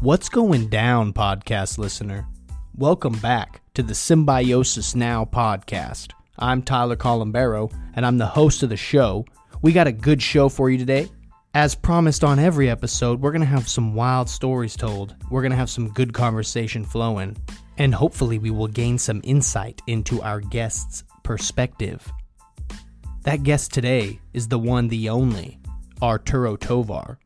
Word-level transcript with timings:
What's 0.00 0.28
going 0.28 0.68
down, 0.68 1.12
podcast 1.12 1.76
listener? 1.76 2.28
Welcome 2.76 3.14
back 3.14 3.62
to 3.74 3.82
the 3.82 3.96
Symbiosis 3.96 4.94
Now 4.94 5.24
podcast. 5.24 6.12
I'm 6.38 6.62
Tyler 6.62 6.94
Colombero, 6.94 7.68
and 7.96 8.06
I'm 8.06 8.16
the 8.16 8.24
host 8.24 8.62
of 8.62 8.68
the 8.68 8.76
show. 8.76 9.24
We 9.60 9.72
got 9.72 9.88
a 9.88 9.92
good 9.92 10.22
show 10.22 10.48
for 10.48 10.70
you 10.70 10.78
today. 10.78 11.08
As 11.52 11.74
promised 11.74 12.22
on 12.22 12.38
every 12.38 12.70
episode, 12.70 13.20
we're 13.20 13.32
going 13.32 13.40
to 13.40 13.46
have 13.48 13.68
some 13.68 13.92
wild 13.92 14.30
stories 14.30 14.76
told. 14.76 15.16
We're 15.32 15.42
going 15.42 15.50
to 15.50 15.56
have 15.56 15.68
some 15.68 15.88
good 15.88 16.12
conversation 16.12 16.84
flowing. 16.84 17.36
And 17.76 17.92
hopefully, 17.92 18.38
we 18.38 18.52
will 18.52 18.68
gain 18.68 18.98
some 18.98 19.20
insight 19.24 19.82
into 19.88 20.22
our 20.22 20.40
guest's 20.40 21.02
perspective. 21.24 22.06
That 23.24 23.42
guest 23.42 23.74
today 23.74 24.20
is 24.32 24.46
the 24.46 24.60
one, 24.60 24.86
the 24.86 25.08
only, 25.08 25.58
Arturo 26.00 26.54
Tovar. 26.54 27.18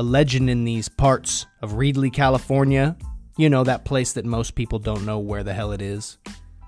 A 0.00 0.02
legend 0.02 0.48
in 0.48 0.64
these 0.64 0.88
parts 0.88 1.44
of 1.60 1.72
Reedley, 1.72 2.10
California. 2.10 2.96
You 3.36 3.50
know, 3.50 3.64
that 3.64 3.84
place 3.84 4.14
that 4.14 4.24
most 4.24 4.54
people 4.54 4.78
don't 4.78 5.04
know 5.04 5.18
where 5.18 5.42
the 5.42 5.52
hell 5.52 5.72
it 5.72 5.82
is. 5.82 6.16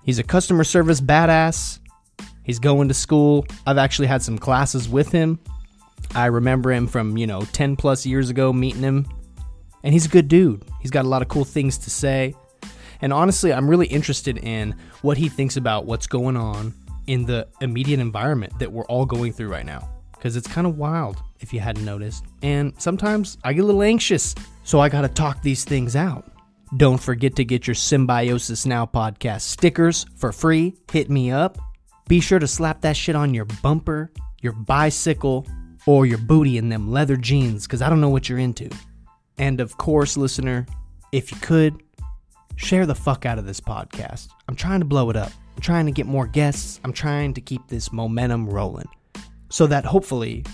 He's 0.04 0.18
a 0.18 0.23
customer 0.23 0.64
service 0.64 1.00
badass. 1.00 1.78
He's 2.42 2.59
going 2.59 2.88
to 2.88 2.95
school. 2.95 3.46
I've 3.66 3.78
actually 3.78 4.09
had 4.09 4.23
some 4.23 4.37
classes 4.37 4.87
with 4.87 5.10
him. 5.10 5.38
I 6.14 6.26
remember 6.26 6.73
him 6.73 6.87
from, 6.87 7.16
you 7.16 7.26
know, 7.26 7.40
10 7.40 7.74
plus 7.76 8.04
years 8.04 8.28
ago 8.28 8.52
meeting 8.52 8.82
him. 8.82 9.06
And 9.82 9.95
he's 9.95 10.04
a 10.04 10.10
good 10.10 10.28
dude. 10.28 10.62
He's 10.82 10.90
got 10.90 11.06
a 11.06 11.09
lot 11.09 11.23
of 11.23 11.28
cool 11.28 11.46
things 11.46 11.78
to 11.78 11.90
say. 11.90 12.34
And 13.01 13.14
honestly, 13.14 13.51
I'm 13.51 13.66
really 13.66 13.87
interested 13.87 14.37
in 14.37 14.74
what 15.01 15.16
he 15.16 15.30
thinks 15.30 15.56
about 15.56 15.87
what's 15.87 16.06
going 16.06 16.37
on 16.37 16.74
in 17.06 17.24
the 17.24 17.48
immediate 17.62 17.98
environment 17.98 18.59
that 18.59 18.70
we're 18.70 18.84
all 18.84 19.06
going 19.06 19.32
through 19.32 19.48
right 19.48 19.64
now. 19.64 19.88
Because 20.12 20.37
it's 20.37 20.46
kind 20.46 20.66
of 20.66 20.76
wild, 20.76 21.16
if 21.42 21.52
you 21.52 21.60
hadn't 21.60 21.84
noticed. 21.84 22.24
And 22.43 22.73
sometimes 22.80 23.38
I 23.45 23.52
get 23.52 23.62
a 23.62 23.66
little 23.66 23.82
anxious, 23.82 24.35
so 24.65 24.80
I 24.80 24.88
gotta 24.88 25.09
talk 25.09 25.43
these 25.43 25.65
things 25.65 25.96
out. 25.96 26.30
Don't 26.76 27.01
forget 27.01 27.37
to 27.37 27.45
get 27.45 27.66
your 27.66 27.74
Symbiosis 27.74 28.65
Now 28.65 28.87
podcast 28.87 29.43
stickers 29.43 30.07
for 30.16 30.32
free. 30.32 30.74
Hit 30.90 31.10
me 31.10 31.30
up. 31.30 31.59
Be 32.09 32.20
sure 32.20 32.38
to 32.38 32.46
slap 32.46 32.80
that 32.80 32.96
shit 32.96 33.15
on 33.15 33.35
your 33.35 33.45
bumper, 33.45 34.10
your 34.40 34.52
bicycle, 34.52 35.46
or 35.87 36.07
your 36.07 36.18
booty 36.18 36.59
in 36.59 36.68
them 36.68 36.90
leather 36.90 37.16
jeans, 37.16 37.66
because 37.66 37.82
I 37.82 37.90
don't 37.90 38.01
know 38.01 38.09
what 38.09 38.29
you're 38.29 38.38
into. 38.38 38.70
And 39.38 39.60
of 39.60 39.76
course, 39.76 40.16
listener, 40.16 40.66
if 41.10 41.30
you 41.30 41.38
could, 41.38 41.82
share 42.57 42.87
the 42.87 42.95
fuck 42.95 43.26
out 43.26 43.38
of 43.38 43.46
this 43.46 43.60
podcast. 43.60 44.29
I'm 44.48 44.57
trying 44.57 44.80
to 44.80 44.87
blow 44.87 45.10
it 45.10 45.16
up. 45.16 45.32
I'm 45.54 45.63
trying 45.63 45.87
to 45.87 45.93
get 45.93 46.07
more 46.07 46.26
guests. 46.26 46.80
I'm 46.85 46.93
trying 46.93 47.35
to 47.35 47.40
keep 47.40 47.66
this 47.68 47.93
momentum 47.93 48.48
rolling 48.48 48.88
so 49.51 49.66
that 49.66 49.85
hopefully 49.85 50.45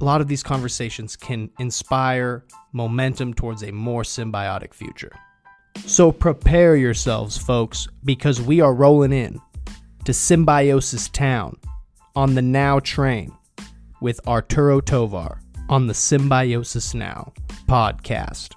a 0.00 0.04
lot 0.04 0.20
of 0.20 0.28
these 0.28 0.42
conversations 0.42 1.16
can 1.16 1.50
inspire 1.58 2.44
momentum 2.72 3.34
towards 3.34 3.62
a 3.62 3.72
more 3.72 4.02
symbiotic 4.02 4.72
future. 4.72 5.12
So 5.86 6.10
prepare 6.10 6.76
yourselves, 6.76 7.36
folks, 7.36 7.86
because 8.04 8.40
we 8.40 8.60
are 8.60 8.74
rolling 8.74 9.12
in 9.12 9.40
to 10.04 10.12
Symbiosis 10.12 11.08
Town 11.08 11.56
on 12.16 12.34
the 12.34 12.42
Now 12.42 12.80
train 12.80 13.32
with 14.00 14.26
Arturo 14.26 14.80
Tovar 14.80 15.40
on 15.68 15.86
the 15.86 15.94
Symbiosis 15.94 16.94
Now 16.94 17.32
podcast. 17.68 18.54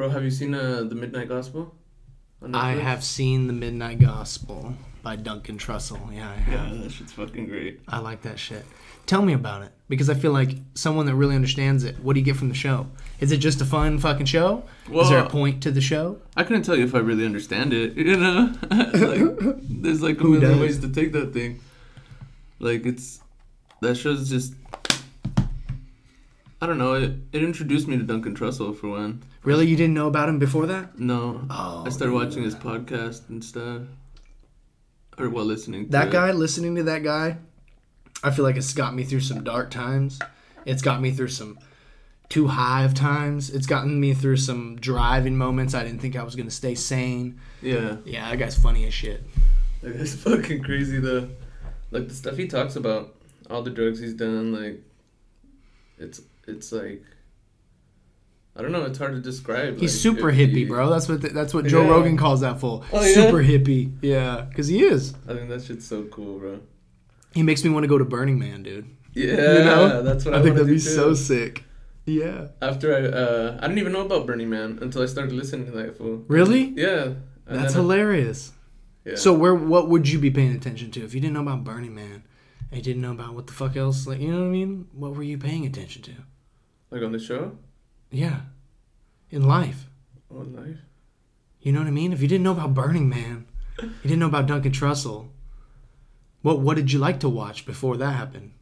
Bro, 0.00 0.08
have 0.08 0.24
you 0.24 0.30
seen 0.30 0.54
uh, 0.54 0.84
the 0.84 0.94
Midnight 0.94 1.28
Gospel? 1.28 1.74
I 2.54 2.70
have 2.70 3.04
seen 3.04 3.48
The 3.48 3.52
Midnight 3.52 3.98
Gospel 4.00 4.72
by 5.02 5.16
Duncan 5.16 5.58
Trussell. 5.58 6.00
Yeah, 6.10 6.30
I 6.30 6.36
have. 6.36 6.72
Yeah, 6.72 6.82
that 6.82 6.90
shit's 6.90 7.12
fucking 7.12 7.48
great. 7.48 7.80
I 7.86 7.98
like 7.98 8.22
that 8.22 8.38
shit. 8.38 8.64
Tell 9.04 9.20
me 9.20 9.34
about 9.34 9.60
it 9.60 9.72
because 9.90 10.08
I 10.08 10.14
feel 10.14 10.32
like 10.32 10.56
someone 10.72 11.04
that 11.04 11.14
really 11.16 11.34
understands 11.34 11.84
it. 11.84 12.00
What 12.00 12.14
do 12.14 12.20
you 12.20 12.24
get 12.24 12.36
from 12.36 12.48
the 12.48 12.54
show? 12.54 12.86
Is 13.18 13.30
it 13.30 13.40
just 13.40 13.60
a 13.60 13.66
fun 13.66 13.98
fucking 13.98 14.24
show? 14.24 14.64
Is 14.90 15.10
there 15.10 15.18
a 15.18 15.28
point 15.28 15.62
to 15.64 15.70
the 15.70 15.82
show? 15.82 16.16
I 16.34 16.44
couldn't 16.44 16.62
tell 16.62 16.76
you 16.76 16.84
if 16.84 16.94
I 16.94 17.00
really 17.00 17.26
understand 17.26 17.74
it. 17.74 17.94
You 17.98 18.16
know, 18.16 18.54
like 18.70 19.60
there's 19.68 20.00
like 20.00 20.18
a 20.18 20.24
million 20.24 20.60
ways 20.60 20.78
to 20.78 20.88
take 20.88 21.12
that 21.12 21.34
thing. 21.34 21.60
Like 22.58 22.86
it's 22.86 23.20
that 23.82 23.96
show's 23.96 24.30
just. 24.30 24.54
I 26.60 26.66
don't 26.66 26.78
know. 26.78 26.94
It, 26.94 27.12
it 27.32 27.42
introduced 27.42 27.88
me 27.88 27.96
to 27.96 28.02
Duncan 28.02 28.34
Trussell 28.34 28.76
for 28.76 28.88
one. 28.90 29.22
Really, 29.44 29.66
you 29.66 29.76
didn't 29.76 29.94
know 29.94 30.08
about 30.08 30.28
him 30.28 30.38
before 30.38 30.66
that? 30.66 30.98
No, 30.98 31.46
Oh, 31.48 31.84
I 31.86 31.88
started 31.88 32.12
watching 32.12 32.42
his 32.42 32.54
podcast 32.54 33.28
and 33.30 33.42
stuff, 33.42 33.82
or 35.18 35.30
while 35.30 35.44
listening. 35.46 35.86
To 35.86 35.90
That 35.92 36.08
it. 36.08 36.12
guy, 36.12 36.32
listening 36.32 36.74
to 36.76 36.82
that 36.84 37.02
guy, 37.02 37.38
I 38.22 38.30
feel 38.30 38.44
like 38.44 38.56
it's 38.56 38.74
got 38.74 38.94
me 38.94 39.04
through 39.04 39.20
some 39.20 39.42
dark 39.42 39.70
times. 39.70 40.18
It's 40.66 40.82
got 40.82 41.00
me 41.00 41.10
through 41.12 41.28
some 41.28 41.58
too 42.28 42.46
high 42.48 42.84
of 42.84 42.92
times. 42.92 43.48
It's 43.50 43.66
gotten 43.66 43.98
me 43.98 44.12
through 44.12 44.36
some 44.36 44.76
driving 44.76 45.36
moments. 45.36 45.72
I 45.74 45.82
didn't 45.82 46.00
think 46.00 46.14
I 46.16 46.22
was 46.22 46.36
gonna 46.36 46.50
stay 46.50 46.74
sane. 46.74 47.40
Yeah, 47.62 47.96
Yeah, 48.04 48.28
that 48.30 48.36
guy's 48.38 48.56
funny 48.56 48.84
as 48.86 48.92
shit. 48.92 49.24
Like 49.82 49.94
it's 49.94 50.14
fucking 50.22 50.62
crazy 50.62 50.98
though. 51.00 51.30
Like 51.90 52.08
the 52.08 52.14
stuff 52.14 52.36
he 52.36 52.46
talks 52.46 52.76
about, 52.76 53.16
all 53.48 53.62
the 53.62 53.70
drugs 53.70 53.98
he's 53.98 54.12
done, 54.14 54.52
like 54.52 54.80
it's 55.98 56.20
it's 56.50 56.72
like 56.72 57.02
I 58.56 58.62
don't 58.62 58.72
know, 58.72 58.84
it's 58.84 58.98
hard 58.98 59.14
to 59.14 59.20
describe. 59.20 59.78
He's 59.78 59.94
like, 59.94 60.16
super 60.16 60.32
hippie, 60.32 60.52
he- 60.54 60.64
bro. 60.66 60.90
That's 60.90 61.08
what 61.08 61.22
that's 61.22 61.54
what 61.54 61.66
Joe 61.66 61.82
Yeah. 61.82 61.90
Rogan 61.90 62.16
calls 62.16 62.40
that 62.40 62.60
fool. 62.60 62.84
Oh, 62.92 63.00
yeah? 63.02 63.14
super 63.14 63.42
hippie. 63.42 63.92
Yeah, 64.02 64.42
because 64.48 64.66
he 64.68 64.82
is. 64.84 65.14
I 65.28 65.34
think 65.34 65.48
that 65.48 65.62
shit's 65.62 65.86
so 65.86 66.04
cool, 66.04 66.38
bro. 66.38 66.60
He 67.32 67.42
makes 67.42 67.62
me 67.64 67.70
want 67.70 67.84
to 67.84 67.88
go 67.88 67.96
to 67.96 68.04
Burning 68.04 68.38
Man, 68.38 68.62
dude. 68.64 68.86
Yeah, 69.14 69.24
You 69.58 69.64
know? 69.64 70.02
that's 70.02 70.24
what 70.24 70.34
I, 70.34 70.38
I 70.38 70.42
think 70.42 70.54
that'd 70.56 70.66
be 70.68 70.74
too. 70.74 70.78
so 70.80 71.14
sick. 71.14 71.64
Yeah. 72.06 72.48
After 72.60 72.92
I, 72.94 73.00
uh, 73.06 73.58
I 73.60 73.66
didn't 73.68 73.78
even 73.78 73.92
know 73.92 74.04
about 74.04 74.26
Burning 74.26 74.50
Man 74.50 74.78
until 74.82 75.02
I 75.02 75.06
started 75.06 75.32
listening 75.32 75.66
to 75.66 75.72
that 75.72 75.96
fool. 75.96 76.24
Really? 76.26 76.72
Yeah. 76.76 77.14
That's 77.46 77.72
then 77.74 77.80
I- 77.80 77.82
hilarious. 77.82 78.52
Yeah. 79.04 79.14
So 79.16 79.32
where 79.32 79.54
what 79.54 79.88
would 79.88 80.08
you 80.08 80.18
be 80.18 80.30
paying 80.30 80.54
attention 80.54 80.90
to 80.92 81.04
if 81.04 81.14
you 81.14 81.20
didn't 81.20 81.34
know 81.34 81.40
about 81.42 81.64
Burning 81.64 81.94
Man? 81.94 82.24
And 82.70 82.76
you 82.78 82.82
didn't 82.82 83.00
know 83.02 83.12
about 83.12 83.34
what 83.34 83.46
the 83.46 83.52
fuck 83.52 83.76
else? 83.76 84.06
Like 84.06 84.20
you 84.20 84.30
know 84.32 84.40
what 84.40 84.46
I 84.46 84.50
mean? 84.50 84.88
What 84.92 85.14
were 85.14 85.22
you 85.22 85.38
paying 85.38 85.64
attention 85.66 86.02
to? 86.02 86.12
Like 86.90 87.02
on 87.02 87.12
the 87.12 87.18
show, 87.18 87.56
Yeah. 88.10 88.40
In 89.30 89.42
life. 89.42 89.86
oh 90.30 90.38
life. 90.38 90.78
You 91.60 91.72
know 91.72 91.78
what 91.80 91.88
I 91.88 91.92
mean? 91.92 92.12
If 92.12 92.20
you 92.22 92.28
didn't 92.28 92.42
know 92.44 92.52
about 92.52 92.74
Burning 92.74 93.08
Man, 93.08 93.46
you 93.80 93.90
didn't 94.02 94.18
know 94.18 94.26
about 94.26 94.46
Duncan 94.46 94.72
Trussell. 94.72 95.28
What 96.42 96.60
what 96.60 96.76
did 96.76 96.90
you 96.92 96.98
like 96.98 97.20
to 97.20 97.28
watch 97.28 97.66
before 97.66 97.96
that 97.98 98.12
happened? 98.12 98.52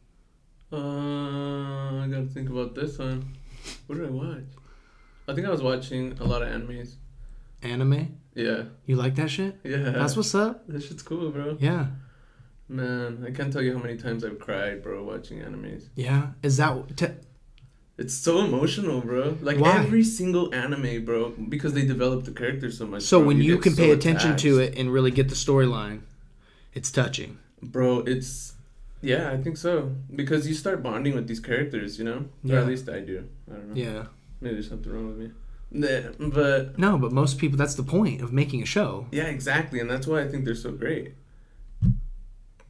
Uh, 0.71 2.03
I 2.03 2.07
gotta 2.11 2.27
think 2.27 2.49
about 2.49 2.75
this 2.75 2.97
one. 2.99 3.35
What 3.87 3.97
did 3.97 4.07
I 4.07 4.11
watch? 4.11 4.43
I 5.27 5.33
think 5.33 5.47
I 5.47 5.49
was 5.49 5.61
watching 5.63 6.17
a 6.19 6.23
lot 6.25 6.41
of 6.41 6.49
animes. 6.49 6.95
Anime? 7.61 8.17
Yeah. 8.35 8.63
You 8.85 8.95
like 8.95 9.15
that 9.15 9.29
shit? 9.31 9.59
Yeah. 9.63 9.77
That's 9.91 10.15
what's 10.15 10.33
up? 10.35 10.67
That 10.67 10.81
shit's 10.83 11.01
cool, 11.03 11.31
bro. 11.31 11.57
Yeah. 11.59 11.87
Man, 12.67 13.23
I 13.27 13.31
can't 13.31 13.51
tell 13.51 13.61
you 13.63 13.75
how 13.75 13.81
many 13.81 13.97
times 13.97 14.23
I've 14.23 14.39
cried, 14.39 14.83
bro, 14.83 15.03
watching 15.03 15.39
animes. 15.39 15.89
Yeah. 15.95 16.27
Is 16.43 16.57
that 16.57 16.95
t- 16.97 17.07
It's 18.01 18.13
so 18.13 18.39
emotional, 18.45 19.01
bro. 19.01 19.37
Like 19.41 19.59
Why? 19.59 19.77
every 19.79 20.03
single 20.03 20.53
anime, 20.55 21.03
bro, 21.03 21.31
because 21.49 21.73
they 21.73 21.85
develop 21.85 22.23
the 22.23 22.31
characters 22.31 22.77
so 22.77 22.85
much. 22.87 23.01
so 23.03 23.19
bro, 23.19 23.27
when 23.27 23.37
you 23.41 23.55
get 23.55 23.63
can 23.63 23.73
so 23.73 23.83
pay 23.83 23.91
attention 23.91 24.37
to 24.37 24.59
it 24.59 24.77
and 24.77 24.85
really 24.91 25.11
get 25.11 25.27
the 25.29 25.35
storyline, 25.35 25.99
it's 26.73 26.91
touching. 26.91 27.39
bro, 27.61 27.99
it's 28.13 28.53
yeah, 29.01 29.31
I 29.31 29.37
think 29.43 29.57
so 29.57 29.73
because 30.15 30.47
you 30.47 30.53
start 30.53 30.81
bonding 30.83 31.13
with 31.15 31.27
these 31.27 31.39
characters, 31.41 31.97
you 31.99 32.05
know, 32.05 32.19
or 32.45 32.53
Yeah. 32.53 32.61
at 32.61 32.67
least 32.67 32.87
I 32.89 32.99
do. 33.01 33.27
I 33.51 33.55
don't 33.55 33.69
know. 33.69 33.75
Yeah. 33.75 34.05
Maybe 34.41 34.55
there's 34.55 34.69
something 34.69 34.91
wrong 34.93 35.07
with 35.07 35.17
me. 35.17 35.31
Nah, 35.71 36.29
But 36.29 36.79
No, 36.79 36.97
but 36.97 37.11
most 37.11 37.37
people 37.37 37.57
that's 37.57 37.75
the 37.75 37.83
point 37.97 38.21
of 38.21 38.31
making 38.33 38.61
a 38.63 38.65
show. 38.65 39.07
yeah, 39.11 39.25
exactly, 39.37 39.79
and 39.81 39.89
that's 39.89 40.07
why 40.07 40.21
I 40.21 40.27
think 40.29 40.45
they're 40.45 40.55
so 40.67 40.71
great. 40.71 41.13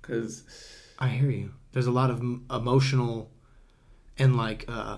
Cause 0.02 0.44
I 0.98 1.10
hear 1.10 1.30
you. 1.30 1.52
There's 1.72 1.86
a 1.88 1.92
lot 1.92 2.10
of 2.10 2.20
emotional 2.50 3.30
and 4.18 4.36
like 4.36 4.66
uh 4.68 4.98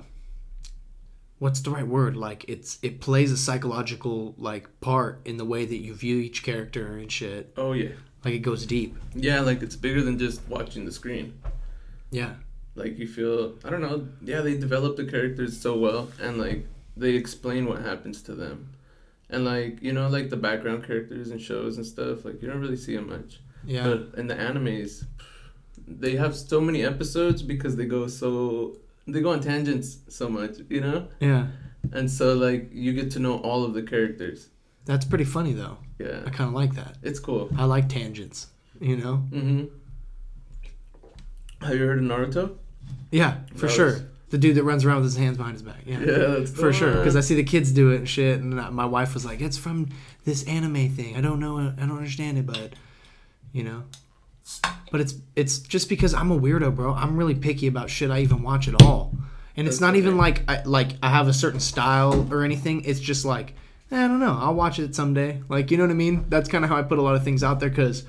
what's 1.41 1.59
the 1.61 1.71
right 1.71 1.88
word? 1.88 2.15
Like 2.15 2.45
it's 2.47 2.77
it 2.83 3.01
plays 3.01 3.31
a 3.31 3.38
psychological 3.38 4.35
like 4.38 4.65
part 4.79 5.21
in 5.25 5.38
the 5.38 5.45
way 5.53 5.65
that 5.65 5.77
you 5.85 5.93
view 5.95 6.17
each 6.17 6.43
character 6.43 6.85
and 6.97 7.11
shit. 7.11 7.51
oh 7.57 7.73
yeah, 7.73 7.93
Like 8.23 8.35
it 8.35 8.43
goes 8.49 8.65
deep. 8.65 8.95
yeah, 9.15 9.39
like 9.41 9.61
it's 9.63 9.75
bigger 9.75 10.01
than 10.03 10.19
just 10.19 10.39
watching 10.47 10.85
the 10.85 10.91
screen. 10.91 11.27
Yeah. 12.11 12.33
like 12.75 12.97
you 12.99 13.07
feel 13.07 13.38
i 13.65 13.69
don't 13.71 13.81
know 13.88 13.97
yeah 14.31 14.41
they 14.41 14.55
develop 14.57 14.95
the 14.97 15.05
characters 15.05 15.53
so 15.65 15.71
well 15.85 16.03
and 16.25 16.38
like 16.45 16.59
they 17.01 17.13
explain 17.21 17.65
what 17.69 17.79
happens 17.81 18.21
to 18.27 18.33
them 18.43 18.57
and 19.29 19.43
like 19.53 19.81
you 19.81 19.93
know 19.93 20.07
like 20.17 20.29
the 20.29 20.41
background 20.47 20.85
characters 20.89 21.31
and 21.31 21.41
shows 21.41 21.77
and 21.77 21.85
stuff 21.85 22.23
like 22.25 22.38
you 22.41 22.47
don't 22.49 22.61
really 22.65 22.81
see 22.85 22.95
them 22.97 23.07
much 23.15 23.31
Yeah. 23.65 23.83
but 23.88 24.19
in 24.19 24.27
the 24.27 24.35
animes 24.49 24.91
they 26.05 26.15
have 26.23 26.33
so 26.35 26.59
many 26.61 26.83
episodes 26.93 27.41
because 27.53 27.75
they 27.77 27.85
go 27.97 28.07
so 28.07 28.77
they 29.07 29.21
go 29.21 29.31
on 29.31 29.39
tangents 29.42 29.98
so 30.09 30.30
much 30.30 30.51
you 30.69 30.80
know 30.81 31.07
yeah. 31.19 31.48
and 31.94 32.09
so 32.09 32.33
like 32.33 32.69
you 32.71 32.94
get 32.94 33.12
to 33.12 33.19
know 33.19 33.38
all 33.39 33.63
of 33.63 33.74
the 33.74 33.81
characters 33.83 34.50
That's 34.86 35.06
pretty 35.06 35.25
funny 35.25 35.53
though. 35.53 35.77
Yeah, 36.00 36.21
I 36.25 36.30
kind 36.31 36.48
of 36.48 36.53
like 36.56 36.74
that. 36.75 36.98
it's 37.03 37.19
cool. 37.19 37.50
I 37.56 37.65
like 37.65 37.88
tangents. 37.88 38.48
You 38.80 38.98
know? 38.98 39.15
Mm-hmm. 39.31 39.65
Have 41.65 41.75
you 41.75 41.86
heard 41.86 42.00
of 42.00 42.06
Naruto? 42.06 42.57
Yeah, 43.12 43.38
for 43.56 43.68
That 43.68 43.71
sure. 43.75 43.86
was- 43.94 44.03
The 44.30 44.38
dude 44.39 44.56
that 44.56 44.63
runs 44.63 44.83
around 44.86 44.98
with 45.01 45.06
his 45.06 45.18
hands 45.18 45.38
behind 45.38 45.53
his 45.53 45.62
back. 45.62 45.81
Yeah. 45.86 46.00
Yeah, 46.00 46.18
that's 46.39 46.51
For 46.51 46.71
sure, 46.74 46.95
because 46.95 47.15
I 47.15 47.21
see 47.21 47.36
the 47.36 47.44
kids 47.44 47.71
do 47.71 47.92
it 47.92 47.98
and 47.98 48.09
shit, 48.09 48.39
and 48.39 48.56
my 48.56 48.86
wife 48.86 49.13
was 49.13 49.25
like, 49.25 49.42
"It's 49.42 49.57
from 49.57 49.89
this 50.24 50.44
anime 50.45 50.89
thing. 50.89 51.15
I 51.18 51.21
don't 51.21 51.39
know, 51.39 51.57
I 51.59 51.86
don't 51.86 51.98
understand 51.98 52.38
it, 52.38 52.45
but 52.48 52.74
you 53.51 53.63
know." 53.63 53.83
But 54.91 55.01
it's 55.01 55.15
it's 55.35 55.59
just 55.59 55.88
because 55.89 56.13
I'm 56.13 56.31
a 56.31 56.39
weirdo, 56.39 56.75
bro. 56.75 56.93
I'm 56.93 57.15
really 57.15 57.35
picky 57.35 57.67
about 57.67 57.89
shit 57.89 58.11
I 58.11 58.19
even 58.19 58.43
watch 58.43 58.67
at 58.67 58.81
all, 58.81 59.15
and 59.55 59.67
it's 59.67 59.79
not 59.79 59.95
even 59.95 60.17
like 60.17 60.43
I, 60.49 60.63
like 60.63 60.89
I 61.01 61.09
have 61.09 61.27
a 61.27 61.33
certain 61.33 61.59
style 61.61 62.27
or 62.31 62.43
anything. 62.43 62.83
It's 62.83 62.99
just 62.99 63.23
like 63.23 63.53
eh, 63.91 64.03
I 64.03 64.07
don't 64.07 64.19
know. 64.19 64.38
I'll 64.39 64.53
watch 64.53 64.79
it 64.79 64.93
someday. 64.93 65.41
Like 65.47 65.71
you 65.71 65.77
know 65.77 65.83
what 65.83 65.91
I 65.91 65.95
mean? 65.95 66.25
That's 66.29 66.49
kind 66.49 66.65
of 66.65 66.69
how 66.69 66.77
I 66.77 66.81
put 66.83 66.99
a 66.99 67.01
lot 67.01 67.15
of 67.15 67.23
things 67.23 67.43
out 67.43 67.59
there 67.61 67.69
because 67.69 68.03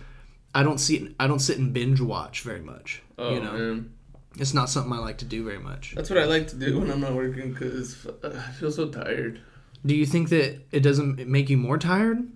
I 0.55 0.63
don't 0.65 0.79
see 0.79 1.15
I 1.21 1.27
don't 1.29 1.39
sit 1.39 1.59
and 1.59 1.73
binge 1.73 2.01
watch 2.01 2.43
very 2.43 2.63
much. 2.63 3.03
Oh 3.17 3.35
you 3.35 3.41
know, 3.41 3.53
man, 3.53 3.93
it's 4.39 4.55
not 4.55 4.69
something 4.69 4.93
I 4.93 4.99
like 4.99 5.19
to 5.19 5.25
do 5.25 5.45
very 5.45 5.61
much. 5.61 5.95
that's 5.95 6.11
what 6.11 6.19
I 6.19 6.25
like 6.25 6.49
to 6.49 6.57
do 6.57 6.81
when 6.81 6.91
I'm 6.91 7.01
not 7.01 7.15
working 7.15 7.53
because 7.53 8.07
I 8.25 8.51
feel 8.53 8.73
so 8.73 8.89
tired. 8.89 9.41
Do 9.85 9.95
you 9.95 10.07
think 10.07 10.31
that 10.31 10.61
it 10.73 10.81
doesn't 10.81 11.27
make 11.29 11.51
you 11.51 11.57
more 11.57 11.79
tired? 11.79 12.27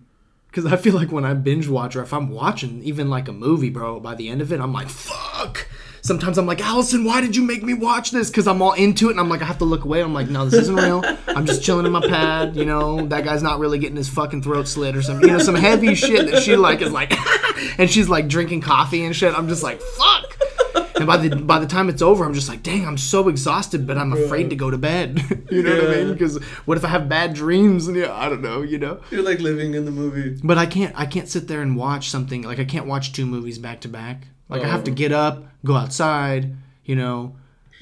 Because 0.57 0.73
I 0.73 0.77
feel 0.77 0.95
like 0.95 1.13
when 1.13 1.27
I 1.27 1.35
binge 1.35 1.69
watch 1.69 1.97
or 1.97 2.03
if 2.03 2.15
I'm 2.15 2.31
watching 2.31 2.83
even 2.83 3.11
like 3.11 3.29
a 3.29 3.33
movie, 3.33 3.69
bro, 3.69 4.01
by 4.01 4.15
the 4.15 4.31
end 4.31 4.41
of 4.41 4.53
it, 4.53 4.59
I'm 4.59 4.73
like, 4.73 4.89
fuck. 4.89 5.69
Sometimes 6.01 6.39
I'm 6.39 6.47
like, 6.47 6.63
Allison, 6.63 7.05
why 7.05 7.21
did 7.21 7.37
you 7.37 7.43
make 7.43 7.63
me 7.63 7.75
watch 7.75 8.11
this? 8.11 8.31
Because 8.31 8.47
I'm 8.47 8.63
all 8.63 8.73
into 8.73 9.09
it 9.09 9.11
and 9.11 9.21
I'm 9.21 9.29
like, 9.29 9.43
I 9.43 9.45
have 9.45 9.59
to 9.59 9.67
look 9.67 9.85
away. 9.85 10.03
I'm 10.03 10.15
like, 10.15 10.31
no, 10.31 10.47
this 10.47 10.63
isn't 10.63 10.77
real. 10.77 11.05
I'm 11.29 11.45
just 11.45 11.63
chilling 11.63 11.85
in 11.85 11.93
my 11.93 12.01
pad. 12.01 12.57
You 12.57 12.65
know, 12.65 13.07
that 13.09 13.23
guy's 13.23 13.43
not 13.43 13.59
really 13.59 13.79
getting 13.79 13.97
his 13.97 14.09
fucking 14.09 14.41
throat 14.41 14.67
slit 14.67 14.97
or 14.97 15.03
something. 15.03 15.29
You 15.29 15.37
know, 15.37 15.43
some 15.43 15.57
heavy 15.57 15.95
shit 15.95 16.31
that 16.31 16.43
she 16.43 16.57
like 16.57 16.81
is 16.81 16.91
like, 16.91 17.13
and 17.79 17.91
she's 17.91 18.09
like 18.09 18.27
drinking 18.27 18.63
coffee 18.63 19.05
and 19.05 19.15
shit. 19.15 19.39
I'm 19.39 19.49
just 19.49 19.63
like, 19.63 19.83
fuck. 19.83 20.26
And 20.97 21.07
by 21.07 21.17
the 21.19 21.37
by 21.37 21.59
the 21.59 21.67
time 21.67 21.89
it's 21.89 22.03
over, 22.03 22.25
I'm 22.25 22.33
just 22.35 22.49
like, 22.49 22.63
dang, 22.63 22.87
I'm 22.87 22.97
so 22.99 23.29
exhausted, 23.29 23.87
but 23.87 23.99
I'm 23.99 24.13
afraid 24.13 24.51
to 24.51 24.57
go 24.57 24.71
to 24.71 24.79
bed. 24.79 25.23
you 25.51 25.63
know 25.63 25.75
what 25.77 25.91
I 25.91 25.95
mean? 25.97 26.13
Because 26.13 26.43
what 26.65 26.79
if 26.79 26.85
I 26.85 26.89
have 26.89 27.09
bad 27.09 27.35
dreams? 27.35 27.87
And 27.87 27.97
yeah, 27.97 28.13
I 28.15 28.29
don't 28.29 28.43
know. 28.43 28.63
You 28.63 28.79
know. 28.79 29.01
You're 29.11 29.23
like 29.23 29.41
living 29.41 29.75
in 29.75 29.85
the 29.85 29.91
movie. 29.91 30.41
But 30.43 30.59
I 30.59 30.67
can't. 30.67 30.93
I 30.99 31.07
can't 31.07 31.29
sit 31.29 31.49
there 31.49 31.61
and 31.63 31.77
watch 31.77 32.09
something 32.11 32.43
like 32.43 32.59
I 32.59 32.65
can't 32.65 32.87
watch 32.87 33.13
two 33.13 33.27
movies 33.27 33.59
back 33.59 33.81
to 33.83 33.89
back. 33.89 34.29
Like 34.49 34.63
I 34.63 34.69
have 34.69 34.85
to 34.85 34.91
Oh. 34.91 34.95
get 34.95 35.13
up, 35.13 35.45
go 35.65 35.75
outside. 35.75 36.57
You 36.85 36.95
know, 36.97 37.37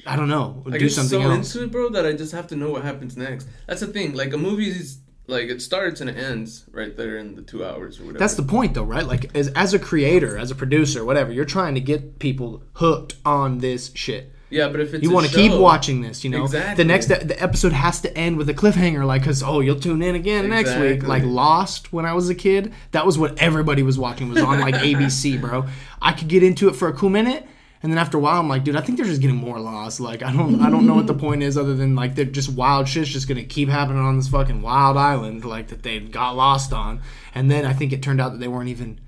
I 0.07 0.15
don't 0.15 0.29
know, 0.29 0.63
I 0.67 0.71
do 0.71 0.79
get 0.79 0.91
something 0.91 1.21
so 1.21 1.29
else. 1.31 1.53
into 1.55 1.65
it, 1.65 1.71
bro, 1.71 1.89
that 1.89 2.05
I 2.05 2.13
just 2.13 2.31
have 2.33 2.47
to 2.47 2.55
know 2.55 2.71
what 2.71 2.83
happens 2.83 3.15
next. 3.15 3.47
That's 3.67 3.81
the 3.81 3.87
thing. 3.87 4.13
Like 4.13 4.33
a 4.33 4.37
movie 4.37 4.69
is 4.69 4.97
like 5.27 5.49
it 5.49 5.61
starts 5.61 6.01
and 6.01 6.09
it 6.09 6.17
ends 6.17 6.65
right 6.71 6.95
there 6.95 7.17
in 7.17 7.35
the 7.35 7.41
two 7.41 7.65
hours 7.65 7.99
or 7.99 8.03
whatever. 8.03 8.19
That's 8.19 8.35
the 8.35 8.43
point, 8.43 8.73
though, 8.73 8.83
right? 8.83 9.05
Like 9.05 9.35
as 9.35 9.49
as 9.49 9.73
a 9.73 9.79
creator, 9.79 10.37
as 10.37 10.51
a 10.51 10.55
producer, 10.55 11.03
whatever, 11.03 11.31
you're 11.31 11.45
trying 11.45 11.75
to 11.75 11.81
get 11.81 12.19
people 12.19 12.63
hooked 12.73 13.15
on 13.25 13.59
this 13.59 13.91
shit. 13.95 14.31
yeah, 14.51 14.69
but 14.69 14.79
if 14.79 14.93
it's 14.93 15.03
You 15.03 15.11
want 15.11 15.27
to 15.27 15.33
keep 15.35 15.51
watching 15.51 16.01
this, 16.01 16.23
you 16.23 16.29
know. 16.29 16.43
Exactly. 16.45 16.83
The 16.83 16.87
next 16.87 17.07
the 17.07 17.41
episode 17.41 17.73
has 17.73 18.01
to 18.01 18.15
end 18.17 18.37
with 18.37 18.47
a 18.49 18.53
cliffhanger, 18.53 19.05
like, 19.05 19.23
cause 19.23 19.41
oh, 19.41 19.59
you'll 19.61 19.79
tune 19.79 20.01
in 20.03 20.15
again 20.15 20.49
next 20.49 20.77
week. 20.77 21.03
Like 21.03 21.23
Lost, 21.23 21.91
when 21.91 22.05
I 22.05 22.13
was 22.13 22.29
a 22.29 22.35
kid, 22.35 22.71
that 22.91 23.05
was 23.05 23.17
what 23.17 23.39
everybody 23.41 23.81
was 23.83 23.97
watching. 23.97 24.29
Was 24.29 24.43
on 24.43 24.59
like 24.59 24.75
ABC, 24.75 25.41
bro. 25.41 25.65
I 26.01 26.11
could 26.13 26.27
get 26.27 26.43
into 26.43 26.69
it 26.69 26.75
for 26.75 26.87
a 26.87 26.93
cool 26.93 27.09
minute, 27.09 27.47
and 27.85 27.93
then 27.93 27.99
after 27.99 28.17
a 28.17 28.19
while, 28.19 28.39
I'm 28.39 28.49
like, 28.49 28.63
dude, 28.63 28.75
I 28.75 28.81
think 28.81 28.97
they're 28.97 29.05
just 29.05 29.21
getting 29.21 29.35
more 29.37 29.59
lost. 29.59 29.99
Like, 29.99 30.23
I 30.23 30.33
don't, 30.33 30.59
I 30.59 30.71
don't 30.71 30.87
know 30.87 30.95
what 30.95 31.05
the 31.05 31.13
point 31.13 31.43
is 31.43 31.55
other 31.55 31.75
than 31.75 31.95
like 31.95 32.15
they're 32.15 32.25
just 32.25 32.49
wild 32.49 32.87
shit's 32.89 33.09
just 33.09 33.27
gonna 33.27 33.43
keep 33.43 33.69
happening 33.69 34.01
on 34.01 34.17
this 34.17 34.27
fucking 34.27 34.63
wild 34.63 34.97
island, 34.97 35.45
like 35.45 35.67
that 35.67 35.83
they 35.83 35.99
got 35.99 36.35
lost 36.35 36.73
on. 36.73 37.01
And 37.35 37.51
then 37.51 37.63
I 37.63 37.73
think 37.73 37.93
it 37.93 38.01
turned 38.01 38.19
out 38.19 38.31
that 38.31 38.39
they 38.39 38.47
weren't 38.47 38.69
even. 38.69 38.99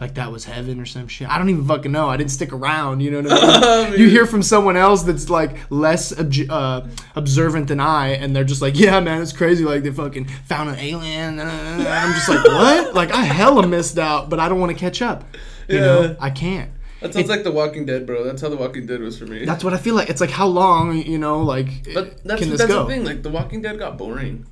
Like 0.00 0.14
that 0.14 0.32
was 0.32 0.44
heaven 0.44 0.80
or 0.80 0.86
some 0.86 1.06
shit. 1.06 1.28
I 1.28 1.38
don't 1.38 1.48
even 1.50 1.64
fucking 1.66 1.92
know. 1.92 2.08
I 2.08 2.16
didn't 2.16 2.32
stick 2.32 2.52
around. 2.52 2.98
You 3.00 3.12
know 3.12 3.22
what 3.30 3.44
I 3.44 3.90
mean? 3.90 4.00
you 4.00 4.08
hear 4.08 4.26
from 4.26 4.42
someone 4.42 4.76
else 4.76 5.04
that's 5.04 5.30
like 5.30 5.56
less 5.70 6.10
obj- 6.10 6.48
uh, 6.50 6.82
observant 7.14 7.68
than 7.68 7.78
I, 7.78 8.08
and 8.08 8.34
they're 8.34 8.42
just 8.42 8.60
like, 8.60 8.76
"Yeah, 8.76 8.98
man, 8.98 9.22
it's 9.22 9.32
crazy. 9.32 9.64
Like 9.64 9.84
they 9.84 9.92
fucking 9.92 10.24
found 10.46 10.70
an 10.70 10.80
alien." 10.80 11.38
And 11.38 11.48
I'm 11.48 12.12
just 12.12 12.28
like, 12.28 12.44
"What?" 12.44 12.94
Like 12.94 13.12
I 13.12 13.22
hella 13.22 13.68
missed 13.68 13.96
out, 13.96 14.30
but 14.30 14.40
I 14.40 14.48
don't 14.48 14.58
want 14.58 14.72
to 14.72 14.78
catch 14.78 15.00
up. 15.00 15.22
You 15.68 15.76
Yeah. 15.76 15.80
know, 15.84 16.16
I 16.18 16.30
can't. 16.30 16.70
That 17.04 17.12
sounds 17.12 17.28
like 17.28 17.44
The 17.44 17.52
Walking 17.52 17.84
Dead, 17.84 18.06
bro. 18.06 18.24
That's 18.24 18.40
how 18.40 18.48
The 18.48 18.56
Walking 18.56 18.86
Dead 18.86 19.00
was 19.00 19.18
for 19.18 19.26
me. 19.26 19.44
That's 19.44 19.62
what 19.62 19.74
I 19.74 19.76
feel 19.76 19.94
like. 19.94 20.08
It's 20.08 20.22
like 20.22 20.30
how 20.30 20.46
long, 20.46 20.96
you 20.96 21.18
know, 21.18 21.42
like 21.42 21.68
but 21.92 22.24
that's 22.24 22.40
can 22.40 22.48
this 22.50 22.58
that's 22.60 22.72
go? 22.72 22.84
the 22.84 22.88
thing. 22.88 23.04
Like 23.04 23.22
The 23.22 23.28
Walking 23.28 23.60
Dead 23.60 23.78
got 23.78 23.98
boring. 23.98 24.46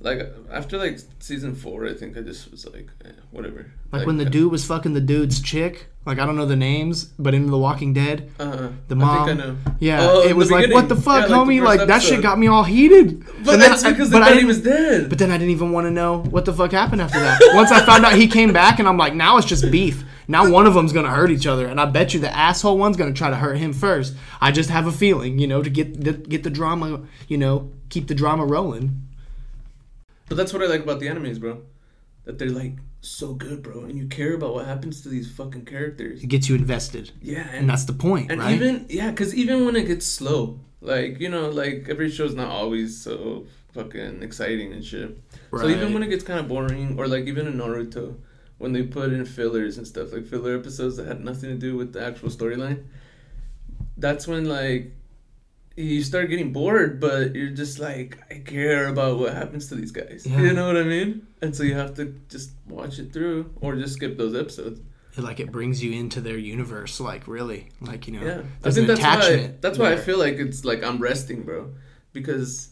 Like 0.00 0.20
after 0.48 0.78
like 0.78 1.00
season 1.18 1.56
four, 1.56 1.86
I 1.86 1.94
think 1.94 2.16
I 2.16 2.20
just 2.20 2.52
was 2.52 2.64
like, 2.66 2.88
eh, 3.04 3.10
whatever. 3.32 3.72
Like 3.90 4.06
when 4.06 4.18
the 4.18 4.24
dude 4.26 4.52
was 4.52 4.64
fucking 4.66 4.92
the 4.94 5.00
dude's 5.00 5.40
chick. 5.40 5.86
Like 6.04 6.18
I 6.18 6.24
don't 6.26 6.36
know 6.36 6.46
the 6.46 6.56
names, 6.56 7.04
but 7.18 7.34
in 7.34 7.46
The 7.50 7.58
Walking 7.58 7.92
Dead, 7.92 8.30
uh, 8.40 8.68
the 8.88 8.96
mom. 8.96 9.22
I 9.22 9.26
think 9.26 9.40
I 9.40 9.44
know. 9.46 9.56
Yeah, 9.78 9.98
Oh, 10.02 10.22
it 10.26 10.34
was 10.34 10.50
like, 10.50 10.70
what 10.72 10.88
the 10.88 10.96
fuck, 10.96 11.28
Yeah, 11.28 11.36
like 11.36 11.48
homie? 11.48 11.62
Like 11.62 11.86
that 11.86 12.02
shit 12.02 12.22
got 12.22 12.38
me 12.38 12.46
all 12.46 12.64
heated. 12.64 13.20
But 13.44 13.54
And 13.54 13.62
then 13.62 13.70
that's 13.70 13.84
I- 13.84 13.90
because 13.90 14.10
but 14.10 14.20
the 14.20 14.24
I 14.24 14.32
didn't- 14.32 14.46
was 14.46 14.62
dead. 14.62 15.10
But 15.10 15.18
then 15.18 15.30
I 15.30 15.36
didn't 15.36 15.50
even 15.50 15.70
want 15.72 15.86
to 15.86 15.90
know 15.90 16.22
what 16.22 16.46
the 16.46 16.52
fuck 16.54 16.72
happened 16.72 17.02
after 17.02 17.20
that. 17.20 17.38
Once 17.54 17.70
I 17.70 17.84
found 17.84 18.06
out 18.06 18.14
he 18.14 18.26
came 18.26 18.54
back, 18.54 18.78
and 18.78 18.88
I'm 18.88 18.96
like, 18.96 19.14
now 19.14 19.36
it's 19.36 19.46
just 19.46 19.70
beef. 19.70 20.02
Now 20.28 20.50
one 20.50 20.66
of 20.66 20.72
them's 20.74 20.94
gonna 20.94 21.10
hurt 21.10 21.30
each 21.30 21.46
other, 21.46 21.66
and 21.66 21.78
I 21.78 21.84
bet 21.84 22.14
you 22.14 22.20
the 22.20 22.34
asshole 22.34 22.78
one's 22.78 22.96
gonna 22.96 23.12
try 23.12 23.28
to 23.28 23.36
hurt 23.36 23.58
him 23.58 23.74
first. 23.74 24.14
I 24.40 24.50
just 24.50 24.70
have 24.70 24.86
a 24.86 24.92
feeling, 24.92 25.38
you 25.38 25.46
know, 25.46 25.62
to 25.62 25.68
get 25.70 26.02
the, 26.04 26.12
get 26.14 26.42
the 26.42 26.50
drama, 26.50 27.00
you 27.28 27.36
know, 27.36 27.70
keep 27.90 28.06
the 28.08 28.14
drama 28.14 28.46
rolling. 28.46 29.02
But 30.28 30.36
that's 30.36 30.52
what 30.54 30.62
I 30.62 30.66
like 30.66 30.82
about 30.82 31.00
the 31.00 31.08
enemies, 31.08 31.38
bro. 31.38 31.62
That 32.24 32.38
they're 32.38 32.50
like 32.50 32.74
so 33.00 33.34
good, 33.34 33.62
bro, 33.62 33.84
and 33.84 33.96
you 33.96 34.06
care 34.06 34.34
about 34.34 34.54
what 34.54 34.66
happens 34.66 35.02
to 35.02 35.08
these 35.08 35.30
fucking 35.30 35.64
characters. 35.64 36.22
It 36.22 36.26
gets 36.28 36.48
you 36.48 36.54
invested, 36.54 37.12
Yeah, 37.22 37.46
and, 37.48 37.60
and 37.60 37.70
that's 37.70 37.84
the 37.84 37.92
point, 37.92 38.30
and 38.30 38.40
right? 38.40 38.54
even 38.54 38.86
yeah, 38.88 39.10
because 39.10 39.34
even 39.34 39.64
when 39.64 39.76
it 39.76 39.84
gets 39.86 40.06
slow, 40.06 40.60
like 40.80 41.20
you 41.20 41.28
know, 41.28 41.48
like 41.48 41.86
every 41.88 42.10
show's 42.10 42.34
not 42.34 42.48
always 42.48 43.00
so 43.00 43.46
fucking 43.72 44.22
exciting 44.22 44.72
and 44.72 44.84
shit. 44.84 45.16
So 45.56 45.68
even 45.68 45.94
when 45.94 46.02
it 46.02 46.08
gets 46.08 46.24
kind 46.24 46.40
of 46.40 46.48
boring, 46.48 46.98
or 46.98 47.06
like 47.06 47.26
even 47.26 47.46
in 47.46 47.54
Naruto, 47.54 48.16
when 48.58 48.72
they 48.72 48.82
put 48.82 49.12
in 49.12 49.24
fillers 49.24 49.78
and 49.78 49.86
stuff, 49.86 50.12
like 50.12 50.26
filler 50.26 50.56
episodes 50.56 50.96
that 50.96 51.06
had 51.06 51.24
nothing 51.24 51.50
to 51.50 51.56
do 51.56 51.76
with 51.76 51.92
the 51.92 52.04
actual 52.04 52.28
storyline, 52.28 52.84
that's 53.96 54.26
when 54.26 54.44
like 54.46 54.92
you 55.78 56.02
start 56.02 56.28
getting 56.28 56.52
bored, 56.52 57.00
but 57.00 57.34
you're 57.36 57.50
just 57.50 57.78
like, 57.78 58.18
I 58.30 58.38
care 58.38 58.88
about 58.88 59.18
what 59.18 59.32
happens 59.34 59.68
to 59.68 59.74
these 59.76 59.92
guys. 59.92 60.26
Yeah. 60.26 60.40
You 60.40 60.52
know 60.52 60.66
what 60.66 60.76
I 60.76 60.82
mean? 60.82 61.26
And 61.40 61.54
so 61.54 61.62
you 61.62 61.74
have 61.74 61.94
to 61.94 62.18
just 62.28 62.50
watch 62.66 62.98
it 62.98 63.12
through, 63.12 63.52
or 63.60 63.76
just 63.76 63.94
skip 63.94 64.18
those 64.18 64.34
episodes. 64.34 64.80
like 65.16 65.40
it 65.40 65.50
brings 65.52 65.82
you 65.82 65.92
into 65.92 66.20
their 66.20 66.36
universe, 66.38 66.98
like 67.00 67.26
really, 67.28 67.68
like 67.80 68.06
you 68.08 68.14
know, 68.18 68.26
Yeah, 68.26 68.42
I 68.64 68.70
think 68.70 68.86
that's 68.88 69.00
why. 69.00 69.14
attachment. 69.16 69.62
That's 69.62 69.78
why 69.78 69.92
I 69.92 69.96
feel 69.96 70.18
like 70.18 70.34
it's 70.34 70.64
like 70.64 70.82
I'm 70.82 70.98
resting, 70.98 71.42
bro, 71.42 71.72
because 72.12 72.70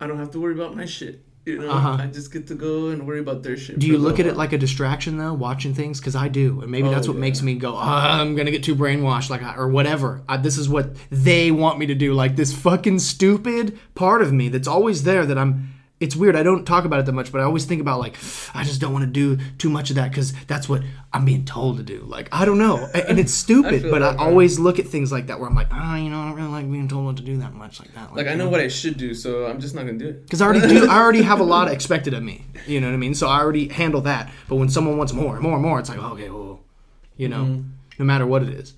I 0.00 0.06
don't 0.08 0.18
have 0.18 0.30
to 0.32 0.40
worry 0.40 0.54
about 0.54 0.76
my 0.76 0.86
shit. 0.86 1.23
You 1.46 1.58
know, 1.58 1.70
Uh-huh. 1.70 1.98
I 2.00 2.06
just 2.06 2.32
get 2.32 2.46
to 2.46 2.54
go 2.54 2.88
and 2.88 3.06
worry 3.06 3.20
about 3.20 3.42
their 3.42 3.56
shit. 3.56 3.78
Do 3.78 3.86
you 3.86 3.98
look 3.98 4.14
at 4.14 4.24
little 4.24 4.32
it 4.32 4.38
like 4.38 4.54
a 4.54 4.58
distraction 4.58 5.18
though, 5.18 5.34
watching 5.34 5.74
things? 5.74 6.00
Because 6.00 6.16
I 6.16 6.28
do, 6.28 6.62
and 6.62 6.70
maybe 6.70 6.88
Oh, 6.88 6.90
that's 6.90 7.06
what 7.06 7.14
yeah. 7.16 7.20
makes 7.20 7.42
me 7.42 7.54
go, 7.54 7.74
"Ah, 7.76 8.18
I'm 8.18 8.34
gonna 8.34 8.50
get 8.50 8.62
too 8.62 8.74
brainwashed, 8.74 9.28
like, 9.28 9.42
I, 9.42 9.54
or 9.56 9.68
whatever. 9.68 10.22
I, 10.26 10.38
this 10.38 10.56
is 10.56 10.70
what 10.70 10.96
they 11.10 11.50
want 11.50 11.78
me 11.78 11.84
to 11.86 11.94
do. 11.94 12.14
Like 12.14 12.36
this 12.36 12.54
fucking 12.54 12.98
stupid 13.00 13.78
part 13.94 14.22
of 14.22 14.32
me 14.32 14.48
that's 14.48 14.68
always 14.68 15.02
there. 15.04 15.26
That 15.26 15.36
I'm. 15.36 15.73
It's 16.04 16.14
weird. 16.14 16.36
I 16.36 16.42
don't 16.42 16.64
talk 16.66 16.84
about 16.84 17.00
it 17.00 17.06
that 17.06 17.12
much, 17.12 17.32
but 17.32 17.40
I 17.40 17.44
always 17.44 17.64
think 17.64 17.80
about 17.80 17.98
like, 17.98 18.16
I 18.54 18.62
just 18.62 18.80
don't 18.80 18.92
want 18.92 19.04
to 19.06 19.10
do 19.10 19.38
too 19.58 19.70
much 19.70 19.88
of 19.90 19.96
that 19.96 20.10
because 20.10 20.32
that's 20.44 20.68
what 20.68 20.82
I'm 21.12 21.24
being 21.24 21.44
told 21.44 21.78
to 21.78 21.82
do. 21.82 22.00
Like 22.06 22.28
I 22.30 22.44
don't 22.44 22.58
know, 22.58 22.76
and 22.94 23.18
it's 23.18 23.32
stupid, 23.44 23.82
feel 23.82 23.90
but 23.90 24.02
I 24.02 24.12
that, 24.12 24.20
always 24.20 24.58
look 24.58 24.78
at 24.78 24.86
things 24.86 25.10
like 25.10 25.26
that 25.28 25.40
where 25.40 25.48
I'm 25.48 25.54
like, 25.54 25.68
ah, 25.72 25.96
you 25.96 26.10
know, 26.10 26.20
I 26.20 26.24
don't 26.26 26.34
really 26.36 26.48
like 26.48 26.70
being 26.70 26.88
told 26.88 27.06
what 27.06 27.16
to 27.16 27.22
do 27.22 27.38
that 27.38 27.54
much 27.54 27.80
like 27.80 27.92
that. 27.94 28.14
Like 28.14 28.26
I 28.26 28.34
know 28.34 28.48
what 28.48 28.60
I 28.60 28.68
should 28.68 28.96
do, 28.98 29.14
so 29.14 29.46
I'm 29.46 29.60
just 29.60 29.74
not 29.74 29.86
gonna 29.86 29.98
do 29.98 30.08
it. 30.08 30.22
Because 30.24 30.40
I 30.42 30.46
already 30.46 30.68
do. 30.68 30.86
I 30.88 30.98
already 30.98 31.22
have 31.22 31.40
a 31.40 31.44
lot 31.44 31.68
expected 31.76 32.12
of 32.14 32.22
me. 32.22 32.44
You 32.66 32.80
know 32.80 32.86
what 32.88 32.94
I 32.94 32.98
mean. 32.98 33.14
So 33.14 33.26
I 33.28 33.40
already 33.40 33.68
handle 33.68 34.02
that. 34.02 34.30
But 34.48 34.56
when 34.56 34.68
someone 34.68 34.98
wants 34.98 35.12
more, 35.12 35.34
and 35.34 35.42
more, 35.42 35.54
and 35.54 35.62
more, 35.62 35.80
it's 35.80 35.88
like 35.88 35.98
okay, 35.98 36.28
well, 36.30 36.60
you 37.16 37.28
know, 37.28 37.44
Mhm. 37.44 37.64
no 37.98 38.04
matter 38.04 38.26
what 38.26 38.42
it 38.42 38.50
is. 38.50 38.74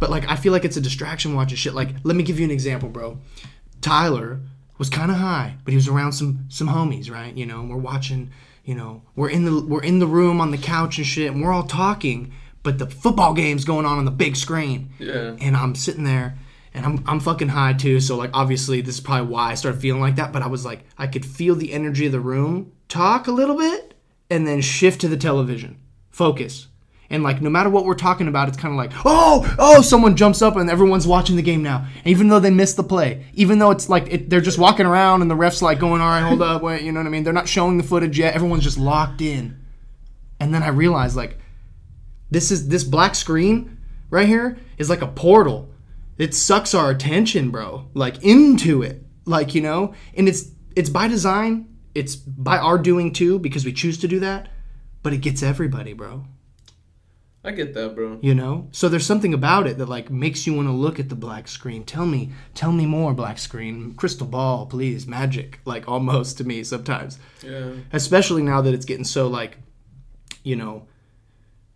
But 0.00 0.10
like, 0.10 0.28
I 0.30 0.36
feel 0.36 0.52
like 0.52 0.64
it's 0.64 0.76
a 0.76 0.80
distraction 0.80 1.34
watching 1.34 1.56
shit. 1.56 1.74
Like, 1.74 1.88
let 2.04 2.14
me 2.14 2.22
give 2.22 2.38
you 2.38 2.44
an 2.44 2.50
example, 2.52 2.88
bro. 2.88 3.18
Tyler 3.80 4.40
was 4.78 4.88
kind 4.88 5.10
of 5.10 5.16
high, 5.18 5.56
but 5.64 5.72
he 5.72 5.76
was 5.76 5.88
around 5.88 6.12
some 6.12 6.46
some 6.48 6.68
homies, 6.68 7.10
right? 7.10 7.36
You 7.36 7.46
know, 7.46 7.60
and 7.60 7.70
we're 7.70 7.76
watching. 7.76 8.30
You 8.64 8.74
know, 8.74 9.00
we're 9.16 9.30
in 9.30 9.44
the 9.46 9.64
we're 9.64 9.82
in 9.82 9.98
the 9.98 10.06
room 10.06 10.40
on 10.42 10.50
the 10.50 10.58
couch 10.58 10.98
and 10.98 11.06
shit, 11.06 11.32
and 11.32 11.42
we're 11.42 11.52
all 11.52 11.62
talking. 11.62 12.32
But 12.62 12.78
the 12.78 12.86
football 12.86 13.32
game's 13.32 13.64
going 13.64 13.86
on 13.86 13.96
on 13.98 14.04
the 14.04 14.10
big 14.10 14.36
screen 14.36 14.90
Yeah. 14.98 15.36
and 15.40 15.56
I'm 15.56 15.74
sitting 15.74 16.04
there 16.04 16.36
and 16.74 16.84
I'm 16.84 17.02
I'm 17.06 17.18
fucking 17.20 17.48
high 17.48 17.72
too. 17.72 17.98
So 18.00 18.16
like 18.16 18.30
obviously 18.34 18.82
this 18.82 18.96
is 18.96 19.00
probably 19.00 19.28
why 19.28 19.52
I 19.52 19.54
started 19.54 19.80
feeling 19.80 20.02
like 20.02 20.16
that. 20.16 20.32
But 20.34 20.42
I 20.42 20.48
was 20.48 20.66
like 20.66 20.84
I 20.98 21.06
could 21.06 21.24
feel 21.24 21.54
the 21.54 21.72
energy 21.72 22.04
of 22.06 22.12
the 22.12 22.20
room, 22.20 22.72
talk 22.88 23.26
a 23.26 23.32
little 23.32 23.56
bit, 23.56 23.94
and 24.28 24.46
then 24.46 24.60
shift 24.60 25.00
to 25.00 25.08
the 25.08 25.16
television, 25.16 25.78
focus. 26.10 26.67
And 27.10 27.22
like 27.22 27.40
no 27.40 27.48
matter 27.48 27.70
what 27.70 27.86
we're 27.86 27.94
talking 27.94 28.28
about, 28.28 28.48
it's 28.48 28.56
kind 28.58 28.72
of 28.72 28.76
like, 28.76 28.92
oh, 29.04 29.54
oh, 29.58 29.80
someone 29.80 30.14
jumps 30.14 30.42
up 30.42 30.56
and 30.56 30.68
everyone's 30.68 31.06
watching 31.06 31.36
the 31.36 31.42
game 31.42 31.62
now, 31.62 31.86
and 31.96 32.06
even 32.06 32.28
though 32.28 32.40
they 32.40 32.50
missed 32.50 32.76
the 32.76 32.82
play, 32.82 33.24
even 33.32 33.58
though 33.58 33.70
it's 33.70 33.88
like 33.88 34.12
it, 34.12 34.28
they're 34.28 34.42
just 34.42 34.58
walking 34.58 34.84
around 34.84 35.22
and 35.22 35.30
the 35.30 35.34
refs 35.34 35.62
like 35.62 35.78
going, 35.78 36.02
all 36.02 36.08
right, 36.08 36.20
hold 36.20 36.42
up, 36.42 36.62
wait, 36.62 36.82
you 36.82 36.92
know 36.92 37.00
what 37.00 37.06
I 37.06 37.10
mean? 37.10 37.24
They're 37.24 37.32
not 37.32 37.48
showing 37.48 37.78
the 37.78 37.82
footage 37.82 38.18
yet. 38.18 38.34
Everyone's 38.34 38.64
just 38.64 38.78
locked 38.78 39.22
in. 39.22 39.58
And 40.38 40.52
then 40.52 40.62
I 40.62 40.68
realized 40.68 41.16
like, 41.16 41.38
this 42.30 42.50
is 42.50 42.68
this 42.68 42.84
black 42.84 43.14
screen 43.14 43.78
right 44.10 44.28
here 44.28 44.58
is 44.76 44.90
like 44.90 45.02
a 45.02 45.06
portal. 45.06 45.70
It 46.18 46.34
sucks 46.34 46.74
our 46.74 46.90
attention, 46.90 47.50
bro, 47.50 47.88
like 47.94 48.22
into 48.22 48.82
it, 48.82 49.02
like 49.24 49.54
you 49.54 49.62
know, 49.62 49.94
and 50.14 50.28
it's 50.28 50.50
it's 50.76 50.90
by 50.90 51.08
design. 51.08 51.74
It's 51.94 52.16
by 52.16 52.58
our 52.58 52.76
doing 52.76 53.12
too 53.12 53.38
because 53.38 53.64
we 53.64 53.72
choose 53.72 53.98
to 53.98 54.08
do 54.08 54.20
that, 54.20 54.50
but 55.02 55.14
it 55.14 55.18
gets 55.18 55.42
everybody, 55.42 55.94
bro. 55.94 56.24
I 57.44 57.52
get 57.52 57.72
that, 57.74 57.94
bro. 57.94 58.18
You 58.20 58.34
know? 58.34 58.68
So 58.72 58.88
there's 58.88 59.06
something 59.06 59.32
about 59.32 59.66
it 59.66 59.78
that 59.78 59.88
like 59.88 60.10
makes 60.10 60.46
you 60.46 60.54
want 60.54 60.68
to 60.68 60.72
look 60.72 60.98
at 60.98 61.08
the 61.08 61.14
black 61.14 61.48
screen. 61.48 61.84
Tell 61.84 62.04
me, 62.04 62.32
tell 62.54 62.72
me 62.72 62.84
more 62.84 63.14
black 63.14 63.38
screen. 63.38 63.94
Crystal 63.94 64.26
ball, 64.26 64.66
please. 64.66 65.06
Magic, 65.06 65.60
like 65.64 65.88
almost 65.88 66.38
to 66.38 66.44
me 66.44 66.64
sometimes. 66.64 67.18
Yeah. 67.42 67.72
Especially 67.92 68.42
now 68.42 68.60
that 68.62 68.74
it's 68.74 68.84
getting 68.84 69.04
so 69.04 69.28
like 69.28 69.58
you 70.42 70.56
know, 70.56 70.86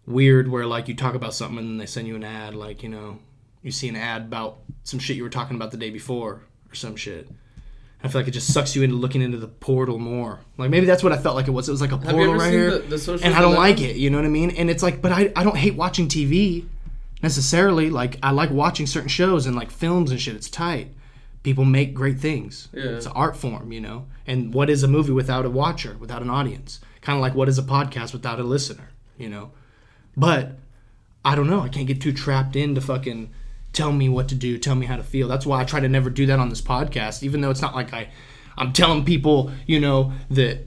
weird 0.06 0.48
where 0.48 0.66
like 0.66 0.88
you 0.88 0.94
talk 0.94 1.14
about 1.14 1.34
something 1.34 1.58
and 1.58 1.68
then 1.68 1.76
they 1.78 1.86
send 1.86 2.08
you 2.08 2.16
an 2.16 2.24
ad 2.24 2.54
like, 2.54 2.82
you 2.82 2.88
know, 2.88 3.18
you 3.62 3.70
see 3.70 3.88
an 3.88 3.96
ad 3.96 4.22
about 4.22 4.58
some 4.82 4.98
shit 4.98 5.16
you 5.16 5.22
were 5.22 5.28
talking 5.28 5.56
about 5.56 5.70
the 5.70 5.76
day 5.76 5.90
before 5.90 6.42
or 6.70 6.74
some 6.74 6.96
shit. 6.96 7.28
I 8.04 8.08
feel 8.08 8.20
like 8.20 8.28
it 8.28 8.32
just 8.32 8.52
sucks 8.52 8.74
you 8.74 8.82
into 8.82 8.96
looking 8.96 9.22
into 9.22 9.38
the 9.38 9.46
portal 9.46 9.98
more. 9.98 10.40
Like 10.58 10.70
maybe 10.70 10.86
that's 10.86 11.02
what 11.04 11.12
I 11.12 11.18
felt 11.18 11.36
like 11.36 11.46
it 11.46 11.52
was. 11.52 11.68
It 11.68 11.72
was 11.72 11.80
like 11.80 11.92
a 11.92 11.98
portal 11.98 12.34
right 12.34 12.52
here 12.52 12.78
the, 12.78 12.96
the 12.96 13.20
and 13.22 13.34
I 13.34 13.40
don't 13.40 13.54
like 13.54 13.80
it. 13.80 13.96
You 13.96 14.10
know 14.10 14.18
what 14.18 14.24
I 14.24 14.30
mean? 14.30 14.50
And 14.50 14.68
it's 14.68 14.82
like, 14.82 15.00
but 15.00 15.12
I, 15.12 15.32
I 15.36 15.44
don't 15.44 15.56
hate 15.56 15.76
watching 15.76 16.08
TV 16.08 16.66
necessarily. 17.22 17.90
Like 17.90 18.18
I 18.22 18.32
like 18.32 18.50
watching 18.50 18.86
certain 18.86 19.08
shows 19.08 19.46
and 19.46 19.54
like 19.54 19.70
films 19.70 20.10
and 20.10 20.20
shit. 20.20 20.34
It's 20.34 20.50
tight. 20.50 20.88
People 21.44 21.64
make 21.64 21.94
great 21.94 22.18
things. 22.18 22.68
Yeah. 22.72 22.84
It's 22.84 23.06
an 23.06 23.12
art 23.14 23.36
form, 23.36 23.72
you 23.72 23.80
know. 23.80 24.06
And 24.26 24.52
what 24.52 24.68
is 24.68 24.82
a 24.82 24.88
movie 24.88 25.12
without 25.12 25.44
a 25.44 25.50
watcher, 25.50 25.96
without 25.98 26.22
an 26.22 26.30
audience? 26.30 26.80
Kind 27.00 27.16
of 27.16 27.20
like 27.20 27.34
what 27.34 27.48
is 27.48 27.58
a 27.58 27.62
podcast 27.62 28.12
without 28.12 28.38
a 28.40 28.44
listener, 28.44 28.90
you 29.16 29.28
know. 29.28 29.52
But 30.16 30.58
I 31.24 31.34
don't 31.36 31.48
know. 31.48 31.60
I 31.60 31.68
can't 31.68 31.86
get 31.86 32.00
too 32.00 32.12
trapped 32.12 32.56
into 32.56 32.80
fucking 32.80 33.30
tell 33.72 33.92
me 33.92 34.08
what 34.08 34.28
to 34.28 34.34
do, 34.34 34.58
tell 34.58 34.74
me 34.74 34.86
how 34.86 34.96
to 34.96 35.02
feel. 35.02 35.28
That's 35.28 35.46
why 35.46 35.60
I 35.60 35.64
try 35.64 35.80
to 35.80 35.88
never 35.88 36.10
do 36.10 36.26
that 36.26 36.38
on 36.38 36.48
this 36.48 36.60
podcast, 36.60 37.22
even 37.22 37.40
though 37.40 37.50
it's 37.50 37.62
not 37.62 37.74
like 37.74 37.92
I 37.92 38.08
I'm 38.56 38.72
telling 38.72 39.04
people, 39.04 39.50
you 39.66 39.80
know, 39.80 40.12
that 40.30 40.66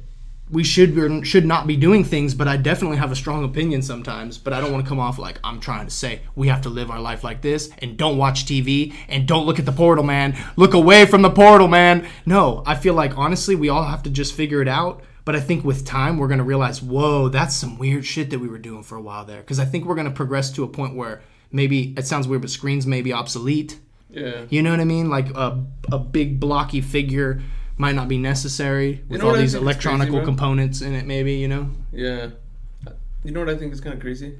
we 0.50 0.64
should 0.64 0.98
or 0.98 1.26
should 1.26 1.46
not 1.46 1.66
be 1.66 1.76
doing 1.76 2.04
things, 2.04 2.36
but 2.36 2.48
I 2.48 2.58
definitely 2.58 2.98
have 2.98 3.12
a 3.12 3.16
strong 3.16 3.44
opinion 3.44 3.82
sometimes. 3.82 4.38
But 4.38 4.54
I 4.54 4.62
don't 4.62 4.72
want 4.72 4.86
to 4.86 4.90
come 4.90 5.00
off 5.00 5.18
like 5.18 5.40
I'm 5.44 5.60
trying 5.60 5.86
to 5.88 5.94
say 5.94 6.22
we 6.36 6.48
have 6.50 6.62
to 6.62 6.70
live 6.70 6.92
our 6.92 7.00
life 7.00 7.24
like 7.24 7.42
this 7.42 7.70
and 7.80 7.98
don't 7.98 8.18
watch 8.18 8.46
TV 8.46 8.94
and 9.10 9.28
don't 9.28 9.46
look 9.46 9.60
at 9.60 9.66
the 9.66 9.72
portal, 9.72 10.04
man. 10.04 10.38
Look 10.56 10.74
away 10.74 11.06
from 11.06 11.24
the 11.24 11.32
portal, 11.32 11.68
man. 11.68 12.08
No, 12.26 12.64
I 12.66 12.76
feel 12.76 12.94
like 12.94 13.18
honestly, 13.18 13.56
we 13.56 13.70
all 13.70 13.84
have 13.84 14.04
to 14.04 14.10
just 14.10 14.36
figure 14.36 14.62
it 14.62 14.68
out. 14.68 15.04
But 15.26 15.36
I 15.36 15.40
think 15.40 15.66
with 15.66 15.86
time, 15.86 16.18
we're 16.18 16.28
gonna 16.28 16.44
realize, 16.44 16.84
whoa, 16.84 17.30
that's 17.30 17.56
some 17.56 17.80
weird 17.80 18.06
shit 18.06 18.30
that 18.30 18.38
we 18.38 18.48
were 18.48 18.60
doing 18.60 18.84
for 18.84 18.96
a 18.96 19.02
while 19.02 19.26
there. 19.26 19.42
Because 19.42 19.60
I 19.60 19.66
think 19.66 19.86
we're 19.86 19.96
gonna 19.96 20.12
progress 20.12 20.52
to 20.52 20.64
a 20.64 20.68
point 20.68 20.96
where 20.96 21.24
maybe 21.52 21.94
it 21.98 22.06
sounds 22.06 22.28
weird, 22.28 22.42
but 22.42 22.50
screens 22.50 22.86
may 22.86 23.02
be 23.02 23.14
obsolete. 23.14 23.80
Yeah. 24.10 24.46
You 24.50 24.62
know 24.62 24.72
what 24.72 24.80
I 24.80 24.86
mean? 24.86 25.10
Like 25.10 25.30
a, 25.36 25.64
a 25.92 26.00
big 26.00 26.40
blocky 26.40 26.82
figure 26.82 27.42
might 27.78 27.96
not 27.96 28.08
be 28.08 28.18
necessary 28.18 29.04
with 29.10 29.22
know 29.22 29.30
all 29.30 29.36
these 29.36 29.54
electronical 29.56 30.16
crazy, 30.16 30.26
components 30.26 30.82
in 30.82 30.96
it. 30.96 31.06
Maybe 31.06 31.34
you 31.34 31.48
know. 31.48 31.70
Yeah. 31.92 32.30
You 33.24 33.32
know 33.32 33.40
what 33.40 33.50
I 33.50 33.58
think 33.58 33.74
is 33.74 33.82
kind 33.82 33.96
of 33.96 34.00
crazy? 34.02 34.38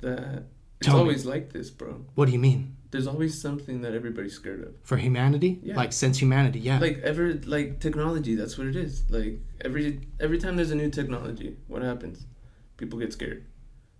That 0.00 0.44
it's 0.78 0.86
Tell 0.86 0.94
me. 0.94 1.00
always 1.00 1.26
like 1.26 1.52
this, 1.52 1.70
bro. 1.70 2.04
What 2.14 2.26
do 2.26 2.32
you 2.32 2.38
mean 2.38 2.76
There's 2.92 3.08
always 3.08 3.38
something 3.40 3.80
that 3.82 3.92
everybody's 3.94 4.34
scared 4.34 4.62
of. 4.62 4.74
for 4.84 4.96
humanity? 4.96 5.58
Yeah. 5.62 5.76
Like 5.76 5.92
since 5.92 6.18
humanity, 6.18 6.60
yeah. 6.60 6.78
Like 6.78 6.98
ever, 7.02 7.34
like 7.44 7.80
technology. 7.80 8.36
That's 8.36 8.56
what 8.56 8.68
it 8.68 8.76
is. 8.76 9.02
Like 9.10 9.40
every 9.60 10.00
every 10.20 10.38
time 10.38 10.56
there's 10.56 10.70
a 10.70 10.76
new 10.76 10.90
technology, 10.90 11.56
what 11.66 11.82
happens? 11.82 12.26
People 12.76 12.98
get 13.00 13.12
scared. 13.12 13.44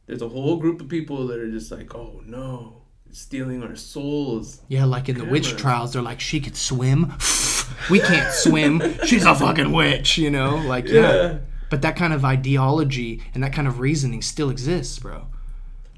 There's 0.08 0.22
a 0.22 0.28
whole 0.28 0.56
group 0.56 0.80
of 0.80 0.88
people 0.88 1.26
that 1.26 1.38
are 1.38 1.50
just 1.50 1.70
like, 1.70 1.94
oh 1.94 2.22
no, 2.24 2.82
stealing 3.10 3.62
our 3.62 3.76
souls. 3.76 4.62
yeah, 4.68 4.86
like 4.86 5.10
in 5.10 5.18
the 5.18 5.24
witch 5.26 5.56
trials, 5.56 5.92
they're 5.92 6.02
like, 6.02 6.18
she 6.18 6.40
could 6.40 6.56
swim. 6.56 7.12
we 7.90 8.00
can't 8.00 8.32
swim. 8.32 8.80
She's 9.04 9.26
a 9.26 9.34
fucking 9.34 9.70
witch. 9.70 10.16
You 10.16 10.30
know, 10.30 10.56
like 10.56 10.88
yeah. 10.88 11.00
Yeah. 11.12 11.38
But 11.70 11.82
that 11.82 11.96
kind 11.96 12.14
of 12.14 12.24
ideology 12.24 13.22
and 13.34 13.44
that 13.44 13.52
kind 13.52 13.68
of 13.68 13.78
reasoning 13.80 14.22
still 14.22 14.48
exists, 14.48 14.98
bro. 14.98 15.26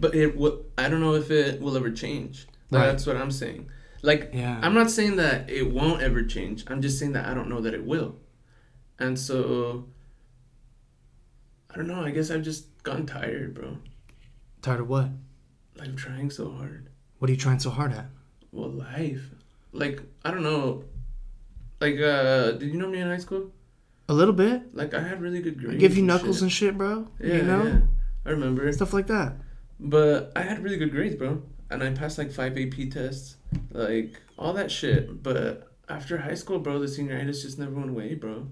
But 0.01 0.17
it 0.17 0.37
will. 0.37 0.65
I 0.77 0.89
don't 0.89 1.01
know 1.01 1.15
if 1.15 1.31
it 1.31 1.61
will 1.61 1.77
ever 1.77 1.91
change. 1.93 2.49
Like, 2.71 2.81
Right. 2.81 2.87
That's 2.87 3.07
what 3.07 3.17
I'm 3.17 3.31
saying. 3.31 3.71
Like 4.03 4.31
Yeah. 4.33 4.59
I'm 4.61 4.75
not 4.75 4.91
saying 4.91 5.17
that 5.17 5.49
it 5.49 5.71
won't 5.71 6.03
ever 6.03 6.25
change. 6.25 6.65
I'm 6.67 6.83
just 6.83 6.99
saying 6.99 7.13
that 7.13 7.27
I 7.27 7.35
don't 7.35 7.49
know 7.49 7.61
that 7.61 7.75
it 7.75 7.85
will. 7.85 8.17
And 8.99 9.17
so 9.17 9.87
I 11.73 11.77
don't 11.77 11.87
know. 11.87 12.03
I 12.05 12.11
guess 12.11 12.33
I've 12.33 12.43
just 12.43 12.83
gotten 12.83 13.07
tired, 13.07 13.55
bro. 13.55 13.77
Tired 14.63 14.81
of 14.81 14.89
what? 14.89 15.09
Like 15.77 15.97
trying 15.97 16.31
so 16.31 16.51
hard. 16.51 16.89
What 17.19 17.29
are 17.31 17.33
you 17.33 17.39
trying 17.39 17.59
so 17.61 17.71
hard 17.71 17.93
at? 17.93 18.07
Well, 18.53 18.71
life. 18.71 19.31
Like 19.73 20.03
I 20.25 20.31
don't 20.31 20.43
know. 20.43 20.85
Like 21.81 21.99
uh, 22.01 22.53
did 22.53 22.71
you 22.73 22.79
know 22.79 22.89
me 22.89 23.01
in 23.01 23.09
high 23.09 23.19
school? 23.19 23.51
A 24.09 24.13
little 24.15 24.35
bit. 24.35 24.75
Like 24.75 24.93
I 24.95 25.01
had 25.01 25.21
really 25.23 25.41
good 25.41 25.59
grades. 25.59 25.77
I 25.77 25.79
Give 25.79 25.93
you 25.95 26.01
and 26.01 26.09
knuckles 26.09 26.37
shit. 26.37 26.43
and 26.43 26.53
shit, 26.53 26.79
bro. 26.79 27.09
yeah, 27.21 27.37
you 27.37 27.43
know, 27.43 27.65
yeah. 27.65 27.81
I 28.27 28.31
remember. 28.31 28.71
stuff 28.73 28.93
like 28.93 29.07
that. 29.07 29.35
But 29.79 30.33
I 30.37 30.43
had 30.43 30.63
really 30.63 30.77
good 30.77 30.91
grades, 30.91 31.15
bro. 31.15 31.43
And 31.71 31.83
I 31.83 31.91
passed 31.93 32.19
like 32.19 32.33
five 32.33 32.59
AP 32.59 32.91
tests, 32.91 33.37
like 33.71 34.21
all 34.37 34.53
that 34.55 34.71
shit. 34.71 35.23
But 35.23 35.69
after 35.89 36.19
high 36.19 36.35
school, 36.35 36.59
bro, 36.59 36.81
the 36.81 36.87
senioritis 36.87 37.43
just 37.43 37.59
never 37.59 37.73
went 37.73 37.91
away, 37.91 38.15
bro. 38.15 38.49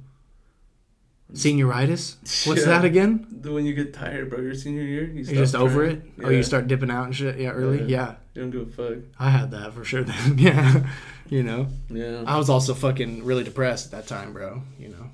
Senioritis. 1.32 2.46
What's 2.46 2.60
Yeah. 2.62 2.66
that 2.68 2.84
again? 2.84 3.26
The 3.30 3.52
when 3.52 3.66
you 3.66 3.74
get 3.74 3.92
tired, 3.92 4.30
bro, 4.30 4.40
your 4.40 4.54
senior 4.54 4.82
year, 4.82 5.04
you 5.04 5.24
You're 5.24 5.34
just 5.34 5.52
stop 5.52 5.62
over 5.62 5.84
trying. 5.86 5.96
it. 6.18 6.24
Oh, 6.24 6.30
you 6.30 6.42
start 6.42 6.68
dipping 6.68 6.90
out 6.90 7.04
and 7.04 7.14
shit. 7.14 7.38
Yeah, 7.38 7.50
early. 7.50 7.80
Yeah. 7.80 7.86
Yeah, 7.86 8.14
You 8.34 8.42
don't 8.42 8.50
give 8.50 8.62
a 8.62 8.66
fuck. 8.94 8.98
I 9.18 9.30
had 9.30 9.50
that 9.50 9.74
for 9.74 9.84
sure. 9.84 10.04
Then, 10.04 10.38
yeah, 10.38 10.86
you 11.28 11.42
know, 11.42 11.68
Yeah. 11.90 12.24
I 12.26 12.38
was 12.38 12.48
also 12.48 12.72
fucking 12.72 13.24
really 13.24 13.44
depressed 13.44 13.86
at 13.86 13.90
that 13.92 14.06
time, 14.06 14.32
bro. 14.32 14.62
You 14.78 14.88
know, 14.88 15.10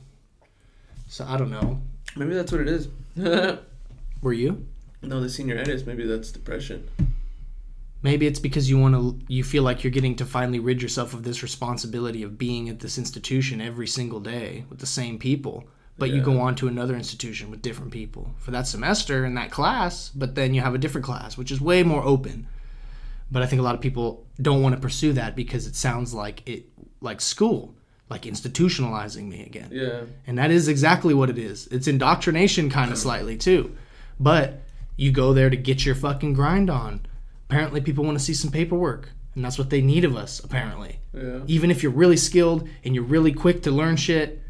so 1.09 1.25
I 1.28 1.37
don't 1.37 1.50
know. 1.50 1.80
Maybe 2.16 2.35
that's 2.35 2.52
what 2.52 2.61
it 2.61 2.68
is. 2.68 2.88
Were 4.23 4.33
you? 4.33 4.66
No, 5.02 5.21
the 5.21 5.26
senioritis. 5.26 5.85
Maybe 5.85 6.06
that's 6.06 6.30
depression. 6.30 6.88
Maybe 8.02 8.26
it's 8.26 8.38
because 8.38 8.71
you 8.71 8.78
want 8.78 8.94
to. 8.94 9.18
You 9.26 9.42
feel 9.42 9.64
like 9.64 9.83
you're 9.83 9.90
getting 9.90 10.14
to 10.16 10.25
finally 10.26 10.61
rid 10.61 10.80
yourself 10.80 11.12
of 11.12 11.25
this 11.25 11.42
responsibility 11.42 12.23
of 12.23 12.38
being 12.38 12.68
at 12.68 12.78
this 12.80 12.99
institution 12.99 13.61
every 13.61 13.87
single 13.88 14.21
day 14.21 14.64
with 14.71 14.78
the 14.78 14.87
same 14.87 15.18
people. 15.18 15.64
But 15.97 16.11
you 16.11 16.21
go 16.21 16.41
on 16.41 16.57
to 16.57 16.67
another 16.67 16.97
institution 16.97 17.51
with 17.51 17.63
different 17.63 17.93
people 17.93 18.35
for 18.39 18.51
that 18.51 18.67
semester 18.67 19.25
in 19.25 19.35
that 19.35 19.53
class. 19.53 20.09
But 20.09 20.35
then 20.35 20.53
you 20.53 20.61
have 20.61 20.75
a 20.75 20.79
different 20.79 21.05
class, 21.05 21.37
which 21.37 21.53
is 21.53 21.61
way 21.61 21.83
more 21.85 22.03
open. 22.03 22.49
But 23.31 23.43
I 23.43 23.47
think 23.47 23.61
a 23.61 23.63
lot 23.63 23.77
of 23.77 23.81
people 23.81 24.27
don't 24.41 24.61
want 24.61 24.75
to 24.75 24.81
pursue 24.81 25.13
that 25.15 25.37
because 25.37 25.67
it 25.67 25.77
sounds 25.77 26.13
like 26.13 26.49
it, 26.49 26.67
like 27.01 27.21
school, 27.21 27.75
like 28.11 28.23
institutionalizing 28.23 29.29
me 29.29 29.45
again. 29.45 29.69
Yeah. 29.71 30.03
And 30.27 30.39
that 30.39 30.51
is 30.51 30.69
exactly 30.69 31.15
what 31.15 31.31
it 31.31 31.39
is. 31.39 31.69
It's 31.69 31.87
indoctrination 31.87 32.71
kind 32.71 32.91
of 32.91 32.99
mm. 32.99 33.03
slightly 33.03 33.37
too. 33.37 33.77
But 34.19 34.63
you 34.97 35.13
go 35.13 35.33
there 35.33 35.51
to 35.51 35.57
get 35.57 35.85
your 35.85 35.95
fucking 35.95 36.35
grind 36.35 36.71
on. 36.71 37.07
Apparently 37.49 37.81
people 37.81 38.05
want 38.05 38.19
to 38.19 38.25
see 38.25 38.35
some 38.35 38.51
paperwork. 38.51 39.11
And 39.35 39.45
that's 39.45 39.59
what 39.59 39.71
they 39.71 39.81
need 39.81 40.05
of 40.05 40.17
us, 40.17 40.39
apparently. 40.39 41.01
Yeah. 41.13 41.41
Even 41.47 41.71
if 41.71 41.83
you're 41.83 41.93
really 41.93 42.17
skilled 42.17 42.69
and 42.85 42.95
you're 42.95 43.05
really 43.05 43.33
quick 43.33 43.63
to 43.63 43.71
learn 43.71 43.97
shit, 43.97 44.44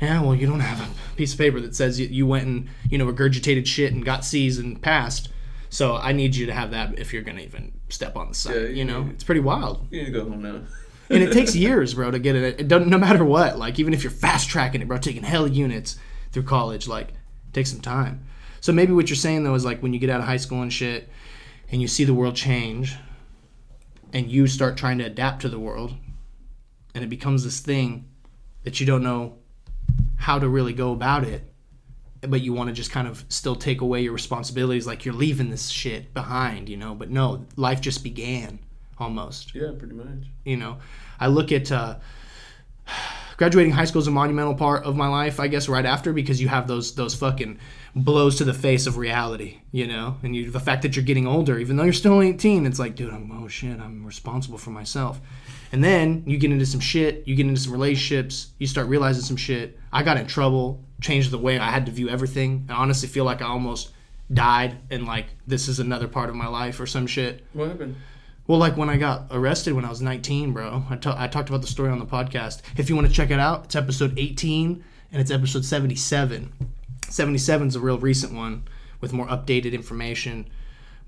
yeah, 0.00 0.22
well, 0.22 0.34
you 0.34 0.46
don't 0.46 0.60
have 0.60 0.80
a 0.80 1.16
piece 1.16 1.32
of 1.32 1.38
paper 1.38 1.60
that 1.60 1.74
says 1.74 2.00
you, 2.00 2.06
you 2.06 2.26
went 2.26 2.46
and, 2.46 2.68
you 2.88 2.96
know, 2.96 3.06
regurgitated 3.06 3.66
shit 3.66 3.92
and 3.92 4.04
got 4.04 4.24
C's 4.24 4.58
and 4.58 4.80
passed. 4.80 5.28
So 5.68 5.96
I 5.96 6.12
need 6.12 6.34
you 6.34 6.46
to 6.46 6.52
have 6.52 6.70
that 6.70 6.98
if 6.98 7.12
you're 7.12 7.22
going 7.22 7.36
to 7.36 7.44
even 7.44 7.72
step 7.90 8.16
on 8.16 8.28
the 8.28 8.34
site. 8.34 8.56
Yeah, 8.56 8.62
you 8.62 8.68
you 8.76 8.84
know, 8.84 9.08
it's 9.10 9.24
pretty 9.24 9.40
wild 9.40 9.86
You 9.90 10.00
need 10.00 10.06
to 10.06 10.12
go 10.12 10.28
home 10.28 10.42
now. 10.42 10.62
and 11.10 11.22
it 11.22 11.32
takes 11.32 11.54
years, 11.66 11.94
bro, 11.94 12.10
to 12.10 12.18
get 12.18 12.34
it. 12.34 12.60
It 12.60 12.68
doesn't, 12.68 12.88
no 12.88 12.98
matter 12.98 13.24
what. 13.24 13.58
Like 13.58 13.78
even 13.78 13.92
if 13.92 14.02
you're 14.02 14.10
fast 14.10 14.48
tracking 14.48 14.80
it, 14.80 14.88
bro, 14.88 14.98
taking 14.98 15.22
hell 15.22 15.46
units 15.46 15.96
through 16.32 16.44
college, 16.44 16.88
like 16.88 17.08
it 17.08 17.52
takes 17.52 17.70
some 17.70 17.80
time. 17.80 18.24
So 18.60 18.72
maybe 18.72 18.92
what 18.92 19.08
you're 19.08 19.16
saying 19.16 19.44
though 19.44 19.54
is 19.54 19.64
like 19.64 19.82
when 19.82 19.92
you 19.92 20.00
get 20.00 20.10
out 20.10 20.20
of 20.20 20.26
high 20.26 20.38
school 20.38 20.62
and 20.62 20.72
shit, 20.72 21.08
and 21.70 21.80
you 21.80 21.88
see 21.88 22.04
the 22.04 22.14
world 22.14 22.34
change, 22.34 22.96
and 24.12 24.30
you 24.30 24.46
start 24.46 24.76
trying 24.76 24.98
to 24.98 25.04
adapt 25.04 25.42
to 25.42 25.48
the 25.48 25.58
world, 25.58 25.94
and 26.94 27.04
it 27.04 27.08
becomes 27.08 27.44
this 27.44 27.60
thing 27.60 28.08
that 28.64 28.80
you 28.80 28.86
don't 28.86 29.02
know 29.02 29.39
how 30.20 30.38
to 30.38 30.48
really 30.48 30.72
go 30.72 30.92
about 30.92 31.24
it. 31.24 31.42
But 32.22 32.42
you 32.42 32.52
want 32.52 32.68
to 32.68 32.74
just 32.74 32.90
kind 32.92 33.08
of 33.08 33.24
still 33.28 33.56
take 33.56 33.80
away 33.80 34.02
your 34.02 34.12
responsibilities, 34.12 34.86
like 34.86 35.04
you're 35.04 35.14
leaving 35.14 35.48
this 35.50 35.68
shit 35.68 36.12
behind, 36.14 36.68
you 36.68 36.76
know. 36.76 36.94
But 36.94 37.10
no, 37.10 37.46
life 37.56 37.80
just 37.80 38.04
began 38.04 38.58
almost 38.98 39.54
Yeah, 39.54 39.70
pretty 39.78 39.94
much. 39.94 40.26
you 40.44 40.58
know 40.58 40.76
i 41.18 41.26
look 41.26 41.50
at 41.52 41.72
uh, 41.72 41.96
graduating 43.40 43.72
high 43.72 43.86
school 43.86 44.02
is 44.02 44.06
a 44.06 44.10
monumental 44.10 44.54
part 44.54 44.84
of 44.84 44.96
my 44.96 45.08
life, 45.08 45.40
I 45.40 45.48
guess, 45.48 45.66
right 45.66 45.86
after 45.86 46.12
because 46.12 46.42
you 46.42 46.48
have 46.48 46.68
those 46.68 46.94
those 46.94 47.14
fucking 47.14 47.58
blows 47.96 48.36
to 48.36 48.44
the 48.44 48.52
face 48.52 48.86
of 48.86 48.98
reality, 48.98 49.60
you 49.72 49.86
know, 49.86 50.18
and 50.22 50.36
you 50.36 50.50
the 50.50 50.60
fact 50.60 50.82
that 50.82 50.94
you're 50.94 51.06
getting 51.06 51.26
older, 51.26 51.58
even 51.58 51.76
though 51.76 51.84
you're 51.84 51.94
still 51.94 52.20
18, 52.20 52.66
it's 52.66 52.78
like, 52.78 52.94
dude, 52.94 53.14
I'm 53.14 53.32
oh 53.32 53.48
shit, 53.48 53.80
I'm 53.80 54.04
responsible 54.04 54.58
for 54.58 54.68
myself. 54.68 55.22
And 55.72 55.82
then 55.82 56.22
you 56.26 56.36
get 56.36 56.52
into 56.52 56.66
some 56.66 56.80
shit, 56.80 57.26
you 57.26 57.34
get 57.34 57.46
into 57.46 57.62
some 57.62 57.72
relationships, 57.72 58.48
you 58.58 58.66
start 58.66 58.88
realizing 58.88 59.22
some 59.22 59.38
shit. 59.38 59.78
I 59.90 60.02
got 60.02 60.18
in 60.18 60.26
trouble, 60.26 60.84
changed 61.00 61.30
the 61.30 61.38
way 61.38 61.58
I 61.58 61.70
had 61.70 61.86
to 61.86 61.92
view 61.92 62.10
everything. 62.10 62.66
I 62.68 62.74
honestly 62.74 63.08
feel 63.08 63.24
like 63.24 63.40
I 63.40 63.46
almost 63.46 63.92
died 64.30 64.76
and 64.90 65.06
like 65.06 65.28
this 65.46 65.66
is 65.66 65.80
another 65.80 66.08
part 66.08 66.28
of 66.28 66.36
my 66.36 66.46
life 66.46 66.78
or 66.78 66.86
some 66.86 67.06
shit. 67.06 67.42
What 67.54 67.68
happened? 67.68 67.96
Well, 68.50 68.58
like 68.58 68.76
when 68.76 68.90
I 68.90 68.96
got 68.96 69.28
arrested 69.30 69.74
when 69.74 69.84
I 69.84 69.90
was 69.90 70.02
19, 70.02 70.52
bro. 70.52 70.82
I 70.90 70.96
talked 70.96 71.48
about 71.48 71.60
the 71.60 71.68
story 71.68 71.88
on 71.88 72.00
the 72.00 72.04
podcast. 72.04 72.62
If 72.76 72.90
you 72.90 72.96
want 72.96 73.06
to 73.06 73.14
check 73.14 73.30
it 73.30 73.38
out, 73.38 73.66
it's 73.66 73.76
episode 73.76 74.18
18 74.18 74.84
and 75.12 75.20
it's 75.22 75.30
episode 75.30 75.64
77. 75.64 76.52
77 77.08 77.68
is 77.68 77.76
a 77.76 77.80
real 77.80 78.00
recent 78.00 78.34
one 78.34 78.64
with 79.00 79.12
more 79.12 79.28
updated 79.28 79.72
information, 79.72 80.50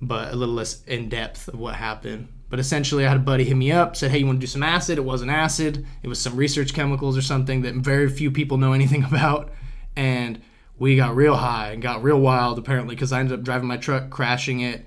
but 0.01 0.33
a 0.33 0.37
little 0.37 0.55
less 0.55 0.85
in 0.85 1.09
depth 1.09 1.49
of 1.49 1.59
what 1.59 1.75
happened. 1.75 2.29
But 2.49 2.61
essentially, 2.61 3.05
I 3.05 3.09
had 3.09 3.17
a 3.17 3.21
buddy 3.21 3.43
hit 3.43 3.57
me 3.57 3.73
up, 3.73 3.97
said, 3.97 4.13
"Hey, 4.13 4.19
you 4.19 4.27
want 4.27 4.37
to 4.39 4.41
do 4.41 4.47
some 4.47 4.63
acid?" 4.63 4.99
It 4.99 5.05
wasn't 5.05 5.33
acid; 5.33 5.85
it 6.05 6.07
was 6.07 6.21
some 6.21 6.37
research 6.37 6.73
chemicals 6.73 7.19
or 7.19 7.23
something 7.23 7.63
that 7.63 7.75
very 7.75 8.09
few 8.09 8.31
people 8.31 8.57
know 8.57 8.73
anything 8.73 9.03
about. 9.13 9.51
And 9.97 10.41
we 10.79 10.95
got 10.95 11.17
real 11.17 11.35
high 11.35 11.73
and 11.73 11.83
got 11.83 12.05
real 12.05 12.21
wild, 12.21 12.61
apparently, 12.61 12.95
because 12.95 13.11
I 13.11 13.19
ended 13.19 13.37
up 13.37 13.45
driving 13.45 13.67
my 13.67 13.79
truck, 13.79 14.11
crashing 14.11 14.61
it. 14.61 14.87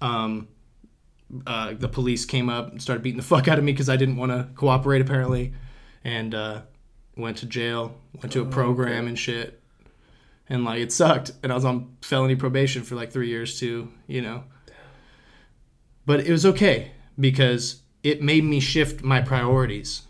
Um, 0.00 0.46
uh, 1.46 1.74
the 1.74 1.88
police 1.88 2.24
came 2.24 2.48
up 2.48 2.70
and 2.70 2.80
started 2.80 3.02
beating 3.02 3.16
the 3.18 3.22
fuck 3.26 3.48
out 3.48 3.58
of 3.58 3.64
me 3.64 3.72
because 3.72 3.88
I 3.88 3.96
didn't 3.96 4.16
want 4.16 4.32
to 4.32 4.48
cooperate, 4.54 5.00
apparently, 5.00 5.52
and 6.04 6.34
uh, 6.34 6.62
went 7.16 7.38
to 7.38 7.46
jail, 7.46 7.96
went 8.14 8.32
to 8.32 8.42
a 8.42 8.46
Oh, 8.46 8.48
program 8.50 9.00
okay. 9.00 9.08
and 9.08 9.18
shit. 9.18 9.60
And 10.48 10.64
like 10.64 10.80
it 10.80 10.92
sucked, 10.92 11.32
and 11.42 11.50
I 11.50 11.56
was 11.56 11.64
on 11.64 11.96
felony 12.02 12.36
probation 12.36 12.84
for 12.84 12.94
like 12.94 13.10
three 13.10 13.28
years 13.28 13.58
too, 13.58 13.92
you 14.06 14.22
know. 14.22 14.44
But 16.04 16.20
it 16.20 16.30
was 16.30 16.46
okay 16.46 16.92
because 17.18 17.82
it 18.04 18.22
made 18.22 18.44
me 18.44 18.60
shift 18.60 19.02
my 19.02 19.20
priorities. 19.20 20.02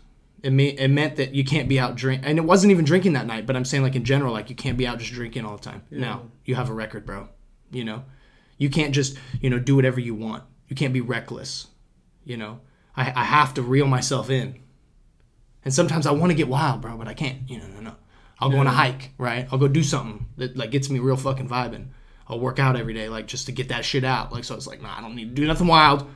It 0.43 0.51
made, 0.51 0.79
it 0.79 0.89
meant 0.89 1.15
that 1.15 1.33
you 1.33 1.43
can't 1.43 1.67
be 1.67 1.79
out 1.79 1.95
drink, 1.95 2.21
and 2.23 2.37
it 2.37 2.43
wasn't 2.43 2.69
even 2.71 2.85
drinking 2.85 3.13
that 3.13 3.25
night. 3.25 3.47
But 3.47 3.55
I'm 3.55 3.65
saying 3.65 3.81
like 3.81 3.95
in 3.95 4.03
general, 4.03 4.31
like 4.31 4.51
you 4.51 4.55
can't 4.55 4.77
be 4.77 4.85
out 4.85 4.99
just 4.99 5.11
drinking 5.11 5.43
all 5.45 5.57
the 5.57 5.63
time. 5.63 5.81
Now 5.89 6.25
you 6.45 6.53
have 6.53 6.69
a 6.69 6.73
record, 6.73 7.07
bro. 7.07 7.29
You 7.71 7.83
know, 7.83 8.03
you 8.59 8.69
can't 8.69 8.93
just 8.93 9.17
you 9.41 9.49
know 9.49 9.57
do 9.57 9.75
whatever 9.75 9.99
you 9.99 10.13
want. 10.13 10.43
You 10.67 10.75
can't 10.75 10.93
be 10.93 11.01
reckless. 11.01 11.67
You 12.25 12.37
know, 12.37 12.59
I, 12.95 13.11
I 13.15 13.23
have 13.23 13.53
to 13.55 13.61
reel 13.61 13.87
myself 13.87 14.29
in. 14.29 14.59
And 15.63 15.73
sometimes 15.73 16.05
I 16.07 16.11
want 16.11 16.31
to 16.31 16.35
get 16.35 16.47
wild, 16.47 16.81
bro, 16.81 16.97
but 16.97 17.07
I 17.07 17.13
can't. 17.13 17.49
You 17.49 17.59
know, 17.59 17.67
no, 17.67 17.79
no. 17.81 17.95
I'll 18.39 18.49
go 18.49 18.59
on 18.59 18.67
a 18.67 18.71
hike, 18.71 19.11
right? 19.17 19.47
I'll 19.51 19.57
go 19.57 19.67
do 19.67 19.81
something 19.83 20.27
that 20.37 20.55
like 20.55 20.71
gets 20.71 20.89
me 20.89 20.99
real 20.99 21.17
fucking 21.17 21.49
vibing. 21.49 21.87
I'll 22.27 22.39
work 22.39 22.59
out 22.59 22.75
every 22.75 22.93
day, 22.93 23.09
like 23.09 23.25
just 23.27 23.45
to 23.47 23.51
get 23.51 23.69
that 23.69 23.83
shit 23.85 24.03
out. 24.03 24.31
Like 24.31 24.43
so, 24.43 24.55
it's 24.55 24.67
like, 24.67 24.81
nah, 24.81 24.97
I 24.97 25.01
don't 25.01 25.15
need 25.15 25.29
to 25.29 25.41
do 25.41 25.47
nothing 25.47 25.67
wild. 25.67 26.07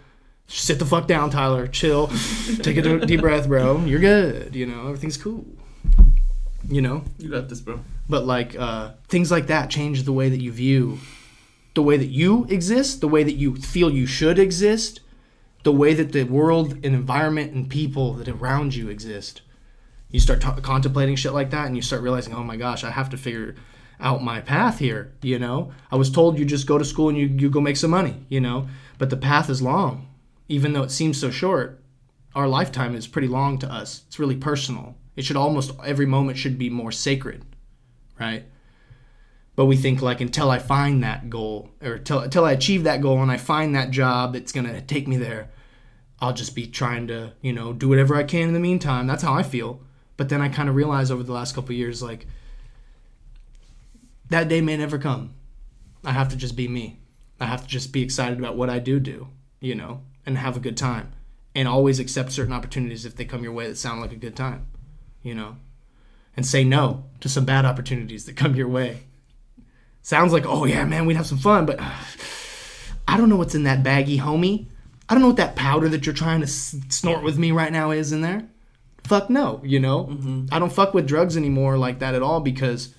Just 0.47 0.65
sit 0.65 0.79
the 0.79 0.85
fuck 0.85 1.07
down, 1.07 1.29
Tyler. 1.29 1.67
Chill. 1.67 2.07
Take 2.61 2.77
a 2.77 3.05
deep 3.05 3.21
breath, 3.21 3.47
bro. 3.47 3.83
You're 3.85 3.99
good. 3.99 4.55
You 4.55 4.65
know, 4.65 4.87
everything's 4.87 5.17
cool. 5.17 5.45
You 6.67 6.81
know, 6.81 7.03
You 7.17 7.29
got 7.29 7.49
this, 7.49 7.59
bro. 7.59 7.79
but 8.07 8.25
like 8.25 8.55
uh, 8.57 8.91
things 9.07 9.31
like 9.31 9.47
that 9.47 9.69
change 9.69 10.03
the 10.03 10.13
way 10.13 10.29
that 10.29 10.41
you 10.41 10.51
view 10.51 10.99
the 11.73 11.83
way 11.83 11.97
that 11.97 12.07
you 12.07 12.45
exist, 12.49 13.01
the 13.01 13.07
way 13.07 13.23
that 13.23 13.35
you 13.35 13.55
feel 13.55 13.91
you 13.91 14.05
should 14.05 14.37
exist, 14.37 14.99
the 15.63 15.71
way 15.71 15.93
that 15.93 16.11
the 16.11 16.23
world 16.23 16.73
and 16.73 16.95
environment 16.95 17.53
and 17.53 17.69
people 17.69 18.13
that 18.13 18.27
around 18.27 18.75
you 18.75 18.89
exist. 18.89 19.41
You 20.09 20.19
start 20.19 20.41
ta 20.41 20.55
contemplating 20.55 21.15
shit 21.15 21.33
like 21.33 21.51
that, 21.51 21.67
and 21.67 21.75
you 21.75 21.81
start 21.81 22.01
realizing, 22.01 22.33
oh 22.33 22.43
my 22.43 22.57
gosh, 22.57 22.83
I 22.83 22.91
have 22.91 23.09
to 23.11 23.17
figure 23.17 23.55
out 23.99 24.23
my 24.23 24.41
path 24.41 24.79
here. 24.79 25.13
You 25.21 25.39
know, 25.39 25.71
I 25.91 25.95
was 25.95 26.09
told 26.09 26.37
you 26.37 26.45
just 26.45 26.67
go 26.67 26.77
to 26.77 26.85
school 26.85 27.09
and 27.09 27.17
you 27.17 27.27
you 27.27 27.49
go 27.49 27.61
make 27.61 27.77
some 27.77 27.91
money. 27.91 28.25
You 28.27 28.41
know, 28.41 28.67
but 28.97 29.09
the 29.09 29.17
path 29.17 29.49
is 29.49 29.61
long, 29.61 30.07
even 30.49 30.73
though 30.73 30.83
it 30.83 30.91
seems 30.91 31.19
so 31.19 31.31
short. 31.31 31.77
Our 32.33 32.47
lifetime 32.47 32.95
is 32.95 33.07
pretty 33.07 33.27
long 33.27 33.57
to 33.59 33.71
us. 33.71 34.03
It's 34.07 34.17
really 34.19 34.37
personal. 34.37 34.95
It 35.17 35.25
should 35.25 35.35
almost 35.35 35.73
every 35.83 36.05
moment 36.05 36.37
should 36.37 36.57
be 36.57 36.69
more 36.69 36.91
sacred, 36.91 37.43
right? 38.19 38.45
But 39.55 39.65
we 39.65 39.75
think 39.75 40.01
like 40.01 40.21
until 40.21 40.49
I 40.49 40.59
find 40.59 41.03
that 41.03 41.29
goal 41.29 41.69
or 41.81 41.93
until 41.93 42.45
I 42.45 42.53
achieve 42.53 42.83
that 42.83 43.01
goal 43.01 43.21
and 43.21 43.31
I 43.31 43.37
find 43.37 43.75
that 43.75 43.91
job 43.91 44.33
that's 44.33 44.51
gonna 44.51 44.81
take 44.81 45.07
me 45.07 45.17
there, 45.17 45.49
I'll 46.19 46.33
just 46.33 46.55
be 46.55 46.67
trying 46.67 47.07
to 47.07 47.33
you 47.41 47.53
know 47.53 47.73
do 47.73 47.89
whatever 47.89 48.15
I 48.15 48.23
can 48.23 48.47
in 48.47 48.53
the 48.53 48.59
meantime. 48.59 49.07
That's 49.07 49.23
how 49.23 49.33
I 49.33 49.43
feel. 49.43 49.81
But 50.17 50.29
then 50.29 50.41
I 50.41 50.49
kind 50.49 50.69
of 50.69 50.75
realized 50.75 51.11
over 51.11 51.23
the 51.23 51.33
last 51.33 51.55
couple 51.55 51.75
years 51.75 52.01
like 52.01 52.27
that 54.29 54.47
day 54.47 54.61
may 54.61 54.77
never 54.77 54.97
come. 54.97 55.33
I 56.03 56.11
have 56.11 56.29
to 56.29 56.37
just 56.37 56.55
be 56.55 56.67
me. 56.67 56.99
I 57.39 57.45
have 57.45 57.63
to 57.63 57.67
just 57.67 57.91
be 57.91 58.03
excited 58.03 58.39
about 58.39 58.55
what 58.55 58.69
I 58.69 58.79
do 58.79 58.99
do, 58.99 59.27
you 59.59 59.75
know, 59.75 60.01
and 60.25 60.37
have 60.37 60.55
a 60.55 60.61
good 60.61 60.77
time, 60.77 61.11
and 61.53 61.67
always 61.67 61.99
accept 61.99 62.31
certain 62.31 62.53
opportunities 62.53 63.05
if 63.05 63.15
they 63.15 63.25
come 63.25 63.43
your 63.43 63.51
way 63.51 63.67
that 63.67 63.77
sound 63.77 63.99
like 63.99 64.11
a 64.11 64.15
good 64.15 64.35
time, 64.35 64.67
you 65.23 65.35
know, 65.35 65.57
and 66.37 66.45
say 66.45 66.63
no 66.63 67.05
to 67.19 67.27
some 67.27 67.45
bad 67.45 67.65
opportunities 67.65 68.25
that 68.25 68.35
come 68.37 68.55
your 68.55 68.67
way 68.67 69.01
sounds 70.01 70.33
like, 70.33 70.45
oh 70.45 70.65
yeah, 70.65 70.83
man, 70.85 71.05
we'd 71.05 71.17
have 71.17 71.27
some 71.27 71.37
fun, 71.37 71.65
but 71.65 71.79
uh, 71.79 71.91
I 73.07 73.17
don't 73.17 73.29
know 73.29 73.35
what's 73.37 73.55
in 73.55 73.63
that 73.63 73.83
baggie, 73.83 74.19
homie. 74.19 74.67
I 75.09 75.13
don't 75.13 75.21
know 75.21 75.27
what 75.27 75.37
that 75.37 75.55
powder 75.55 75.89
that 75.89 76.05
you're 76.05 76.15
trying 76.15 76.39
to 76.41 76.47
snort 76.47 77.23
with 77.23 77.37
me 77.37 77.51
right 77.51 77.71
now 77.71 77.91
is 77.91 78.11
in 78.13 78.21
there. 78.21 78.43
Fuck 79.03 79.29
no, 79.29 79.59
you 79.63 79.79
know. 79.79 80.15
I 80.51 80.59
don't 80.59 80.71
fuck 80.71 80.93
with 80.93 81.07
drugs 81.07 81.35
anymore 81.35 81.77
like 81.77 81.99
that 81.99 82.15
at 82.15 82.21
all 82.21 82.39
because 82.39 82.93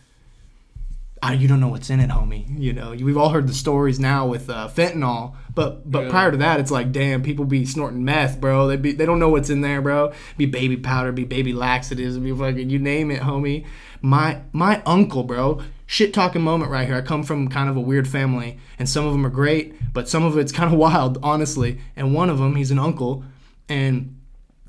I, 1.23 1.35
you 1.35 1.47
don't 1.47 1.61
know 1.61 1.69
what's 1.69 1.89
in 1.89 2.01
it, 2.01 2.11
homie. 2.11 2.45
You 2.61 2.73
know, 2.73 2.91
we've 2.91 3.17
all 3.17 3.29
heard 3.29 3.47
the 3.47 3.55
stories 3.55 4.01
now 4.01 4.27
with 4.27 4.51
uh, 4.51 4.69
fentanyl, 4.69 5.37
but 5.55 5.89
but 5.91 6.05
Yeah. 6.05 6.11
prior 6.11 6.31
to 6.33 6.37
that, 6.39 6.59
it's 6.61 6.73
like, 6.73 6.91
damn, 6.93 7.23
people 7.23 7.45
be 7.45 7.65
snorting 7.65 8.05
meth, 8.05 8.41
bro. 8.41 8.67
They 8.67 8.77
be 8.77 8.93
they 8.93 9.07
don't 9.07 9.21
know 9.21 9.29
what's 9.29 9.49
in 9.49 9.61
there, 9.61 9.81
bro. 9.81 10.13
Be 10.37 10.47
baby 10.47 10.77
powder, 10.77 11.13
be 11.13 11.25
baby 11.25 11.53
laxatives, 11.53 12.19
be 12.19 12.33
fucking 12.37 12.69
you 12.69 12.79
name 12.81 13.11
it, 13.13 13.23
homie. 13.23 13.65
My 14.03 14.41
my 14.53 14.83
uncle, 14.85 15.23
bro. 15.23 15.63
Shit 15.93 16.15
talking 16.15 16.41
moment 16.41 16.71
right 16.71 16.87
here. 16.87 16.97
I 16.97 17.03
come 17.03 17.23
from 17.23 17.49
kind 17.49 17.69
of 17.69 17.77
a 17.77 17.81
weird 17.81 18.09
family, 18.09 18.59
and 18.79 18.89
some 18.89 19.05
of 19.05 19.13
them 19.13 19.27
are 19.27 19.29
great, 19.29 19.75
but 19.93 20.09
some 20.09 20.25
of 20.25 20.39
it's 20.39 20.51
kind 20.59 20.73
of 20.73 20.79
wild, 20.79 21.19
honestly. 21.23 21.81
And 21.95 22.15
one 22.15 22.31
of 22.31 22.39
them, 22.39 22.57
he's 22.57 22.71
an 22.71 22.79
uncle, 22.79 23.25
and 23.69 24.19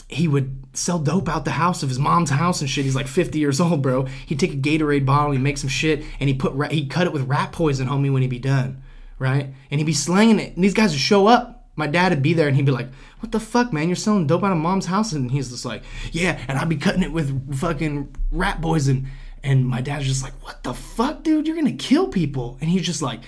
he 0.10 0.28
would 0.28 0.66
sell 0.74 1.00
dope 1.00 1.30
out 1.30 1.46
the 1.46 1.52
house 1.52 1.82
of 1.82 1.88
his 1.88 1.98
mom's 1.98 2.32
house 2.32 2.60
and 2.60 2.70
shit. 2.70 2.84
He's 2.84 2.94
like 2.94 3.08
50 3.08 3.40
years 3.40 3.62
old, 3.62 3.82
bro. 3.82 4.04
He'd 4.04 4.38
take 4.38 4.52
a 4.52 4.58
Gatorade 4.58 5.06
bottle, 5.06 5.32
he'd 5.32 5.40
make 5.40 5.58
some 5.58 5.70
shit, 5.70 6.04
and 6.20 6.28
he 6.28 6.36
put 6.36 6.52
ra- 6.56 6.68
he'd 6.68 6.90
cut 6.90 7.08
it 7.08 7.14
with 7.14 7.22
rat 7.30 7.54
poison, 7.54 7.88
homie, 7.88 8.12
when 8.12 8.22
he'd 8.22 8.28
be 8.28 8.38
done, 8.38 8.84
right? 9.18 9.46
And 9.72 9.80
he'd 9.80 9.86
be 9.86 9.94
slanging 9.94 10.42
it, 10.42 10.56
and 10.56 10.64
these 10.66 10.74
guys 10.74 10.92
would 10.92 11.00
show 11.00 11.28
up. 11.28 11.70
My 11.78 11.88
dad 11.88 12.12
would 12.12 12.22
be 12.22 12.34
there, 12.34 12.50
and 12.50 12.58
he'd 12.58 12.66
be 12.66 12.74
like, 12.74 12.90
"What 13.22 13.32
the 13.32 13.40
fuck, 13.40 13.72
man? 13.72 13.88
You're 13.88 13.96
selling 13.96 14.28
dope 14.28 14.44
out 14.44 14.52
of 14.52 14.58
mom's 14.58 14.88
house?" 14.88 15.14
And 15.14 15.32
he's 15.32 15.52
just 15.52 15.64
like, 15.64 15.84
"Yeah," 16.12 16.38
and 16.50 16.60
I'd 16.60 16.68
be 16.68 16.76
cutting 16.76 17.02
it 17.02 17.14
with 17.14 17.56
fucking 17.56 18.14
rat 18.30 18.62
poison. 18.62 19.08
And 19.44 19.68
my 19.68 19.82
dad's 19.82 20.06
just 20.06 20.24
like, 20.24 20.34
"What 20.44 20.64
the 20.64 20.74
fuck, 20.74 21.24
dude? 21.24 21.48
You're 21.48 21.56
gonna 21.56 21.74
kill 21.74 22.08
people." 22.08 22.58
And 22.62 22.70
he's 22.70 22.86
just 22.86 23.02
like, 23.02 23.22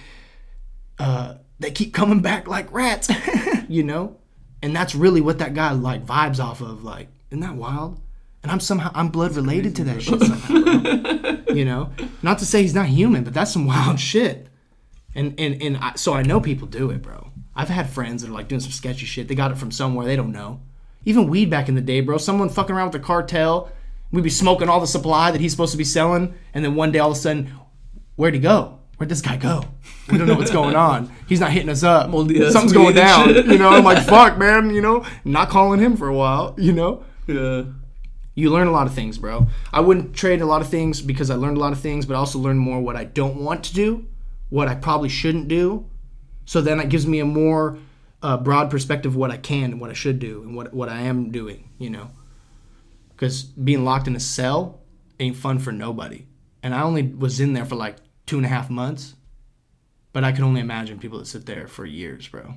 uh, 1.00 1.36
they 1.60 1.72
keep 1.72 1.94
coming 1.94 2.20
back 2.20 2.48
like 2.48 2.72
rats, 2.72 3.10
you 3.68 3.84
know? 3.84 4.18
And 4.62 4.76
that's 4.76 4.96
really 4.96 5.22
what 5.22 5.40
that 5.40 5.54
guy 5.54 5.72
like 5.72 6.06
vibes 6.06 6.44
off 6.44 6.62
of. 6.62 6.84
Like, 6.84 7.10
isn't 7.30 7.42
that 7.42 7.56
wild? 7.56 8.00
And 8.44 8.52
I'm 8.52 8.60
somehow 8.60 8.92
I'm 8.94 9.10
blood 9.10 9.36
related 9.36 9.76
to 9.78 9.84
that 9.86 10.02
shit 10.02 10.22
somehow, 10.22 11.54
you 11.54 11.66
know? 11.66 11.92
Not 12.22 12.40
to 12.40 12.46
say 12.46 12.62
he's 12.62 12.76
not 12.76 12.88
human, 12.88 13.24
but 13.24 13.34
that's 13.34 13.52
some 13.52 13.66
wild 13.66 14.00
shit. 14.00 14.48
And 15.14 15.40
and 15.40 15.62
and 15.62 15.78
I, 15.78 15.96
so 15.96 16.14
I 16.14 16.24
know 16.24 16.40
people 16.40 16.68
do 16.68 16.90
it, 16.92 17.02
bro. 17.02 17.32
I've 17.56 17.70
had 17.70 17.90
friends 17.90 18.22
that 18.22 18.30
are 18.30 18.34
like 18.34 18.48
doing 18.48 18.60
some 18.62 18.72
sketchy 18.72 19.06
shit. 19.06 19.28
They 19.28 19.36
got 19.36 19.52
it 19.52 19.58
from 19.58 19.72
somewhere 19.72 20.06
they 20.06 20.16
don't 20.16 20.32
know. 20.32 20.62
Even 21.06 21.30
weed 21.30 21.50
back 21.50 21.70
in 21.70 21.76
the 21.76 21.82
day, 21.82 22.02
bro. 22.02 22.18
Someone 22.18 22.50
fucking 22.50 22.76
around 22.76 22.88
with 22.88 23.02
the 23.02 23.08
cartel. 23.08 23.72
We'd 24.16 24.24
be 24.24 24.30
smoking 24.30 24.70
all 24.70 24.80
the 24.80 24.88
supply 24.88 25.32
that 25.32 25.42
he's 25.42 25.52
supposed 25.52 25.72
to 25.74 25.78
be 25.78 25.84
selling, 25.84 26.34
and 26.54 26.64
then 26.64 26.74
one 26.76 26.92
day 26.92 27.00
all 27.00 27.12
of 27.12 27.18
a 27.18 27.20
sudden, 27.20 27.52
where'd 28.16 28.34
he 28.34 28.40
go? 28.40 28.80
Where'd 28.98 29.10
this 29.10 29.22
guy 29.22 29.36
go? 29.36 29.64
We 30.10 30.18
don't 30.18 30.26
know 30.28 30.36
what's 30.36 30.52
going 30.52 30.76
on. 30.76 31.12
He's 31.28 31.42
not 31.42 31.52
hitting 31.52 31.70
us 31.70 31.84
up. 31.84 32.10
Something's 32.12 32.72
going 32.72 32.96
down. 32.96 33.30
You 33.36 33.58
know, 33.58 33.70
I'm 33.70 33.84
like, 33.84 34.04
fuck, 34.08 34.38
man. 34.38 34.70
You 34.70 34.82
know, 34.82 35.06
not 35.26 35.50
calling 35.50 35.80
him 35.82 35.98
for 35.98 36.08
a 36.08 36.14
while. 36.14 36.56
You 36.58 36.72
know, 36.72 37.04
Yeah. 37.28 37.64
you 38.36 38.52
learn 38.52 38.68
a 38.68 38.72
lot 38.72 38.88
of 38.88 38.94
things, 38.94 39.18
bro. 39.18 39.48
I 39.74 39.82
wouldn't 39.82 40.16
trade 40.16 40.40
a 40.42 40.46
lot 40.46 40.62
of 40.62 40.70
things 40.70 41.02
because 41.02 41.30
I 41.30 41.36
learned 41.36 41.58
a 41.58 41.60
lot 41.60 41.74
of 41.74 41.80
things, 41.80 42.06
but 42.06 42.14
I 42.16 42.18
also 42.18 42.40
learned 42.40 42.60
more 42.60 42.80
what 42.80 42.96
I 42.96 43.04
don't 43.04 43.36
want 43.44 43.66
to 43.66 43.74
do, 43.74 44.06
what 44.50 44.70
I 44.70 44.76
probably 44.76 45.10
shouldn't 45.10 45.50
do. 45.50 45.88
So 46.46 46.62
then 46.62 46.80
it 46.80 46.88
gives 46.88 47.06
me 47.06 47.20
a 47.20 47.26
more 47.26 47.78
uh, 48.24 48.38
broad 48.38 48.70
perspective 48.72 49.12
of 49.12 49.16
what 49.18 49.30
I 49.32 49.38
can 49.38 49.72
and 49.74 49.82
what 49.82 49.90
I 49.90 49.94
should 49.94 50.20
do 50.20 50.42
and 50.44 50.56
what 50.56 50.74
what 50.74 50.88
I 50.88 51.02
am 51.02 51.32
doing. 51.32 51.70
You 51.80 51.90
know, 51.90 52.12
because 53.16 53.44
being 53.44 53.86
locked 53.86 54.08
in 54.08 54.16
a 54.16 54.20
cell 54.20 54.82
ain't 55.20 55.38
fun 55.38 55.60
for 55.60 55.72
nobody. 55.72 56.26
And 56.62 56.74
I 56.74 56.82
only 56.82 57.04
was 57.04 57.40
in 57.40 57.54
there 57.54 57.66
for 57.66 57.76
like 57.76 57.98
two 58.26 58.38
and 58.38 58.46
a 58.46 58.50
half 58.50 58.70
months, 58.70 59.16
but 60.14 60.24
I 60.24 60.32
can 60.32 60.44
only 60.44 60.62
imagine 60.62 61.00
people 61.00 61.20
that 61.20 61.26
sit 61.26 61.46
there 61.46 61.68
for 61.68 61.86
years, 61.86 62.28
bro. 62.28 62.56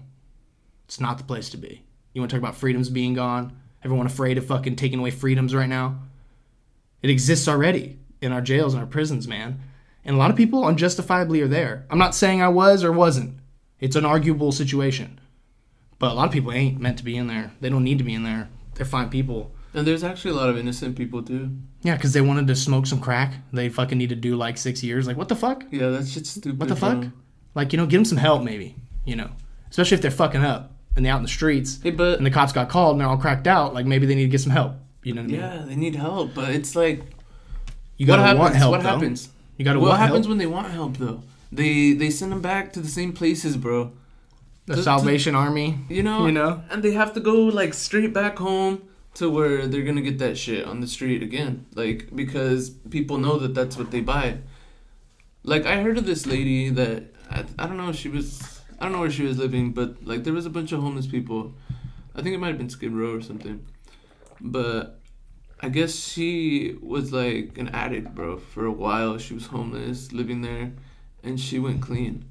It's 0.86 1.00
not 1.00 1.18
the 1.18 1.24
place 1.24 1.50
to 1.50 1.56
be. 1.56 1.84
You 2.12 2.20
want 2.20 2.30
to 2.30 2.36
talk 2.36 2.42
about 2.42 2.56
freedoms 2.56 2.88
being 2.88 3.14
gone? 3.14 3.56
Everyone 3.84 4.06
afraid 4.06 4.38
of 4.38 4.46
fucking 4.46 4.76
taking 4.76 4.98
away 4.98 5.10
freedoms 5.10 5.54
right 5.54 5.68
now? 5.68 6.00
It 7.02 7.10
exists 7.10 7.46
already 7.46 7.98
in 8.20 8.32
our 8.32 8.40
jails 8.40 8.74
and 8.74 8.80
our 8.80 8.88
prisons, 8.88 9.28
man. 9.28 9.60
And 10.04 10.16
a 10.16 10.18
lot 10.18 10.30
of 10.30 10.36
people 10.36 10.66
unjustifiably 10.66 11.42
are 11.42 11.48
there. 11.48 11.86
I'm 11.90 11.98
not 11.98 12.14
saying 12.14 12.42
I 12.42 12.48
was 12.48 12.82
or 12.82 12.90
wasn't. 12.90 13.38
It's 13.78 13.96
an 13.96 14.04
arguable 14.04 14.50
situation. 14.50 15.20
But 15.98 16.12
a 16.12 16.14
lot 16.14 16.26
of 16.26 16.32
people 16.32 16.52
ain't 16.52 16.80
meant 16.80 16.98
to 16.98 17.04
be 17.04 17.16
in 17.16 17.26
there. 17.26 17.52
They 17.60 17.68
don't 17.68 17.84
need 17.84 17.98
to 17.98 18.04
be 18.04 18.14
in 18.14 18.24
there. 18.24 18.48
They're 18.74 18.86
fine 18.86 19.10
people. 19.10 19.52
And 19.74 19.87
there's 19.87 20.02
actually 20.02 20.31
a 20.33 20.35
lot 20.35 20.48
of 20.48 20.57
innocent 20.59 20.96
people 20.96 21.22
too. 21.22 21.50
Yeah, 21.83 21.94
because 21.96 22.12
they 22.12 22.20
wanted 22.20 22.46
to 22.48 22.57
smoke 22.57 22.87
some 22.87 23.00
crack. 23.00 23.35
They 23.52 23.68
fucking 23.68 23.98
need 23.98 24.09
to 24.09 24.16
do 24.16 24.35
like 24.37 24.57
six 24.59 24.83
years. 24.83 25.07
Like, 25.07 25.16
what 25.16 25.28
the 25.28 25.37
fuck? 25.37 25.64
Yeah, 25.70 25.90
that's 25.90 26.12
just 26.14 26.26
stupid. 26.26 26.59
What 26.59 26.68
the 26.68 26.76
fuck? 26.76 27.04
Like, 27.54 27.72
you 27.72 27.76
know, 27.76 27.87
give 27.87 27.98
them 27.98 28.04
some 28.04 28.18
help, 28.18 28.42
maybe. 28.42 28.76
You 29.04 29.16
know, 29.16 29.31
especially 29.70 29.94
if 29.96 30.02
they're 30.02 30.11
fucking 30.11 30.42
up 30.44 30.72
and 30.96 31.04
they're 31.04 31.12
out 31.12 31.18
in 31.18 31.22
the 31.22 31.28
streets 31.28 31.81
Hey, 31.83 31.90
but 31.90 32.18
and 32.18 32.26
the 32.26 32.31
cops 32.31 32.52
got 32.52 32.68
called 32.68 32.92
and 32.94 33.00
they're 33.00 33.09
all 33.09 33.16
cracked 33.18 33.46
out. 33.46 33.74
Like, 33.74 33.87
maybe 33.87 34.07
they 34.07 34.14
need 34.14 34.24
to 34.24 34.28
get 34.28 34.40
some 34.40 34.52
help. 34.52 34.74
You 35.02 35.14
know 35.14 35.22
what 35.22 35.28
I 35.28 35.33
mean? 35.33 35.40
yeah, 35.40 35.64
they 35.66 35.76
need 35.76 35.94
help. 35.94 36.35
But 36.35 36.50
it's 36.50 36.74
like, 36.74 37.02
You 37.96 38.07
what 38.07 38.16
gotta 38.16 38.22
happens? 38.22 38.38
want 38.40 38.54
help. 38.57 38.70
what 38.72 38.83
though. 38.83 38.88
happens? 38.88 39.28
You 39.57 39.64
gotta 39.64 39.81
What 39.81 39.98
happens 39.98 40.26
help. 40.26 40.28
when 40.31 40.38
they 40.38 40.46
want 40.46 40.70
help 40.70 40.96
though? 40.96 41.22
They 41.52 41.92
they 41.94 42.11
send 42.11 42.33
them 42.33 42.42
back 42.42 42.72
to 42.74 42.81
the 42.81 42.88
same 42.88 43.12
places, 43.12 43.57
bro. 43.57 43.92
The 44.66 44.76
to- 44.76 44.83
Salvation 44.83 45.35
Army. 45.35 45.78
You 45.88 46.02
know, 46.02 46.26
You 46.26 46.33
know? 46.33 46.62
and 46.70 46.83
they 46.83 46.92
have 46.92 47.14
to 47.14 47.20
go 47.20 47.35
like 47.44 47.72
straight 47.74 48.12
back 48.12 48.38
home 48.38 48.83
to 49.18 49.28
where 49.28 49.66
they're 49.66 49.83
gonna 49.83 50.00
get 50.00 50.18
that 50.20 50.38
shit 50.38 50.64
on 50.64 50.81
the 50.81 50.87
street 50.87 51.24
again, 51.24 51.66
like 51.74 52.09
because 52.14 52.70
people 52.70 53.18
know 53.18 53.37
that 53.37 53.52
that's 53.52 53.76
what 53.76 53.90
they 53.90 54.00
buy. 54.00 54.38
Like 55.42 55.66
I 55.66 55.83
heard 55.83 55.98
of 55.98 56.07
this 56.07 56.24
lady 56.24 56.70
that 56.70 57.02
I, 57.28 57.44
I 57.59 57.66
don't 57.66 57.76
know 57.76 57.90
she 57.90 58.09
was 58.09 58.61
I 58.78 58.85
don't 58.85 58.92
know 58.92 59.00
where 59.00 59.11
she 59.11 59.24
was 59.24 59.37
living, 59.37 59.72
but 59.72 60.07
like 60.07 60.22
there 60.22 60.33
was 60.33 60.46
a 60.46 60.50
bunch 60.50 60.70
of 60.70 60.81
homeless 60.81 61.09
people. 61.09 61.52
I 62.14 62.22
think 62.22 62.37
it 62.37 62.38
might 62.38 62.48
have 62.48 62.59
been 62.59 62.70
Skid 62.70 62.92
Row 62.92 63.16
or 63.16 63.20
something, 63.20 63.66
but 64.40 65.00
I 65.61 65.68
guess 65.68 65.96
she 65.96 66.78
was 66.81 67.12
like 67.12 67.59
an 67.59 67.70
addict, 67.70 68.14
bro. 68.14 68.37
For 68.37 68.66
a 68.66 68.72
while, 68.72 69.18
she 69.18 69.35
was 69.35 69.46
homeless, 69.46 70.12
living 70.12 70.42
there, 70.42 70.74
and 71.24 71.40
she 71.40 71.59
went 71.59 71.83
clean, 71.83 72.24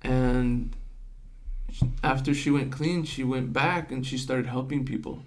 and 0.00 0.74
after 2.02 2.32
she 2.32 2.50
went 2.50 2.72
clean, 2.72 3.04
she 3.04 3.22
went 3.22 3.52
back 3.52 3.92
and 3.92 4.06
she 4.06 4.16
started 4.16 4.46
helping 4.46 4.86
people 4.86 5.22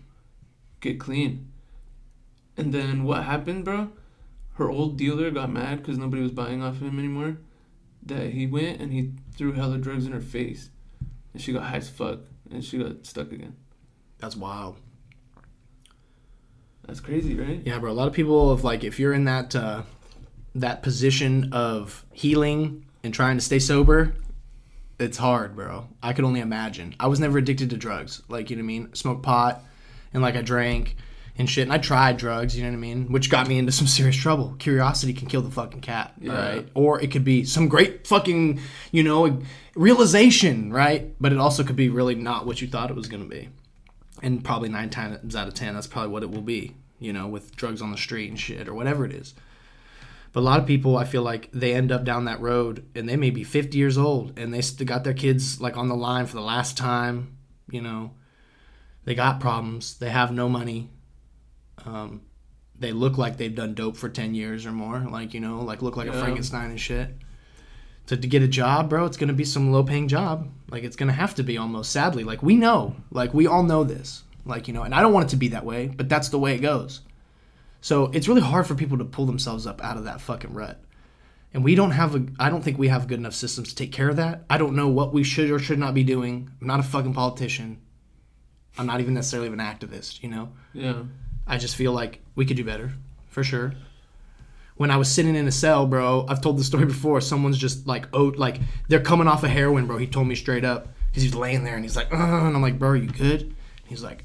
get 0.79 0.99
clean. 0.99 1.51
And 2.57 2.73
then 2.73 3.03
what 3.03 3.23
happened, 3.23 3.65
bro? 3.65 3.89
Her 4.55 4.69
old 4.69 4.97
dealer 4.97 5.31
got 5.31 5.49
mad 5.49 5.77
because 5.77 5.97
nobody 5.97 6.21
was 6.21 6.31
buying 6.31 6.61
off 6.61 6.79
him 6.79 6.99
anymore. 6.99 7.37
That 8.05 8.31
he 8.31 8.47
went 8.47 8.81
and 8.81 8.91
he 8.91 9.13
threw 9.35 9.53
hella 9.53 9.77
drugs 9.77 10.05
in 10.05 10.11
her 10.11 10.21
face. 10.21 10.69
And 11.33 11.41
she 11.41 11.53
got 11.53 11.63
high 11.63 11.77
as 11.77 11.89
fuck. 11.89 12.19
And 12.51 12.63
she 12.63 12.77
got 12.77 13.05
stuck 13.05 13.31
again. 13.31 13.55
That's 14.17 14.35
wild. 14.35 14.75
That's 16.85 16.99
crazy, 16.99 17.35
right? 17.35 17.61
Yeah, 17.63 17.79
bro. 17.79 17.91
A 17.91 17.93
lot 17.93 18.07
of 18.07 18.13
people 18.13 18.51
of 18.51 18.63
like 18.63 18.83
if 18.83 18.99
you're 18.99 19.13
in 19.13 19.25
that 19.25 19.55
uh, 19.55 19.83
that 20.55 20.81
position 20.81 21.53
of 21.53 22.03
healing 22.11 22.85
and 23.03 23.13
trying 23.13 23.37
to 23.37 23.43
stay 23.43 23.59
sober, 23.59 24.15
it's 24.99 25.17
hard, 25.17 25.55
bro. 25.55 25.87
I 26.03 26.13
could 26.13 26.25
only 26.25 26.41
imagine. 26.41 26.95
I 26.99 27.07
was 27.07 27.19
never 27.19 27.37
addicted 27.37 27.69
to 27.69 27.77
drugs. 27.77 28.21
Like, 28.27 28.49
you 28.49 28.57
know 28.57 28.61
what 28.61 28.65
I 28.65 28.67
mean? 28.67 28.95
Smoke 28.95 29.23
pot 29.23 29.63
and 30.13 30.21
like 30.23 30.35
I 30.35 30.41
drank 30.41 30.95
and 31.37 31.49
shit. 31.49 31.63
And 31.63 31.71
I 31.73 31.77
tried 31.77 32.17
drugs, 32.17 32.55
you 32.57 32.63
know 32.63 32.69
what 32.69 32.75
I 32.75 32.79
mean? 32.79 33.11
Which 33.11 33.29
got 33.29 33.47
me 33.47 33.57
into 33.57 33.71
some 33.71 33.87
serious 33.87 34.15
trouble. 34.15 34.55
Curiosity 34.59 35.13
can 35.13 35.27
kill 35.29 35.41
the 35.41 35.51
fucking 35.51 35.81
cat, 35.81 36.13
Yeah. 36.19 36.33
right? 36.33 36.69
Or 36.73 36.99
it 37.01 37.11
could 37.11 37.23
be 37.23 37.45
some 37.45 37.67
great 37.69 38.05
fucking, 38.07 38.59
you 38.91 39.03
know, 39.03 39.39
realization, 39.75 40.71
right? 40.71 41.15
But 41.19 41.31
it 41.31 41.37
also 41.37 41.63
could 41.63 41.75
be 41.75 41.89
really 41.89 42.15
not 42.15 42.45
what 42.45 42.61
you 42.61 42.67
thought 42.67 42.89
it 42.89 42.95
was 42.95 43.07
going 43.07 43.23
to 43.23 43.29
be. 43.29 43.49
And 44.21 44.43
probably 44.43 44.69
nine 44.69 44.89
times 44.89 45.35
out 45.35 45.47
of 45.47 45.53
ten, 45.53 45.73
that's 45.75 45.87
probably 45.87 46.11
what 46.11 46.23
it 46.23 46.29
will 46.31 46.41
be, 46.41 46.75
you 46.99 47.13
know, 47.13 47.27
with 47.27 47.55
drugs 47.55 47.81
on 47.81 47.91
the 47.91 47.97
street 47.97 48.29
and 48.29 48.37
shit 48.39 48.67
or 48.67 48.73
whatever 48.73 49.05
it 49.05 49.13
is. 49.13 49.33
But 50.33 50.41
a 50.41 50.41
lot 50.41 50.59
of 50.59 50.67
people, 50.67 50.97
I 50.97 51.05
feel 51.05 51.23
like 51.23 51.49
they 51.53 51.73
end 51.73 51.91
up 51.91 52.03
down 52.03 52.25
that 52.25 52.39
road 52.41 52.85
and 52.93 53.07
they 53.09 53.15
may 53.15 53.29
be 53.31 53.43
50 53.43 53.77
years 53.77 53.97
old 53.97 54.37
and 54.37 54.53
they 54.53 54.61
still 54.61 54.85
got 54.85 55.03
their 55.03 55.13
kids 55.13 55.59
like 55.61 55.75
on 55.77 55.87
the 55.87 55.95
line 55.95 56.25
for 56.25 56.35
the 56.35 56.41
last 56.41 56.77
time. 56.77 57.37
You 57.71 57.81
know, 57.81 58.11
they 59.05 59.15
got 59.15 59.39
problems. 59.39 59.97
They 59.97 60.09
have 60.09 60.31
no 60.31 60.49
money. 60.49 60.89
Um, 61.85 62.21
they 62.77 62.91
look 62.91 63.17
like 63.17 63.37
they've 63.37 63.53
done 63.53 63.73
dope 63.73 63.97
for 63.97 64.09
10 64.09 64.35
years 64.35 64.65
or 64.65 64.71
more. 64.71 64.99
Like, 64.99 65.33
you 65.33 65.39
know, 65.39 65.61
like 65.61 65.81
look 65.81 65.97
like 65.97 66.07
a 66.07 66.13
Frankenstein 66.13 66.69
and 66.71 66.79
shit. 66.79 67.09
To, 68.07 68.17
to 68.17 68.27
get 68.27 68.41
a 68.41 68.47
job, 68.47 68.89
bro, 68.89 69.05
it's 69.05 69.17
going 69.17 69.27
to 69.27 69.33
be 69.33 69.45
some 69.45 69.71
low 69.71 69.83
paying 69.83 70.07
job. 70.07 70.49
Like, 70.71 70.83
it's 70.83 70.95
going 70.95 71.07
to 71.07 71.13
have 71.13 71.35
to 71.35 71.43
be 71.43 71.57
almost, 71.57 71.91
sadly. 71.91 72.23
Like, 72.23 72.41
we 72.41 72.55
know. 72.55 72.95
Like, 73.11 73.33
we 73.33 73.45
all 73.45 73.63
know 73.63 73.83
this. 73.83 74.23
Like, 74.45 74.67
you 74.67 74.73
know, 74.73 74.83
and 74.83 74.95
I 74.95 75.01
don't 75.01 75.13
want 75.13 75.27
it 75.27 75.29
to 75.29 75.35
be 75.37 75.49
that 75.49 75.65
way, 75.65 75.87
but 75.87 76.09
that's 76.09 76.29
the 76.29 76.39
way 76.39 76.55
it 76.55 76.59
goes. 76.59 77.01
So 77.81 78.05
it's 78.05 78.27
really 78.27 78.41
hard 78.41 78.67
for 78.67 78.75
people 78.75 78.97
to 78.97 79.05
pull 79.05 79.25
themselves 79.25 79.67
up 79.67 79.83
out 79.83 79.97
of 79.97 80.05
that 80.05 80.21
fucking 80.21 80.53
rut. 80.53 80.81
And 81.53 81.63
we 81.63 81.75
don't 81.75 81.91
have 81.91 82.15
a 82.15 82.25
I 82.39 82.49
don't 82.49 82.63
think 82.63 82.77
we 82.77 82.89
have 82.89 83.07
good 83.07 83.19
enough 83.19 83.33
systems 83.33 83.69
to 83.69 83.75
take 83.75 83.91
care 83.91 84.09
of 84.09 84.17
that. 84.17 84.43
I 84.49 84.57
don't 84.57 84.75
know 84.75 84.87
what 84.87 85.13
we 85.13 85.23
should 85.23 85.49
or 85.49 85.59
should 85.59 85.79
not 85.79 85.93
be 85.93 86.03
doing. 86.03 86.49
I'm 86.61 86.67
not 86.67 86.79
a 86.79 86.83
fucking 86.83 87.13
politician. 87.13 87.81
I'm 88.79 88.85
not 88.85 89.01
even 89.01 89.13
necessarily 89.13 89.49
an 89.49 89.57
activist, 89.57 90.23
you 90.23 90.29
know? 90.29 90.53
Yeah. 90.73 91.03
I 91.45 91.57
just 91.57 91.75
feel 91.75 91.91
like 91.91 92.21
we 92.35 92.45
could 92.45 92.55
do 92.55 92.63
better, 92.63 92.93
for 93.27 93.43
sure. 93.43 93.73
When 94.77 94.89
I 94.89 94.95
was 94.95 95.11
sitting 95.11 95.35
in 95.35 95.45
a 95.47 95.51
cell, 95.51 95.85
bro, 95.85 96.25
I've 96.29 96.39
told 96.39 96.57
the 96.57 96.63
story 96.63 96.85
before. 96.85 97.19
Someone's 97.19 97.57
just 97.57 97.85
like, 97.85 98.07
oh, 98.13 98.31
like 98.37 98.61
they're 98.87 99.01
coming 99.01 99.27
off 99.27 99.43
of 99.43 99.49
heroin, 99.49 99.85
bro. 99.85 99.97
He 99.97 100.07
told 100.07 100.27
me 100.27 100.35
straight 100.35 100.63
up 100.63 100.87
because 101.09 101.23
he's 101.23 101.35
laying 101.35 101.65
there 101.65 101.75
and 101.75 101.83
he's 101.83 101.97
like, 101.97 102.13
uh, 102.13 102.15
and 102.15 102.55
I'm 102.55 102.61
like, 102.61 102.79
bro, 102.79 102.91
are 102.91 102.95
you 102.95 103.09
good? 103.09 103.53
He's 103.85 104.01
like, 104.01 104.23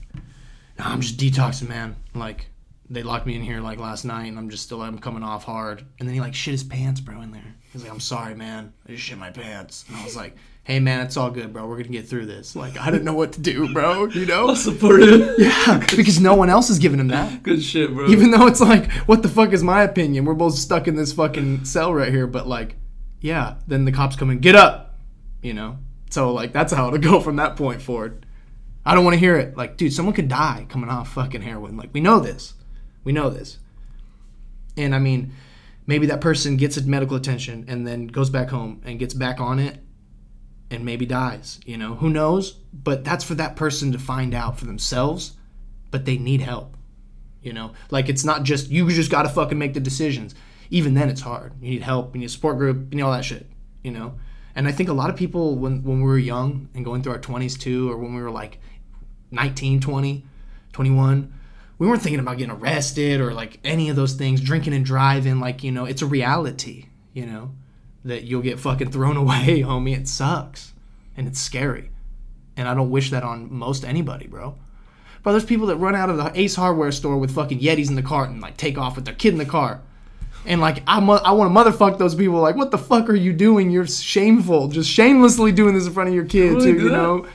nah, 0.78 0.92
I'm 0.92 1.00
just 1.00 1.16
detoxing, 1.16 1.68
man. 1.68 1.96
Like 2.14 2.46
they 2.88 3.02
locked 3.02 3.26
me 3.26 3.34
in 3.34 3.42
here 3.42 3.60
like 3.60 3.80
last 3.80 4.04
night, 4.04 4.26
and 4.26 4.38
I'm 4.38 4.50
just 4.50 4.62
still, 4.62 4.82
I'm 4.82 4.98
coming 4.98 5.24
off 5.24 5.42
hard. 5.42 5.84
And 5.98 6.06
then 6.06 6.14
he 6.14 6.20
like 6.20 6.34
shit 6.36 6.52
his 6.52 6.62
pants, 6.62 7.00
bro, 7.00 7.20
in 7.22 7.32
there. 7.32 7.54
He's 7.72 7.82
like, 7.82 7.90
I'm 7.90 7.98
sorry, 7.98 8.36
man. 8.36 8.72
I 8.86 8.92
just 8.92 9.02
shit 9.02 9.18
my 9.18 9.30
pants. 9.30 9.84
And 9.88 9.96
I 9.96 10.04
was 10.04 10.14
like, 10.14 10.36
hey, 10.64 10.80
man, 10.80 11.02
it's 11.02 11.16
all 11.16 11.30
good, 11.30 11.52
bro. 11.52 11.66
We're 11.66 11.76
gonna 11.76 11.90
get 11.90 12.08
through 12.08 12.26
this. 12.26 12.56
Like 12.56 12.78
I 12.78 12.90
didn't 12.90 13.04
know 13.04 13.14
what 13.14 13.32
to 13.34 13.40
do, 13.40 13.72
bro. 13.72 14.06
You 14.06 14.26
know? 14.26 14.54
Supportive. 14.54 15.34
Yeah, 15.44 15.84
because 15.94 16.20
no 16.20 16.34
one 16.34 16.48
else 16.48 16.70
is 16.70 16.78
giving 16.78 16.98
him 16.98 17.08
that. 17.08 17.42
Good 17.42 17.62
shit, 17.62 17.92
bro. 17.92 18.08
Even 18.08 18.30
though 18.30 18.46
it's 18.46 18.60
like, 18.60 18.90
what 19.06 19.22
the 19.22 19.28
fuck 19.28 19.52
is 19.52 19.62
my 19.62 19.82
opinion? 19.82 20.24
We're 20.24 20.34
both 20.34 20.54
stuck 20.54 20.88
in 20.88 20.96
this 20.96 21.12
fucking 21.12 21.64
cell 21.64 21.92
right 21.92 22.10
here. 22.10 22.26
But 22.26 22.46
like, 22.46 22.76
yeah, 23.20 23.56
then 23.66 23.84
the 23.84 23.92
cops 23.92 24.16
come 24.16 24.30
and 24.30 24.40
get 24.40 24.54
up, 24.54 24.94
you 25.42 25.52
know. 25.52 25.78
So 26.10 26.32
like, 26.32 26.52
that's 26.52 26.72
how 26.72 26.88
it'll 26.88 26.98
go 27.10 27.20
from 27.20 27.36
that 27.36 27.56
point 27.56 27.82
forward. 27.82 28.24
I 28.86 28.94
don't 28.94 29.04
want 29.04 29.14
to 29.14 29.20
hear 29.20 29.36
it. 29.36 29.56
Like, 29.56 29.76
dude, 29.76 29.92
someone 29.92 30.14
could 30.14 30.28
die 30.28 30.66
coming 30.68 30.88
off 30.88 31.12
fucking 31.12 31.42
heroin. 31.42 31.76
Like, 31.76 31.90
we 31.92 32.00
know 32.00 32.20
this. 32.20 32.54
We 33.02 33.12
know 33.12 33.28
this. 33.30 33.58
And 34.76 34.94
I 34.94 34.98
mean, 34.98 35.32
maybe 35.86 36.06
that 36.06 36.20
person 36.20 36.56
gets 36.56 36.80
medical 36.82 37.16
attention 37.16 37.64
and 37.68 37.86
then 37.86 38.06
goes 38.06 38.30
back 38.30 38.48
home 38.48 38.82
and 38.84 38.98
gets 38.98 39.14
back 39.14 39.40
on 39.40 39.58
it 39.58 39.78
and 40.74 40.84
maybe 40.84 41.06
dies. 41.06 41.60
You 41.64 41.76
know, 41.76 41.94
who 41.94 42.10
knows? 42.10 42.52
But 42.72 43.04
that's 43.04 43.24
for 43.24 43.34
that 43.36 43.56
person 43.56 43.92
to 43.92 43.98
find 43.98 44.34
out 44.34 44.58
for 44.58 44.66
themselves. 44.66 45.32
But 45.90 46.04
they 46.04 46.18
need 46.18 46.40
help. 46.40 46.76
You 47.42 47.52
know, 47.52 47.72
like 47.90 48.08
it's 48.08 48.24
not 48.24 48.42
just 48.42 48.70
you 48.70 48.88
just 48.90 49.10
got 49.10 49.22
to 49.22 49.28
fucking 49.28 49.58
make 49.58 49.74
the 49.74 49.80
decisions. 49.80 50.34
Even 50.70 50.94
then, 50.94 51.10
it's 51.10 51.20
hard. 51.20 51.52
You 51.60 51.70
need 51.70 51.82
help. 51.82 52.14
You 52.14 52.20
need 52.20 52.26
a 52.26 52.30
support 52.30 52.56
group. 52.56 52.88
You 52.90 52.96
need 52.96 53.02
all 53.02 53.12
that 53.12 53.24
shit. 53.24 53.46
You 53.82 53.90
know, 53.90 54.14
and 54.54 54.66
I 54.66 54.72
think 54.72 54.88
a 54.88 54.94
lot 54.94 55.10
of 55.10 55.16
people 55.16 55.56
when 55.56 55.82
when 55.82 55.98
we 55.98 56.08
were 56.08 56.18
young 56.18 56.68
and 56.74 56.84
going 56.84 57.02
through 57.02 57.12
our 57.12 57.20
twenties 57.20 57.58
too, 57.58 57.90
or 57.90 57.98
when 57.98 58.14
we 58.14 58.22
were 58.22 58.30
like 58.30 58.60
19, 59.30 59.80
20, 59.80 60.24
21, 60.72 61.34
we 61.78 61.86
weren't 61.86 62.02
thinking 62.02 62.20
about 62.20 62.38
getting 62.38 62.54
arrested 62.54 63.20
or 63.20 63.34
like 63.34 63.60
any 63.62 63.90
of 63.90 63.96
those 63.96 64.14
things. 64.14 64.40
Drinking 64.40 64.72
and 64.72 64.84
driving, 64.84 65.38
like 65.38 65.62
you 65.62 65.70
know, 65.70 65.84
it's 65.84 66.02
a 66.02 66.06
reality. 66.06 66.86
You 67.12 67.26
know, 67.26 67.50
that 68.04 68.24
you'll 68.24 68.42
get 68.42 68.60
fucking 68.60 68.90
thrown 68.90 69.16
away, 69.24 69.62
homie. 69.62 69.96
It 69.96 70.08
sucks 70.08 70.72
and 71.16 71.26
it's 71.26 71.40
scary. 71.40 71.90
And 72.56 72.68
I 72.68 72.74
don't 72.74 72.90
wish 72.90 73.10
that 73.10 73.22
on 73.22 73.52
most 73.52 73.84
anybody, 73.84 74.26
bro. 74.26 74.54
Bro, 75.22 75.32
there's 75.32 75.44
people 75.44 75.66
that 75.68 75.76
run 75.76 75.94
out 75.96 76.10
of 76.10 76.16
the 76.18 76.30
Ace 76.38 76.54
Hardware 76.54 76.92
store 76.92 77.16
with 77.16 77.34
fucking 77.34 77.58
Yetis 77.58 77.88
in 77.88 77.94
the 77.96 78.02
cart 78.02 78.28
and 78.30 78.40
like 78.40 78.56
take 78.56 78.76
off 78.78 78.94
with 78.96 79.06
their 79.06 79.14
kid 79.14 79.32
in 79.32 79.38
the 79.38 79.46
car. 79.46 79.80
And 80.46 80.60
like 80.60 80.82
I, 80.86 81.00
mo- 81.00 81.14
I 81.24 81.32
want 81.32 81.52
to 81.52 81.58
motherfuck 81.72 81.96
those 81.98 82.14
people. 82.14 82.38
Like, 82.40 82.56
what 82.56 82.70
the 82.70 82.76
fuck 82.78 83.08
are 83.08 83.14
you 83.14 83.32
doing? 83.32 83.70
You're 83.70 83.86
shameful, 83.86 84.68
just 84.68 84.90
shamelessly 84.90 85.50
doing 85.52 85.74
this 85.74 85.86
in 85.86 85.94
front 85.94 86.10
of 86.10 86.14
your 86.14 86.26
kid, 86.26 86.52
Really 86.52 86.74
too. 86.74 86.82
You 86.84 86.90
know. 86.90 87.26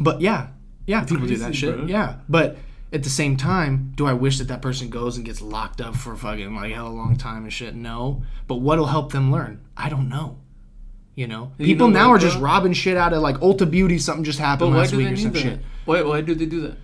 But 0.00 0.20
yeah, 0.20 0.48
yeah, 0.86 1.04
people 1.04 1.26
do 1.28 1.36
that 1.36 1.54
shit. 1.54 1.76
bro. 1.76 1.86
Yeah, 1.86 2.16
but 2.28 2.56
at 2.92 3.02
the 3.02 3.10
same 3.10 3.36
time, 3.36 3.92
do 3.96 4.06
I 4.06 4.12
wish 4.12 4.38
that 4.38 4.48
that 4.48 4.62
person 4.62 4.88
goes 4.90 5.16
and 5.16 5.24
gets 5.26 5.42
locked 5.42 5.80
up 5.80 5.96
for 5.96 6.14
fucking 6.16 6.54
like 6.54 6.72
hell 6.72 6.88
a 6.88 6.90
long 6.90 7.16
time 7.16 7.44
and 7.44 7.52
shit? 7.52 7.74
No. 7.74 8.22
But 8.46 8.56
what'll 8.56 8.86
help 8.86 9.12
them 9.12 9.32
learn? 9.32 9.60
I 9.76 9.88
don't 9.88 10.08
know. 10.08 10.38
You 11.14 11.26
know, 11.26 11.52
You 11.56 11.64
people 11.64 11.88
know 11.88 11.98
now 12.00 12.10
what, 12.10 12.16
are 12.16 12.26
just 12.26 12.38
robbing 12.38 12.74
shit 12.74 12.96
out 12.96 13.14
of 13.14 13.22
like 13.22 13.36
Ulta 13.36 13.70
Beauty. 13.70 13.98
Something 13.98 14.22
just 14.24 14.38
happened 14.38 14.72
but 14.72 14.78
last 14.80 14.92
week 14.92 15.10
or 15.10 15.16
some 15.16 15.32
that? 15.32 15.38
shit. 15.38 15.60
Why 15.86 16.02
why 16.02 16.20
do 16.20 16.34
they 16.34 16.44
do 16.44 16.60
that? 16.62 16.76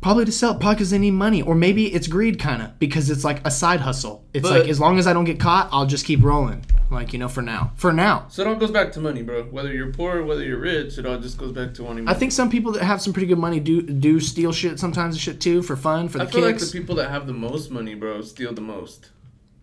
Probably 0.00 0.24
to 0.24 0.32
sell, 0.32 0.54
probably 0.54 0.76
because 0.76 0.90
they 0.90 0.98
need 0.98 1.10
money, 1.10 1.42
or 1.42 1.54
maybe 1.54 1.92
it's 1.92 2.06
greed, 2.06 2.38
kind 2.38 2.62
of, 2.62 2.78
because 2.78 3.10
it's 3.10 3.22
like 3.22 3.46
a 3.46 3.50
side 3.50 3.80
hustle. 3.80 4.24
It's 4.32 4.48
But- 4.48 4.60
like 4.60 4.68
as 4.70 4.80
long 4.80 4.98
as 4.98 5.06
I 5.06 5.12
don't 5.12 5.24
get 5.24 5.38
caught, 5.38 5.68
I'll 5.72 5.84
just 5.86 6.06
keep 6.06 6.22
rolling. 6.22 6.64
Like 6.90 7.12
you 7.12 7.20
know, 7.20 7.28
for 7.28 7.40
now, 7.42 7.70
for 7.76 7.92
now. 7.92 8.26
So 8.30 8.42
it 8.42 8.48
all 8.48 8.56
goes 8.56 8.72
back 8.72 8.90
to 8.92 9.00
money, 9.00 9.22
bro. 9.22 9.44
Whether 9.44 9.72
you're 9.72 9.92
poor, 9.92 10.24
whether 10.24 10.42
you're 10.42 10.58
rich, 10.58 10.98
it 10.98 11.06
all 11.06 11.18
just 11.20 11.38
goes 11.38 11.52
back 11.52 11.72
to 11.74 11.84
wanting 11.84 12.08
I 12.08 12.14
think 12.14 12.32
some 12.32 12.50
people 12.50 12.72
that 12.72 12.82
have 12.82 13.00
some 13.00 13.12
pretty 13.12 13.28
good 13.28 13.38
money 13.38 13.60
do 13.60 13.80
do 13.80 14.18
steal 14.18 14.50
shit 14.50 14.80
sometimes 14.80 15.14
and 15.14 15.20
shit 15.20 15.40
too 15.40 15.62
for 15.62 15.76
fun 15.76 16.08
for 16.08 16.18
the 16.18 16.24
I 16.24 16.26
feel 16.26 16.40
like 16.40 16.58
the 16.58 16.66
people 16.66 16.96
that 16.96 17.08
have 17.10 17.28
the 17.28 17.32
most 17.32 17.70
money, 17.70 17.94
bro, 17.94 18.22
steal 18.22 18.52
the 18.52 18.60
most. 18.60 19.10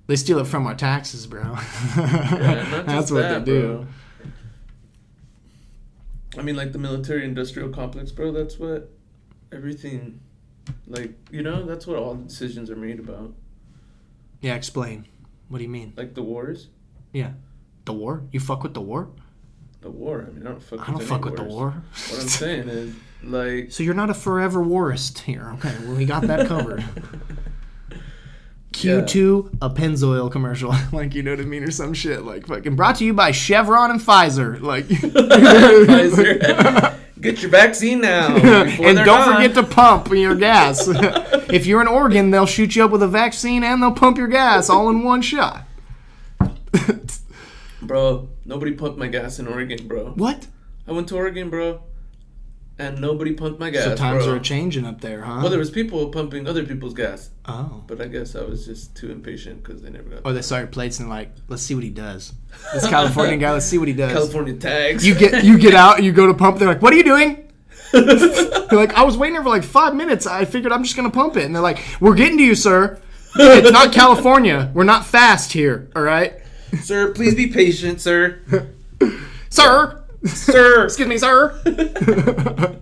they 0.06 0.16
steal 0.16 0.40
it 0.40 0.48
from 0.48 0.66
our 0.68 0.74
taxes, 0.76 1.28
bro. 1.28 1.42
Yeah, 1.98 2.84
That's 2.88 3.12
what 3.12 3.24
that, 3.24 3.44
they 3.44 3.52
do. 3.52 3.62
Bro. 3.68 3.88
I 6.38 6.42
mean, 6.44 6.56
like 6.56 6.72
the 6.72 6.80
military-industrial 6.80 7.70
complex, 7.70 8.12
bro. 8.12 8.32
That's 8.32 8.58
what 8.58 8.90
everything, 9.52 10.22
like 10.88 11.14
you 11.32 11.42
know, 11.42 11.66
that's 11.66 11.88
what 11.88 11.98
all 11.98 12.16
decisions 12.16 12.70
are 12.70 12.76
made 12.76 13.00
about. 13.00 13.34
Yeah, 14.42 14.56
explain. 14.56 15.06
What 15.50 15.60
do 15.60 15.64
you 15.64 15.70
mean? 15.70 15.94
Like 15.96 16.14
the 16.14 16.24
wars, 16.24 16.68
Yeah, 17.14 17.32
the 17.86 17.94
war? 17.94 18.24
You 18.32 18.40
fuck 18.40 18.64
with 18.64 18.74
the 18.74 18.82
war? 18.82 19.10
the 19.82 19.90
war. 19.92 20.28
I 20.28 20.34
mean, 20.34 20.46
I 20.46 20.50
don't 20.52 20.62
fuck. 20.62 20.82
I 20.82 20.86
don't 20.88 20.98
with 20.98 21.08
fuck 21.08 21.22
any 21.22 21.32
with 21.32 21.40
the 21.40 21.44
war. 21.46 21.84
What 22.10 22.22
I'm 22.22 22.28
saying 22.28 22.68
is, 22.68 22.96
like, 23.24 23.72
So 23.72 23.84
you're 23.84 23.94
not 23.94 24.10
a 24.10 24.14
forever 24.14 24.60
warist 24.64 25.20
here. 25.20 25.52
Okay, 25.56 25.74
well 25.86 25.96
we 25.96 26.06
got 26.06 26.24
that 26.24 26.48
covered. 26.48 26.84
Q2, 28.74 29.58
a 29.62 29.70
Pennzoil 29.70 30.32
commercial, 30.32 30.74
like 30.92 31.16
you 31.16 31.24
know 31.24 31.32
what 31.32 31.40
I 31.40 31.44
mean, 31.46 31.64
or 31.64 31.72
some 31.72 31.94
shit, 31.94 32.24
like 32.24 32.48
fucking 32.48 32.76
brought 32.76 32.98
to 32.98 33.06
you 33.06 33.14
by 33.14 33.32
Chevron 33.32 33.92
and 33.92 34.00
Pfizer, 34.00 34.62
like. 34.62 34.86
Pfizer, 34.88 36.98
get 37.32 37.42
your 37.42 37.52
vaccine 37.52 38.02
now. 38.02 38.36
and 38.36 38.78
don't 38.80 39.06
gone. 39.06 39.36
forget 39.36 39.54
to 39.56 39.64
pump 39.64 40.10
your 40.10 40.36
gas. 40.36 40.88
if 41.52 41.66
you're 41.66 41.82
in 41.82 41.88
Oregon, 41.88 42.32
they'll 42.32 42.46
shoot 42.46 42.76
you 42.76 42.86
up 42.86 42.92
with 42.92 43.04
a 43.04 43.08
vaccine 43.08 43.64
and 43.64 43.82
they'll 43.82 43.92
pump 43.92 44.18
your 44.18 44.28
gas 44.28 44.70
all 44.70 44.90
in 44.90 45.04
one 45.04 45.22
shot. 45.22 45.64
Bro, 47.82 48.30
nobody 48.44 48.74
pumped 48.74 48.98
my 48.98 49.08
gas 49.08 49.40
in 49.40 49.48
Oregon, 49.48 49.88
bro. 49.88 50.12
what? 50.16 50.48
I 50.88 50.92
went 50.92 51.08
to 51.10 51.16
Oregon, 51.16 51.50
bro, 51.50 51.82
and 52.80 53.02
nobody 53.02 53.34
pumped 53.34 53.60
my 53.60 53.70
gas. 53.70 53.86
so 53.86 53.96
times 53.96 54.26
bro. 54.26 54.36
are 54.36 54.40
changing 54.40 54.86
up 54.86 55.02
there, 55.02 55.22
huh? 55.22 55.40
Well, 55.42 55.50
there 55.50 55.60
was 55.60 55.72
people 55.72 56.10
pumping 56.10 56.48
other 56.48 56.64
people's 56.64 56.94
gas, 56.94 57.32
oh. 57.46 57.84
but 57.88 58.00
I 58.02 58.08
guess 58.08 58.36
I 58.36 58.44
was 58.44 58.66
just 58.66 58.96
too 58.96 59.12
impatient 59.12 59.64
because 59.64 59.82
they 59.82 59.90
never 59.90 60.10
got 60.10 60.22
Or 60.26 60.34
they 60.34 60.42
saw 60.42 60.60
your 60.60 60.68
plates 60.68 61.00
and 61.00 61.10
like, 61.10 61.32
let's 61.48 61.64
see 61.64 61.76
what 61.76 61.84
he 61.84 61.90
does. 61.90 62.34
This 62.74 62.88
Californian 62.88 63.40
guy, 63.40 63.52
let's 63.52 63.66
see 63.66 63.78
what 63.78 63.88
he 63.88 63.94
does. 63.94 64.14
California 64.14 64.54
tags. 64.56 65.06
You 65.06 65.16
get 65.16 65.44
you 65.44 65.58
get 65.58 65.74
out, 65.74 66.04
you 66.04 66.12
go 66.12 66.28
to 66.28 66.34
pump. 66.34 66.58
They're 66.60 66.68
like, 66.68 66.82
"What 66.82 66.94
are 66.94 66.98
you 66.98 67.04
doing?" 67.04 67.52
They're 67.92 68.68
like, 68.72 68.94
"I 68.94 69.04
was 69.04 69.18
waiting 69.18 69.42
for 69.42 69.50
like 69.50 69.64
five 69.64 69.96
minutes. 69.96 70.26
I 70.26 70.46
figured 70.46 70.72
I'm 70.72 70.84
just 70.84 70.96
gonna 70.96 71.12
pump 71.12 71.38
it." 71.38 71.46
And 71.46 71.56
they're 71.56 71.62
like, 71.62 71.80
"We're 72.00 72.16
getting 72.16 72.38
to 72.38 72.44
you, 72.44 72.56
sir. 72.56 73.00
It's 73.36 73.72
not 73.72 73.94
California. 73.94 74.72
We're 74.74 74.84
not 74.84 75.06
fast 75.06 75.54
here. 75.54 75.90
All 75.96 76.02
right, 76.02 76.34
sir, 76.82 77.12
please 77.14 77.36
be 77.36 77.48
patient, 77.48 78.02
sir. 78.02 78.40
sir. 79.50 80.04
Sir. 80.26 80.84
Excuse 80.86 81.08
me, 81.08 81.18
sir." 81.18 81.60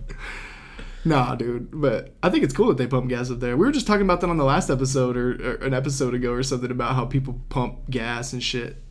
nah, 1.04 1.34
dude. 1.34 1.68
But 1.72 2.14
I 2.22 2.30
think 2.30 2.44
it's 2.44 2.54
cool 2.54 2.68
that 2.68 2.76
they 2.78 2.86
pump 2.86 3.08
gas 3.08 3.30
up 3.30 3.40
there. 3.40 3.56
We 3.56 3.66
were 3.66 3.72
just 3.72 3.86
talking 3.86 4.02
about 4.02 4.20
that 4.22 4.30
on 4.30 4.36
the 4.36 4.44
last 4.44 4.70
episode 4.70 5.16
or, 5.16 5.32
or 5.32 5.54
an 5.66 5.74
episode 5.74 6.14
ago 6.14 6.32
or 6.32 6.42
something 6.42 6.70
about 6.70 6.94
how 6.94 7.04
people 7.04 7.40
pump 7.48 7.88
gas 7.90 8.32
and 8.32 8.42
shit 8.42 8.82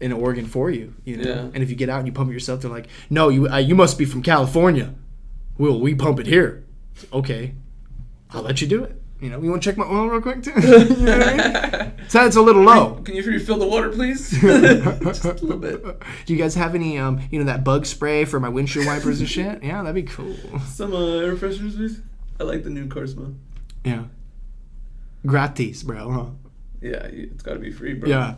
in 0.00 0.12
Oregon 0.12 0.46
for 0.46 0.70
you. 0.70 0.94
You 1.04 1.16
know, 1.16 1.28
Yeah. 1.28 1.38
and 1.54 1.56
if 1.58 1.70
you 1.70 1.76
get 1.76 1.88
out 1.88 1.98
and 1.98 2.06
you 2.06 2.12
pump 2.12 2.30
it 2.30 2.34
yourself, 2.34 2.60
they're 2.60 2.70
like, 2.70 2.88
"No, 3.10 3.28
you 3.28 3.48
uh, 3.48 3.56
you 3.58 3.74
must 3.74 3.98
be 3.98 4.04
from 4.04 4.22
California. 4.22 4.94
Well, 5.58 5.80
we 5.80 5.94
pump 5.94 6.20
it 6.20 6.26
here. 6.26 6.64
Okay, 7.12 7.54
I'll 8.30 8.42
let 8.42 8.60
you 8.60 8.66
do 8.66 8.84
it. 8.84 9.00
You 9.26 9.32
know, 9.32 9.42
you 9.42 9.50
want 9.50 9.60
to 9.60 9.68
check 9.68 9.76
my 9.76 9.84
oil 9.84 10.06
real 10.06 10.20
quick 10.20 10.40
too? 10.40 10.52
you 10.60 11.04
know 11.04 11.18
what 11.18 11.28
I 11.28 11.82
mean? 11.82 11.92
So 12.08 12.24
it's 12.24 12.36
a 12.36 12.40
little 12.40 12.62
low. 12.62 13.00
Can 13.02 13.16
you 13.16 13.24
refill 13.24 13.58
the 13.58 13.66
water, 13.66 13.88
please? 13.88 14.30
just 14.40 15.24
a 15.24 15.32
little 15.32 15.58
bit. 15.58 15.82
Do 16.24 16.32
you 16.32 16.38
guys 16.38 16.54
have 16.54 16.76
any, 16.76 16.96
um, 16.96 17.20
you 17.32 17.40
know, 17.40 17.46
that 17.46 17.64
bug 17.64 17.84
spray 17.84 18.24
for 18.24 18.38
my 18.38 18.48
windshield 18.48 18.86
wipers 18.86 19.18
and 19.18 19.28
shit? 19.28 19.64
Yeah, 19.64 19.82
that'd 19.82 19.96
be 19.96 20.08
cool. 20.08 20.36
Some 20.68 20.94
uh, 20.94 21.16
air 21.16 21.34
fresheners, 21.34 21.74
please. 21.74 22.00
I 22.38 22.44
like 22.44 22.62
the 22.62 22.70
new 22.70 22.86
car 22.86 23.08
smell. 23.08 23.34
Yeah. 23.84 24.04
Gratis, 25.26 25.82
bro. 25.82 26.12
Huh? 26.12 26.26
Yeah, 26.80 27.04
it's 27.06 27.42
got 27.42 27.54
to 27.54 27.58
be 27.58 27.72
free, 27.72 27.94
bro. 27.94 28.08
Yeah. 28.08 28.34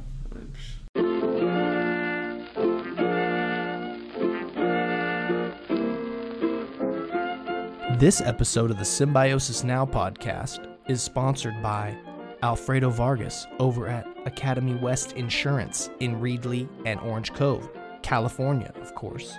This 7.99 8.23
episode 8.23 8.71
of 8.71 8.79
the 8.79 8.87
Symbiosis 8.87 9.63
Now 9.63 9.85
podcast 9.85 10.68
is 10.89 11.03
sponsored 11.03 11.63
by 11.63 11.97
Alfredo 12.43 12.91
Vargas 12.91 13.47
over 13.59 13.87
at 13.89 14.07
Academy 14.27 14.75
West 14.75 15.13
Insurance 15.13 15.91
in 16.01 16.21
Reedley 16.21 16.69
and 16.87 17.01
Orange 17.01 17.33
Cove, 17.35 17.69
California, 18.03 18.73
of 18.81 18.95
course. 18.95 19.35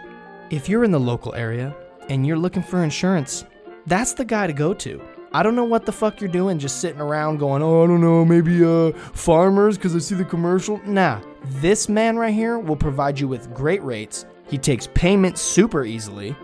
If 0.49 0.67
you're 0.67 0.83
in 0.83 0.91
the 0.91 0.99
local 0.99 1.33
area 1.35 1.75
and 2.09 2.25
you're 2.25 2.37
looking 2.37 2.63
for 2.63 2.83
insurance, 2.83 3.45
that's 3.85 4.13
the 4.13 4.25
guy 4.25 4.47
to 4.47 4.53
go 4.53 4.73
to. 4.75 5.01
I 5.31 5.43
don't 5.43 5.55
know 5.55 5.63
what 5.63 5.85
the 5.85 5.91
fuck 5.91 6.19
you're 6.19 6.29
doing 6.29 6.57
just 6.57 6.81
sitting 6.81 6.99
around 6.99 7.37
going, 7.37 7.61
"Oh, 7.61 7.83
I 7.83 7.87
don't 7.87 8.01
know, 8.01 8.25
maybe 8.25 8.63
uh 8.63 8.91
farmers 9.13 9.77
cuz 9.77 9.95
I 9.95 9.99
see 9.99 10.15
the 10.15 10.25
commercial." 10.25 10.81
Nah, 10.85 11.19
this 11.61 11.87
man 11.87 12.17
right 12.17 12.33
here 12.33 12.57
will 12.57 12.75
provide 12.75 13.19
you 13.19 13.27
with 13.27 13.53
great 13.53 13.83
rates. 13.83 14.25
He 14.47 14.57
takes 14.57 14.87
payments 14.95 15.39
super 15.39 15.85
easily, 15.85 16.35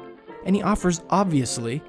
and 0.45 0.55
he 0.55 0.61
offers 0.61 1.01
obviously 1.09 1.81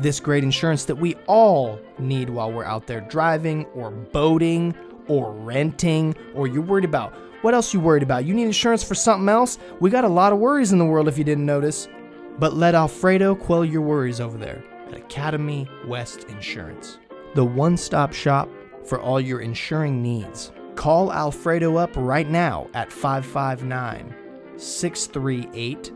this 0.00 0.20
great 0.20 0.44
insurance 0.44 0.84
that 0.86 0.96
we 0.96 1.14
all 1.26 1.80
need 1.98 2.30
while 2.30 2.52
we're 2.52 2.64
out 2.64 2.86
there 2.86 3.00
driving 3.02 3.66
or 3.66 3.90
boating 3.90 4.74
or 5.08 5.32
renting 5.32 6.14
or 6.34 6.46
you're 6.46 6.62
worried 6.62 6.84
about. 6.84 7.14
What 7.42 7.54
else 7.54 7.72
you 7.72 7.80
worried 7.80 8.02
about? 8.02 8.24
You 8.24 8.34
need 8.34 8.44
insurance 8.44 8.82
for 8.82 8.94
something 8.94 9.28
else? 9.28 9.58
We 9.80 9.90
got 9.90 10.04
a 10.04 10.08
lot 10.08 10.32
of 10.32 10.38
worries 10.38 10.72
in 10.72 10.78
the 10.78 10.84
world 10.84 11.08
if 11.08 11.18
you 11.18 11.24
didn't 11.24 11.46
notice. 11.46 11.88
But 12.38 12.54
let 12.54 12.74
Alfredo 12.74 13.34
quell 13.34 13.64
your 13.64 13.82
worries 13.82 14.20
over 14.20 14.38
there 14.38 14.62
at 14.88 14.94
Academy 14.94 15.68
West 15.86 16.24
Insurance, 16.24 16.98
the 17.34 17.44
one 17.44 17.76
stop 17.76 18.12
shop 18.12 18.48
for 18.84 19.00
all 19.00 19.20
your 19.20 19.40
insuring 19.40 20.02
needs. 20.02 20.52
Call 20.74 21.12
Alfredo 21.12 21.76
up 21.76 21.90
right 21.96 22.28
now 22.28 22.68
at 22.74 22.92
559 22.92 24.14
638 24.56 25.92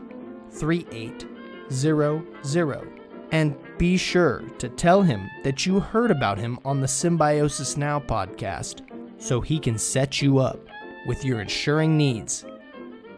3800 0.51 2.94
and 3.31 3.55
be 3.77 3.97
sure 3.97 4.43
to 4.59 4.69
tell 4.69 5.01
him 5.01 5.29
that 5.43 5.65
you 5.65 5.79
heard 5.79 6.11
about 6.11 6.37
him 6.37 6.59
on 6.63 6.79
the 6.79 6.87
Symbiosis 6.87 7.77
Now 7.77 7.99
podcast 7.99 8.81
so 9.17 9.41
he 9.41 9.59
can 9.59 9.77
set 9.77 10.21
you 10.21 10.39
up 10.39 10.59
with 11.05 11.23
your 11.25 11.41
insuring 11.41 11.97
needs 11.97 12.45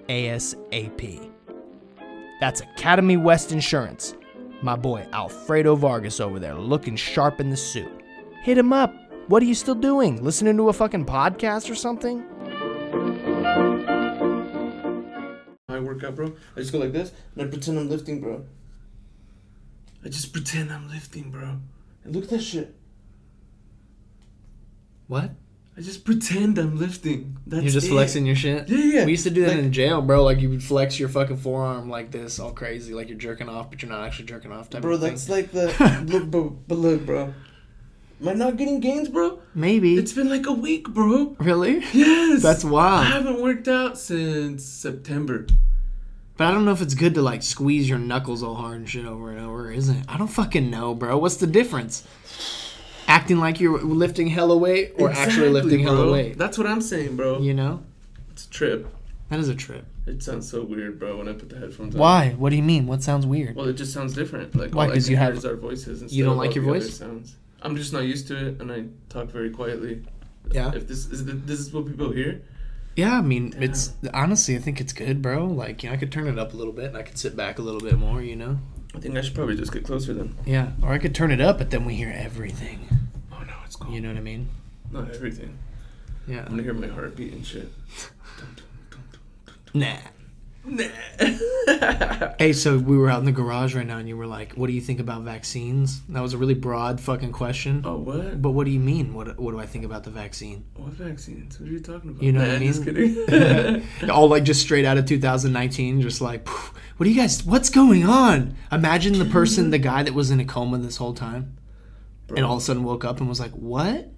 ASAP. 0.10 1.32
That's 2.40 2.62
Academy 2.62 3.18
West 3.18 3.52
Insurance. 3.52 4.16
My 4.62 4.76
boy 4.76 5.08
Alfredo 5.14 5.76
Vargas 5.76 6.20
over 6.20 6.40
there 6.40 6.56
looking 6.56 6.96
sharp 6.96 7.40
in 7.40 7.50
the 7.50 7.58
suit. 7.58 7.92
Hit 8.44 8.58
him 8.58 8.74
up. 8.74 8.94
What 9.28 9.44
are 9.44 9.46
you 9.46 9.56
still 9.56 9.76
doing? 9.76 10.24
Listening 10.24 10.58
to 10.58 10.70
a 10.70 10.74
fucking 10.74 11.06
podcast 11.06 11.70
or 11.70 11.76
something? 11.76 12.24
I 15.70 15.80
work 15.80 16.04
out, 16.04 16.16
bro. 16.16 16.34
I 16.56 16.62
just 16.62 16.72
go 16.72 16.80
like 16.80 16.94
this 16.94 17.12
and 17.36 17.46
I 17.46 17.50
pretend 17.50 17.78
I'm 17.78 17.90
lifting, 17.90 18.22
bro. 18.22 18.46
I 20.08 20.10
just 20.10 20.32
pretend 20.32 20.72
I'm 20.72 20.88
lifting, 20.90 21.32
bro. 21.32 21.58
And 22.06 22.16
look 22.16 22.24
at 22.24 22.30
that 22.30 22.42
shit. 22.42 22.74
What? 25.08 25.32
I 25.78 25.82
just 25.82 26.06
pretend 26.06 26.58
I'm 26.58 26.78
lifting. 26.78 27.38
That's 27.46 27.64
You're 27.64 27.74
just 27.74 27.88
it. 27.88 27.90
flexing 27.92 28.26
your 28.26 28.38
shit? 28.38 28.70
Yeah, 28.70 28.78
yeah. 28.78 29.06
We 29.06 29.12
used 29.12 29.26
to 29.26 29.30
do 29.30 29.42
that 29.42 29.50
Like- 29.56 29.60
in 29.60 29.74
jail, 29.74 30.02
bro. 30.02 30.24
Like 30.24 30.40
you 30.40 30.50
would 30.50 30.64
flex 30.64 30.98
your 30.98 31.10
fucking 31.10 31.38
forearm 31.38 31.90
like 31.90 32.10
this, 32.12 32.40
all 32.40 32.54
crazy, 32.54 32.94
like 32.94 33.10
you're 33.10 33.18
jerking 33.18 33.50
off, 33.50 33.70
but 33.70 33.82
you're 33.82 33.92
not 33.92 34.06
actually 34.06 34.26
jerking 34.28 34.54
off. 34.54 34.70
Type 34.70 34.82
Bro, 34.82 34.94
of 34.96 35.02
thing. 35.02 35.10
that's 35.10 35.28
like 35.28 35.52
the 35.52 35.68
look. 36.08 36.56
But 36.70 36.76
look, 36.78 37.06
bro. 37.06 37.34
Am 38.22 38.28
I 38.30 38.34
not 38.34 38.56
getting 38.56 38.80
gains, 38.80 39.10
bro? 39.10 39.40
maybe. 39.54 39.98
It's 39.98 40.14
been 40.14 40.30
like 40.30 40.48
a 40.48 40.54
week, 40.54 40.88
bro. 40.88 41.36
really? 41.40 41.84
Yes. 41.94 42.42
That's 42.42 42.64
why. 42.64 43.00
I 43.02 43.04
haven't 43.04 43.42
worked 43.42 43.68
out 43.68 44.00
since 44.00 44.64
September. 44.64 45.46
But 46.38 46.46
I 46.48 46.52
don't 46.52 46.66
know 46.66 46.72
if 46.72 46.82
it's 46.82 46.94
good 46.94 47.16
to 47.16 47.22
like 47.22 47.42
squeeze 47.44 47.90
your 47.90 47.98
knuckles 47.98 48.44
all 48.44 48.56
hard 48.56 48.78
and 48.78 48.90
shit 48.90 49.06
over 49.06 49.32
and 49.32 49.40
over, 49.46 49.72
is 49.72 49.90
it? 49.90 49.98
I 50.08 50.18
don't 50.18 50.28
fucking 50.28 50.70
know, 50.70 50.94
bro. 50.94 51.18
What's 51.18 51.38
the 51.38 51.48
difference? 51.48 52.08
Acting 53.08 53.38
like 53.40 53.60
you're 53.60 53.82
lifting 53.82 54.28
hella 54.28 54.58
weight 54.58 54.94
or 55.00 55.10
actually 55.10 55.24
Exactly, 55.48 55.50
lifting 55.50 55.80
hella 55.80 56.04
bro. 56.04 56.12
weight? 56.12 56.38
That's 56.38 56.58
what 56.58 56.68
I'm 56.68 56.82
saying, 56.82 57.16
bro. 57.16 57.40
You 57.40 57.54
know? 57.54 57.82
It's 58.32 58.46
a 58.46 58.50
trip. 58.50 58.88
That 59.30 59.40
is 59.40 59.50
a 59.50 59.56
trip. 59.56 59.86
It 60.06 60.22
sounds 60.24 60.50
so 60.50 60.64
weird, 60.64 61.00
bro, 61.00 61.18
when 61.18 61.28
I 61.28 61.34
put 61.34 61.50
the 61.50 61.58
headphones 61.58 61.96
on. 61.96 62.00
Why? 62.00 62.36
What 62.38 62.52
do 62.52 62.56
you 62.56 62.64
mean? 62.64 62.86
What 62.86 63.02
sounds 63.04 63.26
weird? 63.26 63.56
Well, 63.56 63.68
it 63.68 63.74
just 63.74 63.92
sounds 63.94 64.14
different. 64.14 64.56
Like 64.56 64.74
Why, 64.76 64.86
all 64.86 64.92
I 64.92 64.94
'cause 64.94 65.06
can 65.06 65.12
you 65.12 65.18
have- 65.18 65.36
is 65.36 65.46
our 65.46 65.56
voices. 65.56 66.02
Instead 66.02 66.16
you 66.18 66.24
don't 66.24 66.38
like 66.38 66.54
your 66.56 66.64
voice? 66.64 66.94
Sounds. 66.98 67.36
I'm 67.62 67.76
just 67.76 67.92
not 67.92 68.04
used 68.04 68.28
to 68.28 68.38
it, 68.50 68.62
and 68.62 68.72
I 68.72 68.86
talk 69.10 69.32
very 69.32 69.50
quietly. 69.50 70.04
Yeah. 70.52 70.72
If 70.74 70.88
this 70.88 71.08
is 71.08 71.26
this 71.26 71.60
is 71.60 71.74
what 71.74 71.88
people 71.88 72.12
hear, 72.12 72.42
Yeah, 72.98 73.20
I 73.20 73.22
mean, 73.22 73.54
it's 73.60 73.94
honestly, 74.12 74.56
I 74.56 74.60
think 74.60 74.82
it's 74.82 74.92
good, 74.92 75.22
bro. 75.22 75.46
Like, 75.46 75.84
you 75.84 75.90
know, 75.90 75.94
I 75.94 75.98
could 75.98 76.12
turn 76.12 76.28
it 76.28 76.40
up 76.40 76.56
a 76.56 76.58
little 76.58 76.74
bit 76.74 76.86
and 76.86 76.98
I 76.98 77.04
could 77.04 77.20
sit 77.20 77.38
back 77.38 77.60
a 77.60 77.62
little 77.62 77.80
bit 77.80 77.96
more, 77.96 78.24
you 78.24 78.36
know? 78.36 78.58
I 78.96 79.00
think 79.00 79.16
I 79.16 79.22
should 79.22 79.36
probably 79.36 79.56
just 79.56 79.72
get 79.72 79.84
closer 79.84 80.16
then. 80.16 80.36
Yeah, 80.48 80.72
or 80.82 80.90
I 80.94 80.98
could 80.98 81.14
turn 81.14 81.30
it 81.30 81.40
up, 81.40 81.60
but 81.60 81.70
then 81.70 81.86
we 81.86 81.94
hear 81.94 82.12
everything. 82.12 82.88
Oh 83.32 83.44
no, 83.44 83.54
it's 83.66 83.76
cool. 83.76 83.94
You 83.94 84.02
know 84.02 84.08
what 84.08 84.18
I 84.18 84.22
mean? 84.22 84.50
Not 84.92 85.14
everything. 85.14 85.60
Yeah. 86.28 86.40
I'm 86.40 86.48
gonna 86.48 86.64
hear 86.64 86.74
my 86.74 86.88
heartbeat 86.88 87.34
and 87.34 87.46
shit. 87.46 87.72
Nah. 89.74 89.98
Hey, 92.40 92.54
so 92.54 92.78
we 92.78 92.98
were 92.98 93.10
out 93.10 93.20
in 93.20 93.26
the 93.26 93.32
garage 93.32 93.76
right 93.76 93.86
now, 93.86 93.98
and 93.98 94.08
you 94.08 94.16
were 94.16 94.28
like, 94.28 94.54
"What 94.54 94.68
do 94.68 94.74
you 94.74 94.82
think 94.82 95.00
about 95.00 95.24
vaccines?" 95.24 96.02
That 96.10 96.22
was 96.22 96.34
a 96.34 96.38
really 96.38 96.54
broad 96.54 97.02
fucking 97.02 97.32
question. 97.32 97.82
oh 97.86 97.98
what? 97.98 98.42
But 98.42 98.52
what 98.52 98.66
do 98.66 98.72
you 98.72 98.80
mean? 98.80 99.14
What 99.14 99.40
What 99.40 99.52
do 99.52 99.60
I 99.60 99.66
think 99.66 99.84
about 99.86 100.04
the 100.04 100.12
vaccine? 100.12 100.66
What 100.76 100.94
vaccines? 100.94 101.60
What 101.60 101.70
are 101.70 101.72
you 101.72 101.80
talking 101.80 102.12
about? 102.12 102.24
You 102.24 102.32
know 102.32 102.42
Nah, 102.42 102.48
what 102.48 102.56
I 102.56 102.60
mean? 102.64 102.74
Just 102.74 102.84
kidding. 102.86 104.10
All 104.10 104.30
like 104.30 104.44
just 104.44 104.62
straight 104.62 104.86
out 104.86 104.98
of 104.98 105.06
2019, 105.06 106.02
just 106.02 106.22
like, 106.22 106.48
what 106.48 107.04
do 107.06 107.10
you 107.10 107.16
guys? 107.16 107.44
What's 107.44 107.70
going 107.70 108.06
on? 108.06 108.56
Imagine 108.72 109.18
the 109.20 109.26
person, 109.26 109.72
the 109.72 109.80
guy 109.80 110.04
that 110.04 110.14
was 110.14 110.32
in 110.32 110.40
a 110.40 110.46
coma 110.46 110.78
this 110.78 110.98
whole 110.98 111.14
time, 111.14 111.58
and 112.30 112.46
all 112.46 112.56
of 112.58 112.62
a 112.62 112.66
sudden 112.66 112.84
woke 112.84 113.04
up 113.04 113.20
and 113.20 113.28
was 113.28 113.40
like, 113.40 113.52
"What?" 113.52 114.10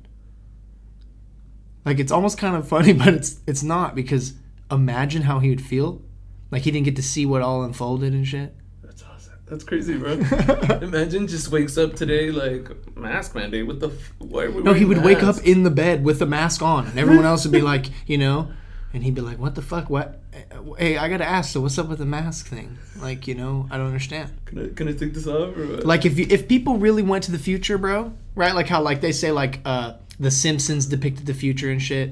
Like 1.86 2.00
it's 2.00 2.12
almost 2.12 2.38
kind 2.38 2.56
of 2.56 2.68
funny, 2.68 2.94
but 2.94 3.14
it's 3.14 3.40
it's 3.48 3.64
not 3.64 3.96
because 3.96 4.34
imagine 4.70 5.24
how 5.24 5.40
he 5.40 5.50
would 5.50 5.62
feel, 5.62 6.02
like 6.52 6.64
he 6.64 6.72
didn't 6.72 6.86
get 6.86 6.96
to 6.98 7.04
see 7.04 7.26
what 7.26 7.42
all 7.42 7.64
unfolded 7.64 8.14
and 8.14 8.28
shit. 8.28 8.56
That's 8.84 9.04
awesome. 9.04 9.34
That's 9.48 9.64
crazy, 9.64 9.98
bro. 9.98 10.14
Imagine 10.82 11.28
just 11.28 11.50
wakes 11.50 11.78
up 11.78 11.96
today 11.96 12.32
like 12.32 12.96
mask 12.98 13.36
mandate. 13.36 13.68
What 13.68 13.80
the? 13.80 13.90
F- 13.90 14.14
why 14.20 14.44
are 14.44 14.52
we? 14.52 14.64
No, 14.64 14.74
he 14.74 14.86
would 14.86 15.04
wake 15.04 15.24
up 15.24 15.38
in 15.44 15.64
the 15.64 15.72
bed 15.72 16.04
with 16.04 16.20
the 16.20 16.26
mask 16.26 16.62
on, 16.62 16.88
and 16.88 17.00
everyone 17.00 17.26
else 17.26 17.46
would 17.46 17.52
be 17.52 17.62
like, 17.62 17.88
you 18.08 18.18
know, 18.18 18.52
and 18.94 19.04
he'd 19.04 19.16
be 19.16 19.22
like, 19.22 19.38
"What 19.38 19.56
the 19.56 19.62
fuck? 19.62 19.90
What? 19.90 20.22
Hey, 20.78 20.98
I 20.98 21.10
gotta 21.10 21.26
ask. 21.26 21.52
So, 21.52 21.62
what's 21.62 21.78
up 21.78 21.88
with 21.88 22.00
the 22.00 22.06
mask 22.06 22.48
thing? 22.48 22.78
Like, 23.00 23.28
you 23.28 23.36
know, 23.36 23.68
I 23.70 23.78
don't 23.78 23.88
understand. 23.88 24.32
Can 24.46 24.66
I, 24.66 24.74
can 24.74 24.88
I 24.88 24.94
take 24.94 25.14
this 25.14 25.28
off 25.28 25.56
or 25.58 25.68
what? 25.68 25.86
Like, 25.86 26.06
if 26.06 26.18
you, 26.18 26.26
if 26.30 26.48
people 26.48 26.78
really 26.78 27.04
went 27.04 27.24
to 27.26 27.32
the 27.32 27.40
future, 27.40 27.78
bro, 27.78 28.14
right? 28.36 28.56
Like 28.56 28.68
how 28.68 28.82
like 28.82 29.02
they 29.02 29.12
say 29.12 29.32
like 29.32 29.60
uh 29.66 29.94
the 30.20 30.32
Simpsons 30.32 30.86
depicted 30.86 31.26
the 31.26 31.34
future 31.34 31.70
and 31.70 31.82
shit. 31.82 32.12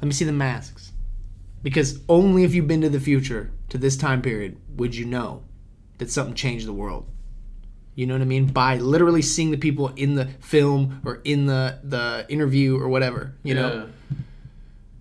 Let 0.00 0.06
me 0.06 0.12
see 0.12 0.24
the 0.24 0.32
masks, 0.32 0.92
because 1.62 2.00
only 2.08 2.42
if 2.44 2.54
you've 2.54 2.66
been 2.66 2.80
to 2.80 2.88
the 2.88 2.98
future 3.00 3.50
to 3.72 3.78
this 3.78 3.96
time 3.96 4.20
period 4.20 4.58
would 4.76 4.94
you 4.94 5.06
know 5.06 5.42
that 5.96 6.10
something 6.10 6.34
changed 6.34 6.66
the 6.66 6.74
world. 6.74 7.08
You 7.94 8.06
know 8.06 8.12
what 8.12 8.20
I 8.20 8.26
mean? 8.26 8.48
By 8.48 8.76
literally 8.76 9.22
seeing 9.22 9.50
the 9.50 9.56
people 9.56 9.88
in 9.96 10.14
the 10.14 10.26
film 10.40 11.00
or 11.06 11.22
in 11.24 11.46
the 11.46 11.78
the 11.82 12.26
interview 12.28 12.78
or 12.78 12.88
whatever. 12.88 13.34
You 13.42 13.54
know. 13.54 13.88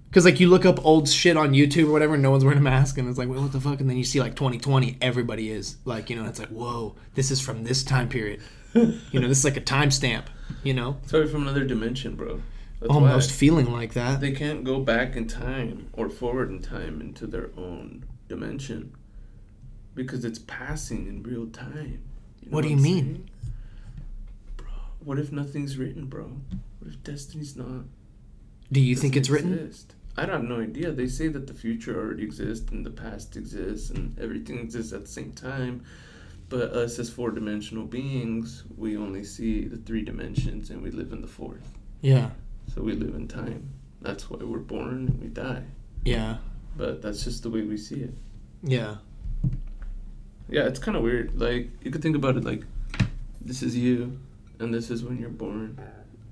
Because 0.10 0.24
like 0.24 0.40
you 0.40 0.48
look 0.48 0.66
up 0.66 0.86
old 0.86 1.10
shit 1.10 1.36
on 1.36 1.52
YouTube 1.52 1.90
or 1.90 1.92
whatever, 1.92 2.14
and 2.14 2.24
no 2.24 2.32
one's 2.32 2.46
wearing 2.46 2.60
a 2.60 2.62
mask, 2.62 2.98
and 2.98 3.10
it's 3.10 3.18
like, 3.18 3.28
well, 3.28 3.42
what 3.42 3.52
the 3.52 3.60
fuck? 3.60 3.82
And 3.82 3.90
then 3.90 3.98
you 3.98 4.06
see 4.06 4.22
like 4.22 4.36
2020, 4.36 4.98
everybody 5.02 5.50
is 5.50 5.76
like, 5.84 6.10
you 6.10 6.16
know, 6.16 6.24
it's 6.26 6.40
like, 6.40 6.50
whoa, 6.50 6.96
this 7.16 7.30
is 7.30 7.42
from 7.42 7.66
this 7.66 7.84
time 7.84 8.08
period. 8.08 8.42
you 8.74 9.20
know, 9.20 9.28
this 9.28 9.40
is 9.40 9.46
like 9.46 9.58
a 9.58 9.62
timestamp. 9.62 10.26
You 10.64 10.74
know, 10.74 10.98
Sorry, 11.08 11.28
from 11.28 11.42
another 11.42 11.66
dimension, 11.66 12.16
bro. 12.16 12.42
That's 12.80 12.92
almost 12.92 13.32
feeling 13.32 13.70
like 13.70 13.94
that. 13.96 14.22
They 14.22 14.32
can't 14.32 14.64
go 14.64 14.80
back 14.80 15.18
in 15.18 15.28
time 15.28 15.90
or 15.92 16.10
forward 16.10 16.50
in 16.50 16.62
time 16.62 17.02
into 17.02 17.28
their 17.28 17.50
own 17.58 18.06
dimension 18.32 18.96
because 19.94 20.24
it's 20.26 20.40
passing 20.40 21.08
in 21.08 21.22
real 21.22 21.48
time. 21.48 22.02
You 22.42 22.50
know 22.50 22.56
What 22.56 22.62
do 22.64 22.70
you 22.70 22.78
I'm 22.78 22.82
mean? 22.82 23.06
saying? 23.06 23.30
Bro, 24.58 24.68
what 25.04 25.20
if 25.20 25.32
nothing's 25.32 25.78
written, 25.78 26.06
bro? 26.06 26.32
What 26.80 26.90
if 26.92 27.04
destiny's 27.04 27.56
not? 27.56 27.84
Do 28.72 28.80
you 28.80 28.96
think 28.96 29.16
it's 29.16 29.30
written? 29.30 29.72
I 30.18 30.26
have 30.26 30.44
no 30.44 30.60
idea. 30.62 30.92
They 30.92 31.08
say 31.08 31.28
that 31.30 31.48
the 31.48 31.54
future 31.54 31.98
already 32.00 32.24
exists 32.24 32.72
and 32.72 32.86
the 32.86 32.90
past 32.90 33.36
exists 33.38 33.90
and 33.92 34.18
everything 34.20 34.60
exists 34.60 34.94
at 34.94 35.02
the 35.02 35.12
same 35.12 35.34
time. 35.34 35.84
But 36.50 36.72
us 36.74 37.00
as 37.00 37.10
four 37.10 37.32
dimensional 37.32 37.86
beings, 37.86 38.64
we 38.78 38.98
only 38.98 39.24
see 39.24 39.66
the 39.68 39.78
three 39.78 40.02
dimensions 40.04 40.70
and 40.70 40.82
we 40.82 40.92
live 40.92 41.12
in 41.14 41.22
the 41.22 41.28
fourth. 41.28 41.70
Yeah, 42.02 42.32
So 42.74 42.82
we 42.82 42.94
live 42.94 43.14
in 43.16 43.28
time. 43.28 43.70
That's 44.02 44.30
why 44.30 44.40
we're 44.44 44.60
born 44.60 45.08
and 45.10 45.22
we 45.22 45.28
die. 45.28 45.64
yeah, 46.04 46.38
But 46.78 47.02
that's 47.02 47.24
just 47.24 47.44
the 47.44 47.50
way 47.50 47.62
we 47.62 47.78
see 47.78 48.02
it. 48.02 48.14
yeah, 48.64 48.96
Yeah, 50.50 50.64
it's 50.68 50.80
kind 50.80 50.98
of 50.98 51.04
weird. 51.04 51.40
Like, 51.40 51.70
you 51.84 51.92
could 51.92 52.02
think 52.02 52.16
about 52.16 52.38
it 52.38 52.44
like 52.44 52.64
this 53.42 53.62
is 53.64 53.76
you, 53.76 54.20
and 54.60 54.74
this 54.74 54.90
is 54.90 55.04
when 55.04 55.18
you're 55.20 55.30
born, 55.30 55.78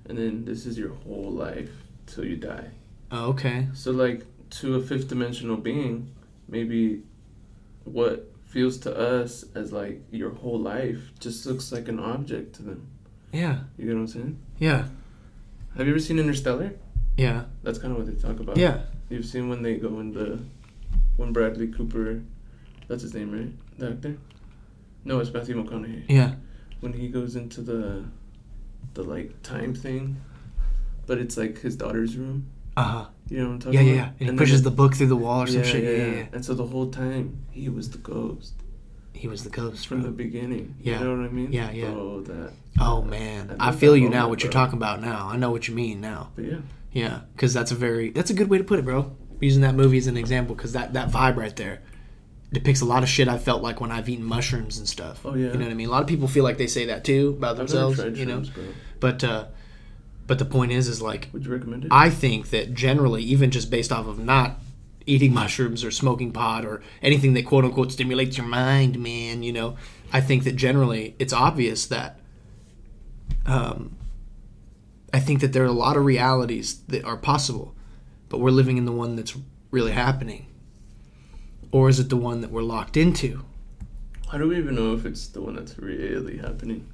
and 0.08 0.18
then 0.18 0.46
this 0.46 0.66
is 0.66 0.78
your 0.78 0.94
whole 1.06 1.32
life 1.32 1.72
till 2.06 2.26
you 2.26 2.36
die. 2.38 2.70
oh, 3.12 3.30
okay, 3.30 3.68
So, 3.74 3.92
like, 3.92 4.26
to 4.62 4.76
a 4.76 4.82
fifth 4.82 5.08
dimensional 5.10 5.58
being, 5.58 6.12
maybe 6.48 7.04
what 7.84 8.32
feels 8.46 8.78
to 8.80 8.96
us 8.98 9.46
as 9.56 9.72
like 9.72 10.02
your 10.12 10.32
whole 10.32 10.60
life 10.60 11.12
just 11.20 11.46
looks 11.46 11.72
like 11.72 11.88
an 11.88 12.00
object 12.00 12.56
to 12.56 12.64
them. 12.64 12.88
yeah, 13.32 13.60
You 13.78 13.86
get 13.86 13.94
what 13.94 14.00
I'm 14.02 14.08
saying? 14.08 14.40
yeah, 14.58 14.88
Have 15.78 15.86
you 15.86 15.94
ever 15.94 16.00
seen 16.00 16.18
Interstellar? 16.20 16.74
yeah, 17.18 17.44
That's 17.64 17.78
kind 17.78 17.92
of 17.92 17.98
what 18.00 18.08
they 18.08 18.20
talk 18.20 18.40
about. 18.40 18.58
yeah, 18.58 18.82
You've 19.10 19.26
seen 19.26 19.50
when 19.50 19.62
they 19.62 19.76
go 19.76 20.00
in 20.00 20.14
the 20.14 20.40
when 21.18 21.34
Bradley 21.34 21.68
Cooper, 21.68 22.22
that's 22.88 23.02
his 23.04 23.14
name, 23.14 23.32
right? 23.32 23.52
The 23.80 23.90
actor. 23.92 24.18
No, 25.06 25.20
it's 25.20 25.32
Matthew 25.34 25.62
McConaughey. 25.62 26.04
yeah, 26.10 26.36
When 26.82 26.94
he 26.94 27.08
goes 27.08 27.36
into 27.36 27.62
the 27.62 28.04
the 28.94 29.04
like 29.04 29.42
time 29.44 29.74
thing, 29.74 30.18
but 31.06 31.18
it's 31.18 31.38
like 31.38 31.60
his 31.60 31.76
daughter's 31.76 32.16
room. 32.18 32.48
uh 32.78 32.84
huh, 32.84 33.06
You 33.30 33.38
know 33.40 33.46
what 33.46 33.54
I'm 33.54 33.60
talking 33.60 33.74
yeah, 33.74 33.82
yeah, 33.82 33.94
about? 34.04 34.14
yeah. 34.20 34.28
And 34.28 34.32
he 34.32 34.38
pushes 34.38 34.62
the 34.64 34.72
book 34.72 34.96
through 34.96 35.08
the 35.08 35.16
wall 35.16 35.44
or 35.44 35.48
some 35.48 35.64
shit. 35.64 35.84
Yeah, 35.84 35.90
yeah, 36.06 36.16
yeah. 36.20 36.26
And 36.34 36.44
so 36.46 36.54
the 36.54 36.66
whole 36.66 36.90
time 36.90 37.44
he 37.52 37.70
was 37.70 37.90
the 37.92 37.98
ghost 37.98 38.54
He 39.14 39.28
was 39.28 39.44
the 39.44 39.50
ghost, 39.50 39.88
from 39.88 40.02
the 40.04 40.12
beginning. 40.12 40.76
Yeah. 40.82 41.00
You 41.00 41.06
know 41.06 41.18
what 41.18 41.26
I 41.30 41.34
mean? 41.34 41.52
Yeah, 41.52 41.72
yeah. 41.72 41.88
Oh, 41.88 42.22
that. 42.22 42.54
Oh 42.80 43.02
man, 43.02 43.56
I 43.60 43.70
I 43.70 43.72
feel 43.74 43.96
you 43.98 44.10
now. 44.10 44.30
What 44.30 44.44
you're 44.44 44.52
talking 44.52 44.78
about 44.78 45.02
now, 45.02 45.28
I 45.34 45.36
know 45.38 45.52
what 45.52 45.68
you 45.68 45.76
mean 45.76 46.00
now. 46.02 46.30
But 46.36 46.46
yeah. 46.46 46.58
Yeah, 46.92 47.22
because 47.36 47.54
that's 47.54 47.72
a 47.72 47.76
very 47.76 48.10
that's 48.10 48.30
a 48.30 48.34
good 48.34 48.50
way 48.50 48.58
to 48.58 48.64
put 48.64 48.80
it, 48.80 48.86
bro. 48.86 49.16
Using 49.40 49.62
that 49.62 49.76
movie 49.76 49.98
as 49.98 50.08
an 50.08 50.18
example, 50.18 50.56
because 50.56 50.74
that 50.74 50.94
that 50.94 51.10
vibe 51.10 51.38
right 51.38 51.56
there 51.56 51.82
depicts 52.52 52.82
a 52.82 52.86
lot 52.86 53.04
of 53.04 53.10
shit 53.10 53.28
I 53.28 53.38
felt 53.38 53.62
like 53.62 53.80
when 53.80 53.92
I've 53.92 54.10
eaten 54.10 54.26
mushrooms 54.26 54.80
and 54.80 54.88
stuff. 54.88 55.24
Oh, 55.24 55.36
yeah. 55.36 55.52
you 55.52 55.54
know 55.54 55.66
what 55.66 55.72
I 55.72 55.76
mean. 55.76 55.88
A 55.88 55.92
lot 55.92 56.02
of 56.02 56.08
people 56.08 56.28
feel 56.28 56.44
like 56.44 56.58
they 56.58 56.68
say 56.68 56.86
that 56.88 57.04
too 57.04 57.36
about 57.38 57.58
themselves, 57.58 58.00
you 58.00 58.26
know. 58.26 58.40
shrooms. 58.42 58.74
But 59.00 59.24
uh, 59.24 59.46
but 60.26 60.40
the 60.40 60.46
point 60.46 60.72
is, 60.72 60.88
is 60.88 61.02
like 61.02 61.30
Would 61.34 61.46
you 61.46 61.52
recommend 61.52 61.86
it? 61.86 61.92
I 61.92 62.10
think 62.10 62.50
that 62.50 62.74
generally, 62.74 63.24
even 63.24 63.52
just 63.52 63.70
based 63.70 63.92
off 63.92 64.08
of 64.08 64.20
not 64.20 64.60
eating 65.06 65.34
mushrooms 65.34 65.84
or 65.84 65.92
smoking 65.92 66.32
pot 66.32 66.66
or 66.66 66.82
anything 67.02 67.34
that 67.34 67.46
quote 67.46 67.66
unquote 67.66 67.92
stimulates 67.92 68.38
your 68.38 68.48
mind, 68.48 69.00
man, 69.00 69.44
you 69.44 69.54
know, 69.54 69.76
I 70.12 70.22
think 70.22 70.44
that 70.44 70.56
generally 70.56 71.16
it's 71.20 71.34
obvious 71.34 71.88
that 71.88 72.20
um, 73.46 73.96
I 75.14 75.20
think 75.20 75.42
that 75.42 75.54
there 75.54 75.64
are 75.64 75.68
a 75.68 75.72
lot 75.72 75.98
of 75.98 76.06
realities 76.06 76.82
that 76.88 77.04
are 77.04 77.18
possible, 77.18 77.76
but 78.30 78.40
we're 78.40 78.52
living 78.52 78.78
in 78.78 78.86
the 78.86 78.92
one 78.92 79.16
that's 79.16 79.36
really 79.72 79.92
happening. 79.92 80.48
Or 81.72 81.90
is 81.90 82.00
it 82.00 82.10
the 82.10 82.18
one 82.18 82.42
that 82.42 82.52
we're 82.52 82.64
locked 82.64 82.98
into? 82.98 83.44
How 84.32 84.38
do 84.38 84.48
we 84.48 84.58
even 84.58 84.76
know 84.76 84.94
if 84.94 85.06
it's 85.06 85.28
the 85.28 85.42
one 85.42 85.56
that's 85.56 85.78
really 85.80 86.38
happening? 86.38 86.88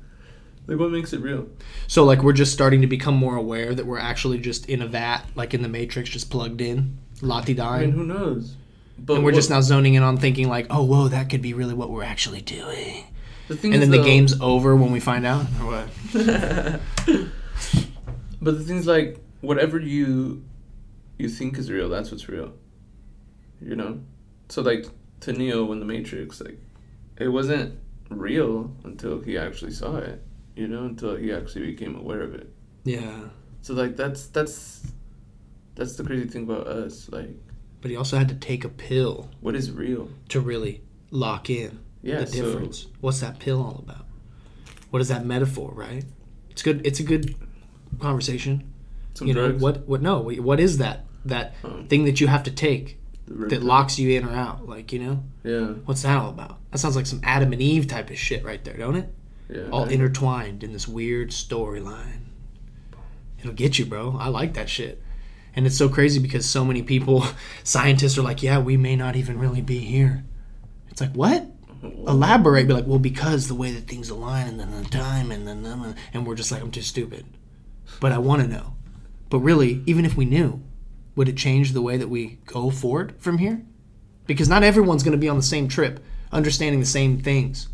Like, 0.67 0.79
what 0.79 0.91
makes 0.91 1.13
it 1.13 1.19
real? 1.19 1.47
So, 1.87 2.03
like, 2.03 2.23
we're 2.23 2.33
just 2.33 2.51
starting 2.53 2.81
to 2.81 2.87
become 2.87 3.15
more 3.15 3.35
aware 3.35 3.75
that 3.75 3.85
we're 3.85 3.99
actually 3.99 4.39
just 4.39 4.67
in 4.67 4.81
a 4.81 4.87
vat, 4.87 5.23
like 5.35 5.53
in 5.53 5.61
the 5.61 5.67
Matrix, 5.67 6.09
just 6.09 6.31
plugged 6.31 6.59
in, 6.59 6.97
lati 7.21 7.59
I 7.59 7.81
mean, 7.81 7.91
who 7.91 8.05
knows? 8.05 8.55
But 8.97 9.15
and 9.15 9.23
we're 9.23 9.31
what- 9.31 9.35
just 9.35 9.49
now 9.49 9.61
zoning 9.61 9.93
in 9.93 10.03
on 10.03 10.17
thinking 10.17 10.47
like, 10.47 10.67
oh, 10.69 10.83
whoa, 10.83 11.07
that 11.09 11.29
could 11.29 11.41
be 11.41 11.53
really 11.53 11.73
what 11.73 11.89
we're 11.89 12.03
actually 12.03 12.41
doing. 12.41 13.03
The 13.47 13.55
thing 13.55 13.73
And 13.73 13.81
then 13.81 13.91
the 13.91 14.01
game's 14.01 14.39
over 14.41 14.75
when 14.75 14.91
we 14.91 14.99
find 14.99 15.23
out, 15.25 15.45
or 15.61 15.85
what? 15.85 16.79
but 18.45 18.57
the 18.57 18.63
thing's 18.63 18.87
like 18.87 19.17
whatever 19.41 19.79
you 19.79 20.43
you 21.17 21.27
think 21.29 21.57
is 21.57 21.69
real, 21.71 21.89
that's 21.89 22.11
what's 22.11 22.27
real. 22.29 22.53
You 23.61 23.75
know, 23.75 23.99
so 24.49 24.61
like 24.61 24.85
to 25.21 25.33
Neo 25.33 25.71
in 25.71 25.79
the 25.79 25.85
Matrix, 25.85 26.41
like 26.41 26.59
it 27.17 27.29
wasn't 27.29 27.79
real 28.09 28.71
until 28.83 29.19
he 29.21 29.37
actually 29.37 29.71
saw 29.71 29.97
it. 29.97 30.21
You 30.55 30.67
know, 30.67 30.85
until 30.85 31.15
he 31.15 31.33
actually 31.33 31.65
became 31.71 31.95
aware 31.95 32.21
of 32.21 32.33
it. 32.35 32.47
Yeah, 32.85 33.19
So 33.61 33.73
like 33.73 33.95
that's 33.97 34.27
that's 34.27 34.83
that's 35.75 35.95
the 35.97 36.03
crazy 36.03 36.27
thing 36.29 36.43
about 36.43 36.67
us. 36.67 37.09
Like, 37.11 37.31
but 37.81 37.91
he 37.91 37.97
also 37.97 38.17
had 38.17 38.29
to 38.29 38.35
take 38.35 38.63
a 38.63 38.69
pill 38.69 39.29
what 39.41 39.55
is 39.55 39.71
real? 39.71 40.09
to 40.29 40.39
really 40.39 40.81
lock 41.11 41.49
in 41.49 41.79
Yeah, 42.03 42.19
the 42.21 42.27
so- 42.27 42.43
difference. 42.43 42.87
What's 43.01 43.19
that 43.21 43.39
pill 43.39 43.61
all 43.61 43.79
about? 43.87 44.05
What 44.91 45.01
is 45.01 45.07
that 45.09 45.25
metaphor? 45.25 45.71
Right? 45.73 46.05
It's 46.51 46.61
good. 46.63 46.85
It's 46.85 46.99
a 46.99 47.03
good 47.03 47.35
conversation. 47.99 48.63
Some 49.13 49.27
you 49.27 49.33
know 49.33 49.51
what? 49.53 49.87
What? 49.87 50.01
No. 50.01 50.19
What 50.19 50.59
is 50.59 50.77
that? 50.79 51.05
That 51.25 51.55
Um, 51.63 51.87
thing 51.87 52.05
that 52.05 52.19
you 52.21 52.27
have 52.27 52.43
to 52.43 52.51
take 52.51 52.99
that 53.27 53.63
locks 53.63 53.97
you 53.97 54.11
in 54.11 54.25
or 54.25 54.31
out? 54.31 54.67
Like 54.69 54.91
you 54.93 54.99
know, 54.99 55.23
Yeah, 55.43 55.73
what's 55.85 56.03
that 56.03 56.17
all 56.17 56.29
about? 56.29 56.59
That 56.71 56.77
sounds 56.79 56.95
like 56.95 57.05
some 57.07 57.21
Adam 57.23 57.51
and 57.53 57.61
Eve 57.61 57.87
type 57.87 58.09
of 58.09 58.17
shit 58.17 58.43
right 58.43 58.63
there, 58.63 58.77
don't 58.77 58.95
it? 58.95 59.09
yeah. 59.49 59.69
all 59.71 59.85
intertwined 59.85 60.63
in 60.63 60.73
this 60.73 60.87
weird 60.87 61.29
storyline. 61.29 62.21
It'll 63.39 63.53
get 63.53 63.77
you, 63.77 63.85
bro. 63.85 64.17
I 64.19 64.27
like 64.29 64.53
that 64.55 64.69
shit. 64.69 65.01
And 65.55 65.65
it's 65.67 65.77
so 65.77 65.87
crazy 65.87 66.19
because 66.19 66.45
so 66.49 66.65
many 66.65 66.81
people, 66.81 67.23
scientists 67.63 68.17
are 68.17 68.23
like, 68.23 68.41
yeah, 68.43 68.57
we 68.59 68.75
may 68.75 68.95
not 68.95 69.15
even 69.15 69.37
really 69.39 69.61
be 69.61 69.77
here. 69.79 70.23
It's 70.89 70.99
like, 70.99 71.13
what? 71.13 71.45
elaborate, 72.07 72.67
be 72.67 72.73
like, 72.73 72.87
well, 72.87 72.97
because 72.99 73.47
the 73.47 73.53
way 73.55 73.71
that 73.71 73.87
things 73.87 74.09
align, 74.09 74.47
and 74.47 74.59
then 74.59 74.71
the 74.71 74.89
time, 74.89 75.31
and 75.31 75.47
then 75.47 75.61
then- 75.61 75.95
and 76.13 76.25
we're 76.25 76.33
just 76.35 76.51
like, 76.51 76.61
I'm 76.63 76.71
too 76.71 76.81
stupid. 76.81 77.25
But 77.99 78.11
I 78.11 78.17
want 78.17 78.41
to 78.41 78.47
know. 78.47 78.73
But 79.29 79.39
really, 79.39 79.81
even 79.85 80.05
if 80.05 80.15
we 80.15 80.25
knew, 80.25 80.61
would 81.15 81.29
it 81.29 81.37
change 81.37 81.71
the 81.71 81.81
way 81.81 81.97
that 81.97 82.09
we 82.09 82.39
go 82.45 82.69
forward 82.69 83.15
from 83.19 83.37
here? 83.39 83.61
Because 84.27 84.49
not 84.49 84.63
everyone's 84.63 85.03
going 85.03 85.11
to 85.13 85.17
be 85.17 85.29
on 85.29 85.37
the 85.37 85.43
same 85.43 85.67
trip, 85.67 86.03
understanding 86.31 86.79
the 86.79 86.85
same 86.85 87.19
things, 87.21 87.67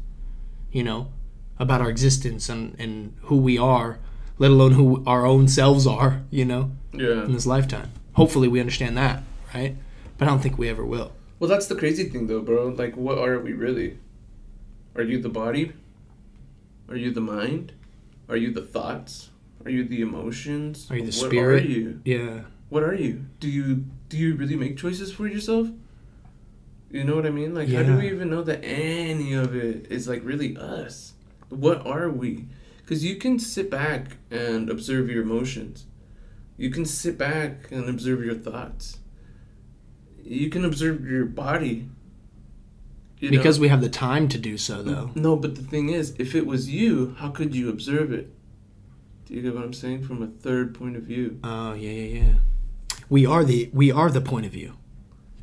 you 0.71 0.83
know, 0.83 1.11
about 1.59 1.81
our 1.81 1.89
existence 1.89 2.49
and, 2.49 2.75
and 2.79 3.15
who 3.23 3.37
we 3.37 3.57
are, 3.57 3.99
let 4.37 4.51
alone 4.51 4.73
who 4.73 5.03
our 5.05 5.25
own 5.25 5.47
selves 5.47 5.87
are, 5.87 6.21
you 6.29 6.45
know, 6.45 6.71
Yeah. 6.93 7.25
in 7.25 7.31
this 7.33 7.45
lifetime. 7.45 7.91
Hopefully, 8.13 8.47
we 8.47 8.59
understand 8.59 8.97
that, 8.97 9.23
right? 9.53 9.75
But 10.17 10.27
I 10.27 10.31
don't 10.31 10.41
think 10.41 10.57
we 10.57 10.69
ever 10.69 10.85
will. 10.85 11.13
Well, 11.39 11.49
that's 11.49 11.67
the 11.67 11.75
crazy 11.75 12.03
thing, 12.09 12.27
though, 12.27 12.41
bro. 12.41 12.67
Like, 12.67 12.95
what 12.95 13.17
are 13.17 13.39
we 13.39 13.53
really? 13.53 13.97
Are 14.95 15.01
you 15.03 15.19
the 15.21 15.29
body? 15.29 15.71
Are 16.89 16.95
you 16.97 17.11
the 17.11 17.21
mind? 17.21 17.71
Are 18.29 18.37
you 18.37 18.51
the 18.51 18.61
thoughts? 18.61 19.30
Are 19.65 19.71
you 19.71 19.83
the 19.83 20.01
emotions? 20.01 20.89
Are 20.89 20.95
you 20.95 21.01
the 21.01 21.17
what 21.19 21.29
spirit? 21.29 21.63
Are 21.63 21.67
you? 21.67 22.01
Yeah. 22.05 22.41
What 22.69 22.83
are 22.83 22.95
you? 22.95 23.25
Do 23.39 23.49
you 23.49 23.85
do 24.09 24.17
you 24.17 24.35
really 24.35 24.55
make 24.55 24.77
choices 24.77 25.11
for 25.11 25.27
yourself? 25.27 25.67
You 26.89 27.03
know 27.05 27.15
what 27.15 27.25
I 27.25 27.29
mean? 27.29 27.53
Like, 27.53 27.69
how 27.69 27.83
do 27.83 27.97
we 27.97 28.09
even 28.09 28.29
know 28.29 28.43
that 28.43 28.63
any 28.63 29.33
of 29.33 29.55
it 29.55 29.87
is 29.89 30.07
like 30.07 30.23
really 30.25 30.57
us? 30.57 31.13
What 31.49 31.85
are 31.87 32.09
we? 32.09 32.47
Because 32.77 33.05
you 33.05 33.15
can 33.15 33.39
sit 33.39 33.69
back 33.69 34.17
and 34.29 34.69
observe 34.69 35.09
your 35.09 35.23
emotions. 35.23 35.85
You 36.57 36.69
can 36.69 36.85
sit 36.85 37.17
back 37.17 37.71
and 37.71 37.87
observe 37.87 38.23
your 38.25 38.35
thoughts. 38.35 38.99
You 40.23 40.49
can 40.49 40.65
observe 40.65 41.07
your 41.07 41.25
body. 41.25 41.89
You 43.19 43.31
know? 43.31 43.37
Because 43.37 43.59
we 43.59 43.69
have 43.69 43.81
the 43.81 43.89
time 43.89 44.27
to 44.27 44.37
do 44.37 44.57
so, 44.57 44.83
though. 44.83 45.11
No, 45.15 45.35
but 45.35 45.55
the 45.55 45.61
thing 45.61 45.89
is, 45.89 46.13
if 46.19 46.35
it 46.35 46.45
was 46.45 46.69
you, 46.69 47.15
how 47.19 47.29
could 47.29 47.55
you 47.55 47.69
observe 47.69 48.11
it? 48.11 48.33
Do 49.31 49.37
you 49.37 49.43
get 49.43 49.55
what 49.55 49.63
I'm 49.63 49.71
saying? 49.71 50.03
From 50.03 50.21
a 50.21 50.27
third 50.27 50.75
point 50.75 50.97
of 50.97 51.03
view. 51.03 51.39
Oh 51.41 51.71
yeah, 51.71 51.89
yeah, 51.89 52.21
yeah. 52.21 52.33
We 53.07 53.25
are 53.25 53.45
the 53.45 53.69
we 53.71 53.89
are 53.89 54.09
the 54.09 54.19
point 54.19 54.45
of 54.45 54.51
view, 54.51 54.73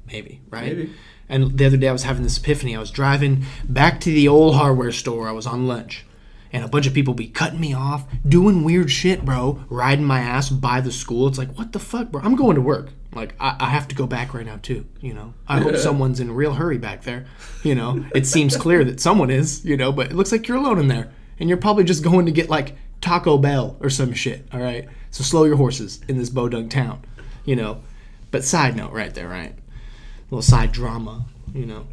maybe 0.07 0.43
right. 0.51 0.77
Maybe. 0.77 0.93
And 1.27 1.57
the 1.57 1.65
other 1.65 1.79
day 1.79 1.89
I 1.89 1.93
was 1.93 2.03
having 2.03 2.23
this 2.23 2.37
epiphany. 2.37 2.77
I 2.77 2.81
was 2.81 2.91
driving 2.91 3.47
back 3.67 3.99
to 4.01 4.11
the 4.11 4.29
old 4.29 4.57
hardware 4.57 4.93
store. 4.93 5.27
I 5.27 5.33
was 5.33 5.47
on 5.47 5.67
lunch, 5.67 6.05
and 6.53 6.63
a 6.67 6.69
bunch 6.69 6.87
of 6.87 6.93
people 6.93 7.15
be 7.15 7.29
cutting 7.29 7.61
me 7.61 7.73
off, 7.73 8.05
doing 8.29 8.63
weird 8.63 8.91
shit, 8.91 9.25
bro, 9.25 9.65
riding 9.71 10.05
my 10.05 10.21
ass 10.21 10.51
by 10.51 10.83
the 10.83 10.93
school. 10.93 11.27
It's 11.27 11.39
like 11.39 11.57
what 11.57 11.73
the 11.73 11.79
fuck, 11.79 12.11
bro? 12.11 12.21
I'm 12.21 12.37
going 12.37 12.57
to 12.57 12.61
work. 12.61 12.91
Like 13.15 13.35
I, 13.41 13.57
I 13.59 13.71
have 13.71 13.89
to 13.89 13.95
go 13.95 14.07
back 14.07 14.35
right 14.35 14.45
now 14.45 14.59
too. 14.61 14.85
You 15.01 15.15
know. 15.15 15.33
I 15.49 15.61
hope 15.61 15.77
someone's 15.77 16.21
in 16.21 16.29
a 16.29 16.35
real 16.35 16.53
hurry 16.53 16.77
back 16.77 17.05
there. 17.05 17.25
You 17.63 17.75
know. 17.75 18.05
It 18.15 18.27
seems 18.27 18.55
clear 18.55 18.85
that 18.85 19.01
someone 19.01 19.31
is. 19.31 19.65
You 19.65 19.79
know, 19.79 19.93
but 19.93 20.11
it 20.11 20.15
looks 20.15 20.31
like 20.31 20.47
you're 20.47 20.59
alone 20.59 20.79
in 20.79 20.89
there, 20.89 21.11
and 21.41 21.49
you're 21.49 21.57
probably 21.57 21.85
just 21.85 22.05
going 22.05 22.27
to 22.27 22.33
get 22.33 22.51
like 22.51 22.77
Taco 23.01 23.39
Bell 23.39 23.77
or 23.81 23.91
some 23.91 24.13
shit. 24.13 24.47
All 24.53 24.61
right. 24.61 24.89
So 25.11 25.23
slow 25.23 25.45
your 25.45 25.57
horses 25.57 26.01
in 26.09 26.19
this 26.19 26.31
Podunk 26.31 26.71
town. 26.71 27.03
You 27.45 27.57
know. 27.57 27.83
But 28.31 28.45
side 28.45 28.77
note, 28.77 28.93
right 28.93 29.15
there, 29.15 29.29
right? 29.29 29.55
little 30.31 30.43
side 30.43 30.73
drama, 30.73 31.25
you 31.55 31.67
know. 31.67 31.87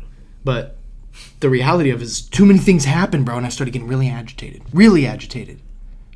But 0.44 0.78
the 1.40 1.50
reality 1.50 1.90
of 1.90 2.02
it 2.02 2.06
is 2.06 2.22
too 2.22 2.46
many 2.46 2.60
things 2.60 2.86
happen, 2.86 3.24
bro, 3.24 3.38
and 3.38 3.46
I 3.46 3.50
started 3.50 3.72
getting 3.72 3.88
really 3.88 4.10
agitated. 4.10 4.62
Really 4.74 5.08
agitated. 5.08 5.62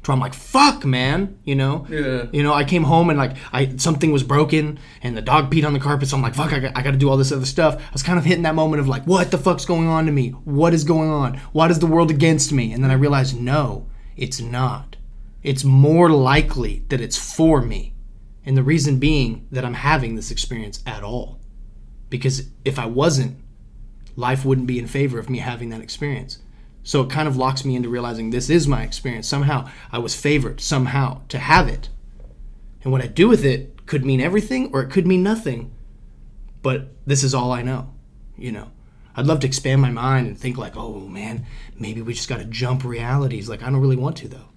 So 0.05 0.13
I'm 0.13 0.19
like, 0.19 0.33
fuck, 0.33 0.85
man, 0.85 1.37
you 1.43 1.55
know? 1.55 1.85
Yeah. 1.89 2.25
You 2.31 2.41
know, 2.41 2.53
I 2.53 2.63
came 2.63 2.83
home 2.83 3.09
and 3.09 3.19
like 3.19 3.35
I 3.53 3.75
something 3.77 4.11
was 4.11 4.23
broken 4.23 4.79
and 5.03 5.15
the 5.15 5.21
dog 5.21 5.51
peed 5.51 5.65
on 5.65 5.73
the 5.73 5.79
carpet, 5.79 6.07
so 6.07 6.17
I'm 6.17 6.23
like, 6.23 6.35
fuck, 6.35 6.51
I 6.51 6.59
got, 6.59 6.75
I 6.75 6.81
got 6.81 6.91
to 6.91 6.97
do 6.97 7.09
all 7.09 7.17
this 7.17 7.31
other 7.31 7.45
stuff. 7.45 7.75
I 7.75 7.91
was 7.93 8.01
kind 8.01 8.17
of 8.17 8.25
hitting 8.25 8.43
that 8.43 8.55
moment 8.55 8.79
of 8.79 8.87
like, 8.87 9.03
what 9.03 9.29
the 9.29 9.37
fuck's 9.37 9.65
going 9.65 9.87
on 9.87 10.05
to 10.05 10.11
me? 10.11 10.29
What 10.29 10.73
is 10.73 10.83
going 10.83 11.09
on? 11.09 11.37
Why 11.51 11.69
is 11.69 11.79
the 11.79 11.85
world 11.85 12.11
against 12.11 12.51
me? 12.51 12.71
And 12.73 12.83
then 12.83 12.91
I 12.91 12.95
realized, 12.95 13.39
no, 13.39 13.85
it's 14.20 14.41
not. 14.41 14.95
It's 15.41 15.63
more 15.63 16.09
likely 16.09 16.84
that 16.89 17.01
it's 17.01 17.17
for 17.17 17.61
me. 17.61 17.93
And 18.45 18.57
the 18.57 18.63
reason 18.63 18.99
being 18.99 19.47
that 19.51 19.65
I'm 19.65 19.74
having 19.74 20.15
this 20.15 20.32
experience 20.32 20.84
at 20.86 21.03
all 21.03 21.39
because 22.09 22.49
if 22.65 22.80
I 22.80 22.86
wasn't, 22.86 23.38
life 24.15 24.43
wouldn't 24.43 24.67
be 24.67 24.80
in 24.80 24.88
favor 24.88 25.20
of 25.20 25.30
me 25.30 25.39
having 25.39 25.70
that 25.70 25.82
experience. 25.82 26.39
So 26.84 27.01
it 27.01 27.09
kind 27.09 27.28
of 27.28 27.38
locks 27.38 27.63
me 27.63 27.76
into 27.76 27.89
realizing 27.89 28.30
this 28.30 28.49
is 28.49 28.67
my 28.67 28.84
experience. 28.84 29.28
Somehow 29.28 29.70
I 29.91 29.99
was 29.99 30.15
favored 30.15 30.59
somehow 30.61 31.22
to 31.30 31.38
have 31.38 31.67
it. 31.67 31.89
And 32.84 32.91
what 32.91 33.01
I 33.01 33.07
do 33.07 33.28
with 33.28 33.45
it 33.45 33.86
could 33.86 34.05
mean 34.05 34.22
everything 34.22 34.72
or 34.74 34.82
it 34.82 34.89
could 34.89 35.05
mean 35.05 35.22
nothing. 35.22 35.72
But 36.61 36.89
this 37.05 37.24
is 37.24 37.34
all 37.34 37.51
I 37.51 37.61
know, 37.61 37.93
you 38.38 38.51
know. 38.51 38.72
I'd 39.20 39.28
love 39.28 39.41
to 39.41 39.47
expand 39.47 39.82
my 39.82 39.91
mind 39.91 40.28
and 40.28 40.38
think 40.38 40.57
like, 40.57 40.78
"Oh 40.78 41.01
man, 41.07 41.45
maybe 41.78 42.01
we 42.01 42.13
just 42.13 42.30
got 42.30 42.39
to 42.39 42.45
jump 42.45 42.84
realities." 42.86 43.49
Like 43.49 43.61
I 43.61 43.65
don't 43.70 43.82
really 43.82 43.95
want 43.97 44.15
to 44.17 44.28
though. 44.30 44.47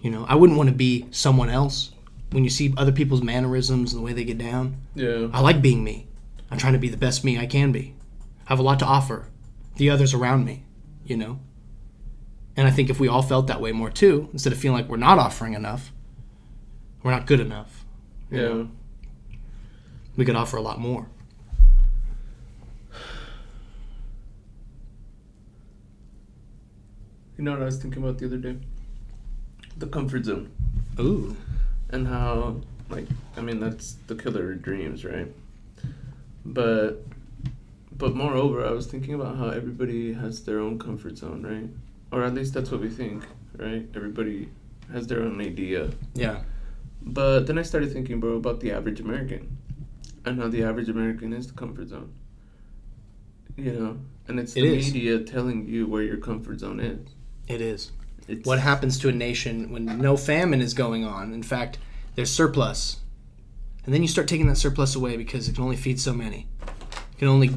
You 0.00 0.10
know, 0.10 0.24
I 0.26 0.34
wouldn't 0.34 0.56
want 0.58 0.68
to 0.70 0.74
be 0.74 1.06
someone 1.10 1.50
else. 1.50 1.92
When 2.30 2.44
you 2.44 2.50
see 2.50 2.72
other 2.78 2.92
people's 2.92 3.22
mannerisms 3.22 3.92
and 3.92 4.00
the 4.00 4.04
way 4.04 4.14
they 4.14 4.24
get 4.24 4.38
down, 4.38 4.78
Yeah. 4.94 5.28
I 5.34 5.40
like 5.40 5.60
being 5.60 5.84
me. 5.84 6.06
I'm 6.50 6.56
trying 6.56 6.72
to 6.72 6.78
be 6.78 6.88
the 6.88 6.96
best 6.96 7.24
me 7.24 7.38
I 7.38 7.44
can 7.46 7.72
be. 7.72 7.94
I 8.46 8.52
have 8.52 8.58
a 8.58 8.62
lot 8.62 8.78
to 8.78 8.86
offer 8.86 9.28
the 9.76 9.90
others 9.90 10.14
around 10.14 10.44
me, 10.46 10.64
you 11.04 11.16
know? 11.16 11.40
And 12.56 12.66
I 12.66 12.70
think 12.70 12.88
if 12.90 12.98
we 12.98 13.06
all 13.06 13.22
felt 13.22 13.46
that 13.48 13.60
way 13.60 13.72
more 13.72 13.90
too, 13.90 14.28
instead 14.32 14.52
of 14.52 14.58
feeling 14.58 14.78
like 14.80 14.88
we're 14.90 14.96
not 14.96 15.18
offering 15.18 15.52
enough, 15.54 15.92
we're 17.02 17.10
not 17.10 17.26
good 17.26 17.40
enough, 17.40 17.84
Yeah. 18.30 18.40
know, 18.40 18.68
we 20.16 20.24
could 20.24 20.36
offer 20.36 20.56
a 20.56 20.62
lot 20.62 20.80
more. 20.80 21.08
You 27.36 27.44
know 27.44 27.52
what 27.52 27.62
I 27.62 27.64
was 27.66 27.78
thinking 27.78 28.02
about 28.02 28.18
the 28.18 28.26
other 28.26 28.36
day? 28.38 28.56
The 29.76 29.86
comfort 29.86 30.24
zone. 30.26 30.50
Ooh. 31.00 31.36
and 31.90 32.06
how 32.06 32.60
like 32.90 33.06
I 33.36 33.40
mean 33.40 33.60
that's 33.60 33.96
the 34.06 34.14
killer 34.14 34.52
of 34.52 34.62
dreams, 34.62 35.04
right? 35.04 35.28
But 36.44 37.04
but 37.96 38.14
moreover, 38.14 38.66
I 38.66 38.72
was 38.72 38.86
thinking 38.86 39.14
about 39.14 39.36
how 39.36 39.48
everybody 39.48 40.12
has 40.14 40.42
their 40.44 40.58
own 40.58 40.78
comfort 40.78 41.16
zone, 41.18 41.42
right? 41.42 41.68
Or 42.10 42.24
at 42.24 42.34
least 42.34 42.52
that's 42.54 42.70
what 42.70 42.80
we 42.80 42.88
think, 42.90 43.24
right? 43.56 43.86
Everybody 43.94 44.48
has 44.92 45.06
their 45.06 45.22
own 45.22 45.40
idea. 45.40 45.90
Yeah. 46.14 46.42
But 47.00 47.46
then 47.46 47.58
I 47.58 47.62
started 47.62 47.92
thinking, 47.92 48.20
bro, 48.20 48.32
about 48.36 48.60
the 48.60 48.72
average 48.72 49.00
American 49.00 49.56
and 50.24 50.38
how 50.38 50.48
the 50.48 50.62
average 50.64 50.88
American 50.88 51.32
is 51.32 51.46
the 51.46 51.54
comfort 51.54 51.88
zone. 51.88 52.12
You 53.56 53.72
know, 53.72 53.98
and 54.28 54.38
it's 54.40 54.54
It 54.56 54.62
the 54.62 54.74
is. 54.76 54.86
media 54.92 55.18
telling 55.20 55.66
you 55.68 55.86
where 55.86 56.02
your 56.02 56.16
comfort 56.18 56.60
zone 56.60 56.80
is. 56.80 57.08
It 57.52 57.60
is. 57.60 57.92
It's, 58.28 58.46
What 58.46 58.60
happens 58.60 58.98
to 59.00 59.10
a 59.10 59.12
nation 59.12 59.70
when 59.70 59.98
no 59.98 60.16
famine 60.16 60.62
is 60.62 60.72
going 60.72 61.04
on? 61.04 61.34
In 61.34 61.42
fact, 61.42 61.78
there's 62.14 62.30
surplus. 62.30 63.00
And 63.84 63.92
then 63.92 64.00
you 64.00 64.08
start 64.08 64.26
taking 64.26 64.46
that 64.46 64.56
surplus 64.56 64.94
away 64.94 65.18
because 65.18 65.48
it 65.48 65.54
can 65.54 65.64
only 65.64 65.76
feed 65.76 66.00
so 66.00 66.14
many. 66.14 66.48
It 66.62 67.18
can 67.18 67.28
only 67.28 67.50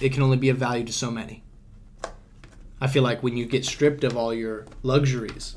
it 0.00 0.12
can 0.12 0.22
only 0.22 0.36
be 0.36 0.48
of 0.48 0.58
value 0.58 0.84
to 0.84 0.92
so 0.92 1.10
many. 1.10 1.42
I 2.80 2.86
feel 2.86 3.02
like 3.02 3.22
when 3.22 3.36
you 3.36 3.46
get 3.46 3.64
stripped 3.64 4.04
of 4.04 4.16
all 4.16 4.32
your 4.32 4.66
luxuries, 4.82 5.56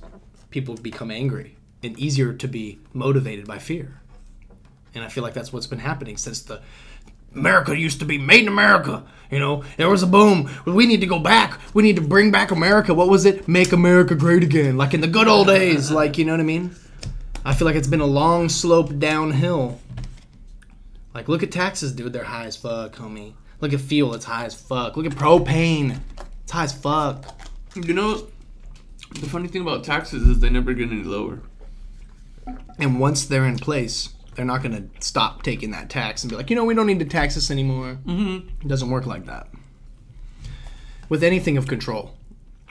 people 0.49 0.75
become 0.75 1.11
angry 1.11 1.57
and 1.83 1.97
easier 1.99 2.33
to 2.33 2.47
be 2.47 2.79
motivated 2.91 3.45
by 3.45 3.59
fear. 3.59 4.01
And 4.95 5.03
I 5.03 5.09
feel 5.09 5.23
like 5.23 5.33
that's 5.33 5.53
what's 5.53 5.67
been 5.67 5.79
happening 5.79 6.17
since 6.17 6.41
the 6.41 6.61
America 7.35 7.77
used 7.77 7.99
to 7.99 8.05
be 8.05 8.17
made 8.17 8.43
in 8.43 8.47
America. 8.47 9.03
You 9.31 9.39
know, 9.39 9.63
there 9.77 9.89
was 9.89 10.03
a 10.03 10.07
boom. 10.07 10.49
We 10.65 10.85
need 10.85 11.01
to 11.01 11.07
go 11.07 11.19
back. 11.19 11.59
We 11.73 11.83
need 11.83 11.95
to 11.95 12.01
bring 12.01 12.31
back 12.31 12.51
America. 12.51 12.93
What 12.93 13.09
was 13.09 13.25
it? 13.25 13.47
Make 13.47 13.71
America 13.71 14.15
great 14.15 14.43
again, 14.43 14.77
like 14.77 14.93
in 14.93 15.01
the 15.01 15.07
good 15.07 15.27
old 15.27 15.47
days. 15.47 15.91
Like, 15.91 16.17
you 16.17 16.25
know 16.25 16.33
what 16.33 16.39
I 16.39 16.43
mean? 16.43 16.75
I 17.43 17.53
feel 17.53 17.65
like 17.65 17.75
it's 17.75 17.87
been 17.87 18.01
a 18.01 18.05
long 18.05 18.49
slope 18.49 18.97
downhill. 18.97 19.79
Like, 21.13 21.27
look 21.27 21.43
at 21.43 21.51
taxes, 21.51 21.91
dude. 21.91 22.13
They're 22.13 22.23
high 22.23 22.45
as 22.45 22.57
fuck, 22.57 22.95
homie. 22.95 23.33
Look 23.61 23.73
at 23.73 23.79
fuel. 23.79 24.13
It's 24.13 24.25
high 24.25 24.45
as 24.45 24.53
fuck. 24.53 24.97
Look 24.97 25.05
at 25.05 25.13
propane. 25.13 25.99
It's 26.43 26.51
high 26.51 26.65
as 26.65 26.73
fuck. 26.73 27.25
you 27.75 27.93
know, 27.93 28.27
the 29.11 29.29
funny 29.29 29.47
thing 29.47 29.61
about 29.61 29.83
taxes 29.83 30.27
is 30.27 30.39
they 30.39 30.49
never 30.49 30.73
get 30.73 30.91
any 30.91 31.03
lower. 31.03 31.39
And 32.77 32.99
once 32.99 33.25
they're 33.25 33.45
in 33.45 33.57
place, 33.57 34.09
they're 34.35 34.45
not 34.45 34.61
going 34.61 34.75
to 34.75 35.01
stop 35.01 35.43
taking 35.43 35.71
that 35.71 35.89
tax 35.89 36.23
and 36.23 36.29
be 36.29 36.35
like, 36.35 36.49
you 36.49 36.55
know, 36.55 36.65
we 36.65 36.73
don't 36.73 36.87
need 36.87 36.99
to 36.99 37.05
tax 37.05 37.35
this 37.35 37.49
anymore. 37.49 37.97
Mm-hmm. 38.05 38.49
It 38.61 38.67
doesn't 38.67 38.89
work 38.89 39.05
like 39.05 39.25
that. 39.25 39.47
With 41.07 41.23
anything 41.23 41.57
of 41.57 41.67
control, 41.67 42.15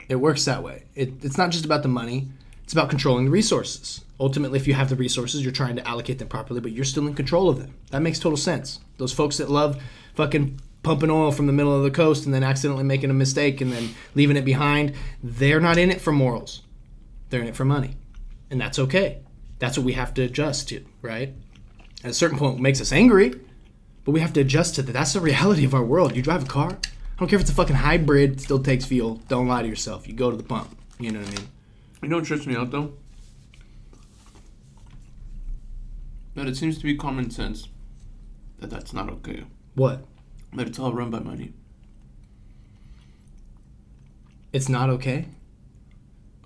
it 0.07 0.17
works 0.17 0.45
that 0.45 0.63
way. 0.63 0.83
It, 0.93 1.23
it's 1.23 1.37
not 1.37 1.49
just 1.49 1.65
about 1.65 1.81
the 1.81 1.89
money, 1.89 2.27
it's 2.63 2.73
about 2.73 2.89
controlling 2.89 3.25
the 3.25 3.31
resources. 3.31 4.01
Ultimately, 4.19 4.57
if 4.59 4.67
you 4.67 4.73
have 4.73 4.89
the 4.89 4.95
resources, 4.95 5.43
you're 5.43 5.51
trying 5.51 5.75
to 5.75 5.87
allocate 5.87 6.19
them 6.19 6.27
properly, 6.27 6.61
but 6.61 6.71
you're 6.71 6.85
still 6.85 7.07
in 7.07 7.13
control 7.13 7.49
of 7.49 7.59
them. 7.59 7.75
That 7.91 8.01
makes 8.01 8.19
total 8.19 8.37
sense. 8.37 8.79
Those 8.97 9.11
folks 9.11 9.37
that 9.37 9.49
love 9.49 9.81
fucking 10.15 10.59
pumping 10.83 11.09
oil 11.09 11.31
from 11.31 11.47
the 11.47 11.53
middle 11.53 11.75
of 11.75 11.83
the 11.83 11.91
coast 11.91 12.25
and 12.25 12.33
then 12.33 12.43
accidentally 12.43 12.83
making 12.83 13.09
a 13.09 13.13
mistake 13.13 13.59
and 13.59 13.71
then 13.71 13.93
leaving 14.13 14.37
it 14.37 14.45
behind, 14.45 14.93
they're 15.23 15.59
not 15.59 15.77
in 15.77 15.91
it 15.91 15.99
for 15.99 16.11
morals. 16.11 16.61
They're 17.29 17.41
in 17.41 17.47
it 17.47 17.55
for 17.55 17.65
money. 17.65 17.97
And 18.49 18.61
that's 18.61 18.79
okay. 18.79 19.19
That's 19.59 19.77
what 19.77 19.85
we 19.85 19.93
have 19.93 20.13
to 20.13 20.23
adjust 20.23 20.69
to, 20.69 20.85
right? 21.01 21.33
At 22.05 22.11
a 22.11 22.13
certain 22.13 22.37
point, 22.37 22.59
it 22.59 22.61
makes 22.61 22.79
us 22.79 22.91
angry, 22.91 23.33
but 24.03 24.11
we 24.11 24.19
have 24.19 24.31
to 24.33 24.41
adjust 24.41 24.75
to 24.75 24.83
that. 24.83 24.91
That's 24.91 25.13
the 25.13 25.19
reality 25.19 25.65
of 25.65 25.73
our 25.73 25.83
world. 25.83 26.15
You 26.15 26.21
drive 26.21 26.43
a 26.43 26.45
car, 26.45 26.77
I 27.15 27.19
don't 27.19 27.27
care 27.27 27.37
if 27.37 27.41
it's 27.41 27.49
a 27.49 27.55
fucking 27.55 27.77
hybrid, 27.77 28.39
still 28.39 28.61
takes 28.61 28.85
fuel. 28.85 29.21
Don't 29.27 29.47
lie 29.47 29.63
to 29.63 29.67
yourself. 29.67 30.07
You 30.07 30.13
go 30.13 30.29
to 30.29 30.37
the 30.37 30.43
pump. 30.43 30.77
You 30.99 31.09
know 31.09 31.19
what 31.21 31.29
I 31.29 31.31
mean? 31.31 31.47
You 32.03 32.09
know 32.09 32.17
what 32.17 32.25
trips 32.25 32.45
me 32.45 32.55
out 32.55 32.69
though? 32.69 32.93
That 36.35 36.45
it 36.47 36.55
seems 36.55 36.77
to 36.77 36.83
be 36.83 36.95
common 36.95 37.31
sense 37.31 37.69
that 38.59 38.69
that's 38.69 38.93
not 38.93 39.09
okay. 39.09 39.45
What? 39.73 40.05
That 40.53 40.67
it's 40.67 40.77
all 40.77 40.93
run 40.93 41.09
by 41.09 41.21
money. 41.21 41.53
It's 44.53 44.69
not 44.69 44.91
okay? 44.91 45.29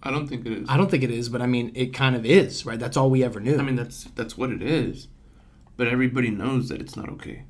I 0.02 0.10
don't 0.10 0.30
think 0.30 0.46
it 0.46 0.54
is. 0.54 0.70
I 0.70 0.78
don't 0.78 0.90
think 0.90 1.04
it 1.04 1.12
is, 1.12 1.28
but 1.28 1.42
I 1.42 1.48
mean, 1.48 1.74
it 1.76 1.94
kind 1.94 2.16
of 2.16 2.26
is, 2.26 2.66
right? 2.66 2.80
That's 2.80 2.96
all 2.96 3.10
we 3.10 3.26
ever 3.26 3.42
knew. 3.42 3.58
I 3.58 3.62
mean, 3.62 3.76
that's 3.76 4.06
that's 4.16 4.38
what 4.38 4.52
it 4.52 4.62
is. 4.62 5.10
But 5.80 5.88
everybody 5.88 6.30
knows 6.30 6.68
that 6.68 6.82
it's 6.82 6.98
not 6.98 7.08
okay. 7.08 7.44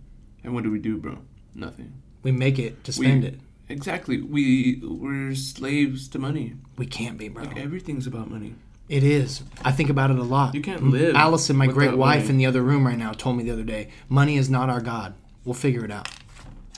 And 0.44 0.54
what 0.54 0.64
do 0.64 0.70
we 0.70 0.78
do, 0.78 0.98
bro? 0.98 1.18
Nothing. 1.56 1.94
we 2.22 2.32
make 2.32 2.60
it 2.60 2.84
to 2.84 2.92
spend 2.92 3.26
it. 3.26 3.40
Exactly. 3.70 4.22
We 4.22 4.84
we're 4.84 5.34
slaves 5.34 6.08
to 6.10 6.20
money. 6.20 6.54
We 6.78 6.86
can't 6.86 7.18
be, 7.18 7.28
bro. 7.28 7.46
Like 7.46 7.58
everything's 7.58 8.06
about 8.06 8.30
money. 8.30 8.54
It 8.88 9.04
is. 9.04 9.42
I 9.66 9.72
think 9.72 9.90
about 9.90 10.12
it 10.12 10.20
a 10.20 10.24
lot. 10.24 10.54
You 10.54 10.62
can't 10.62 10.84
live 10.92 11.16
Allison, 11.16 11.56
my 11.56 11.66
great 11.66 11.98
wife 11.98 12.26
money. 12.26 12.30
in 12.30 12.38
the 12.38 12.46
other 12.46 12.62
room 12.62 12.86
right 12.86 13.00
now, 13.00 13.14
told 13.14 13.36
me 13.36 13.44
the 13.44 13.50
other 13.52 13.64
day, 13.64 13.90
money 14.10 14.38
is 14.38 14.48
not 14.48 14.70
our 14.70 14.80
God. 14.82 15.16
We'll 15.44 15.56
figure 15.56 15.84
it 15.84 15.90
out. 15.90 16.08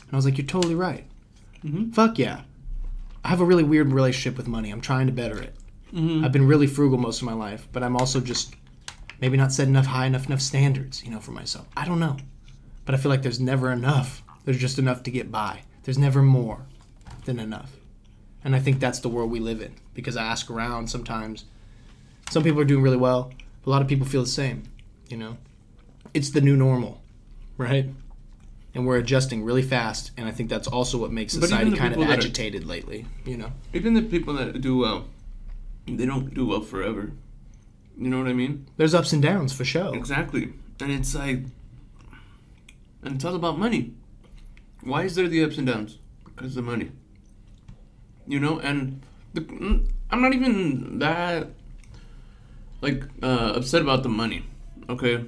And 0.04 0.14
I 0.14 0.16
was 0.16 0.24
like, 0.24 0.38
you're 0.38 0.48
totally 0.48 0.76
right. 0.76 1.04
Mhm. 1.66 1.94
Fuck 1.94 2.18
yeah. 2.18 2.44
I 3.26 3.28
have 3.28 3.42
a 3.42 3.46
really 3.46 3.64
weird 3.66 3.92
relationship 3.92 4.38
with 4.38 4.48
money. 4.48 4.72
I'm 4.72 4.80
trying 4.80 5.08
to 5.08 5.14
better 5.14 5.38
it. 5.42 5.54
Mhm. 5.94 6.24
I've 6.24 6.32
been 6.32 6.48
really 6.48 6.68
frugal 6.68 6.98
most 6.98 7.20
of 7.22 7.26
my 7.26 7.34
life, 7.34 7.68
but 7.74 7.84
I'm 7.84 7.98
also 7.98 8.22
just 8.22 8.56
maybe 9.22 9.38
not 9.38 9.52
set 9.54 9.68
enough 9.68 9.86
high 9.86 10.06
enough 10.08 10.26
enough 10.26 10.42
standards, 10.42 11.04
you 11.04 11.12
know, 11.12 11.20
for 11.20 11.32
myself. 11.32 11.68
I 11.78 11.86
don't 11.86 12.00
know. 12.00 12.18
But 12.86 12.96
I 12.96 12.98
feel 12.98 13.10
like 13.12 13.22
there's 13.22 13.40
never 13.40 13.72
enough. 13.72 14.24
There's 14.44 14.58
just 14.58 14.80
enough 14.80 15.04
to 15.04 15.12
get 15.12 15.32
by. 15.32 15.62
There's 15.84 15.98
never 16.00 16.22
more 16.22 16.66
than 17.26 17.40
enough. 17.40 17.72
And 18.44 18.56
I 18.56 18.60
think 18.60 18.80
that's 18.80 19.00
the 19.00 19.10
world 19.10 19.30
we 19.30 19.40
live 19.40 19.62
in 19.62 19.76
because 19.94 20.18
I 20.18 20.24
ask 20.24 20.50
around 20.50 20.90
sometimes. 20.90 21.46
Some 22.32 22.44
people 22.44 22.60
are 22.60 22.66
doing 22.66 22.82
really 22.82 22.98
well. 22.98 23.32
A 23.66 23.70
lot 23.70 23.82
of 23.84 23.88
people 23.88 24.08
feel 24.08 24.22
the 24.24 24.28
same, 24.30 24.64
you 25.10 25.18
know. 25.18 25.38
It's 26.14 26.32
the 26.32 26.42
new 26.42 26.56
normal, 26.58 27.02
right? 27.58 27.88
And 28.74 28.88
we're 28.88 28.98
adjusting 28.98 29.44
really 29.44 29.62
fast, 29.62 30.12
and 30.18 30.28
I 30.28 30.32
think 30.32 30.50
that's 30.50 30.68
also 30.68 30.98
what 30.98 31.12
makes 31.12 31.34
society 31.34 31.76
kind 31.78 31.94
of 31.94 32.00
that 32.00 32.10
are- 32.10 32.14
agitated 32.14 32.66
lately, 32.66 33.06
you 33.26 33.38
know. 33.38 33.52
Even 33.74 33.94
the 33.94 34.02
people 34.02 34.34
that 34.36 34.60
do 34.62 34.78
well, 34.78 35.06
they 35.86 36.06
don't 36.06 36.34
do 36.34 36.48
well 36.48 36.62
forever. 36.62 37.12
You 37.98 38.10
know 38.10 38.20
what 38.20 38.28
I 38.28 38.34
mean? 38.34 38.68
There's 38.78 38.94
ups 38.94 39.14
and 39.14 39.22
downs 39.22 39.54
for 39.54 39.66
sure. 39.66 39.96
Exactly. 39.96 40.54
And 40.80 40.92
it's 40.92 41.14
like 41.14 41.46
and 43.04 43.16
it's 43.16 43.26
all 43.26 43.36
about 43.36 43.58
money. 43.58 43.94
Why 44.84 45.04
is 45.04 45.16
there 45.16 45.28
the 45.28 45.44
ups 45.44 45.58
and 45.58 45.68
downs? 45.68 45.98
Because 46.26 46.58
of 46.58 46.66
money. 46.66 46.92
You 48.28 48.40
know, 48.40 48.60
and 48.60 49.02
the, 49.34 49.42
mm, 49.42 49.90
I'm 50.10 50.22
not 50.22 50.34
even 50.34 51.00
that 51.00 51.50
like 52.82 53.04
uh, 53.22 53.54
upset 53.56 53.82
about 53.82 54.04
the 54.04 54.10
money. 54.10 54.46
Okay, 54.90 55.26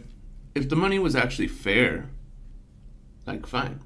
if 0.55 0.69
the 0.69 0.75
money 0.75 0.99
was 0.99 1.15
actually 1.15 1.47
fair, 1.47 2.09
like 3.25 3.45
fine. 3.45 3.79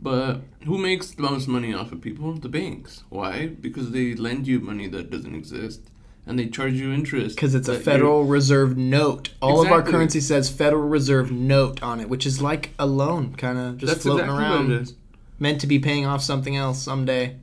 But 0.00 0.42
who 0.64 0.78
makes 0.78 1.10
the 1.10 1.22
most 1.22 1.48
money 1.48 1.74
off 1.74 1.90
of 1.90 2.00
people? 2.00 2.32
The 2.34 2.48
banks. 2.48 3.02
Why? 3.08 3.46
Because 3.48 3.90
they 3.90 4.14
lend 4.14 4.46
you 4.46 4.60
money 4.60 4.86
that 4.88 5.10
doesn't 5.10 5.34
exist, 5.34 5.90
and 6.28 6.38
they 6.38 6.46
charge 6.46 6.74
you 6.74 6.92
interest. 6.92 7.34
Because 7.34 7.54
it's 7.54 7.68
a 7.68 7.80
Federal 7.80 8.24
Reserve 8.24 8.76
note. 8.76 9.30
All 9.40 9.62
of 9.62 9.68
our 9.72 9.78
Exactly. 9.80 9.92
currency 9.92 10.20
says 10.20 10.50
Federal 10.50 10.86
Reserve 10.86 11.32
note 11.32 11.82
on 11.82 11.98
it, 12.00 12.08
which 12.08 12.26
is 12.26 12.40
like 12.42 12.74
a 12.78 12.86
loan, 12.86 13.34
kind 13.34 13.58
of 13.58 13.78
just 13.78 13.90
That's 13.92 14.02
floating 14.04 14.26
exactly 14.26 14.44
around, 14.44 14.68
what 14.68 14.76
it 14.76 14.82
is. 14.82 14.94
meant 15.38 15.60
to 15.62 15.66
be 15.66 15.78
paying 15.78 16.04
off 16.06 16.22
something 16.22 16.54
else 16.54 16.80
someday. 16.82 17.36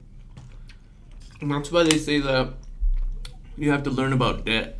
And 1.42 1.50
that's 1.52 1.72
why 1.72 1.84
they 1.84 1.98
say 1.98 2.20
that 2.20 2.54
you 3.58 3.72
have 3.72 3.84
to 3.84 3.90
learn 3.90 4.14
about 4.14 4.46
debt. 4.46 4.78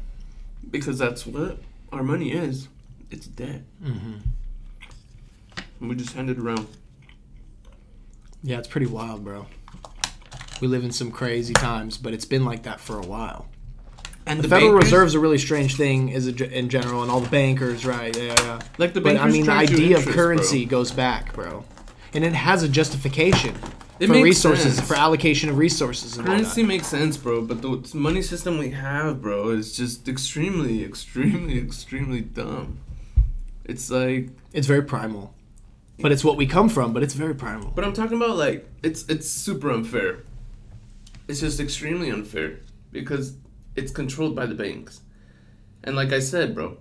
Because 0.70 0.98
that's 1.00 1.26
what 1.26 1.58
our 1.92 2.04
money 2.04 2.32
is. 2.32 2.68
It's 3.10 3.28
debt. 3.28 3.62
Mm-hmm. 3.84 4.14
And 5.80 5.90
we 5.90 5.96
just 5.96 6.14
hand 6.14 6.30
it 6.30 6.38
around. 6.38 6.68
Yeah, 8.44 8.60
it's 8.60 8.68
pretty 8.68 8.88
wild, 8.88 9.24
bro. 9.24 9.48
We 10.62 10.68
live 10.68 10.84
in 10.84 10.92
some 10.92 11.12
crazy 11.12 11.54
times, 11.54 11.98
but 11.98 12.14
it's 12.14 12.26
been 12.26 12.46
like 12.46 12.64
that 12.64 12.80
for 12.80 12.98
a 13.00 13.06
while. 13.06 13.48
And 14.28 14.42
The, 14.42 14.48
Federal 14.48 14.74
Reserve's 14.74 15.14
a 15.14 15.20
really 15.20 15.38
strange 15.38 15.76
thing, 15.78 16.10
is 16.10 16.28
in 16.28 16.70
general, 16.70 17.04
and 17.04 17.12
all 17.12 17.20
the 17.20 17.30
bankers, 17.30 17.86
right? 17.86 18.16
Yeah, 18.18 18.34
yeah. 18.40 18.60
like 18.80 18.94
the 18.94 19.02
But 19.02 19.16
bankers 19.16 19.24
I 19.26 19.30
mean, 19.38 19.46
the 19.46 19.52
idea 19.52 19.98
of 19.98 20.06
currency 20.08 20.66
bro. 20.66 20.80
goes 20.80 20.92
back, 20.92 21.34
bro, 21.34 21.64
and 22.14 22.24
it 22.24 22.34
has 22.34 22.64
a 22.64 22.68
justification 22.68 23.56
It 24.00 24.08
for 24.08 24.14
resources, 24.14 24.76
sense. 24.78 24.88
for 24.88 24.96
allocation 24.96 25.50
of 25.50 25.58
resources, 25.60 26.18
and 26.18 26.26
Currency 26.26 26.64
makes 26.64 26.88
sense, 26.88 27.18
bro, 27.18 27.44
but 27.44 27.62
the 27.62 27.84
money 27.94 28.24
system 28.24 28.58
we 28.58 28.72
have, 28.72 29.22
bro, 29.22 29.50
is 29.50 29.78
just 29.78 30.08
extremely, 30.08 30.84
extremely, 30.92 31.60
extremely 31.60 32.22
dumb. 32.22 32.80
It's 33.64 33.92
like, 33.92 34.30
It's 34.54 34.66
very 34.68 34.82
primal, 34.84 35.36
but 36.00 36.12
it's 36.12 36.24
what 36.24 36.36
we 36.36 36.48
come 36.48 36.68
from. 36.70 36.94
But 36.94 37.04
it's 37.04 37.14
very 37.14 37.36
primal. 37.36 37.72
but 37.76 37.86
I'm 37.86 37.94
talking 37.94 38.18
about 38.18 38.38
like 38.38 38.68
it's 38.82 39.06
it's 39.08 39.30
super 39.30 39.70
unfair. 39.72 40.24
It's 41.28 41.40
just 41.42 41.60
extremely 41.60 42.10
unfair 42.10 42.58
because 42.92 43.34
it's 43.76 43.92
controlled 43.92 44.36
by 44.36 44.46
the 44.46 44.56
banks. 44.56 45.02
And 45.84 45.96
like 45.96 46.12
I 46.14 46.20
said, 46.20 46.56
bro, 46.56 46.78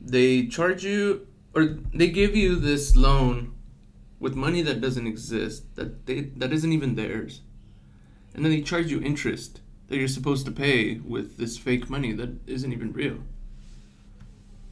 they 0.00 0.46
charge 0.46 0.84
you 0.84 1.26
or 1.54 1.76
they 1.92 2.08
give 2.08 2.34
you 2.36 2.56
this 2.56 2.94
loan 2.96 3.54
with 4.20 4.34
money 4.34 4.62
that 4.62 4.80
doesn't 4.80 5.06
exist, 5.06 5.74
that 5.76 6.06
they 6.06 6.20
that 6.36 6.52
isn't 6.52 6.72
even 6.72 6.94
theirs. 6.94 7.40
And 8.34 8.44
then 8.44 8.50
they 8.52 8.62
charge 8.62 8.90
you 8.90 9.00
interest 9.00 9.60
that 9.88 9.96
you're 9.96 10.08
supposed 10.08 10.44
to 10.46 10.52
pay 10.52 10.94
with 10.96 11.36
this 11.36 11.56
fake 11.58 11.88
money 11.90 12.12
that 12.12 12.30
isn't 12.48 12.72
even 12.72 12.92
real. 12.92 13.18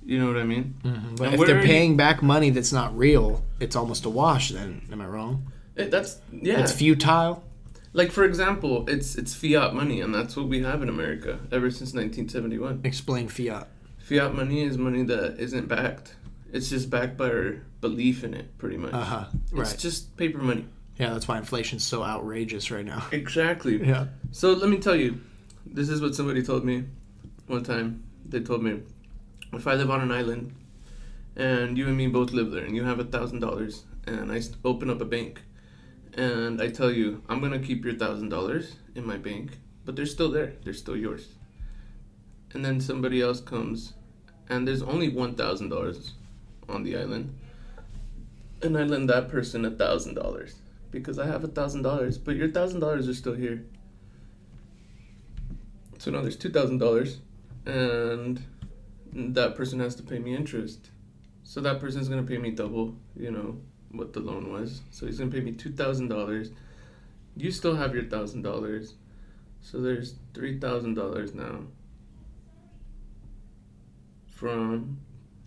You 0.05 0.19
know 0.19 0.27
what 0.27 0.37
I 0.37 0.45
mean? 0.45 0.75
Mm-hmm. 0.83 1.15
But 1.17 1.25
And 1.33 1.35
if 1.41 1.47
they're 1.47 1.59
are 1.59 1.61
you- 1.61 1.67
paying 1.67 1.97
back 1.97 2.23
money 2.23 2.51
that's 2.51 2.73
not 2.73 2.97
real, 2.97 3.45
it's 3.61 3.77
almost 3.77 4.05
a 4.05 4.11
wash. 4.11 4.51
Then, 4.51 4.83
am 4.91 5.01
I 5.01 5.07
wrong? 5.07 5.53
It, 5.77 5.91
that's 5.91 6.19
yeah. 6.33 6.61
It's 6.61 6.73
futile. 6.73 7.45
Like 7.93 8.11
for 8.11 8.25
example, 8.25 8.89
it's 8.89 9.17
it's 9.17 9.35
fiat 9.35 9.75
money 9.75 10.01
and 10.01 10.15
that's 10.15 10.37
what 10.37 10.49
we 10.49 10.63
have 10.63 10.83
in 10.83 10.89
America 10.89 11.41
ever 11.51 11.71
since 11.71 11.93
1971. 11.93 12.81
Explain 12.85 13.29
fiat. 13.29 13.69
Fiat 13.99 14.35
money 14.35 14.63
is 14.63 14.79
money 14.79 15.03
that 15.05 15.39
isn't 15.39 15.69
backed. 15.69 16.17
It's 16.53 16.69
just 16.69 16.91
backed 16.91 17.17
by 17.17 17.31
our 17.31 17.63
belief 17.81 18.25
in 18.25 18.35
it, 18.35 18.59
pretty 18.59 18.77
much. 18.77 18.93
Uh 18.93 19.05
huh. 19.05 19.25
Right. 19.53 19.73
It's 19.73 19.81
just 19.81 20.17
paper 20.17 20.39
money. 20.39 20.67
Yeah, 20.99 21.11
that's 21.15 21.27
why 21.27 21.39
inflation's 21.39 21.85
so 21.85 22.03
outrageous 22.05 22.71
right 22.71 22.85
now. 22.85 23.07
Exactly. 23.13 23.83
Yeah. 23.83 24.07
So 24.31 24.53
let 24.53 24.69
me 24.69 24.79
tell 24.79 24.95
you, 24.95 25.21
this 25.67 25.89
is 25.89 26.01
what 26.01 26.15
somebody 26.15 26.43
told 26.43 26.65
me 26.65 26.85
one 27.47 27.65
time. 27.65 28.05
They 28.27 28.41
told 28.41 28.63
me, 28.63 28.81
if 29.53 29.67
I 29.67 29.75
live 29.75 29.91
on 29.91 30.01
an 30.01 30.13
island, 30.13 30.55
and 31.37 31.77
you 31.79 31.89
and 31.89 31.97
me 31.97 32.07
both 32.07 32.33
live 32.33 32.51
there, 32.51 32.65
and 32.65 32.77
you 32.77 32.85
have 32.85 33.01
a 33.01 33.05
thousand 33.05 33.41
dollars, 33.41 33.85
and 34.07 34.31
I 34.31 34.41
open 34.65 34.91
up 34.91 35.01
a 35.01 35.05
bank, 35.05 35.43
and 36.15 36.61
I 36.61 36.69
tell 36.69 36.91
you 36.91 37.23
I'm 37.29 37.41
gonna 37.41 37.59
keep 37.59 37.85
your 37.85 37.95
thousand 37.95 38.29
dollars 38.29 38.77
in 38.95 39.07
my 39.07 39.17
bank, 39.17 39.59
but 39.85 39.97
they're 39.97 40.07
still 40.07 40.31
there. 40.31 40.55
They're 40.65 40.75
still 40.75 40.97
yours. 40.97 41.35
And 42.53 42.65
then 42.65 42.81
somebody 42.81 43.23
else 43.23 43.41
comes, 43.41 43.95
and 44.49 44.69
there's 44.69 44.83
only 44.83 45.09
one 45.09 45.35
thousand 45.35 45.71
dollars 45.71 46.13
on 46.69 46.83
the 46.83 46.97
island, 46.97 47.35
and 48.63 48.77
I 48.77 48.83
lend 48.83 49.09
that 49.09 49.29
person 49.29 49.65
a 49.65 49.71
thousand 49.71 50.15
dollars 50.15 50.57
because 50.91 51.19
I 51.19 51.27
have 51.27 51.45
a 51.45 51.49
thousand 51.49 51.83
dollars, 51.83 52.19
but 52.19 52.37
your 52.37 52.51
thousand 52.51 52.81
dollars 52.81 53.09
are 53.09 53.15
still 53.15 53.35
here. 53.35 53.65
So 55.99 56.11
now 56.11 56.21
there's 56.21 56.37
two 56.37 56.51
thousand 56.51 56.79
dollars, 56.79 57.21
and 57.65 58.43
that 59.13 59.57
person 59.57 59.81
has 59.81 59.95
to 59.97 60.03
pay 60.03 60.19
me 60.19 60.35
interest. 60.35 60.91
So 61.45 61.61
that 61.61 61.81
person's 61.81 62.09
gonna 62.09 62.23
pay 62.23 62.39
me 62.39 62.51
double, 62.51 62.97
you 63.17 63.31
know, 63.31 63.57
what 63.93 64.13
the 64.13 64.21
loan 64.21 64.53
was. 64.53 64.81
So 64.91 65.07
he's 65.07 65.19
gonna 65.19 65.31
pay 65.31 65.41
me 65.41 65.53
two 65.53 65.73
thousand 65.73 66.09
dollars. 66.09 66.51
You 67.37 67.51
still 67.51 67.77
have 67.77 67.95
your 67.95 68.05
thousand 68.05 68.43
dollars, 68.43 68.95
so 69.61 69.81
there's 69.81 70.15
three 70.35 70.59
thousand 70.59 70.95
dollars 70.95 71.35
now 71.35 71.61
from 74.27 74.99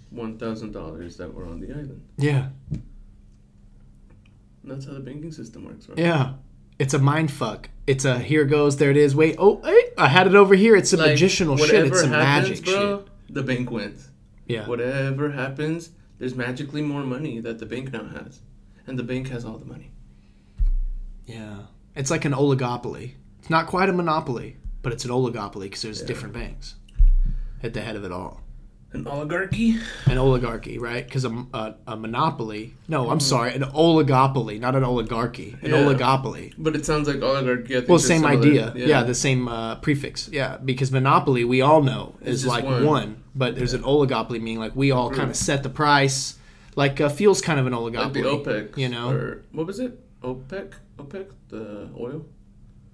one 0.09 0.37
thousand 0.37 0.71
dollars 0.71 1.17
that 1.17 1.33
were 1.33 1.45
on 1.45 1.59
the 1.59 1.71
island. 1.71 2.01
Yeah. 2.17 2.49
And 2.71 4.71
that's 4.71 4.85
how 4.85 4.93
the 4.93 4.99
banking 4.99 5.31
system 5.31 5.65
works, 5.65 5.87
right? 5.87 5.97
Yeah. 5.97 6.33
It's 6.79 6.93
a 6.93 6.99
mind 6.99 7.31
fuck. 7.31 7.69
It's 7.87 8.03
a 8.03 8.19
here 8.19 8.45
goes, 8.45 8.77
there 8.77 8.91
it 8.91 8.97
is. 8.97 9.15
Wait, 9.15 9.35
oh, 9.37 9.61
hey, 9.63 9.91
I 9.97 10.07
had 10.07 10.27
it 10.27 10.35
over 10.35 10.55
here. 10.55 10.75
It's 10.75 10.89
some 10.89 10.99
Like, 10.99 11.11
magicianal 11.11 11.57
shit. 11.57 11.85
It's 11.85 12.01
some 12.01 12.11
happens, 12.11 12.61
magic 12.61 12.65
bro, 12.65 12.97
shit. 12.97 13.33
The 13.33 13.43
bank 13.43 13.71
wins. 13.71 14.09
Yeah. 14.47 14.67
Whatever 14.67 15.31
happens, 15.31 15.91
there's 16.17 16.35
magically 16.35 16.81
more 16.81 17.03
money 17.03 17.39
that 17.39 17.59
the 17.59 17.65
bank 17.65 17.91
now 17.91 18.05
has, 18.05 18.39
and 18.87 18.97
the 18.99 19.03
bank 19.03 19.29
has 19.29 19.45
all 19.45 19.57
the 19.57 19.65
money. 19.65 19.91
Yeah. 21.25 21.57
It's 21.95 22.11
like 22.11 22.25
an 22.25 22.33
oligopoly. 22.33 23.13
It's 23.39 23.49
not 23.49 23.67
quite 23.67 23.89
a 23.89 23.93
monopoly, 23.93 24.57
but 24.81 24.93
it's 24.93 25.05
an 25.05 25.11
oligopoly 25.11 25.61
because 25.63 25.81
there's 25.81 26.01
Yeah. 26.01 26.07
different 26.07 26.33
banks 26.33 26.75
at 27.63 27.73
the 27.73 27.81
head 27.81 27.95
of 27.95 28.03
it 28.03 28.11
all. 28.11 28.41
An 28.91 29.07
oligarchy. 29.07 29.77
an 30.05 30.17
oligarchy, 30.17 30.77
right? 30.77 31.05
Because 31.05 31.25
a, 31.25 31.45
a, 31.53 31.75
a 31.87 31.95
monopoly. 31.97 32.75
No. 32.87 33.09
I'm 33.09 33.19
sorry, 33.19 33.53
an 33.53 33.63
oligopoly, 33.63 34.57
not 34.59 34.73
an 34.75 34.83
oligarchy. 34.85 35.57
An 35.61 35.71
Yeah. 35.71 35.77
oligopoly. 35.83 36.53
But 36.57 36.75
it 36.77 36.85
sounds 36.85 37.07
like 37.07 37.21
oligarchy. 37.21 37.75
I 37.75 37.79
think 37.79 37.89
Well, 37.89 37.99
same 37.99 38.21
similar. 38.21 38.39
idea. 38.39 38.73
Yeah. 38.75 39.03
the 39.03 39.15
same 39.15 39.47
uh, 39.49 39.75
prefix. 39.75 40.29
Yeah, 40.31 40.57
because 40.57 40.91
monopoly 40.93 41.43
we 41.43 41.59
all 41.61 41.83
know 41.83 42.15
is 42.21 42.45
like 42.45 42.63
one. 42.63 42.85
one. 42.85 43.23
But 43.35 43.55
there's 43.55 43.73
an 43.73 43.83
oligopoly 43.83 44.41
meaning 44.41 44.59
like 44.59 44.75
we 44.75 44.91
all 44.91 45.11
kind 45.11 45.29
of 45.29 45.35
set 45.35 45.63
the 45.63 45.69
price. 45.69 46.37
Like 46.75 46.99
uh, 46.99 47.09
fuel's 47.09 47.41
kind 47.41 47.59
of 47.59 47.67
an 47.67 47.73
oligopoly. 47.73 48.03
like 48.03 48.13
the 48.13 48.21
OPEC. 48.21 48.77
you 48.77 48.89
know? 48.89 49.11
Or 49.11 49.43
what 49.51 49.67
was 49.67 49.79
it? 49.79 49.99
OPEC. 50.23 50.73
OPEC. 50.97 51.27
The 51.49 51.89
oil. 51.99 52.25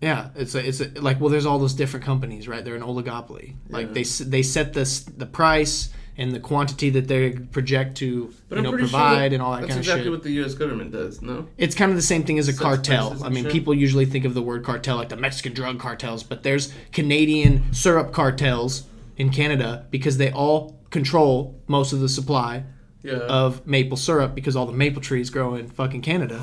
Yeah, 0.02 0.30
it's 0.36 0.56
a, 0.56 0.68
it's 0.68 0.82
a, 0.82 0.88
like 1.00 1.20
well, 1.22 1.30
there's 1.30 1.46
all 1.46 1.60
those 1.60 1.76
different 1.76 2.06
companies, 2.06 2.48
right? 2.48 2.66
They're 2.66 2.76
an 2.76 2.82
oligopoly. 2.82 3.56
Like 3.70 3.88
Yeah. 3.88 3.94
they 3.94 4.04
they 4.04 4.42
set 4.44 4.74
the 4.74 5.12
the 5.16 5.28
price 5.28 5.90
and 6.18 6.34
the 6.34 6.40
quantity 6.40 6.90
that 6.90 7.08
they 7.08 7.32
project 7.32 7.98
to 7.98 8.34
But 8.50 8.58
you 8.58 8.62
know 8.64 8.72
provide 8.72 9.32
sure 9.32 9.34
and 9.36 9.42
all 9.42 9.52
that 9.54 9.68
kind 9.68 9.78
exactly 9.78 9.80
of 9.80 9.86
shit. 9.86 9.86
That's 9.86 9.88
exactly 9.88 10.12
what 10.12 10.24
the 10.24 10.32
U.S. 10.32 10.54
government 10.56 10.92
does. 10.92 11.22
No. 11.22 11.48
It's 11.58 11.74
kind 11.76 11.90
of 11.92 11.98
the 11.98 12.04
same 12.04 12.24
thing 12.24 12.38
as 12.38 12.48
a 12.48 12.52
Sets 12.52 12.62
cartel. 12.62 13.24
I 13.24 13.30
mean, 13.30 13.46
shit. 13.46 13.54
people 13.54 13.74
usually 13.74 14.06
think 14.06 14.26
of 14.26 14.34
the 14.34 14.42
word 14.42 14.64
cartel 14.64 14.98
like 14.98 15.10
the 15.10 15.16
Mexican 15.16 15.54
drug 15.54 15.80
cartels, 15.80 16.24
but 16.24 16.44
there's 16.44 16.74
Canadian 16.92 17.74
syrup 17.74 18.12
cartels 18.12 18.84
in 19.22 19.30
Canada 19.30 19.86
because 19.92 20.18
they 20.18 20.32
all 20.32 20.80
control 20.90 21.62
most 21.68 21.94
of 21.94 22.00
the 22.00 22.10
supply 22.10 22.64
Yeah. 23.04 23.20
of 23.42 23.66
maple 23.66 23.98
syrup 23.98 24.36
because 24.36 24.56
all 24.56 24.66
the 24.66 24.74
maple 24.84 25.02
trees 25.02 25.30
grow 25.30 25.56
in 25.56 25.68
fucking 25.70 26.02
Canada. 26.02 26.40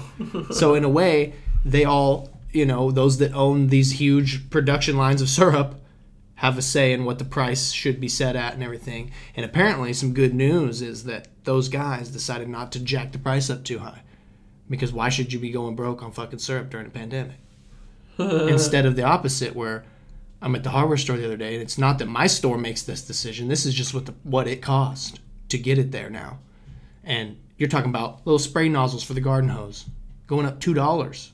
so 0.50 0.74
in 0.74 0.84
a 0.84 0.88
way, 1.00 1.34
they 1.64 1.84
all, 1.84 2.30
you 2.52 2.64
know, 2.64 2.90
those 2.90 3.18
that 3.18 3.32
own 3.34 3.68
these 3.68 3.90
huge 4.04 4.48
production 4.50 4.96
lines 4.96 5.20
of 5.22 5.28
syrup 5.28 5.70
have 6.36 6.56
a 6.56 6.62
say 6.62 6.92
in 6.92 7.04
what 7.04 7.18
the 7.18 7.24
price 7.24 7.72
should 7.72 7.98
be 8.00 8.08
set 8.08 8.36
at 8.36 8.54
and 8.54 8.62
everything. 8.62 9.10
And 9.36 9.44
apparently 9.44 9.92
some 9.92 10.14
good 10.14 10.34
news 10.34 10.80
is 10.82 11.02
that 11.04 11.26
those 11.44 11.68
guys 11.68 12.08
decided 12.10 12.48
not 12.48 12.70
to 12.72 12.80
jack 12.80 13.10
the 13.12 13.18
price 13.18 13.50
up 13.50 13.64
too 13.64 13.78
high. 13.80 14.02
Because 14.70 14.92
why 14.92 15.08
should 15.08 15.32
you 15.32 15.38
be 15.40 15.50
going 15.50 15.74
broke 15.74 16.00
on 16.02 16.12
fucking 16.12 16.38
syrup 16.38 16.70
during 16.70 16.86
a 16.86 16.90
pandemic? 16.90 17.38
Instead 18.18 18.86
of 18.86 18.94
the 18.96 19.02
opposite 19.02 19.54
where 19.56 19.84
I'm 20.40 20.54
at 20.54 20.62
the 20.62 20.70
hardware 20.70 20.96
store 20.96 21.16
the 21.16 21.24
other 21.24 21.36
day 21.36 21.54
and 21.54 21.62
it's 21.62 21.78
not 21.78 21.98
that 21.98 22.06
my 22.06 22.26
store 22.26 22.58
makes 22.58 22.82
this 22.82 23.02
decision. 23.02 23.48
This 23.48 23.66
is 23.66 23.74
just 23.74 23.92
what 23.94 24.06
the 24.06 24.14
what 24.22 24.46
it 24.46 24.62
cost 24.62 25.20
to 25.48 25.58
get 25.58 25.78
it 25.78 25.90
there 25.90 26.10
now. 26.10 26.38
And 27.04 27.38
you're 27.56 27.68
talking 27.68 27.90
about 27.90 28.24
little 28.26 28.38
spray 28.38 28.68
nozzles 28.68 29.02
for 29.02 29.14
the 29.14 29.20
garden 29.20 29.50
hose 29.50 29.86
going 30.26 30.46
up 30.46 30.60
two 30.60 30.74
dollars 30.74 31.32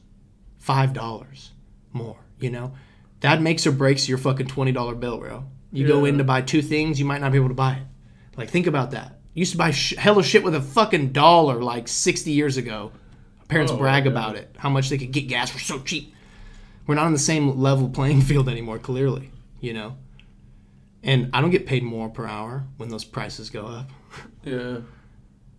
five 0.59 0.92
dollars 0.92 1.50
more 1.92 2.16
you 2.40 2.50
know? 2.50 2.74
That 3.20 3.40
makes 3.40 3.66
or 3.66 3.72
breaks 3.72 4.09
your 4.09 4.18
fucking 4.18 4.46
$20 4.48 5.00
bill 5.00 5.18
bro. 5.18 5.44
You 5.72 5.86
go 5.86 6.05
in 6.05 6.18
to 6.18 6.24
buy 6.24 6.42
two 6.42 6.62
things 6.62 6.98
you 6.98 7.05
might 7.07 7.20
not 7.20 7.32
be 7.32 7.38
able 7.38 7.48
to 7.48 7.55
buy 7.55 7.74
it. 7.74 7.82
Like 8.36 8.50
think 8.50 8.66
about 8.66 8.90
that. 8.92 9.18
You 9.34 9.40
used 9.40 9.52
to 9.52 9.59
buy 9.59 9.70
sh- 9.72 9.96
hella 9.96 10.22
shit 10.22 10.44
with 10.44 10.55
a 10.55 10.61
fucking 10.61 11.12
dollar 11.12 11.61
like 11.62 11.88
60 11.88 12.30
years 12.30 12.57
ago. 12.57 12.92
Parents 13.48 13.72
Oh, 13.72 13.76
brag 13.76 14.05
yeah. 14.05 14.11
about 14.12 14.36
it 14.36 14.55
how 14.59 14.70
much 14.70 14.88
they 14.88 14.96
could 14.98 15.12
get 15.12 15.22
gas 15.28 15.50
for 15.50 15.59
so 15.59 15.78
cheap 15.80 16.13
we're 16.87 16.95
not 16.95 17.07
on 17.07 17.12
the 17.12 17.18
same 17.18 17.59
level 17.59 17.89
playing 17.89 18.20
field 18.30 18.49
anymore 18.49 18.78
clearly 18.78 19.30
you 19.61 19.72
know 19.72 19.97
and 21.03 21.30
i 21.32 21.41
don't 21.41 21.51
get 21.51 21.66
paid 21.66 21.82
more 21.82 22.09
per 22.09 22.26
hour 22.26 22.64
when 22.76 22.89
those 22.89 23.05
prices 23.05 23.51
go 23.51 23.66
up 23.66 23.91
yeah. 24.45 24.78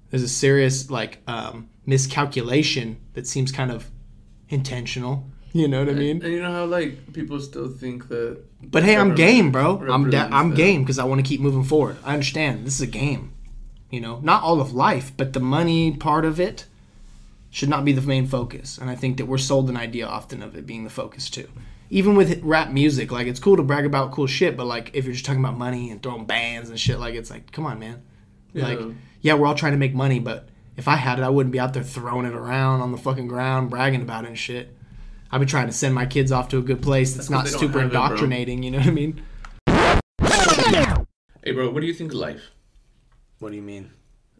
there's 0.10 0.24
a 0.24 0.30
serious 0.30 0.90
like 0.90 1.20
um, 1.28 1.70
miscalculation 1.86 2.98
that 3.14 3.28
seems 3.28 3.52
kind 3.52 3.72
of 3.72 3.90
intentional. 4.50 5.26
You 5.54 5.70
know 5.70 5.80
what 5.80 5.90
I 5.90 5.94
mean? 5.94 6.22
And 6.22 6.34
you 6.34 6.42
know 6.42 6.52
how 6.52 6.66
like 6.66 7.14
people 7.14 7.40
still 7.40 7.70
think 7.70 8.10
that. 8.10 8.44
But 8.62 8.84
hey, 8.84 8.98
I'm 8.98 9.16
game, 9.16 9.52
bro. 9.52 9.86
I'm 9.90 10.10
da- 10.10 10.28
I'm 10.30 10.54
game 10.54 10.84
because 10.84 11.00
I 11.00 11.06
want 11.06 11.24
to 11.24 11.28
keep 11.28 11.40
moving 11.40 11.64
forward. 11.64 11.98
I 12.04 12.14
understand 12.14 12.66
this 12.66 12.76
is 12.76 12.82
a 12.82 12.88
game. 12.88 13.34
You 13.90 14.02
know, 14.02 14.20
not 14.22 14.44
all 14.44 14.60
of 14.60 14.74
life, 14.74 15.14
but 15.16 15.32
the 15.32 15.40
money 15.40 15.96
part 15.96 16.26
of 16.26 16.40
it 16.40 16.66
should 17.56 17.70
not 17.70 17.86
be 17.86 17.94
the 17.94 18.02
main 18.02 18.28
focus. 18.28 18.78
And 18.78 18.90
I 18.90 18.96
think 18.96 19.16
that 19.16 19.28
we're 19.28 19.38
sold 19.38 19.70
an 19.70 19.78
idea 19.78 20.06
often 20.06 20.44
of 20.44 20.58
it 20.58 20.66
being 20.66 20.84
the 20.84 20.90
focus 20.90 21.30
too. 21.30 21.48
Even 21.90 22.18
with 22.18 22.42
rap 22.44 22.70
music, 22.70 23.14
like 23.14 23.28
it's 23.28 23.40
cool 23.40 23.56
to 23.56 23.64
brag 23.64 23.86
about 23.86 24.12
cool 24.12 24.28
shit, 24.28 24.58
but 24.58 24.66
like 24.66 24.92
if 24.94 25.06
you're 25.06 25.14
just 25.14 25.26
talking 25.26 25.40
about 25.40 25.58
money 25.58 25.90
and 25.90 26.04
throwing 26.04 26.26
bands 26.26 26.70
and 26.70 26.78
shit, 26.78 27.00
like 27.00 27.16
it's 27.16 27.30
like, 27.30 27.54
come 27.54 27.66
on, 27.66 27.80
man. 27.80 28.02
Like, 28.54 28.78
Yeah. 28.80 28.90
yeah, 29.22 29.34
we're 29.36 29.48
all 29.48 29.56
trying 29.56 29.72
to 29.72 29.78
make 29.78 29.94
money, 29.94 30.20
but 30.20 30.50
if 30.76 30.90
I 30.90 30.98
had 30.98 31.18
it, 31.18 31.22
I 31.22 31.30
wouldn't 31.30 31.54
be 31.54 31.60
out 31.62 31.74
there 31.74 31.82
throwing 31.84 32.26
it 32.26 32.34
around 32.34 32.82
on 32.82 32.92
the 32.92 32.98
fucking 32.98 33.30
ground, 33.30 33.70
bragging 33.70 34.02
about 34.02 34.26
it 34.26 34.28
and 34.28 34.38
shit. 34.38 34.76
I'd 35.32 35.40
be 35.40 35.46
trying 35.46 35.68
to 35.68 35.74
send 35.74 35.96
my 35.96 36.06
kids 36.06 36.34
off 36.34 36.50
to 36.50 36.58
a 36.58 36.62
good 36.62 36.82
place 36.82 37.14
that's, 37.14 37.30
That's 37.30 37.32
not 37.32 37.44
'cause 37.46 37.54
they 37.54 37.60
don't 37.60 37.68
super 37.70 37.80
have 37.80 37.92
it, 37.92 37.96
indoctrinating. 37.96 38.64
You 38.64 38.72
know 38.72 38.80
what 38.80 38.88
I 38.88 38.92
mean? 38.92 39.22
Hey, 41.42 41.52
bro, 41.54 41.70
what 41.70 41.80
do 41.80 41.88
you 41.88 41.94
think 41.94 42.12
of 42.12 42.18
life? 42.18 42.52
What 43.40 43.52
do 43.52 43.56
you 43.56 43.62
mean? 43.62 43.92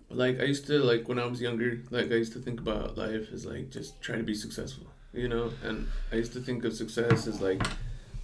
Like 0.10 0.40
I 0.40 0.44
used 0.44 0.68
to 0.68 0.80
like 0.80 1.08
when 1.08 1.20
I 1.20 1.26
was 1.26 1.42
younger, 1.42 1.80
like 1.90 2.12
I 2.12 2.16
used 2.16 2.34
to 2.34 2.40
think 2.40 2.60
about 2.60 2.98
life 2.98 3.32
as 3.34 3.46
like 3.46 3.70
just 3.70 4.02
try 4.02 4.18
to 4.18 4.24
be 4.24 4.36
successful, 4.36 4.88
you 5.14 5.28
know. 5.28 5.52
And 5.64 5.88
I 6.12 6.16
used 6.18 6.34
to 6.34 6.40
think 6.40 6.64
of 6.64 6.74
success 6.74 7.28
as 7.28 7.42
like 7.42 7.62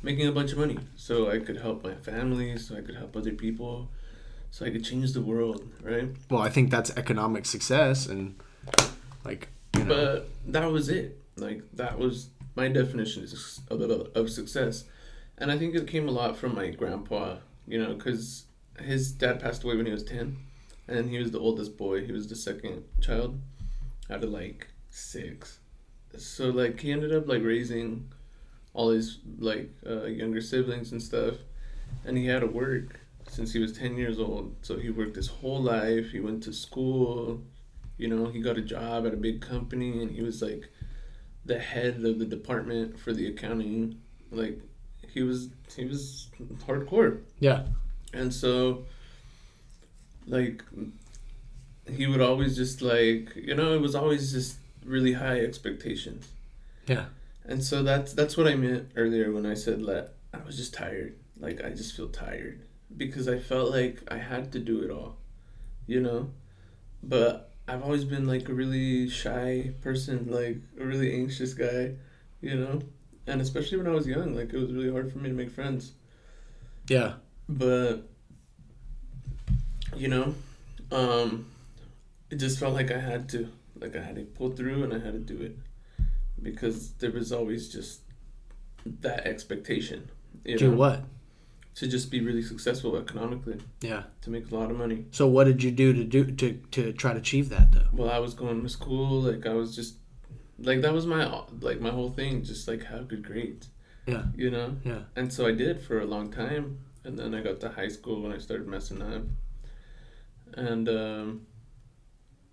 making 0.03 0.27
a 0.27 0.31
bunch 0.31 0.51
of 0.51 0.57
money, 0.57 0.77
so 0.95 1.29
I 1.29 1.39
could 1.39 1.57
help 1.57 1.83
my 1.83 1.95
family, 1.95 2.57
so 2.57 2.75
I 2.77 2.81
could 2.81 2.95
help 2.95 3.15
other 3.15 3.31
people, 3.31 3.89
so 4.51 4.65
I 4.65 4.69
could 4.69 4.83
change 4.83 5.13
the 5.13 5.21
world, 5.21 5.63
right? 5.81 6.09
Well, 6.29 6.41
I 6.41 6.49
think 6.49 6.71
that's 6.71 6.91
economic 6.97 7.45
success, 7.45 8.05
and 8.07 8.35
like 9.25 9.49
you 9.75 9.83
know, 9.83 9.95
But 9.95 10.29
that 10.53 10.71
was 10.71 10.89
it. 10.89 11.19
Like 11.37 11.63
that 11.73 11.97
was 11.97 12.29
my 12.55 12.67
definition 12.67 13.27
of, 13.69 13.81
of, 13.81 14.07
of 14.15 14.29
success, 14.29 14.85
and 15.37 15.51
I 15.51 15.57
think 15.57 15.75
it 15.75 15.87
came 15.87 16.07
a 16.07 16.11
lot 16.11 16.37
from 16.37 16.55
my 16.55 16.69
grandpa. 16.69 17.37
You 17.67 17.81
know, 17.81 17.93
because 17.93 18.45
his 18.81 19.11
dad 19.11 19.39
passed 19.39 19.63
away 19.63 19.77
when 19.77 19.85
he 19.85 19.91
was 19.91 20.03
ten, 20.03 20.37
and 20.91 21.09
he 21.09 21.17
was 21.19 21.31
the 21.31 21.39
oldest 21.39 21.77
boy. 21.77 22.05
He 22.05 22.11
was 22.11 22.27
the 22.27 22.35
second 22.35 22.83
child 23.01 23.39
out 24.09 24.23
of 24.23 24.29
like 24.29 24.67
six. 24.89 25.59
So 26.17 26.49
like 26.49 26.79
he 26.79 26.91
ended 26.91 27.13
up 27.15 27.27
like 27.27 27.43
raising 27.43 28.11
all 28.73 28.89
his 28.89 29.19
like 29.39 29.69
uh, 29.85 30.05
younger 30.05 30.41
siblings 30.41 30.91
and 30.91 31.01
stuff, 31.01 31.35
and 32.05 32.17
he 32.17 32.25
had 32.27 32.41
to 32.41 32.47
work 32.47 32.99
since 33.27 33.53
he 33.53 33.59
was 33.59 33.73
ten 33.73 33.95
years 33.97 34.19
old. 34.19 34.55
So 34.61 34.77
he 34.77 34.89
worked 34.89 35.15
his 35.15 35.27
whole 35.27 35.61
life. 35.61 36.11
He 36.11 36.19
went 36.19 36.43
to 36.43 36.53
school. 36.53 37.41
You 37.97 38.07
know, 38.07 38.25
he 38.27 38.41
got 38.41 38.57
a 38.57 38.61
job 38.61 39.05
at 39.05 39.13
a 39.13 39.17
big 39.17 39.41
company, 39.41 40.01
and 40.01 40.11
he 40.11 40.21
was 40.21 40.41
like 40.41 40.69
the 41.45 41.59
head 41.59 42.03
of 42.03 42.19
the 42.19 42.25
department 42.25 42.99
for 42.99 43.13
the 43.13 43.27
accounting. 43.27 43.99
Like 44.31 44.59
he 45.13 45.23
was 45.23 45.49
he 45.75 45.85
was 45.85 46.29
hardcore. 46.65 47.21
yeah, 47.39 47.63
And 48.13 48.33
so, 48.33 48.85
like, 50.27 50.63
he 51.91 52.07
would 52.07 52.21
always 52.21 52.55
just 52.55 52.81
like 52.81 53.35
you 53.35 53.55
know 53.55 53.73
it 53.73 53.81
was 53.81 53.95
always 53.95 54.31
just 54.31 54.57
really 54.85 55.13
high 55.13 55.39
expectations. 55.39 56.27
yeah, 56.87 57.05
And 57.45 57.63
so 57.63 57.83
that's 57.83 58.13
that's 58.13 58.37
what 58.37 58.47
I 58.47 58.55
meant 58.55 58.91
earlier 58.95 59.31
when 59.31 59.45
I 59.45 59.53
said 59.53 59.85
that 59.85 60.13
I 60.33 60.39
was 60.45 60.57
just 60.57 60.73
tired. 60.73 61.15
Like 61.39 61.63
I 61.63 61.69
just 61.69 61.95
feel 61.95 62.09
tired 62.09 62.61
because 62.95 63.27
I 63.27 63.39
felt 63.39 63.71
like 63.71 64.03
I 64.09 64.17
had 64.17 64.51
to 64.53 64.59
do 64.59 64.81
it 64.83 64.91
all, 64.91 65.17
you 65.87 65.99
know. 66.01 66.29
But 67.03 67.51
I've 67.67 67.83
always 67.83 68.03
been 68.03 68.27
like 68.27 68.49
a 68.49 68.53
really 68.53 69.09
shy 69.09 69.71
person, 69.81 70.27
like 70.29 70.57
a 70.79 70.85
really 70.85 71.13
anxious 71.13 71.53
guy, 71.53 71.93
you 72.41 72.55
know. 72.55 72.81
And 73.27 73.41
especially 73.41 73.77
when 73.77 73.87
I 73.87 73.91
was 73.91 74.07
young, 74.07 74.35
like 74.35 74.53
it 74.53 74.57
was 74.57 74.71
really 74.73 74.91
hard 74.91 75.11
for 75.11 75.19
me 75.19 75.29
to 75.29 75.35
make 75.35 75.51
friends 75.51 75.93
yeah. 76.87 77.13
but 77.47 78.09
you 79.95 80.07
know 80.07 80.33
um 80.91 81.45
it 82.29 82.35
just 82.37 82.59
felt 82.59 82.73
like 82.73 82.91
i 82.91 82.99
had 82.99 83.27
to 83.29 83.47
like 83.79 83.95
i 83.95 84.01
had 84.01 84.15
to 84.15 84.23
pull 84.23 84.49
through 84.51 84.83
and 84.83 84.93
i 84.93 84.99
had 84.99 85.13
to 85.13 85.19
do 85.19 85.41
it 85.41 85.57
because 86.41 86.91
there 86.93 87.11
was 87.11 87.31
always 87.31 87.69
just 87.69 88.01
that 88.85 89.25
expectation 89.27 90.09
you 90.43 90.57
Do 90.57 90.71
know, 90.71 90.77
what? 90.77 91.03
to 91.75 91.87
just 91.87 92.11
be 92.11 92.19
really 92.19 92.41
successful 92.41 92.97
economically 92.97 93.59
Yeah. 93.81 94.03
to 94.23 94.29
make 94.29 94.51
a 94.51 94.55
lot 94.55 94.71
of 94.71 94.77
money 94.77 95.05
So 95.11 95.27
what 95.27 95.45
did 95.45 95.63
you 95.63 95.71
do 95.71 95.93
to 95.93 96.03
do 96.03 96.25
to 96.25 96.53
to 96.71 96.93
try 96.93 97.13
to 97.13 97.19
achieve 97.19 97.49
that 97.49 97.71
though? 97.71 97.87
well 97.93 98.09
i 98.09 98.19
was 98.19 98.33
going 98.33 98.61
to 98.61 98.69
school 98.69 99.21
like 99.21 99.45
i 99.45 99.53
was 99.53 99.75
just 99.75 99.95
like 100.59 100.81
that 100.81 100.93
was 100.93 101.05
my 101.05 101.23
like 101.61 101.79
my 101.79 101.89
whole 101.89 102.09
thing 102.11 102.43
just 102.43 102.67
like 102.67 102.83
have 102.85 103.07
good 103.07 103.23
grades 103.23 103.69
Yeah. 104.07 104.23
you 104.35 104.49
know 104.51 104.75
Yeah. 104.83 105.03
and 105.15 105.31
so 105.31 105.45
I 105.47 105.51
did 105.51 105.79
for 105.81 105.99
a 106.01 106.05
long 106.05 106.31
time, 106.31 106.79
and 107.05 107.17
then 107.19 107.33
I 107.35 107.41
got 107.41 107.59
to 107.61 107.69
high 107.69 107.87
school 107.97 108.21
when 108.21 108.31
I 108.31 108.39
started 108.39 108.67
messing 108.67 109.01
up, 109.01 109.23
and 110.55 110.87
um, 110.89 111.47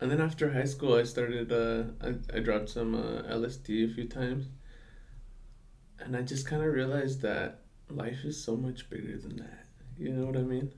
and 0.01 0.11
then 0.11 0.21
after 0.21 0.53
high 0.53 0.65
school 0.65 0.95
I 0.95 1.05
started 1.05 1.53
uh, 1.53 1.85
I 2.07 2.37
I 2.37 2.41
dropped 2.41 2.71
some 2.71 2.95
uh, 2.95 3.23
LSD 3.35 3.91
a 3.91 3.95
few 3.95 4.07
times, 4.07 4.47
and 6.01 6.17
I 6.17 6.23
just 6.23 6.47
kind 6.47 6.63
of 6.63 6.73
realized 6.73 7.23
that 7.23 7.61
life 7.91 8.25
is 8.25 8.43
so 8.43 8.57
much 8.57 8.89
bigger 8.91 9.17
than 9.19 9.37
that. 9.37 9.67
You 9.99 10.11
know 10.13 10.27
what 10.27 10.37
I 10.37 10.43
mean? 10.43 10.73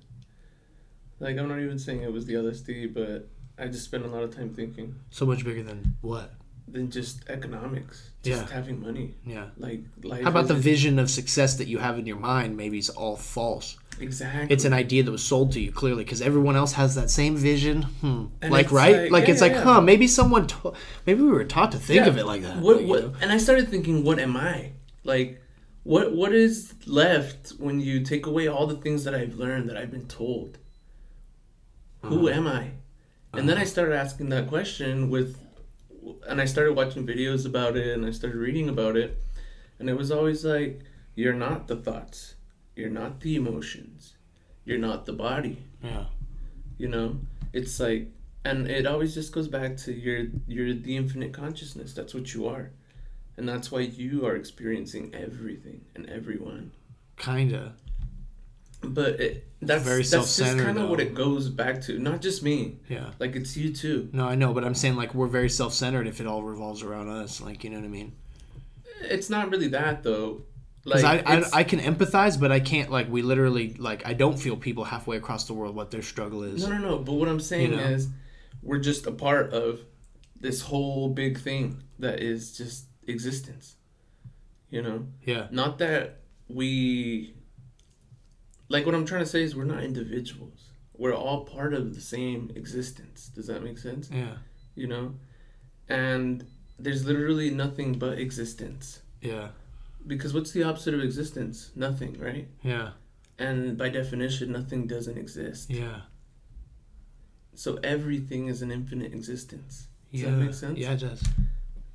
Like 1.18 1.36
I'm 1.38 1.48
not 1.48 1.60
even 1.60 1.78
saying 1.78 2.02
it 2.02 2.12
was 2.12 2.26
the 2.26 2.34
LSD, 2.34 2.94
but 2.94 3.28
I 3.58 3.66
just 3.68 3.84
spent 3.84 4.04
a 4.04 4.08
lot 4.08 4.22
of 4.22 4.34
time 4.34 4.54
thinking 4.54 4.94
So 5.10 5.26
much 5.26 5.44
bigger 5.44 5.62
than 5.62 5.96
what? 6.00 6.32
than 6.68 6.88
just 6.88 7.28
economics. 7.28 8.10
Just 8.22 8.46
Yeah. 8.46 8.54
having 8.54 8.80
money. 8.80 9.14
Yeah. 9.26 9.46
Like 9.58 9.82
life. 10.04 10.22
How 10.22 10.30
about 10.30 10.46
the 10.46 10.54
vision 10.54 11.00
of 11.00 11.10
success 11.10 11.56
that 11.56 11.66
you 11.66 11.78
have 11.78 11.98
in 11.98 12.06
your 12.06 12.18
mind? 12.18 12.56
Maybe 12.56 12.78
it's 12.78 12.88
all 12.90 13.16
false. 13.16 13.76
Exactly. 14.00 14.52
It's 14.54 14.64
an 14.64 14.72
idea 14.72 15.02
that 15.02 15.10
was 15.10 15.22
sold 15.22 15.52
to 15.52 15.60
you 15.60 15.72
clearly 15.72 16.04
because 16.04 16.22
everyone 16.22 16.56
else 16.56 16.72
has 16.72 16.94
that 16.94 17.10
same 17.10 17.36
vision. 17.36 17.82
Hmm. 17.82 18.26
Like 18.42 18.72
right? 18.72 19.02
like- 19.02 19.10
Like, 19.10 19.24
yeah, 19.26 19.32
it's 19.32 19.42
yeah, 19.42 19.48
like, 19.48 19.56
yeah. 19.56 19.64
huh? 19.64 19.80
Maybe 19.80 20.06
someone. 20.06 20.46
To- 20.46 20.72
maybe 21.06 21.20
we 21.22 21.28
were 21.30 21.44
taught 21.44 21.72
to 21.72 21.78
think 21.78 22.06
of 22.06 22.16
it 22.18 22.24
like 22.26 22.42
that. 22.42 22.56
What, 22.58 22.76
like, 22.76 22.82
you 22.84 22.88
what, 22.88 23.02
know? 23.04 23.12
and 23.20 23.30
I 23.32 23.38
started 23.38 23.68
thinking, 23.68 24.02
what 24.04 24.18
am 24.18 24.36
I? 24.36 24.72
Like, 25.04 25.42
what 25.82 26.14
what 26.14 26.32
is 26.34 26.74
left 26.86 27.50
when 27.58 27.80
you 27.80 28.00
take 28.02 28.26
away 28.26 28.48
all 28.48 28.66
the 28.66 28.76
things 28.76 29.04
that 29.04 29.14
I've 29.14 29.34
learned 29.36 29.68
that 29.68 29.76
I've 29.76 29.90
been 29.90 30.06
told? 30.06 30.58
Who 32.02 32.28
Uh-huh. 32.28 32.38
am 32.38 32.46
I? 32.46 32.70
And 33.32 33.48
then 33.48 33.58
I 33.58 33.64
started 33.64 33.94
asking 33.94 34.30
that 34.30 34.48
question 34.48 35.08
with, 35.10 35.36
and 36.28 36.40
I 36.40 36.44
started 36.46 36.74
watching 36.74 37.06
videos 37.06 37.46
about 37.46 37.76
it, 37.76 37.94
and 37.96 38.04
I 38.04 38.10
started 38.10 38.38
reading 38.38 38.68
about 38.68 38.96
it, 38.96 39.16
and 39.78 39.88
it 39.88 39.96
was 39.96 40.10
always 40.10 40.44
like, 40.44 40.80
you're 41.14 41.34
not 41.34 41.68
the 41.68 41.76
thoughts, 41.76 42.34
you're 42.80 42.90
not 42.90 43.20
the 43.20 43.36
emotions, 43.36 44.14
you're 44.64 44.78
not 44.78 45.06
the 45.06 45.12
body. 45.12 45.58
Yeah. 45.82 46.04
you 46.78 46.88
know? 46.88 47.18
It's 47.52 47.78
like 47.80 48.08
and 48.44 48.66
it 48.70 48.86
always 48.86 49.12
just 49.14 49.32
goes 49.32 49.48
back 49.48 49.76
to 49.84 49.92
you're 49.92 50.26
you're 50.46 50.72
the 50.74 50.96
infinite 50.96 51.32
consciousness. 51.32 51.92
That's 51.92 52.14
what 52.14 52.32
you 52.34 52.48
are. 52.48 52.70
And 53.36 53.48
that's 53.48 53.70
why 53.72 53.80
you 53.80 54.26
are 54.26 54.36
experiencing 54.36 55.14
everything 55.14 55.80
and 55.94 56.08
everyone. 56.08 56.72
Kinda. 57.16 57.74
but 58.82 59.20
it, 59.20 59.46
that's 59.60 59.82
Very 59.84 60.02
that's 60.04 60.36
just 60.36 60.58
kind 60.58 60.78
of 60.78 60.88
what 60.88 61.00
it 61.00 61.14
goes 61.14 61.48
back 61.50 61.82
to. 61.82 61.98
Not 61.98 62.22
just 62.22 62.42
me. 62.42 62.78
Yeah. 62.88 63.10
like 63.18 63.36
it's 63.36 63.56
you 63.56 63.72
too. 63.74 64.08
No, 64.12 64.26
I 64.26 64.34
know, 64.36 64.54
but 64.54 64.64
I'm 64.64 64.74
saying 64.74 64.96
like 64.96 65.14
we're 65.14 65.26
very 65.26 65.50
self-centered 65.50 66.06
if 66.06 66.18
it 66.20 66.26
all 66.26 66.42
revolves 66.42 66.82
around 66.82 67.08
us. 67.10 67.40
Like 67.42 67.62
you 67.64 67.70
know 67.70 67.76
what 67.76 67.84
I 67.84 67.88
mean? 67.88 68.12
it's 69.02 69.30
not 69.30 69.50
really 69.50 69.68
that 69.68 70.02
though 70.02 70.42
Because 70.84 71.02
like 71.02 71.26
I, 71.26 71.38
I 71.40 71.44
I 71.60 71.64
can 71.64 71.78
empathize, 71.78 72.40
but 72.40 72.50
I 72.50 72.60
can't 72.60 72.90
like 72.90 73.10
we 73.10 73.20
literally 73.22 73.74
like 73.74 74.06
I 74.06 74.14
don't 74.14 74.38
feel 74.38 74.56
people 74.56 74.84
halfway 74.84 75.16
across 75.18 75.44
the 75.46 75.52
world 75.54 75.74
what 75.76 75.90
their 75.90 76.02
struggle 76.02 76.42
is. 76.42 76.66
no 76.66 76.70
no 76.76 76.78
no 76.78 76.98
but 76.98 77.12
what 77.12 77.28
i'm 77.28 77.40
saying 77.40 77.70
You 77.72 77.76
know? 77.76 77.82
is 77.82 78.08
we're 78.62 78.78
just 78.78 79.06
a 79.06 79.12
part 79.12 79.52
of 79.52 79.80
this 80.40 80.62
whole 80.62 81.10
big 81.10 81.38
thing 81.38 81.82
that 81.98 82.20
is 82.20 82.56
just 82.56 82.86
existence 83.06 83.76
you 84.70 84.80
know 84.82 85.06
Yeah. 85.24 85.48
not 85.50 85.78
that 85.78 86.20
we 86.48 87.34
like 88.68 88.86
what 88.86 88.94
i'm 88.94 89.04
trying 89.04 89.22
to 89.22 89.26
say 89.34 89.42
is 89.42 89.54
we're 89.54 89.64
not 89.64 89.82
individuals 89.82 90.70
we're 90.96 91.14
all 91.14 91.44
part 91.44 91.74
of 91.74 91.94
the 91.94 92.00
same 92.00 92.50
existence 92.54 93.28
does 93.34 93.46
that 93.48 93.62
make 93.62 93.78
sense 93.78 94.08
Yeah. 94.10 94.36
you 94.74 94.86
know 94.86 95.14
and 95.88 96.46
there's 96.78 97.04
literally 97.04 97.50
nothing 97.50 97.94
but 97.98 98.18
existence 98.18 99.00
Yeah. 99.20 99.48
Because 100.10 100.34
what's 100.34 100.50
the 100.50 100.64
opposite 100.64 100.92
of 100.92 101.00
existence? 101.00 101.70
Nothing 101.76 102.18
right? 102.18 102.48
Yeah. 102.62 102.90
and 103.38 103.78
by 103.78 103.88
definition 103.88 104.50
nothing 104.52 104.86
doesn't 104.86 105.16
exist. 105.16 105.70
Yeah. 105.70 106.00
so 107.54 107.78
everything 107.84 108.48
is 108.48 108.60
an 108.60 108.70
infinite 108.72 109.12
existence. 109.14 109.86
Does 110.10 110.22
yeah. 110.22 110.30
that 110.30 110.36
make 110.36 110.54
sense? 110.54 110.78
Yeah, 110.78 110.92
it 110.92 111.00
does. 111.00 111.22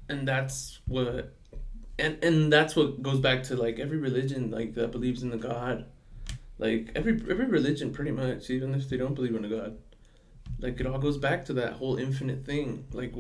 and 0.07 0.28
that's 0.28 0.80
what 0.88 1.36
and 1.99 2.24
and 2.24 2.51
that's 2.51 2.74
what 2.76 3.03
goes 3.03 3.20
back 3.20 3.43
to 3.43 3.55
like 3.57 3.80
every 3.80 3.97
religion 3.97 4.49
like 4.49 4.74
that 4.76 4.91
believes 4.91 5.22
in 5.22 5.30
the 5.30 5.41
god. 5.51 5.86
Like 6.57 6.91
every 6.95 7.13
every 7.34 7.47
religion 7.47 7.91
pretty 7.91 8.11
much 8.11 8.49
even 8.49 8.74
if 8.74 8.89
they 8.89 8.97
don't 8.97 9.13
believe 9.13 9.36
in 9.36 9.43
a 9.43 9.49
god. 9.49 9.78
Like 10.59 10.80
it 10.80 10.88
all 10.88 10.99
goes 10.99 11.18
back 11.18 11.43
to 11.45 11.53
that 11.59 11.74
whole 11.74 11.97
infinite 11.97 12.45
thing. 12.45 12.86
Like 12.91 13.13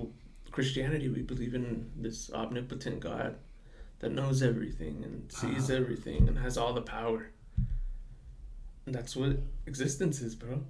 christianity 0.51 1.09
we 1.09 1.21
believe 1.21 1.53
in 1.53 1.91
this 1.97 2.31
omnipotent 2.31 3.01
god 3.01 3.35
that 3.99 4.11
knows 4.11 4.41
everything 4.43 5.03
and 5.03 5.31
sees 5.31 5.69
Uh-huh. 5.69 5.79
everything 5.81 6.27
and 6.27 6.37
has 6.39 6.57
all 6.57 6.73
the 6.73 6.81
power 6.81 7.27
and 8.85 8.93
that's 8.93 9.15
what 9.15 9.37
existence 9.65 10.21
is 10.21 10.35
bro 10.35 10.61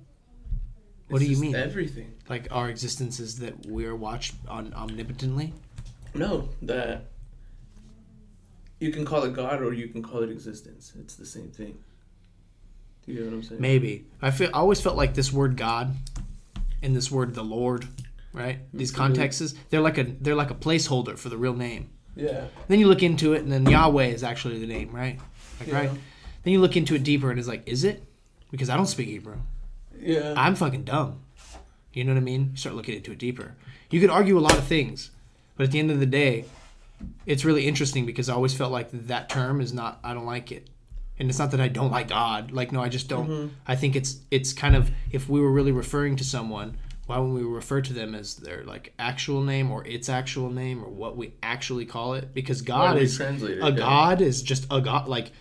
What 1.10 1.20
do 1.20 1.26
you 1.26 1.38
mean? 1.38 1.56
everything 1.56 2.14
Like 2.30 2.48
our 2.52 2.70
existence 2.70 3.20
is 3.20 3.38
that 3.40 3.66
we 3.66 3.86
are 3.86 3.96
watched 3.96 4.36
on 4.48 4.74
omnipotently. 4.74 5.54
No, 6.16 6.50
that 6.64 7.12
you 8.80 8.92
can 8.92 9.06
call 9.06 9.24
it 9.24 9.34
God 9.34 9.62
or 9.62 9.74
you 9.74 9.88
can 9.88 10.02
call 10.02 10.24
it 10.24 10.30
existence. 10.30 10.94
It's 11.00 11.16
the 11.16 11.26
same 11.26 11.50
thing. 11.50 11.78
Do 13.06 13.12
you 13.12 13.18
get 13.20 13.26
what 13.28 13.34
I'm 13.36 13.44
saying? 13.44 13.62
Maybe 13.62 14.06
I 14.22 14.32
feel 14.32 14.50
I 14.54 14.60
always 14.60 14.82
felt 14.82 14.96
like 14.98 15.14
this 15.14 15.32
word 15.32 15.58
God 15.58 15.96
and 16.82 16.96
this 16.96 17.12
word 17.12 17.36
the 17.36 17.44
Lord, 17.44 17.88
right? 18.34 18.60
These 18.74 18.92
Mhm. 18.92 18.96
contexts 18.96 19.54
they're 19.70 19.82
like 19.82 19.98
a 19.98 20.04
they're 20.04 20.36
like 20.36 20.52
a 20.52 20.56
placeholder 20.56 21.18
for 21.18 21.30
the 21.30 21.38
real 21.38 21.54
name. 21.54 21.90
Yeah. 22.16 22.46
Then 22.68 22.80
you 22.80 22.88
look 22.88 23.04
into 23.04 23.34
it, 23.34 23.42
and 23.44 23.52
then 23.52 23.66
Yahweh 23.66 24.06
is 24.08 24.24
actually 24.24 24.60
the 24.60 24.68
name, 24.68 24.92
right? 24.92 25.20
Like, 25.60 25.70
Yeah. 25.70 25.76
right? 25.76 25.90
Then 26.44 26.54
you 26.54 26.60
look 26.62 26.78
into 26.78 26.96
it 26.96 27.04
deeper, 27.04 27.30
and 27.30 27.40
it's 27.40 27.48
like, 27.48 27.64
is 27.68 27.84
it? 27.84 28.04
Because 28.52 28.70
I 28.70 28.78
don't 28.78 28.86
speak 28.88 29.08
Hebrew. 29.08 29.38
Yeah. 30.00 30.34
I'm 30.38 30.56
fucking 30.56 30.84
dumb. 30.84 31.20
You 31.94 32.04
know 32.04 32.14
what 32.14 32.18
I 32.20 32.24
mean? 32.24 32.50
You 32.52 32.58
start 32.58 32.76
looking 32.76 32.96
into 32.96 33.12
it 33.12 33.18
deeper. 33.18 33.54
You 33.90 34.00
could 34.02 34.10
argue 34.10 34.38
a 34.38 34.42
lot 34.42 34.58
of 34.58 34.64
things, 34.66 35.12
but 35.58 35.64
at 35.66 35.72
the 35.72 35.80
end 35.80 35.92
of 35.92 36.00
the 36.00 36.06
day, 36.06 36.46
it's 37.26 37.44
really 37.46 37.68
interesting 37.68 38.06
because 38.06 38.30
I 38.30 38.34
always 38.34 38.54
felt 38.54 38.72
like 38.72 38.90
that 38.92 39.30
term 39.30 39.62
is 39.62 39.74
not. 39.74 40.00
I 40.04 40.14
don't 40.14 40.26
like 40.26 40.52
it, 40.52 40.68
and 41.20 41.30
it's 41.30 41.40
not 41.40 41.52
that 41.52 41.62
I 41.62 41.68
don't 41.68 41.92
like 41.92 42.08
God. 42.10 42.52
Like 42.52 42.72
no, 42.72 42.82
I 42.82 42.90
just 42.90 43.08
don't. 43.08 43.30
Mhm. 43.30 43.50
I 43.68 43.76
think 43.76 43.96
it's 43.96 44.18
it's 44.32 44.54
kind 44.54 44.76
of 44.76 44.92
if 45.12 45.28
we 45.30 45.40
were 45.40 45.52
really 45.52 45.72
referring 45.72 46.16
to 46.18 46.24
someone, 46.24 46.78
why 47.06 47.18
wouldn't 47.20 47.36
we 47.36 47.44
refer 47.44 47.82
to 47.82 47.94
them 47.94 48.16
as 48.16 48.36
their 48.38 48.64
like 48.64 48.94
actual 48.98 49.42
name 49.44 49.70
or 49.72 49.86
its 49.86 50.10
actual 50.10 50.50
name 50.50 50.84
or 50.84 50.90
what 50.90 51.16
we 51.16 51.34
actually 51.44 51.86
call 51.86 52.16
it? 52.16 52.34
Because 52.34 52.62
God 52.62 52.98
is 52.98 53.20
a 53.20 53.32
Yeah. 53.34 53.72
god 53.72 54.22
is 54.22 54.42
just 54.42 54.66
a 54.72 54.82
god 54.82 55.08
like 55.08 55.32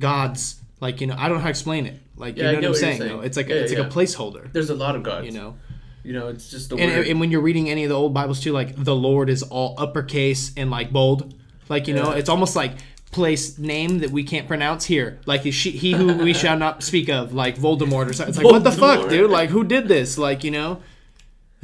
gods. 0.00 0.60
Like 0.80 1.00
you 1.00 1.06
know 1.06 1.14
I 1.16 1.28
don't 1.28 1.36
know 1.38 1.42
how 1.42 1.44
to 1.46 1.50
explain 1.50 1.86
it. 1.86 2.00
Like 2.16 2.36
Yeah, 2.36 2.44
you 2.44 2.52
know 2.52 2.56
what 2.56 2.64
I'm 2.64 2.70
what 2.72 2.78
saying, 2.80 2.98
saying. 2.98 3.22
it's 3.24 3.36
like 3.36 3.48
Yeah, 3.48 3.56
it's 3.56 3.72
like 3.72 3.86
a 3.86 3.90
placeholder 3.90 4.52
There's 4.52 4.70
a 4.70 4.74
lot 4.74 4.96
of 4.96 5.02
gods. 5.02 5.26
you 5.26 5.32
know? 5.32 5.56
You 6.02 6.12
know, 6.12 6.28
it's 6.28 6.50
just 6.50 6.68
the 6.68 6.76
and, 6.76 6.92
word. 6.92 7.06
and 7.06 7.18
when 7.18 7.30
you're 7.30 7.40
reading 7.40 7.70
any 7.70 7.84
of 7.84 7.88
the 7.88 7.94
old 7.96 8.12
Bibles 8.12 8.40
too 8.40 8.52
like 8.52 8.74
the 8.76 8.94
Lord 8.94 9.30
is 9.30 9.42
all 9.42 9.74
uppercase 9.78 10.52
and 10.56 10.70
like 10.70 10.92
bold. 10.92 11.34
Like 11.68 11.88
you 11.88 11.94
know 11.94 12.10
it's 12.10 12.28
almost 12.28 12.54
like 12.56 12.72
place 13.10 13.58
name 13.58 14.00
that 14.00 14.10
we 14.10 14.24
can't 14.24 14.46
pronounce 14.48 14.84
here. 14.84 15.20
Like 15.24 15.42
he, 15.42 15.50
he 15.50 15.92
who 15.92 16.14
we 16.18 16.34
shall 16.34 16.58
not 16.58 16.82
speak 16.82 17.08
of 17.08 17.32
like 17.32 17.56
Voldemort 17.56 18.10
or 18.10 18.12
something. 18.12 18.30
It's 18.34 18.38
like 18.38 18.46
what 18.52 18.64
the 18.64 18.72
fuck 18.72 19.08
dude? 19.08 19.30
Like 19.30 19.50
who 19.50 19.64
did 19.64 19.88
this? 19.88 20.18
Like 20.18 20.44
you 20.44 20.50
know 20.50 20.80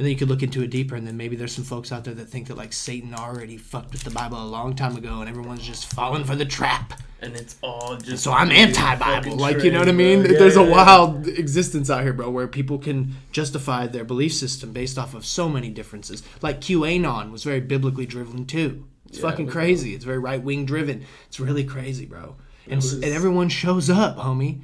and 0.01 0.05
then 0.07 0.11
you 0.13 0.17
could 0.17 0.29
look 0.29 0.41
into 0.41 0.63
it 0.63 0.71
deeper, 0.71 0.95
and 0.95 1.05
then 1.05 1.15
maybe 1.15 1.35
there's 1.35 1.51
some 1.53 1.63
folks 1.63 1.91
out 1.91 2.03
there 2.05 2.15
that 2.15 2.25
think 2.27 2.47
that 2.47 2.57
like 2.57 2.73
Satan 2.73 3.13
already 3.13 3.55
fucked 3.55 3.91
with 3.91 4.01
the 4.03 4.09
Bible 4.09 4.41
a 4.43 4.49
long 4.49 4.75
time 4.75 4.97
ago, 4.97 5.19
and 5.21 5.29
everyone's 5.29 5.61
just 5.61 5.93
falling 5.93 6.23
for 6.23 6.35
the 6.35 6.43
trap. 6.45 6.99
and 7.21 7.35
it's 7.35 7.55
all 7.61 7.97
just. 7.97 8.23
So 8.23 8.31
I'm 8.31 8.49
anti-Bible, 8.49 9.35
like 9.37 9.61
you 9.63 9.69
know 9.71 9.77
what 9.77 9.87
I 9.89 9.91
mean. 9.91 10.21
Yeah, 10.25 10.39
There's 10.39 10.57
a 10.57 10.61
yeah, 10.61 10.65
yeah. 10.69 10.71
wild 10.71 11.27
existence 11.27 11.91
out 11.91 12.01
here, 12.01 12.13
bro, 12.13 12.31
where 12.31 12.47
people 12.47 12.79
can 12.79 13.13
justify 13.31 13.85
their 13.85 14.03
belief 14.03 14.33
system 14.33 14.73
based 14.73 14.97
off 14.97 15.13
of 15.13 15.23
so 15.23 15.47
many 15.47 15.69
differences. 15.69 16.23
Like 16.41 16.61
QAnon 16.61 17.31
was 17.31 17.43
very 17.43 17.59
biblically 17.59 18.07
driven 18.07 18.47
too. 18.47 18.87
It's 19.07 19.19
Yeah, 19.19 19.29
fucking 19.29 19.49
crazy. 19.49 19.93
It's 19.93 20.03
very 20.05 20.17
right 20.17 20.41
wing 20.41 20.65
driven. 20.65 21.05
It's 21.27 21.39
really 21.39 21.63
crazy, 21.63 22.07
bro. 22.07 22.37
And, 22.65 22.77
was- 22.77 22.93
and 22.93 23.03
everyone 23.03 23.49
shows 23.49 23.87
up, 23.89 24.17
homie. 24.17 24.61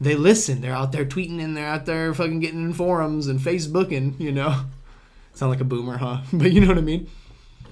They 0.00 0.14
listen. 0.14 0.60
They're 0.60 0.74
out 0.74 0.92
there 0.92 1.04
tweeting 1.04 1.42
and 1.42 1.56
they're 1.56 1.66
out 1.66 1.86
there 1.86 2.14
fucking 2.14 2.40
getting 2.40 2.62
in 2.64 2.72
forums 2.72 3.26
and 3.26 3.40
Facebooking. 3.40 4.18
You 4.20 4.32
know, 4.32 4.64
sound 5.34 5.50
like 5.50 5.60
a 5.60 5.64
boomer, 5.64 5.96
huh? 5.96 6.18
But 6.32 6.52
you 6.52 6.60
know 6.60 6.68
what 6.68 6.78
I 6.78 6.82
mean. 6.82 7.08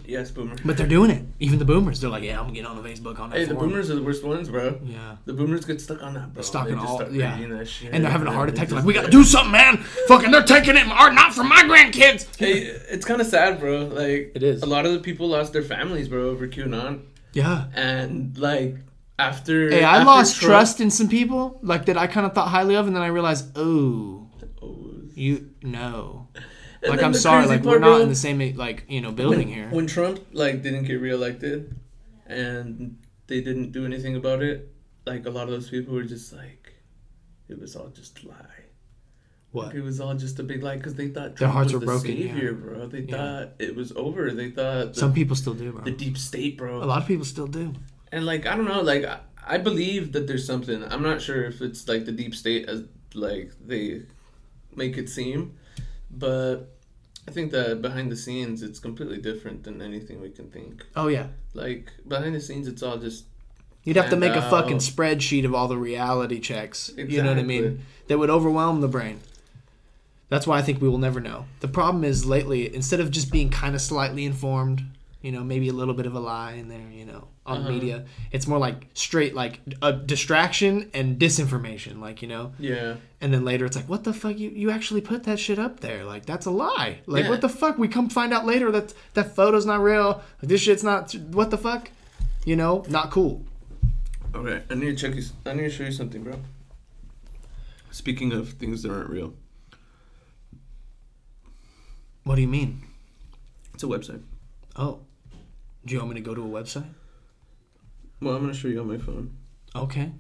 Yes, 0.09 0.31
boomer. 0.31 0.55
But 0.65 0.77
they're 0.77 0.87
doing 0.87 1.11
it. 1.11 1.25
Even 1.41 1.59
the 1.59 1.65
boomers, 1.65 2.01
they're 2.01 2.09
like, 2.11 2.23
yeah, 2.23 2.39
I'm 2.41 2.55
gonna 2.55 2.69
on 2.69 2.81
the 2.81 2.89
Facebook 2.89 3.19
on 3.19 3.31
that 3.31 3.39
Hey, 3.41 3.45
the 3.45 3.55
boomers 3.55 3.91
are 3.91 3.97
the 3.97 4.03
worst 4.05 4.23
ones, 4.23 4.49
bro. 4.49 4.79
Yeah. 4.85 5.17
The 5.25 5.33
boomers 5.33 5.65
get 5.65 5.81
stuck 5.81 6.01
on 6.01 6.15
that, 6.15 6.33
bro. 6.33 6.43
Stuck 6.45 6.69
in 6.69 6.79
all- 6.79 7.11
yeah. 7.11 7.37
that 7.49 7.67
shit, 7.67 7.93
and 7.93 8.05
they're 8.05 8.13
having 8.13 8.29
a 8.29 8.33
heart 8.33 8.49
attack. 8.49 8.69
they 8.69 8.75
They're 8.77 8.77
like, 8.77 8.87
we 8.87 8.95
gotta 8.95 9.11
do 9.21 9.25
something, 9.25 9.51
man. 9.51 9.79
Fucking, 10.07 10.31
they're 10.31 10.45
taking 10.45 10.77
it, 10.77 10.87
or 10.87 11.13
not 11.13 11.35
from 11.35 11.49
my 11.49 11.63
grandkids. 11.65 12.37
Hey, 12.37 12.59
it's 12.89 13.05
kind 13.05 13.21
of 13.21 13.27
sad, 13.27 13.59
bro. 13.59 13.87
Like 13.87 14.31
It 14.37 14.45
is. 14.45 14.63
A 14.63 14.67
lot 14.67 14.87
of 14.87 14.93
the 14.93 15.01
people 15.01 15.27
lost 15.29 15.53
their 15.53 15.63
families, 15.65 16.07
bro, 16.09 16.29
over 16.29 16.47
QAnon, 16.47 17.01
Yeah. 17.33 17.65
and 17.75 18.39
like 18.39 18.77
after. 19.19 19.71
Hey, 19.71 19.85
I 19.85 19.97
after 19.97 20.07
lost 20.07 20.37
Trump- 20.37 20.51
trust 20.51 20.81
in 20.81 20.91
some 20.91 21.09
people, 21.09 21.59
like 21.63 21.87
that 21.87 21.97
I 21.97 22.07
kind 22.07 22.27
of 22.27 22.35
thought 22.35 22.49
highly 22.49 22.75
of, 22.77 22.87
and 22.87 22.95
then 22.97 23.03
I 23.03 23.09
realized, 23.09 23.57
oh, 23.57 24.29
you 25.15 25.51
no. 25.63 26.29
And 26.83 26.91
Like 26.91 27.03
I'm 27.03 27.15
sorry, 27.15 27.47
like 27.47 27.63
we're 27.63 27.79
not 27.79 27.97
bro, 27.97 28.01
in 28.03 28.09
the 28.11 28.15
same 28.15 28.39
like 28.57 28.85
you 28.89 29.01
know 29.01 29.11
building 29.11 29.49
when, 29.49 29.57
here. 29.57 29.69
When 29.71 29.87
Trump 29.87 30.21
like 30.33 30.63
didn't 30.63 30.85
get 30.85 31.01
reelected, 31.01 31.75
and 32.27 32.99
they 33.27 33.41
didn't 33.41 33.73
do 33.73 33.85
anything 33.85 34.15
about 34.17 34.43
it, 34.43 34.73
like 35.07 35.27
a 35.27 35.31
lot 35.31 35.45
of 35.45 35.51
those 35.51 35.69
people 35.71 35.95
were 35.95 36.05
just 36.05 36.33
like, 36.33 36.75
it 37.49 37.59
was 37.59 37.75
all 37.77 37.89
just 37.89 38.23
a 38.23 38.29
lie. 38.29 38.35
What? 39.53 39.69
Like, 39.69 39.77
it 39.77 39.81
was 39.83 40.01
all 40.01 40.15
just 40.15 40.39
a 40.39 40.43
big 40.43 40.63
lie 40.63 40.77
because 40.77 40.95
they 40.95 41.09
thought 41.09 41.37
Their 41.37 41.49
hearts 41.49 41.73
was 41.73 41.81
were 41.81 41.81
the 41.81 41.87
broken, 41.87 42.17
yeah. 42.19 42.51
bro. 42.51 42.87
They 42.87 43.01
Yeah. 43.01 43.17
thought 43.17 43.53
it 43.59 43.75
was 43.75 43.91
over. 43.93 44.31
They 44.33 44.51
thought 44.51 44.93
the, 44.95 45.01
Some 45.01 45.15
people 45.15 45.35
still 45.35 45.55
do, 45.55 45.73
bro. 45.73 45.83
the 45.83 45.93
deep 45.93 46.19
state, 46.19 46.59
bro. 46.59 46.83
A 46.83 46.85
lot 46.85 47.01
of 47.01 47.09
people 47.09 47.25
still 47.25 47.47
do. 47.47 47.73
And 48.13 48.25
like 48.25 48.47
I 48.47 48.57
don't 48.57 48.67
know, 48.67 48.83
like 48.83 49.05
I, 49.47 49.59
believe 49.59 50.13
that 50.13 50.27
there's 50.27 50.47
something. 50.47 50.85
I'm 50.85 51.03
not 51.03 51.21
sure 51.21 51.45
if 51.45 51.61
it's 51.61 51.89
like 51.89 52.05
the 52.05 52.13
deep 52.13 52.35
state 52.35 52.69
as 52.69 52.85
like 53.15 53.53
they 53.65 54.03
make 54.75 54.97
it 54.97 55.09
seem, 55.09 55.57
but 56.11 56.77
I 57.29 57.31
think 57.33 57.51
that 57.53 57.83
behind 57.83 58.11
the 58.13 58.17
scenes, 58.17 58.63
it's 58.63 58.79
completely 58.79 59.19
different 59.19 59.65
than 59.65 59.83
anything 59.83 60.21
we 60.21 60.31
can 60.31 60.51
think. 60.51 60.85
Oh 60.95 61.09
yeah. 61.09 61.29
Like 61.55 61.93
behind 62.07 62.35
the 62.35 62.41
scenes, 62.41 62.69
it's 62.69 62.83
all 62.83 62.99
just 62.99 63.25
You'd 63.87 63.97
have 63.97 64.11
to 64.11 64.17
make 64.17 64.35
a 64.35 64.43
fucking 64.43 64.79
spreadsheet 64.79 65.45
of 65.45 65.55
all 65.55 65.69
the 65.69 65.79
reality 65.79 66.41
checks. 66.41 66.93
You 66.97 67.23
know 67.23 67.29
what 67.29 67.39
I 67.39 67.45
mean? 67.45 67.83
That 68.09 68.19
would 68.19 68.31
overwhelm 68.31 68.81
the 68.81 68.89
brain. 68.89 69.21
That's 70.29 70.45
why 70.45 70.59
I 70.59 70.63
think 70.63 70.83
we 70.83 70.89
will 70.89 70.99
never 70.99 71.21
know. 71.21 71.45
The 71.61 71.69
problem 71.69 72.03
is 72.03 72.27
lately, 72.27 72.75
instead 72.75 72.99
of 72.99 73.13
just 73.13 73.31
being 73.31 73.49
kind 73.49 73.77
of 73.77 73.81
slightly 73.81 74.25
informed, 74.25 74.83
you 75.23 75.33
know, 75.33 75.43
maybe 75.43 75.69
a 75.69 75.73
little 75.73 75.95
bit 75.95 76.07
of 76.07 76.15
a 76.15 76.21
lie 76.21 76.53
in 76.53 76.69
there, 76.69 76.89
you 76.93 77.05
know, 77.05 77.27
on 77.47 77.59
Uh-huh. 77.63 77.71
media, 77.71 78.05
it's 78.31 78.47
more 78.47 78.59
like 78.59 78.87
straight 78.95 79.35
like 79.35 79.61
a 79.83 79.93
distraction 79.93 80.91
and 80.95 81.19
disinformation, 81.19 82.01
like 82.01 82.23
you 82.23 82.29
know. 82.29 82.53
yeah. 82.59 82.97
And 83.21 83.33
then 83.33 83.45
later 83.45 83.65
it's 83.65 83.75
like, 83.77 83.89
what 83.89 84.05
the 84.05 84.13
fuck? 84.13 84.39
You 84.39 84.51
you 84.51 84.71
actually 84.71 85.01
put 85.01 85.25
that 85.25 85.39
shit 85.41 85.59
up 85.59 85.81
there? 85.81 86.05
Like 86.05 86.27
that's 86.27 86.47
a 86.47 86.51
lie. 86.51 86.99
Like 87.07 87.25
Yeah. 87.25 87.31
what 87.31 87.41
the 87.41 87.49
fuck? 87.49 87.79
We 87.79 87.89
come 87.89 88.09
find 88.11 88.33
out 88.33 88.45
later 88.47 88.71
that 88.73 88.95
that 89.15 89.35
photo's 89.35 89.65
not 89.67 89.81
real. 89.83 90.23
Like, 90.41 90.49
this 90.51 90.61
shit's 90.61 90.85
not. 90.85 91.13
What 91.15 91.51
the 91.51 91.59
fuck? 91.59 91.91
You 92.45 92.57
know, 92.57 92.85
not 92.89 93.11
cool. 93.11 93.45
Okay, 94.35 94.63
I 94.71 94.75
need 94.75 94.87
to 94.87 94.97
check 94.97 95.15
you. 95.17 95.23
I 95.47 95.55
need 95.55 95.63
to 95.63 95.71
show 95.71 95.85
you 95.85 95.93
something, 95.93 96.23
bro. 96.23 96.35
Speaking 97.91 98.33
of 98.33 98.51
things 98.51 98.83
that 98.83 98.93
aren't 98.93 99.09
real, 99.09 99.33
What 102.25 102.35
do 102.37 102.43
you 102.43 102.49
mean? 102.49 102.83
it's 103.73 103.83
a 103.83 103.87
website. 103.87 104.23
Oh, 104.77 105.01
do 105.87 105.95
you 105.95 105.99
want 106.01 106.11
me 106.11 106.17
to 106.17 106.21
go 106.21 106.35
to 106.35 106.43
a 106.43 106.49
website? 106.63 106.87
Well, 108.21 108.35
I'm 108.35 108.41
gonna 108.43 108.55
show 108.55 108.69
you 108.69 108.81
on 108.81 108.89
my 108.89 108.99
phone, 108.99 109.37
Okay. 109.75 110.13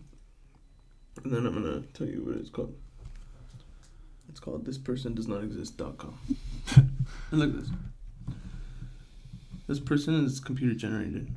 and 1.24 1.32
then 1.32 1.46
I'm 1.46 1.54
gonna 1.54 1.82
tell 1.94 2.06
you 2.06 2.22
what 2.24 2.36
it's 2.36 2.50
called. 2.50 2.74
It's 4.28 4.40
called 4.40 4.64
thispersondoesnotexist.com. 4.66 6.18
and 6.76 6.90
look 7.40 7.50
at 7.50 7.60
this. 7.60 7.70
This 9.66 9.80
person 9.80 10.24
is 10.24 10.40
computer 10.40 10.74
generated. 10.74 11.32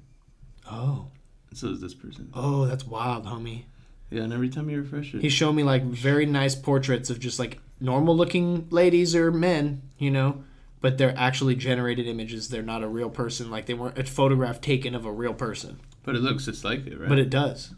Oh. 0.69 1.07
and 1.49 1.57
So 1.57 1.69
is 1.69 1.81
this 1.81 1.93
person. 1.95 2.29
Oh, 2.33 2.65
that's 2.65 2.85
wild, 2.85 3.25
homie. 3.25 3.63
Yeah, 4.11 4.23
and 4.23 4.33
every 4.33 4.49
time 4.49 4.69
you 4.69 4.81
refresh 4.81 5.13
it, 5.13 5.21
He 5.21 5.29
showed 5.29 5.53
me 5.53 5.63
like 5.63 5.83
very 5.83 6.25
nice 6.25 6.55
portraits 6.55 7.09
of 7.09 7.19
just 7.19 7.39
like 7.39 7.59
normal 7.79 8.15
looking 8.17 8.67
ladies 8.69 9.15
or 9.15 9.31
men, 9.31 9.81
you 9.97 10.11
know, 10.11 10.43
but 10.81 10.97
they're 10.97 11.13
actually 11.17 11.55
generated 11.55 12.07
images. 12.07 12.49
They're 12.49 12.61
not 12.61 12.83
a 12.83 12.87
real 12.87 13.09
person. 13.09 13.49
Like 13.51 13.65
they 13.65 13.73
weren't 13.73 13.97
a 13.97 14.03
photograph 14.03 14.61
taken 14.61 14.95
of 14.95 15.05
a 15.05 15.11
real 15.11 15.33
person. 15.33 15.79
but 16.03 16.15
it 16.15 16.19
looks 16.21 16.45
just 16.45 16.63
like 16.63 16.85
it, 16.87 16.99
right? 16.99 17.09
But 17.09 17.19
it 17.19 17.29
does. 17.29 17.73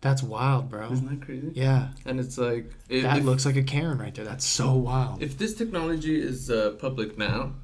That's 0.00 0.22
wild, 0.22 0.68
bro. 0.68 0.92
isn't 0.92 1.08
that 1.08 1.24
crazy? 1.24 1.50
Yeah. 1.54 1.88
And 2.04 2.20
it's 2.20 2.36
like 2.36 2.70
if, 2.90 3.04
That 3.04 3.18
if, 3.18 3.24
looks 3.24 3.46
like 3.46 3.56
a 3.56 3.62
Karen 3.62 3.96
right 3.98 4.14
there. 4.14 4.24
That's 4.24 4.44
so 4.44 4.74
wild. 4.74 5.22
if 5.22 5.38
this 5.38 5.54
technology 5.54 6.20
is 6.20 6.50
uh, 6.50 6.72
public 6.78 7.16
now, 7.16 7.54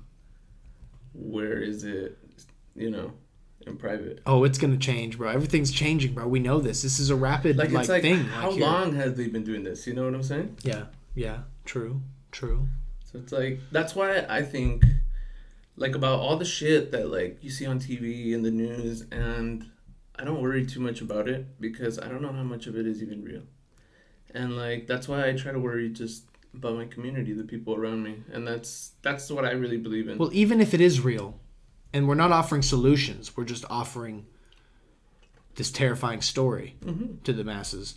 where 1.12 1.61
is 1.61 1.84
it? 1.84 2.16
You 2.74 2.91
know, 2.91 3.12
in 3.66 3.76
private. 3.76 4.22
Oh, 4.24 4.45
it's 4.45 4.57
gonna 4.57 4.78
change, 4.78 5.18
bro. 5.18 5.28
Everything's 5.28 5.70
changing, 5.70 6.14
bro. 6.14 6.26
We 6.28 6.38
know 6.38 6.61
this. 6.61 6.80
This 6.80 6.99
is 6.99 7.11
a 7.11 7.16
rapid 7.16 7.59
Like, 7.59 7.72
like, 7.72 7.80
it's 7.80 7.88
like 7.91 8.03
thing. 8.03 8.24
how 8.24 8.47
like, 8.49 8.57
here. 8.57 8.64
long 8.64 8.95
have 8.95 9.18
they 9.18 9.26
been 9.26 9.45
doing 9.45 9.62
this? 9.62 9.86
You 9.86 9.93
know 9.93 10.05
what 10.07 10.14
I'm 10.14 10.22
saying? 10.22 10.57
Yeah. 10.62 10.84
Yeah. 11.14 11.41
True. 11.66 12.01
True. 12.31 12.68
So 13.05 13.18
it's 13.18 13.33
like 13.33 13.61
that's 13.72 13.95
why 13.95 14.24
I 14.28 14.43
think 14.43 14.85
like 15.76 15.95
about 15.95 16.20
all 16.20 16.37
the 16.37 16.45
shit 16.45 16.93
that 16.93 17.11
like 17.11 17.43
you 17.43 17.51
see 17.51 17.66
on 17.66 17.81
TV 17.81 18.35
and 18.35 18.45
the 18.45 18.51
news 18.51 19.05
and 19.11 19.66
I 20.16 20.24
don't 20.24 20.43
worry 20.43 20.66
too 20.66 20.81
much 20.81 21.01
about 21.01 21.28
it 21.28 21.61
because 21.61 21.99
I 21.99 22.09
don't 22.09 22.22
know 22.22 22.33
how 22.33 22.43
much 22.43 22.66
of 22.66 22.76
it 22.76 22.87
is 22.87 23.03
even 23.03 23.24
real. 23.24 23.43
And 24.35 24.57
like 24.57 24.87
that's 24.87 25.09
why 25.09 25.28
I 25.28 25.33
try 25.33 25.53
to 25.53 25.59
worry 25.59 25.89
just 25.89 26.24
about 26.55 26.76
my 26.76 26.85
community, 26.85 27.33
the 27.33 27.45
people 27.45 27.74
around 27.74 28.03
me. 28.03 28.22
And 28.33 28.47
that's 28.47 28.93
that's 29.03 29.31
what 29.31 29.45
I 29.45 29.53
really 29.53 29.78
believe 29.78 30.09
in. 30.09 30.18
Well, 30.18 30.31
even 30.33 30.61
if 30.61 30.74
it 30.74 30.81
is 30.81 31.01
real, 31.01 31.41
and 31.93 32.07
we're 32.07 32.14
not 32.14 32.33
offering 32.33 32.62
solutions, 32.62 33.37
we're 33.37 33.45
just 33.45 33.64
offering 33.70 34.26
this 35.57 35.70
terrifying 35.70 36.20
story 36.20 36.76
hmm 36.83 37.16
to 37.24 37.33
the 37.33 37.45
masses. 37.45 37.95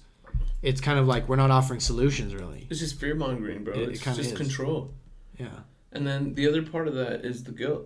It's 0.63 0.81
kind 0.81 0.97
of 0.97 1.05
like 1.07 1.27
we're 1.29 1.35
not 1.35 1.51
offering 1.51 1.79
solutions, 1.81 2.33
really. 2.33 2.65
It's 2.69 2.79
just 2.79 2.99
fear 2.99 3.13
mongering, 3.15 3.63
bro. 3.63 3.73
It- 3.75 3.79
it 3.81 3.89
it's 3.91 4.03
just 4.03 4.19
is. 4.19 4.33
control. 4.33 4.93
Yeah. 5.37 5.59
And 5.91 6.07
then 6.07 6.33
the 6.33 6.47
other 6.47 6.63
part 6.63 6.87
of 6.87 6.95
that 6.95 7.23
is 7.23 7.43
the 7.43 7.51
guilt 7.51 7.85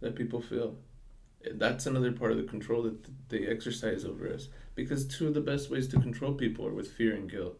that 0.00 0.14
people 0.14 0.40
feel. 0.40 0.76
That's 1.52 1.86
another 1.86 2.12
part 2.12 2.30
of 2.30 2.36
the 2.36 2.44
control 2.44 2.82
that 2.84 3.28
they 3.30 3.46
exercise 3.46 4.04
over 4.04 4.32
us. 4.32 4.48
Because 4.74 5.06
two 5.06 5.28
of 5.28 5.34
the 5.34 5.40
best 5.40 5.70
ways 5.70 5.88
to 5.88 6.00
control 6.00 6.32
people 6.34 6.66
are 6.66 6.72
with 6.72 6.90
fear 6.92 7.14
and 7.14 7.28
guilt. 7.30 7.58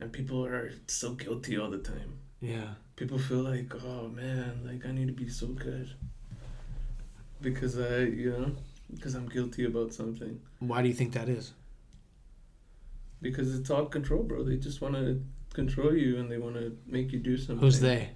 And 0.00 0.12
people 0.12 0.44
are 0.44 0.72
so 0.88 1.12
guilty 1.14 1.56
all 1.56 1.70
the 1.70 1.78
time. 1.78 2.18
Yeah. 2.40 2.74
People 2.96 3.18
feel 3.18 3.38
like, 3.42 3.72
oh 3.84 4.08
man, 4.08 4.60
like 4.66 4.84
I 4.86 4.92
need 4.92 5.06
to 5.06 5.12
be 5.12 5.28
so 5.28 5.46
good. 5.48 5.90
Because 7.40 7.78
I, 7.78 7.98
you 8.00 8.30
know, 8.30 8.52
because 8.94 9.14
I'm 9.14 9.28
guilty 9.28 9.64
about 9.64 9.92
something. 9.92 10.40
Why 10.58 10.82
do 10.82 10.88
you 10.88 10.94
think 10.94 11.12
that 11.12 11.28
is? 11.28 11.52
Because 13.24 13.58
it's 13.58 13.70
all 13.70 13.86
control, 13.86 14.22
bro. 14.22 14.44
They 14.44 14.56
just 14.56 14.80
want 14.80 14.94
to 14.94 15.20
control 15.54 15.96
you 15.96 16.18
and 16.18 16.30
they 16.30 16.38
want 16.38 16.56
to 16.56 16.76
make 16.86 17.10
you 17.10 17.18
do 17.18 17.38
something. 17.38 17.58
Who's 17.58 17.80
they? 17.80 18.10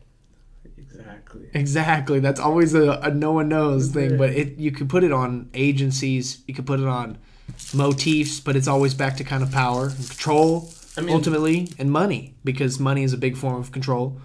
Exactly. 0.77 1.49
Exactly. 1.55 2.21
That's 2.21 2.39
always 2.39 2.75
a, 2.75 2.93
a 3.03 3.11
no 3.11 3.33
one 3.33 3.49
knows 3.49 3.87
Who's 3.87 3.95
thing. 3.95 4.11
they? 4.11 4.17
But 4.17 4.31
it 4.31 4.59
you 4.59 4.71
could 4.71 4.89
put 4.89 5.03
it 5.03 5.13
on 5.13 5.49
agencies. 5.55 6.43
You 6.47 6.55
could 6.55 6.67
put 6.67 6.79
it 6.79 6.87
on 6.87 7.17
motifs, 7.73 8.39
but 8.39 8.55
it's 8.55 8.69
always 8.69 8.93
back 8.95 9.17
to 9.17 9.25
kind 9.25 9.43
of 9.43 9.51
power 9.51 9.87
and 9.87 10.07
control 10.07 10.71
I 10.97 11.01
mean, 11.01 11.15
ultimately, 11.15 11.69
and 11.79 11.91
money 11.91 12.35
because 12.45 12.79
money 12.79 13.03
is 13.03 13.13
a 13.13 13.19
big 13.19 13.37
form 13.37 13.61
of 13.61 13.73
control. 13.73 14.21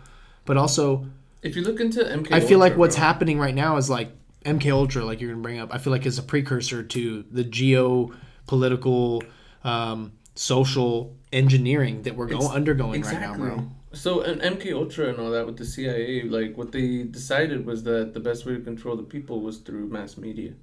But 0.45 0.57
also, 0.57 1.07
if 1.41 1.55
you 1.55 1.61
look 1.63 1.79
into 1.79 2.03
MK, 2.03 2.31
I 2.31 2.41
feel 2.41 2.59
like 2.59 2.75
what's 2.75 2.95
bro, 2.95 3.05
happening 3.05 3.39
right 3.39 3.55
now 3.55 3.77
is 3.77 3.89
like 3.89 4.09
MK 4.45 4.71
Ultra, 4.71 5.05
like 5.05 5.21
you're 5.21 5.31
gonna 5.31 5.41
bring 5.41 5.59
up. 5.59 5.73
I 5.73 5.77
feel 5.77 5.91
like 5.91 6.05
is 6.05 6.17
a 6.17 6.23
precursor 6.23 6.83
to 6.83 7.23
the 7.31 7.43
geopolitical, 7.43 9.23
um, 9.63 10.13
social 10.35 11.15
engineering 11.31 12.03
that 12.03 12.15
we're 12.15 12.27
going 12.27 12.43
Ex- 12.43 12.53
undergoing 12.53 13.01
right 13.01 13.19
now, 13.19 13.35
bro. 13.35 13.67
So 13.93 14.21
and 14.21 14.41
MK 14.41 14.73
Ultra 14.73 15.09
and 15.09 15.19
all 15.19 15.29
that 15.31 15.45
with 15.45 15.57
the 15.57 15.65
CIA, 15.65 16.23
like 16.23 16.57
what 16.57 16.71
they 16.71 17.03
decided 17.03 17.65
was 17.65 17.83
that 17.83 18.13
the 18.13 18.19
best 18.19 18.45
way 18.45 18.55
to 18.55 18.61
control 18.61 18.95
the 18.95 19.03
people 19.03 19.41
was 19.41 19.59
through 19.59 19.87
mass 19.87 20.17
media. 20.17 20.53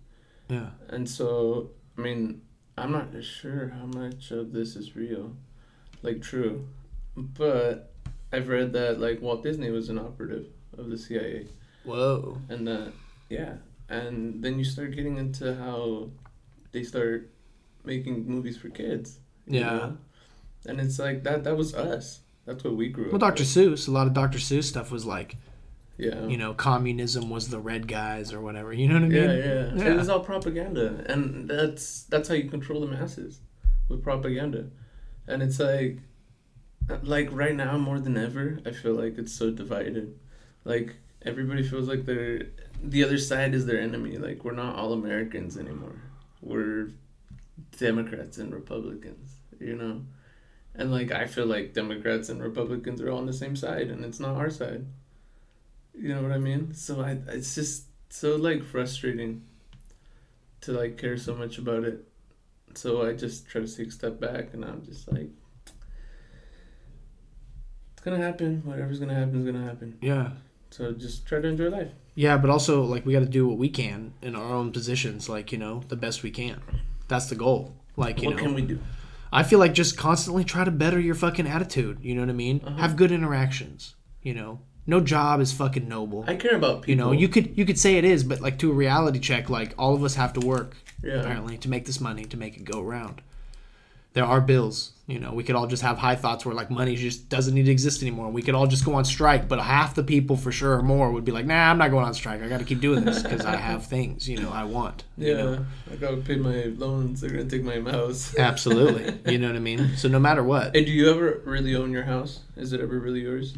Yeah. 0.48 0.70
And 0.88 1.08
so, 1.08 1.70
I 1.96 2.00
mean, 2.00 2.42
I'm 2.76 2.90
not 2.90 3.08
sure 3.22 3.68
how 3.68 3.86
much 3.86 4.32
of 4.32 4.52
this 4.52 4.74
is 4.74 4.96
real, 4.96 5.36
like 6.02 6.20
true, 6.22 6.66
but 7.16 7.92
I've 8.32 8.48
read 8.48 8.72
that 8.72 8.98
like 8.98 9.22
Walt 9.22 9.44
Disney 9.44 9.70
was 9.70 9.88
an 9.88 9.98
operative 9.98 10.46
of 10.76 10.90
the 10.90 10.98
CIA, 10.98 11.46
Whoa. 11.84 12.38
and 12.48 12.66
that 12.66 12.92
yeah, 13.28 13.54
and 13.88 14.42
then 14.42 14.58
you 14.58 14.64
start 14.64 14.96
getting 14.96 15.18
into 15.18 15.54
how 15.54 16.10
they 16.72 16.82
start 16.82 17.30
making 17.84 18.26
movies 18.26 18.56
for 18.56 18.70
kids. 18.70 19.19
Yeah. 19.54 19.70
know? 19.70 19.96
And 20.66 20.80
it's 20.80 20.98
like 20.98 21.22
that. 21.24 21.44
That 21.44 21.56
was 21.56 21.74
us. 21.74 22.20
That's 22.46 22.64
what 22.64 22.76
we 22.76 22.88
grew 22.88 23.04
Well, 23.06 23.14
up. 23.16 23.20
Well, 23.22 23.30
Dr. 23.30 23.42
with. 23.42 23.48
Seuss, 23.80 23.88
a 23.88 23.90
lot 23.90 24.06
of 24.06 24.14
Dr. 24.14 24.38
Seuss 24.38 24.64
stuff 24.64 24.90
was 24.90 25.04
like, 25.06 25.36
Yeah. 25.98 26.26
you 26.26 26.36
know, 26.36 26.54
communism 26.54 27.30
was 27.30 27.48
the 27.48 27.58
red 27.60 27.86
guys 27.88 28.32
or 28.32 28.40
whatever. 28.40 28.72
You 28.72 28.88
know 28.88 28.94
what 28.94 29.04
I 29.04 29.08
mean? 29.08 29.22
Yeah, 29.22 29.32
yeah, 29.34 29.74
Yeah. 29.74 29.92
It 29.92 29.96
was 29.96 30.08
all 30.08 30.20
propaganda, 30.20 31.04
and 31.06 31.48
that's 31.48 32.02
that's 32.04 32.28
how 32.28 32.34
you 32.34 32.48
control 32.50 32.80
the 32.80 32.86
masses 32.88 33.40
with 33.88 34.02
propaganda, 34.02 34.66
and 35.26 35.42
it's 35.42 35.58
like, 35.58 35.98
like 37.02 37.28
right 37.32 37.54
now 37.54 37.76
more 37.78 38.00
than 38.00 38.16
ever, 38.16 38.58
I 38.66 38.70
feel 38.72 38.94
like 38.94 39.18
it's 39.18 39.32
so 39.32 39.50
divided. 39.50 40.18
Like 40.64 40.96
everybody 41.22 41.62
feels 41.62 41.88
like 41.88 42.04
they're 42.06 42.46
the 42.82 43.04
other 43.04 43.18
side 43.18 43.54
is 43.54 43.66
their 43.66 43.80
enemy. 43.80 44.16
Like 44.16 44.44
we're 44.44 44.52
not 44.52 44.76
all 44.76 44.92
Americans 44.92 45.56
anymore. 45.58 45.96
We're 46.40 46.88
Democrats 47.78 48.38
and 48.38 48.52
Republicans. 48.52 49.29
You 49.60 49.76
know. 49.76 50.02
And 50.74 50.90
like 50.90 51.12
I 51.12 51.26
feel 51.26 51.46
like 51.46 51.74
Democrats 51.74 52.28
and 52.28 52.42
Republicans 52.42 53.00
are 53.00 53.10
all 53.10 53.18
on 53.18 53.26
the 53.26 53.32
same 53.32 53.56
side, 53.56 53.88
and 53.88 54.04
it's 54.04 54.20
not 54.20 54.36
our 54.36 54.50
side. 54.50 54.86
You 55.94 56.14
know 56.14 56.22
what 56.22 56.32
I 56.32 56.38
mean? 56.38 56.72
So 56.74 57.00
I, 57.00 57.18
it's 57.28 57.54
just 57.54 57.84
so 58.08 58.36
like 58.36 58.64
frustrating 58.64 59.42
to 60.62 60.72
like 60.72 60.96
care 60.96 61.16
so 61.16 61.34
much 61.34 61.58
about 61.58 61.84
it. 61.84 62.06
So 62.74 63.06
I 63.06 63.14
just 63.14 63.48
try 63.48 63.60
to 63.60 63.76
take 63.76 63.88
a 63.88 63.90
step 63.90 64.20
back, 64.20 64.54
and 64.54 64.64
I'm 64.64 64.84
just 64.84 65.10
like, 65.10 65.28
it's 67.92 68.02
gonna 68.02 68.22
happen. 68.22 68.62
Whatever's 68.64 69.00
gonna 69.00 69.14
happen 69.14 69.40
is 69.40 69.44
gonna 69.44 69.64
happen. 69.64 69.98
Yeah. 70.00 70.30
So 70.70 70.92
just 70.92 71.26
try 71.26 71.40
to 71.40 71.48
enjoy 71.48 71.68
life. 71.68 71.90
Yeah, 72.14 72.36
but 72.36 72.48
also 72.48 72.82
like 72.82 73.04
we 73.04 73.12
got 73.12 73.20
to 73.20 73.26
do 73.26 73.46
what 73.48 73.58
we 73.58 73.68
can 73.68 74.12
in 74.22 74.36
our 74.36 74.54
own 74.54 74.72
positions, 74.72 75.28
like 75.28 75.52
you 75.52 75.58
know, 75.58 75.82
the 75.88 75.96
best 75.96 76.22
we 76.22 76.30
can. 76.30 76.62
That's 77.08 77.26
the 77.26 77.34
goal. 77.34 77.74
Like 77.96 78.22
you 78.22 78.28
what 78.28 78.36
know, 78.36 78.42
can 78.42 78.54
we 78.54 78.62
do? 78.62 78.78
I 79.32 79.42
feel 79.42 79.58
like 79.58 79.74
just 79.74 79.96
constantly 79.96 80.44
try 80.44 80.64
to 80.64 80.70
better 80.70 80.98
your 80.98 81.14
fucking 81.14 81.46
attitude. 81.46 81.98
You 82.02 82.14
know 82.14 82.22
what 82.22 82.30
I 82.30 82.34
mean? 82.34 82.60
Uh-huh. 82.64 82.76
Have 82.76 82.96
good 82.96 83.12
interactions. 83.12 83.94
You 84.22 84.34
know, 84.34 84.60
no 84.86 85.00
job 85.00 85.40
is 85.40 85.52
fucking 85.52 85.88
noble. 85.88 86.24
I 86.26 86.36
care 86.36 86.56
about 86.56 86.82
people. 86.82 86.90
you 86.90 86.96
know, 86.96 87.12
you 87.12 87.28
could 87.28 87.56
you 87.56 87.64
could 87.64 87.78
say 87.78 87.96
it 87.96 88.04
is, 88.04 88.24
but 88.24 88.40
like 88.40 88.58
to 88.58 88.70
a 88.70 88.74
reality 88.74 89.18
check, 89.18 89.48
like 89.48 89.74
all 89.78 89.94
of 89.94 90.04
us 90.04 90.14
have 90.16 90.32
to 90.34 90.46
work 90.46 90.76
yeah. 91.02 91.14
apparently 91.14 91.56
to 91.58 91.68
make 91.68 91.86
this 91.86 92.00
money 92.00 92.24
to 92.24 92.36
make 92.36 92.56
it 92.56 92.64
go 92.64 92.80
around. 92.82 93.22
There 94.12 94.24
are 94.24 94.40
bills. 94.40 94.92
You 95.06 95.18
know, 95.18 95.32
we 95.32 95.42
could 95.42 95.56
all 95.56 95.66
just 95.66 95.82
have 95.82 95.98
high 95.98 96.14
thoughts 96.14 96.46
where 96.46 96.54
like 96.54 96.70
money 96.70 96.94
just 96.94 97.28
doesn't 97.28 97.52
need 97.52 97.64
to 97.64 97.70
exist 97.72 98.00
anymore. 98.00 98.30
We 98.30 98.42
could 98.42 98.54
all 98.54 98.68
just 98.68 98.84
go 98.84 98.94
on 98.94 99.04
strike, 99.04 99.48
but 99.48 99.60
half 99.60 99.96
the 99.96 100.04
people 100.04 100.36
for 100.36 100.52
sure 100.52 100.74
or 100.78 100.82
more 100.82 101.10
would 101.10 101.24
be 101.24 101.32
like, 101.32 101.46
"Nah, 101.46 101.68
I'm 101.68 101.78
not 101.78 101.90
going 101.90 102.04
on 102.04 102.14
strike. 102.14 102.40
I 102.42 102.48
got 102.48 102.58
to 102.60 102.64
keep 102.64 102.80
doing 102.80 103.04
this 103.04 103.20
because 103.22 103.44
I 103.44 103.56
have 103.56 103.86
things, 103.86 104.28
you 104.28 104.40
know, 104.40 104.50
I 104.52 104.62
want." 104.64 105.02
you 105.18 105.28
Yeah, 105.36 105.42
know? 105.42 105.66
I 105.92 105.96
gotta 105.96 106.18
pay 106.18 106.36
my 106.36 106.64
loans. 106.76 107.20
They're 107.20 107.30
gonna 107.30 107.44
take 107.46 107.64
my 107.64 107.80
house. 107.90 108.36
Absolutely. 108.38 109.32
You 109.32 109.38
know 109.38 109.48
what 109.48 109.56
I 109.56 109.60
mean? 109.60 109.96
So 109.96 110.06
no 110.08 110.20
matter 110.20 110.44
what, 110.44 110.76
And 110.76 110.86
do 110.86 110.92
you 110.92 111.10
ever 111.10 111.40
really 111.44 111.74
own 111.74 111.90
your 111.90 112.04
house? 112.04 112.38
Is 112.56 112.72
it 112.72 112.80
ever 112.80 112.98
really 113.00 113.22
yours? 113.22 113.54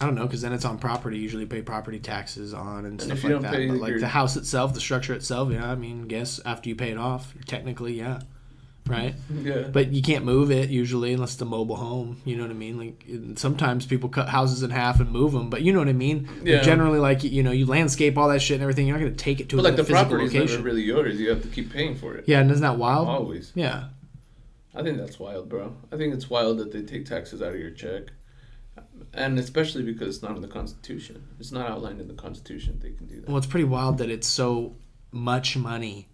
I 0.00 0.06
don't 0.06 0.14
know 0.14 0.26
because 0.26 0.42
then 0.42 0.52
it's 0.52 0.64
on 0.64 0.78
property. 0.78 1.16
You 1.16 1.22
usually 1.24 1.46
pay 1.46 1.62
property 1.62 1.98
taxes 1.98 2.54
on 2.54 2.84
and, 2.86 3.00
And 3.00 3.02
stuff 3.02 3.24
like 3.24 3.40
that. 3.42 3.52
But 3.52 3.76
like 3.78 3.90
your- 3.90 4.00
the 4.00 4.08
house 4.08 4.36
itself, 4.36 4.72
the 4.74 4.80
structure 4.80 5.14
itself, 5.14 5.50
yeah. 5.52 5.68
I 5.70 5.74
mean, 5.74 6.06
guess 6.06 6.40
after 6.44 6.68
you 6.68 6.76
pay 6.76 6.90
it 6.92 6.98
off, 6.98 7.34
technically, 7.46 7.94
yeah, 7.94 8.20
right. 8.86 9.14
Yeah. 9.42 9.62
But 9.72 9.92
you 9.92 10.02
can't 10.02 10.24
move 10.24 10.50
it 10.50 10.70
usually 10.70 11.12
unless 11.12 11.32
it's 11.32 11.42
a 11.42 11.44
mobile 11.46 11.76
home. 11.76 12.20
You 12.24 12.36
know 12.36 12.42
what 12.42 12.50
I 12.50 12.54
mean? 12.54 12.78
Like 12.78 13.38
sometimes 13.38 13.86
people 13.86 14.08
cut 14.08 14.28
houses 14.28 14.62
in 14.62 14.70
half 14.70 15.00
and 15.00 15.10
move 15.10 15.32
them, 15.32 15.50
but 15.50 15.62
you 15.62 15.72
know 15.72 15.78
what 15.80 15.88
I 15.88 15.92
mean. 15.94 16.28
Yeah. 16.44 16.60
Generally, 16.62 17.00
like 17.00 17.24
you 17.24 17.42
know, 17.42 17.50
you 17.50 17.66
landscape 17.66 18.16
all 18.18 18.28
that 18.28 18.40
shit 18.40 18.54
and 18.56 18.62
everything. 18.62 18.86
You're 18.86 18.96
not 18.96 19.02
going 19.04 19.16
to 19.16 19.24
take 19.24 19.40
it 19.40 19.48
to 19.50 19.56
But 19.56 19.62
a 19.62 19.68
like 19.68 19.76
the 19.76 19.84
property's 19.84 20.32
location. 20.32 20.56
never 20.56 20.68
really 20.68 20.82
yours. 20.82 21.18
You 21.18 21.30
have 21.30 21.42
to 21.42 21.48
keep 21.48 21.72
paying 21.72 21.96
for 21.96 22.14
it. 22.14 22.24
yeah, 22.28 22.40
and 22.40 22.50
isn't 22.50 22.62
that 22.62 22.76
wild? 22.78 23.08
Always. 23.08 23.52
Yeah. 23.54 23.88
I 24.74 24.82
think 24.82 24.96
that's 24.96 25.18
wild, 25.18 25.48
bro. 25.50 25.76
I 25.92 25.96
think 25.96 26.14
it's 26.14 26.30
wild 26.30 26.56
that 26.58 26.72
they 26.72 26.82
take 26.82 27.04
taxes 27.04 27.42
out 27.42 27.52
of 27.52 27.60
your 27.60 27.70
check. 27.72 28.04
And 29.12 29.38
especially 29.38 29.82
because 29.82 30.14
it's 30.14 30.22
not 30.22 30.34
in 30.36 30.40
the 30.40 30.48
Constitution. 30.48 31.28
It's 31.38 31.52
not 31.52 31.68
outlined 31.70 32.00
in 32.00 32.08
the 32.08 32.14
Constitution 32.14 32.78
they 32.82 32.92
can 32.92 33.06
do 33.06 33.20
that. 33.20 33.28
Well, 33.28 33.36
it's 33.36 33.46
pretty 33.46 33.64
wild 33.64 33.98
that 33.98 34.08
it's 34.08 34.26
so 34.26 34.76
much 35.10 35.58
money 35.58 36.08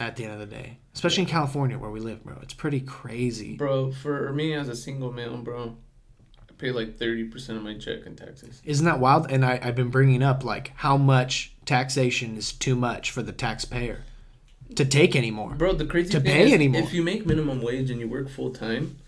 at 0.00 0.16
the 0.16 0.24
end 0.24 0.32
of 0.32 0.40
the 0.40 0.46
day, 0.46 0.78
especially 0.94 1.22
in 1.24 1.28
California 1.28 1.78
where 1.78 1.90
we 1.90 2.00
live, 2.00 2.24
bro. 2.24 2.38
It's 2.42 2.54
pretty 2.54 2.80
crazy. 2.80 3.56
Bro, 3.56 3.92
for 3.92 4.32
me 4.32 4.52
as 4.54 4.68
a 4.68 4.76
single 4.76 5.12
male, 5.12 5.36
bro, 5.38 5.76
I 6.48 6.52
pay 6.58 6.70
like 6.72 6.98
30% 6.98 7.50
of 7.56 7.62
my 7.62 7.74
check 7.78 8.06
in 8.06 8.16
taxes. 8.16 8.60
Isn't 8.64 8.86
that 8.86 8.98
wild? 9.00 9.30
And 9.30 9.44
I, 9.44 9.60
I've 9.62 9.76
been 9.76 9.90
bringing 9.90 10.22
up 10.22 10.44
like 10.44 10.72
how 10.76 10.96
much 10.96 11.54
taxation 11.64 12.36
is 12.36 12.52
too 12.52 12.74
much 12.76 13.10
for 13.10 13.22
the 13.22 13.32
taxpayer 13.32 14.04
to 14.76 14.84
take 14.84 15.16
anymore. 15.16 15.54
Bro, 15.54 15.74
the 15.74 15.86
crazy 15.86 16.10
To 16.10 16.20
thing 16.20 16.32
pay 16.32 16.46
is, 16.48 16.52
anymore. 16.52 16.82
if 16.82 16.92
you 16.92 17.02
make 17.02 17.26
minimum 17.26 17.60
wage 17.62 17.90
and 17.90 17.98
you 18.00 18.08
work 18.08 18.28
full 18.28 18.50
time, 18.52 18.98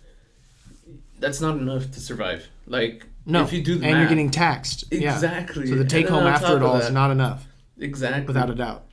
that's 1.19 1.41
not 1.41 1.57
enough 1.57 1.91
to 1.93 2.01
survive. 2.01 2.49
Like, 2.67 3.07
No, 3.27 3.43
if 3.45 3.53
you 3.53 3.63
do 3.63 3.77
the 3.79 3.87
and 3.87 3.99
you're 3.99 4.09
getting 4.09 4.31
taxed. 4.31 4.85
Yeah. 4.91 5.15
Exactly. 5.15 5.67
So 5.67 5.77
the 5.77 5.85
take 5.85 6.09
home 6.09 6.27
after 6.27 6.57
it 6.57 6.63
all 6.63 6.77
is 6.79 6.91
not 6.91 7.11
enough, 7.11 7.47
exactly 7.79 8.27
without 8.27 8.51
a 8.51 8.55
doubt. 8.55 8.85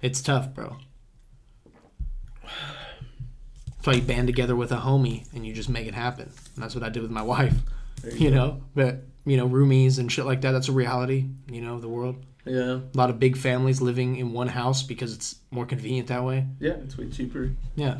It's 0.00 0.20
tough, 0.20 0.52
bro. 0.54 0.76
That's 3.82 3.86
why 3.96 4.00
you 4.00 4.02
band 4.02 4.28
together 4.28 4.54
with 4.54 4.70
a 4.70 4.76
homie 4.76 5.26
and 5.34 5.44
you 5.44 5.52
just 5.52 5.68
make 5.68 5.88
it 5.88 5.94
happen. 5.94 6.30
And 6.54 6.62
that's 6.62 6.74
what 6.76 6.84
I 6.84 6.88
did 6.88 7.02
with 7.02 7.10
my 7.10 7.22
wife. 7.34 7.54
There 8.02 8.14
You 8.16 8.30
go. 8.30 8.36
know, 8.36 8.60
but 8.76 9.02
you 9.24 9.36
know, 9.36 9.48
roomies 9.48 9.98
and 9.98 10.10
shit 10.10 10.24
like 10.24 10.40
that. 10.42 10.52
That's 10.52 10.68
a 10.68 10.72
reality. 10.72 11.26
You 11.50 11.60
know, 11.62 11.74
of 11.74 11.82
the 11.82 11.88
world. 11.88 12.16
Yeah, 12.44 12.78
A 12.94 12.96
lot 12.96 13.08
of 13.10 13.18
big 13.20 13.36
families 13.36 13.80
living 13.80 14.16
in 14.16 14.32
one 14.32 14.48
house 14.48 14.82
because 14.82 15.12
it's 15.14 15.36
more 15.52 15.64
convenient 15.66 16.08
that 16.08 16.24
way. 16.24 16.46
yeah, 16.58 16.72
it's 16.72 16.98
way 16.98 17.08
cheaper. 17.08 17.52
Yeah. 17.76 17.98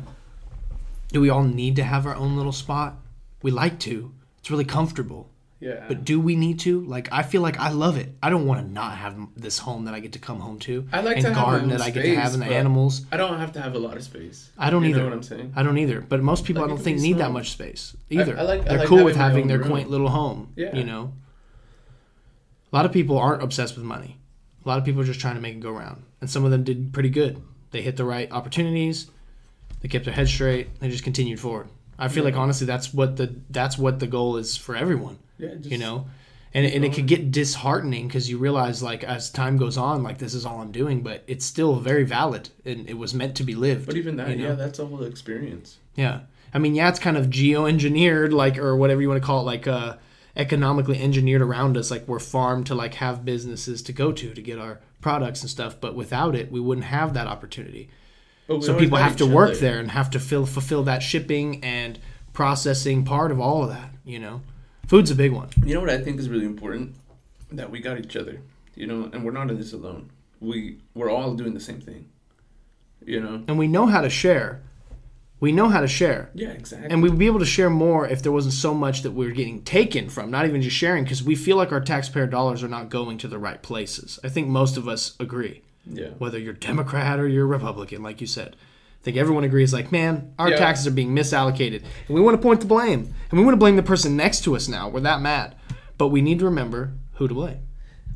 Do 1.13 1.21
we 1.21 1.29
all 1.29 1.43
need 1.43 1.75
to 1.77 1.83
have 1.83 2.05
our 2.05 2.15
own 2.15 2.35
little 2.35 2.51
spot? 2.51 2.95
We 3.41 3.51
like 3.51 3.79
to. 3.79 4.13
It's 4.39 4.51
really 4.51 4.65
comfortable. 4.65 5.29
Yeah, 5.63 5.85
But 5.87 6.03
do 6.03 6.19
we 6.19 6.35
need 6.35 6.59
to? 6.61 6.81
Like, 6.81 7.07
I 7.11 7.23
feel 7.23 7.41
like 7.41 7.57
I 7.59 7.69
love 7.69 7.97
it. 7.97 8.09
I 8.21 8.29
don't 8.29 8.45
want 8.45 8.65
to 8.65 8.71
not 8.71 8.97
have 8.97 9.15
this 9.37 9.57
home 9.59 9.85
that 9.85 9.93
I 9.93 9.99
get 10.01 10.11
to 10.13 10.19
come 10.19 10.39
home 10.39 10.59
to. 10.59 10.87
I 10.91 10.99
like 11.01 11.17
and 11.17 11.25
to 11.27 11.33
have 11.33 11.45
garden 11.45 11.69
that 11.69 11.81
I 11.81 11.89
get 11.89 12.03
to 12.03 12.15
have 12.15 12.33
and 12.33 12.43
the 12.43 12.47
animals. 12.47 13.05
I 13.11 13.17
don't 13.17 13.39
have 13.39 13.53
to 13.53 13.61
have 13.61 13.73
a 13.75 13.79
lot 13.79 13.95
of 13.95 14.03
space. 14.03 14.49
I 14.57 14.69
don't 14.69 14.83
you 14.83 14.89
either. 14.89 14.99
know 14.99 15.05
what 15.05 15.13
I'm 15.13 15.23
saying? 15.23 15.53
I 15.55 15.63
don't 15.63 15.77
either. 15.77 16.01
But 16.01 16.21
most 16.21 16.43
people 16.45 16.61
Like, 16.63 16.71
I 16.71 16.75
don't 16.75 16.83
think 16.83 16.99
need 16.99 17.17
that 17.19 17.31
much 17.31 17.51
space 17.51 17.95
either. 18.09 18.37
I 18.37 18.41
like- 18.41 18.61
I 18.61 18.63
They're 18.65 18.77
like 18.79 18.87
cool 18.87 19.03
with 19.05 19.15
having 19.15 19.23
having 19.33 19.35
my 19.37 19.41
own 19.43 19.47
their 19.47 19.59
room. 19.59 19.69
quaint 19.69 19.89
little 19.89 20.09
home. 20.09 20.53
Yeah. 20.55 20.75
You 20.75 20.83
know? 20.83 21.13
A 22.71 22.75
lot 22.75 22.85
of 22.85 22.91
people 22.91 23.17
aren't 23.17 23.43
obsessed 23.43 23.75
with 23.75 23.85
money. 23.85 24.17
A 24.65 24.67
lot 24.69 24.79
of 24.79 24.85
people 24.85 25.01
are 25.01 25.05
just 25.05 25.19
trying 25.19 25.35
to 25.35 25.41
make 25.41 25.55
it 25.55 25.59
go 25.59 25.71
round. 25.71 26.03
And 26.21 26.29
some 26.29 26.43
of 26.45 26.51
them 26.51 26.63
did 26.63 26.93
pretty 26.93 27.09
good. 27.09 27.41
They 27.71 27.81
hit 27.81 27.97
the 27.97 28.05
right 28.05 28.31
opportunities. 28.31 29.07
They 29.81 29.89
kept 29.89 30.05
their 30.05 30.13
head 30.13 30.27
straight. 30.27 30.79
They 30.79 30.89
just 30.89 31.03
continued 31.03 31.39
forward. 31.39 31.67
I 31.99 32.07
feel 32.07 32.23
like 32.23 32.35
honestly 32.35 32.65
that's 32.65 32.93
what 32.93 33.17
the 33.17 33.35
that's 33.49 33.77
what 33.77 33.99
the 33.99 34.07
goal 34.07 34.37
is 34.37 34.57
for 34.57 34.75
everyone. 34.75 35.19
Yeah, 35.43 35.55
just, 35.55 35.69
you 35.71 35.77
know 35.77 36.07
and, 36.53 36.65
and 36.65 36.85
it 36.85 36.93
could 36.93 37.07
get 37.07 37.31
disheartening 37.31 38.07
because 38.07 38.29
you 38.29 38.37
realize 38.37 38.83
like 38.83 39.03
as 39.03 39.29
time 39.29 39.57
goes 39.57 39.77
on 39.77 40.03
like 40.03 40.17
this 40.19 40.33
is 40.33 40.45
all 40.45 40.61
i'm 40.61 40.71
doing 40.71 41.01
but 41.01 41.23
it's 41.27 41.45
still 41.45 41.75
very 41.75 42.03
valid 42.03 42.49
and 42.65 42.87
it 42.89 42.97
was 42.97 43.13
meant 43.13 43.35
to 43.37 43.43
be 43.43 43.55
lived 43.55 43.85
But 43.85 43.95
even 43.95 44.17
that, 44.17 44.29
you 44.29 44.35
know? 44.35 44.49
yeah, 44.49 44.55
that's 44.55 44.79
a 44.79 44.85
whole 44.85 45.03
experience. 45.03 45.77
yeah 45.95 46.21
i 46.53 46.59
mean 46.59 46.75
yeah 46.75 46.89
it's 46.89 46.99
kind 46.99 47.17
of 47.17 47.27
geoengineered 47.27 48.31
like 48.31 48.57
or 48.57 48.75
whatever 48.75 49.01
you 49.01 49.09
want 49.09 49.21
to 49.21 49.25
call 49.25 49.41
it 49.41 49.45
like 49.45 49.67
uh 49.67 49.95
economically 50.35 50.99
engineered 50.99 51.41
around 51.41 51.77
us 51.77 51.91
like 51.91 52.07
we're 52.07 52.19
farmed 52.19 52.65
to 52.65 52.73
like 52.75 52.95
have 52.95 53.23
businesses 53.23 53.81
to 53.83 53.93
go 53.93 54.11
to 54.11 54.33
to 54.33 54.41
get 54.41 54.57
our 54.57 54.79
products 55.01 55.41
and 55.41 55.49
stuff 55.49 55.79
but 55.79 55.95
without 55.95 56.35
it 56.35 56.51
we 56.51 56.59
wouldn't 56.59 56.85
have 56.85 57.13
that 57.13 57.27
opportunity 57.27 57.89
so 58.61 58.77
people 58.77 58.97
have 58.97 59.15
to 59.15 59.25
work 59.25 59.51
other. 59.51 59.59
there 59.59 59.79
and 59.79 59.91
have 59.91 60.09
to 60.09 60.19
fill, 60.19 60.45
fulfill 60.45 60.83
that 60.83 61.01
shipping 61.01 61.63
and 61.63 61.97
processing 62.33 63.05
part 63.05 63.31
of 63.31 63.39
all 63.39 63.63
of 63.63 63.69
that 63.69 63.89
you 64.05 64.19
know 64.19 64.41
food's 64.87 65.11
a 65.11 65.15
big 65.15 65.31
one 65.31 65.49
You 65.65 65.73
know 65.73 65.81
what 65.81 65.89
I 65.89 65.97
think 65.97 66.19
is 66.19 66.29
really 66.29 66.45
important? 66.45 66.95
That 67.51 67.69
we 67.69 67.79
got 67.79 67.99
each 67.99 68.15
other. 68.15 68.41
You 68.75 68.87
know, 68.87 69.09
and 69.13 69.23
we're 69.23 69.31
not 69.31 69.49
in 69.49 69.57
this 69.57 69.73
alone. 69.73 70.09
We 70.39 70.79
we're 70.95 71.09
all 71.09 71.35
doing 71.35 71.53
the 71.53 71.59
same 71.59 71.81
thing. 71.81 72.09
You 73.05 73.19
know? 73.19 73.43
and 73.47 73.57
we 73.57 73.67
know 73.67 73.85
how 73.85 74.01
to 74.01 74.09
share. 74.09 74.61
We 75.43 75.51
know 75.51 75.67
how 75.67 75.81
to 75.81 75.89
share. 75.89 76.29
Yeah, 76.33 76.51
exactly. 76.51 76.89
And 76.89 77.03
we'd 77.03 77.17
be 77.17 77.25
able 77.25 77.39
to 77.39 77.45
share 77.45 77.69
more 77.69 78.07
if 78.07 78.23
there 78.23 78.31
wasn't 78.31 78.53
so 78.53 78.73
much 78.73 79.01
that 79.01 79.11
we 79.11 79.27
are 79.27 79.31
getting 79.31 79.61
taken 79.63 80.07
from, 80.09 80.31
not 80.31 80.45
even 80.45 80.61
just 80.61 80.77
sharing, 80.77 81.03
because 81.03 81.21
we 81.21 81.35
feel 81.35 81.57
like 81.57 81.73
our 81.73 81.81
taxpayer 81.81 82.27
dollars 82.27 82.63
are 82.63 82.69
not 82.69 82.89
going 82.89 83.17
to 83.17 83.27
the 83.27 83.37
right 83.37 83.61
places. 83.61 84.19
I 84.23 84.29
think 84.29 84.47
most 84.47 84.77
of 84.77 84.87
us 84.87 85.17
agree, 85.19 85.61
yeah. 85.85 86.11
whether 86.17 86.39
you're 86.39 86.53
Democrat 86.53 87.19
or 87.19 87.27
you're 87.27 87.45
Republican, 87.45 88.01
like 88.01 88.21
you 88.21 88.27
said. 88.27 88.55
I 89.03 89.05
think 89.05 89.17
everyone 89.17 89.43
agrees, 89.43 89.73
like, 89.73 89.91
man, 89.91 90.33
our 90.39 90.49
Yeah. 90.49 90.55
taxes 90.55 90.87
are 90.87 90.91
being 90.91 91.13
misallocated. 91.13 91.81
And 92.07 92.15
we 92.15 92.21
want 92.21 92.35
to 92.37 92.41
point 92.41 92.61
the 92.61 92.67
blame. 92.67 93.13
And 93.29 93.37
we 93.37 93.43
want 93.43 93.51
to 93.53 93.57
blame 93.59 93.75
the 93.75 93.83
person 93.83 94.15
next 94.15 94.45
to 94.45 94.55
us 94.55 94.69
now. 94.69 94.87
We're 94.87 95.01
that 95.01 95.21
mad. 95.21 95.55
But 95.97 96.07
we 96.07 96.21
need 96.21 96.39
to 96.39 96.45
remember 96.45 96.93
who 97.15 97.27
to 97.27 97.33
blame 97.33 97.59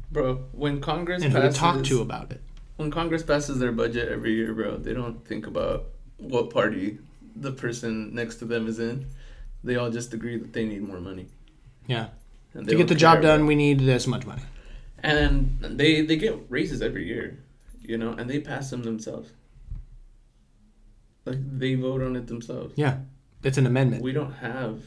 Bro, 0.09 0.45
when 0.53 0.79
Congress 0.79 1.21
and 1.23 1.33
who 1.33 1.41
to 1.41 1.51
talk 1.51 1.83
to 1.83 2.01
about 2.01 2.31
it. 2.31 2.41
when 2.77 2.89
Congress 2.89 3.21
passes 3.21 3.59
their 3.59 3.73
budget 3.73 4.07
every 4.09 4.33
year, 4.33 4.53
bro, 4.53 4.77
they 4.77 4.93
don't 4.93 5.25
think 5.27 5.45
about 5.45 5.87
what 6.19 6.49
party 6.51 6.99
the 7.35 7.51
person 7.51 8.15
next 8.15 8.35
to 8.37 8.45
them 8.45 8.65
is 8.65 8.79
in. 8.79 9.07
They 9.65 9.75
all 9.75 9.91
just 9.91 10.13
agree 10.13 10.37
that 10.37 10.53
they 10.53 10.63
need 10.65 10.83
more 10.87 11.01
money. 11.01 11.27
Yeah. 11.85 12.07
And 12.53 12.65
To 12.65 12.75
get 12.75 12.87
the 12.87 12.95
job 12.95 13.21
done, 13.21 13.45
we 13.45 13.55
need 13.55 13.81
this 13.81 14.07
much 14.07 14.25
money. 14.25 14.43
and 15.03 15.57
they 15.61 16.01
they 16.01 16.15
get 16.15 16.39
raises 16.49 16.81
every 16.81 17.05
year, 17.07 17.37
you 17.81 17.97
know, 17.97 18.13
and 18.13 18.29
they 18.29 18.39
pass 18.39 18.69
them 18.69 18.83
themselves. 18.83 19.31
Like 21.27 21.59
they 21.59 21.75
vote 21.75 22.01
on 22.01 22.15
it 22.15 22.27
themselves. 22.27 22.73
Yeah. 22.75 22.97
It's 23.43 23.57
an 23.57 23.65
amendment. 23.67 24.01
We 24.03 24.13
don't 24.13 24.33
have 24.33 24.81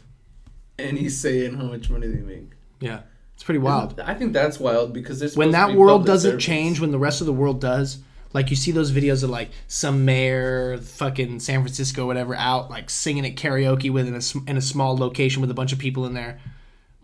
any 0.79 1.09
say 1.09 1.45
in 1.45 1.55
how 1.57 1.65
much 1.65 1.91
money 1.91 2.07
they 2.09 2.21
make. 2.21 2.51
Yeah. 2.81 3.01
It's 3.35 3.43
pretty 3.45 3.59
wild. 3.61 3.93
Isn't- 3.93 4.09
I 4.09 4.15
think 4.15 4.33
that's 4.33 4.59
wild 4.59 4.93
because 4.93 5.19
there's 5.21 5.37
when 5.37 5.53
that 5.53 5.75
world 5.75 6.05
doesn't 6.07 6.31
servants. 6.33 6.45
change, 6.45 6.81
when 6.81 6.91
the 6.91 6.99
rest 6.99 7.21
of 7.21 7.27
the 7.27 7.33
world 7.33 7.61
does, 7.61 7.99
like 8.33 8.51
you 8.51 8.57
see 8.57 8.71
those 8.71 8.93
videos 8.93 9.23
of 9.25 9.31
like 9.31 9.51
some 9.67 10.05
mayor, 10.05 10.77
fucking 10.79 11.41
San 11.41 11.63
Francisco, 11.63 12.07
whatever, 12.07 12.35
out 12.35 12.71
like 12.71 12.91
singing 12.91 13.25
at 13.27 13.37
karaoke 13.37 13.91
within 13.91 14.15
a 14.15 14.51
in 14.51 14.57
a 14.57 14.61
small 14.61 14.97
location 14.97 15.41
with 15.41 15.51
a 15.51 15.55
bunch 15.55 15.73
of 15.73 15.79
people 15.79 16.05
in 16.07 16.15
there. 16.15 16.39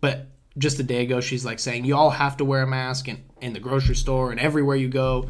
But 0.01 0.26
just 0.59 0.78
a 0.78 0.82
day 0.82 1.03
ago, 1.03 1.20
she's 1.20 1.45
like 1.45 1.59
saying 1.59 1.84
you 1.84 1.97
all 1.97 2.11
have 2.11 2.37
to 2.39 2.45
wear 2.45 2.62
a 2.62 2.66
mask 2.66 3.09
in, 3.09 3.24
in 3.41 3.53
the 3.55 3.61
grocery 3.61 3.95
store 3.97 4.30
and 4.30 4.39
everywhere 4.41 4.76
you 4.76 4.89
go, 4.89 5.28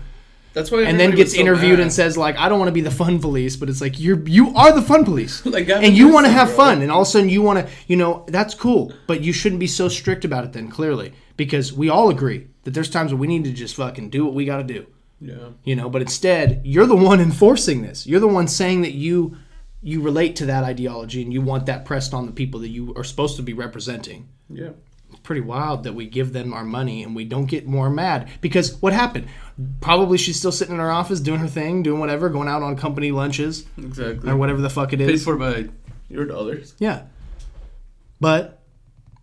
That's 0.57 0.70
why. 0.72 0.82
and 0.82 0.98
then 0.98 1.11
gets 1.12 1.34
so 1.34 1.40
interviewed 1.40 1.78
mad. 1.78 1.82
and 1.84 1.92
says 1.92 2.16
like 2.16 2.36
I 2.36 2.48
don't 2.48 2.59
want 2.59 2.68
to 2.70 2.78
be 2.80 2.80
the 2.90 2.90
fun 3.02 3.20
police, 3.20 3.54
but 3.61 3.68
it's 3.70 3.80
like 3.80 4.00
you're 4.00 4.20
you 4.26 4.54
are 4.57 4.72
the 4.72 4.82
fun 4.82 5.04
police. 5.04 5.44
Like, 5.57 5.68
and 5.68 5.96
you 5.96 6.07
want 6.12 6.26
to 6.26 6.32
have 6.32 6.48
bro. 6.48 6.57
fun 6.57 6.82
and 6.82 6.90
all 6.90 7.02
of 7.02 7.09
a 7.09 7.11
sudden 7.11 7.28
you 7.28 7.42
want 7.42 7.59
to 7.61 7.72
you 7.86 7.96
know 7.96 8.24
that's 8.28 8.54
cool 8.54 8.92
but 9.07 9.20
you 9.20 9.32
shouldn't 9.32 9.61
be 9.61 9.66
so 9.80 9.88
strict 9.88 10.24
about 10.24 10.44
it 10.44 10.52
then 10.52 10.68
clearly 10.70 11.12
because 11.36 11.72
we 11.72 11.88
all 11.90 12.09
agree 12.11 12.48
that 12.64 12.72
there's 12.74 12.90
times 12.90 13.12
where 13.12 13.20
we 13.20 13.26
need 13.26 13.44
to 13.44 13.52
just 13.52 13.76
fucking 13.76 14.09
do 14.11 14.24
what 14.24 14.34
we 14.34 14.44
got 14.46 14.57
to 14.59 14.64
do 14.64 14.86
Yeah. 15.20 15.50
you 15.64 15.76
know 15.76 15.88
but 15.90 16.00
instead 16.02 16.62
you're 16.64 16.86
the 16.86 16.96
one 17.11 17.20
enforcing 17.30 17.82
this 17.82 18.07
you're 18.07 18.20
the 18.28 18.34
one 18.38 18.48
saying 18.48 18.82
that 18.82 18.92
you 18.94 19.36
you 19.82 20.00
relate 20.00 20.36
to 20.36 20.46
that 20.46 20.64
ideology 20.64 21.20
and 21.22 21.32
you 21.32 21.42
want 21.42 21.66
that 21.66 21.84
pressed 21.84 22.12
on 22.14 22.26
the 22.26 22.32
people 22.32 22.59
that 22.61 22.70
you 22.70 22.92
are 22.96 23.04
supposed 23.04 23.36
to 23.36 23.42
be 23.42 23.52
representing 23.52 24.20
Yeah. 24.50 24.70
Pretty 25.26 25.42
wild 25.42 25.82
that 25.84 25.92
we 25.92 26.06
give 26.06 26.32
them 26.32 26.54
our 26.54 26.64
money 26.64 27.02
and 27.02 27.14
we 27.14 27.24
don't 27.24 27.46
get 27.46 27.66
more 27.66 27.90
mad 27.90 28.28
because 28.40 28.80
what 28.80 28.92
happened 28.94 29.26
probably 29.80 30.16
she's 30.16 30.38
still 30.38 30.52
sitting 30.52 30.74
in 30.74 30.80
her 30.80 30.90
office 30.90 31.20
doing 31.20 31.40
her 31.40 31.48
thing 31.48 31.82
doing 31.82 31.98
whatever 32.00 32.28
going 32.30 32.48
out 32.48 32.62
on 32.62 32.76
company 32.76 33.10
lunches 33.10 33.66
Exactly. 33.76 34.30
or 34.30 34.36
whatever 34.36 34.60
the 34.62 34.70
fuck 34.70 34.92
it 34.92 35.00
is. 35.00 35.20
Paid 35.20 35.24
for 35.24 35.36
by 35.36 35.68
your 36.08 36.24
dollars. 36.24 36.74
yeah. 36.78 37.02
But 38.20 38.60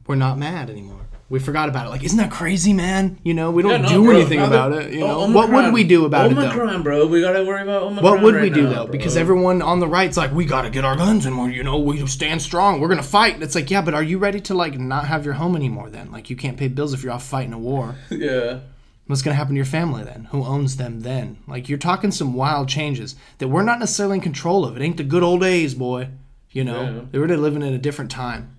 we're 0.06 0.16
not 0.16 0.38
mad 0.38 0.70
anymore. 0.70 1.03
We 1.30 1.40
forgot 1.40 1.68
about 1.70 1.88
it. 1.88 1.90
Like, 1.90 2.04
isn't 2.04 2.18
that 2.18 2.30
crazy, 2.30 2.74
man? 2.74 3.18
You 3.24 3.34
know, 3.34 3.50
we 3.50 3.64
don't 3.64 3.72
Yeah, 3.72 3.78
no, 3.78 3.90
do 3.90 4.04
bro. 4.04 4.16
anything 4.18 4.40
about 4.40 4.72
that- 4.72 4.88
it. 4.88 4.94
You 4.94 5.04
Oh, 5.06 5.26
know, 5.28 5.34
what 5.36 5.52
would 5.52 5.74
we 5.74 5.84
do 5.84 6.06
about 6.06 6.32
it 6.32 6.36
though? 6.36 6.42
Omicron, 6.44 6.84
bro. 6.84 7.08
We 7.08 7.22
gotta 7.22 7.44
worry 7.44 7.64
about 7.64 7.84
Omicron. 7.84 8.04
What 8.04 8.22
would 8.22 8.36
we 8.40 8.50
do 8.52 8.64
now, 8.64 8.70
though? 8.70 8.84
bro. 8.84 8.92
Because 8.92 9.18
everyone 9.18 9.62
on 9.62 9.80
the 9.80 9.88
right's 9.88 10.16
like, 10.18 10.32
we 10.34 10.46
got 10.46 10.64
to 10.64 10.70
get 10.70 10.86
our 10.86 10.96
guns 10.96 11.26
and 11.26 11.38
we're, 11.40 11.50
you 11.50 11.64
know, 11.64 11.80
we 11.80 12.06
stand 12.08 12.42
strong. 12.42 12.80
We're 12.80 12.90
gonna 12.90 13.02
fight. 13.02 13.34
And 13.36 13.42
it's 13.44 13.56
like, 13.56 13.72
yeah, 13.72 13.82
but 13.82 13.94
are 13.96 14.04
you 14.04 14.20
ready 14.20 14.40
to 14.42 14.54
like 14.54 14.78
not 14.78 15.08
have 15.08 15.26
your 15.26 15.36
home 15.36 15.56
anymore? 15.56 15.90
Then, 15.90 16.12
like, 16.12 16.30
you 16.30 16.36
can't 16.36 16.58
pay 16.58 16.68
bills 16.68 16.94
if 16.94 17.04
you're 17.04 17.14
off 17.14 17.26
fighting 17.26 17.54
a 17.54 17.58
war. 17.60 17.96
yeah. 18.12 18.60
What's 19.08 19.22
gonna 19.22 19.36
happen 19.36 19.54
to 19.54 19.58
your 19.58 19.66
family 19.66 20.04
then? 20.04 20.28
Who 20.32 20.44
owns 20.46 20.76
them 20.78 21.02
then? 21.02 21.38
Like, 21.48 21.68
you're 21.68 21.78
talking 21.80 22.12
some 22.12 22.34
wild 22.34 22.70
changes 22.70 23.16
that 23.40 23.48
we're 23.48 23.64
not 23.64 23.80
necessarily 23.80 24.16
in 24.18 24.22
control 24.22 24.66
of. 24.66 24.78
It 24.78 24.84
ain't 24.84 24.98
the 24.98 25.04
good 25.04 25.24
old 25.24 25.42
days, 25.42 25.74
boy. 25.74 26.10
You 26.52 26.64
know, 26.64 26.82
Yeah. 26.84 27.02
they 27.12 27.18
were 27.20 27.28
living 27.28 27.64
in 27.64 27.74
a 27.74 27.78
different 27.80 28.12
time 28.12 28.50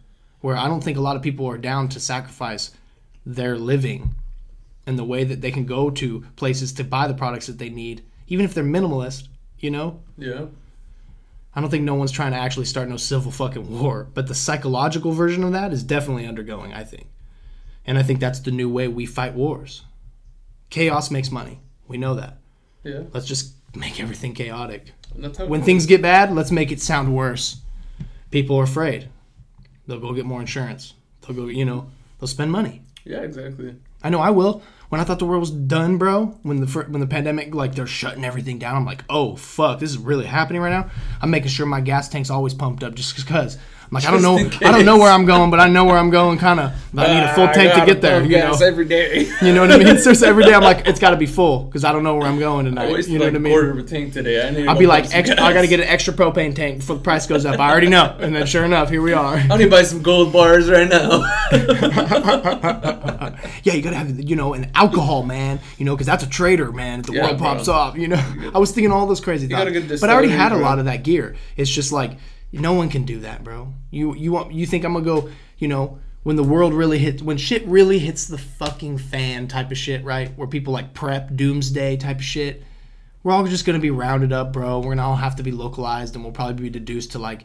where 0.45 0.59
I 0.59 0.69
don't 0.69 0.85
think 0.85 0.99
a 0.99 1.01
lot 1.01 1.17
of 1.17 1.23
people 1.23 1.47
are 1.47 1.57
down 1.57 1.89
to 1.89 1.99
sacrifice 1.99 2.71
their 3.25 3.57
living 3.57 4.15
and 4.87 4.99
the 4.99 5.03
way 5.05 5.25
that 5.25 5.41
they 5.41 5.51
can 5.51 5.65
go 5.65 5.89
to 5.93 6.23
places 6.37 6.71
to 6.75 6.85
buy 6.85 7.09
the 7.09 7.15
products 7.15 7.47
that 7.47 7.57
they 7.57 7.71
need, 7.71 8.05
even 8.27 8.45
if 8.45 8.53
they're 8.53 8.63
minimalist. 8.63 9.29
You 9.59 9.71
know, 9.71 10.03
Yeah. 10.19 10.45
I 11.55 11.63
don't 11.63 11.71
think 11.71 11.85
no 11.85 11.95
one's 11.95 12.13
trying 12.13 12.33
to 12.33 12.39
actually 12.39 12.67
start 12.67 12.91
no 12.91 12.99
civil 12.99 13.33
fucking 13.33 13.81
war, 13.81 14.09
but 14.13 14.27
the 14.27 14.35
psychological 14.35 15.13
version 15.13 15.45
of 15.45 15.53
that 15.53 15.73
is 15.73 15.83
definitely 15.83 16.27
undergoing, 16.27 16.75
I 16.75 16.85
think. 16.85 17.07
And 17.87 17.97
I 17.97 18.03
think 18.03 18.21
that's 18.21 18.41
the 18.41 18.51
new 18.51 18.69
way 18.69 18.87
we 18.87 19.07
fight 19.07 19.33
wars. 19.33 19.81
Chaos 20.69 21.11
makes 21.11 21.31
money. 21.31 21.61
We 21.89 21.97
know 21.97 22.17
that. 22.17 22.37
Yeah. 22.83 23.05
Let's 23.15 23.27
just 23.27 23.55
make 23.75 23.99
everything 23.99 24.35
chaotic. 24.35 24.93
And 25.15 25.25
that's 25.25 25.39
how 25.39 25.47
When 25.47 25.63
things 25.63 25.87
get 25.87 26.03
bad, 26.03 26.35
let's 26.35 26.51
make 26.51 26.71
it 26.71 26.83
sound 26.83 27.17
worse. 27.17 27.63
People 28.31 28.59
are 28.59 28.65
afraid. 28.65 29.09
They'll 29.87 30.01
go 30.01 30.13
get 30.13 30.27
more 30.27 30.41
insurance. 30.41 30.95
They'll 31.23 31.37
go, 31.37 31.47
you 31.47 31.65
know, 31.65 31.91
they'll 32.19 32.29
spend 32.29 32.51
money. 32.51 32.83
Yeah, 33.05 33.21
exactly. 33.21 33.77
I 34.03 34.11
know 34.11 34.21
I 34.21 34.31
will. 34.31 34.63
When 34.89 35.01
I 35.01 35.05
thought 35.05 35.19
the 35.19 35.27
world 35.27 35.41
was 35.41 35.51
done, 35.51 35.99
bro, 35.99 36.39
when 36.43 36.61
the 36.61 36.67
when 36.89 37.01
the 37.01 37.07
pandemic 37.07 37.55
like 37.55 37.75
they're 37.75 37.87
shutting 37.87 38.25
everything 38.25 38.59
down, 38.59 38.77
I'm 38.77 38.85
like, 38.85 39.05
oh 39.11 39.37
fuck, 39.37 39.81
this 39.81 39.91
is 39.91 39.99
really 39.99 40.27
happening 40.27 40.63
right 40.63 40.71
now. 40.71 40.91
I'm 41.21 41.31
making 41.31 41.49
sure 41.49 41.67
my 41.67 41.81
gas 41.81 42.09
tank's 42.09 42.31
always 42.31 42.55
pumped 42.55 42.83
up 42.83 42.95
just 42.95 43.17
because. 43.17 43.59
Like, 43.95 44.05
I 44.05 44.11
don't 44.11 44.23
know, 44.23 44.37
I 44.37 44.73
don't 44.73 44.85
know 44.85 44.99
where 44.99 45.11
I'm 45.11 45.25
going, 45.25 45.51
but 45.51 45.61
I 45.61 45.69
know 45.69 45.85
where 45.85 45.97
I'm 45.97 46.11
going. 46.11 46.37
Kind 46.39 46.59
of, 46.61 46.73
I 46.99 47.15
need 47.15 47.23
a 47.25 47.35
full 47.35 47.47
tank 47.49 47.75
to 47.75 47.87
get 47.87 48.01
there. 48.03 48.23
You 48.25 48.39
know, 48.39 48.55
every 48.63 48.85
day. 48.85 49.31
you 49.41 49.53
know 49.55 49.61
what 49.63 49.71
I 49.73 49.79
mean. 49.79 49.99
So 50.15 50.27
every 50.27 50.45
day 50.45 50.53
I'm 50.53 50.63
like, 50.63 50.87
it's 50.87 50.99
got 51.01 51.11
to 51.11 51.17
be 51.17 51.27
full 51.27 51.61
because 51.65 51.85
I 51.85 51.93
don't 51.93 52.03
know 52.03 52.17
where 52.17 52.27
I'm 52.27 52.39
going 52.39 52.67
I 52.67 52.71
tonight. 52.71 52.93
wasted 52.93 53.13
You 53.13 53.19
know 53.21 53.25
like 53.27 53.33
what 53.35 53.39
I 53.39 53.43
mean? 53.43 53.53
quarter 53.53 53.71
of 53.71 53.79
a 53.79 53.83
tank 53.85 54.13
today. 54.13 54.47
I 54.47 54.51
need. 54.51 54.67
I'll 54.69 54.77
be 54.79 54.87
like, 54.87 55.15
extra. 55.15 55.41
I 55.41 55.53
got 55.53 55.63
to 55.63 55.69
get 55.69 55.81
an 55.81 55.87
extra 55.87 56.13
propane 56.13 56.55
tank 56.55 56.79
before 56.79 56.97
the 56.97 57.03
price 57.03 57.27
goes 57.27 57.47
up. 57.47 57.59
I 57.59 57.71
already 57.71 57.89
know, 57.89 58.17
and 58.21 58.35
then 58.35 58.45
sure 58.47 58.65
enough, 58.65 58.91
here 58.91 59.01
we 59.01 59.13
are. 59.25 59.37
I 59.37 59.57
need 59.57 59.65
to 59.65 59.71
buy 59.71 59.83
some 59.85 60.03
gold 60.03 60.33
bars 60.33 60.69
right 60.69 60.89
now. 60.89 61.21
yeah, 63.63 63.73
you 63.75 63.83
gotta 63.83 63.97
have 63.97 64.21
you 64.29 64.37
know 64.37 64.55
an 64.55 64.71
alcohol, 64.75 65.23
man. 65.23 65.61
You 65.79 65.85
know, 65.85 65.95
because 65.95 66.07
that's 66.07 66.25
a 66.25 66.29
traitor, 66.29 66.73
man. 66.73 67.01
If 67.01 67.07
the 67.07 67.13
Yeah, 67.15 67.25
world 67.27 67.39
bro. 67.39 67.47
pops 67.55 67.69
off, 67.69 67.97
you 67.97 68.09
know. 68.09 68.23
I 68.55 68.59
was 68.59 68.73
thinking 68.73 68.93
all 68.93 69.07
those 69.07 69.21
crazy 69.21 69.47
gotta 69.47 69.73
thoughts, 69.81 70.01
but 70.01 70.11
I 70.11 70.15
already 70.15 70.31
had 70.31 70.53
a 70.53 70.57
lot 70.57 70.79
of 70.79 70.87
that 70.87 71.03
gear. 71.05 71.37
It's 71.57 71.71
just 71.71 71.93
like 71.93 72.19
no 72.61 72.73
one 72.73 72.89
can 72.89 73.05
do 73.05 73.21
that, 73.21 73.45
bro. 73.45 73.73
You 73.91 74.15
you 74.15 74.33
want 74.33 74.53
you 74.53 74.67
think 74.67 74.85
I'm 74.85 74.93
gonna 74.93 75.05
go? 75.05 75.31
You 75.59 75.69
know, 75.69 75.99
when 76.23 76.37
the 76.37 76.43
world 76.43 76.73
really 76.75 76.99
hits, 76.99 77.23
when 77.23 77.37
shit 77.37 77.67
really 77.67 77.99
hits 77.99 78.27
the 78.27 78.39
fucking 78.39 78.99
fan, 78.99 79.49
type 79.49 79.71
of 79.71 79.77
shit, 79.79 80.05
right? 80.05 80.37
Where 80.37 80.49
people 80.49 80.73
like 80.73 80.95
prep 80.95 81.35
doomsday 81.35 81.97
type 81.99 82.19
of 82.19 82.25
shit. 82.25 82.63
We're 83.23 83.33
all 83.33 83.45
just 83.47 83.65
gonna 83.65 83.79
be 83.79 83.91
rounded 83.91 84.33
up, 84.33 84.53
bro. 84.53 84.81
We're 84.81 84.95
gonna 84.95 85.09
all 85.09 85.17
have 85.17 85.37
to 85.37 85.43
be 85.43 85.51
localized, 85.53 86.15
and 86.15 86.25
we'll 86.25 86.33
probably 86.33 86.63
be 86.63 86.71
deduced 86.71 87.13
to 87.13 87.19
like 87.19 87.45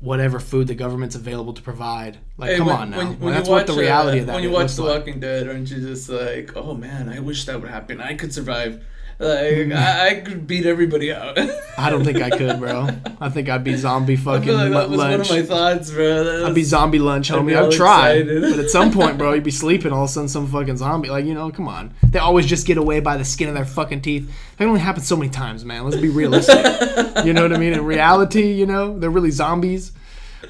whatever 0.00 0.40
food 0.40 0.66
the 0.66 0.74
government's 0.74 1.14
available 1.14 1.52
to 1.52 1.62
provide. 1.62 2.18
Like, 2.36 2.50
Hey, 2.52 2.56
come 2.58 2.66
when- 2.66 2.76
on 2.76 2.90
now. 2.90 2.96
when- 2.98 3.06
Well, 3.08 3.16
when 3.18 3.34
that's 3.34 3.48
what 3.48 3.66
the 3.68 3.74
uh, 3.74 3.76
reality 3.76 4.18
of 4.18 4.26
that 4.26 4.34
When 4.34 4.42
you 4.42 4.50
watch 4.50 4.74
The 4.74 4.82
like. 4.82 4.98
Walking 4.98 5.20
Dead, 5.20 5.46
aren't 5.46 5.70
you 5.70 5.78
just 5.80 6.08
like, 6.08 6.56
oh 6.56 6.74
man, 6.74 7.08
I 7.08 7.20
wish 7.20 7.44
that 7.44 7.60
would 7.60 7.70
happen. 7.70 8.00
I 8.00 8.14
could 8.14 8.32
survive. 8.34 8.82
Like. 9.22 9.72
I, 9.72 10.08
I 10.08 10.14
could 10.20 10.46
beat 10.46 10.66
everybody 10.66 11.12
out. 11.12 11.38
I 11.78 11.90
don't 11.90 12.04
think 12.04 12.20
I 12.20 12.30
could, 12.30 12.58
bro. 12.58 12.88
I 13.20 13.28
think 13.28 13.48
I'd 13.48 13.62
be 13.62 13.76
zombie 13.76 14.14
I 14.14 14.16
fucking 14.16 14.42
feel 14.44 14.56
like 14.56 14.70
that 14.72 14.90
was 14.90 14.98
one 14.98 15.10
lunch. 15.12 15.30
of 15.30 15.36
my 15.36 15.42
thoughts, 15.42 15.90
bro. 15.90 16.24
That 16.24 16.44
I'd 16.46 16.54
be 16.54 16.64
zombie 16.64 16.98
lunch, 16.98 17.30
homie. 17.30 17.56
I'd 17.56 17.64
all 17.64 17.72
try, 17.72 18.12
excited. 18.14 18.42
but 18.42 18.58
at 18.58 18.70
some 18.70 18.90
point, 18.92 19.18
bro, 19.18 19.34
you'd 19.34 19.44
be 19.44 19.50
sleeping. 19.50 19.92
All 19.92 20.04
of 20.04 20.10
a 20.10 20.12
sudden, 20.12 20.28
some 20.28 20.46
fucking 20.48 20.76
zombie, 20.76 21.08
like 21.10 21.24
you 21.24 21.34
know, 21.34 21.50
come 21.50 21.68
on. 21.68 21.94
They 22.02 22.18
always 22.18 22.46
just 22.46 22.66
get 22.66 22.78
away 22.78 23.00
by 23.00 23.16
the 23.16 23.24
skin 23.24 23.48
of 23.48 23.54
their 23.54 23.64
fucking 23.64 24.02
teeth. 24.02 24.30
That 24.56 24.66
only 24.66 24.80
happens 24.80 25.06
so 25.06 25.16
many 25.16 25.30
times, 25.30 25.64
man. 25.64 25.84
Let's 25.84 25.96
be 25.96 26.08
realistic. 26.08 26.56
you 27.24 27.32
know 27.32 27.42
what 27.42 27.52
I 27.52 27.58
mean? 27.58 27.72
In 27.74 27.84
reality, 27.84 28.52
you 28.52 28.66
know, 28.66 28.98
they're 28.98 29.10
really 29.10 29.30
zombies. 29.30 29.92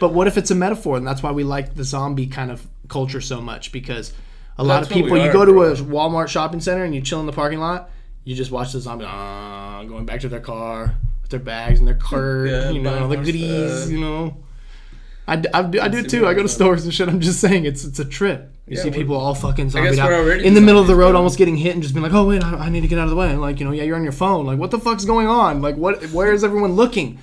But 0.01 0.13
what 0.15 0.27
if 0.27 0.39
it's 0.39 0.51
a 0.51 0.55
metaphor, 0.55 0.97
and 0.97 1.07
that's 1.07 1.23
why 1.23 1.33
we 1.33 1.45
like 1.45 1.75
the 1.75 1.85
zombie 1.85 2.27
kind 2.27 2.51
of 2.51 2.67
culture 2.89 3.21
so 3.21 3.41
much 3.41 3.73
because 3.73 4.13
a 4.59 4.65
lot 4.65 4.81
That's 4.81 4.89
of 4.89 4.95
people, 4.95 5.17
you 5.19 5.33
go 5.33 5.45
to 5.45 5.53
bro. 5.53 5.73
a 5.73 5.77
Walmart 5.77 6.29
shopping 6.29 6.61
center 6.61 6.85
and 6.85 6.95
you 6.95 7.01
chill 7.01 7.21
in 7.21 7.27
the 7.27 7.33
parking 7.33 7.59
lot, 7.59 7.91
you 8.25 8.35
just 8.35 8.51
watch 8.51 8.73
the 8.73 8.81
zombie 8.81 9.05
uh, 9.07 9.83
going 9.85 10.05
back 10.07 10.21
to 10.21 10.29
their 10.29 10.41
car 10.41 10.95
with 11.23 11.31
their 11.31 11.41
bags 11.41 11.79
and 11.79 11.89
their 11.89 11.95
cart, 12.11 12.49
Yeah, 12.49 12.71
you 12.71 12.81
know, 12.83 13.09
the 13.09 13.17
goodies, 13.17 13.79
stuff. 13.81 13.91
you 13.91 14.01
know. 14.01 14.37
I, 15.27 15.37
d- 15.37 15.49
I, 15.55 15.63
do- 15.63 15.81
I 15.81 15.89
do 15.89 16.03
too. 16.03 16.27
I 16.27 16.35
go 16.35 16.43
to 16.43 16.49
stores 16.49 16.85
and 16.85 16.93
shit. 16.93 17.09
I'm 17.09 17.21
just 17.21 17.41
saying 17.41 17.65
it's 17.65 17.85
it's 17.85 17.99
a 18.01 18.05
trip. 18.05 18.49
You 18.67 18.77
Yeah, 18.77 18.83
see 18.85 18.91
people 18.91 19.17
all 19.17 19.35
fucking 19.35 19.67
guess 19.67 19.73
zombied 19.75 19.99
out 19.99 20.41
in 20.41 20.55
the 20.55 20.61
middle 20.61 20.81
of 20.81 20.87
the 20.89 20.95
road, 20.97 21.15
almost 21.15 21.39
getting 21.39 21.57
hit, 21.57 21.75
and 21.75 21.83
just 21.83 21.95
being 21.95 22.03
like, 22.03 22.13
"Oh 22.13 22.27
wait, 22.27 22.43
I, 22.45 22.55
I 22.67 22.69
need 22.71 22.81
to 22.83 22.89
get 22.89 22.99
out 22.99 23.05
of 23.05 23.11
the 23.11 23.17
way." 23.17 23.31
And 23.31 23.41
like 23.41 23.59
you 23.61 23.65
know, 23.67 23.73
yeah, 23.73 23.85
you're 23.85 23.97
on 23.97 24.03
your 24.03 24.13
phone. 24.13 24.47
Like, 24.47 24.59
what 24.59 24.71
the 24.73 24.79
fuck's 24.81 25.05
going 25.05 25.27
on? 25.29 25.63
Like, 25.63 25.77
what? 25.77 26.03
Where 26.11 26.33
is 26.33 26.43
everyone 26.45 26.73
looking? 26.73 27.19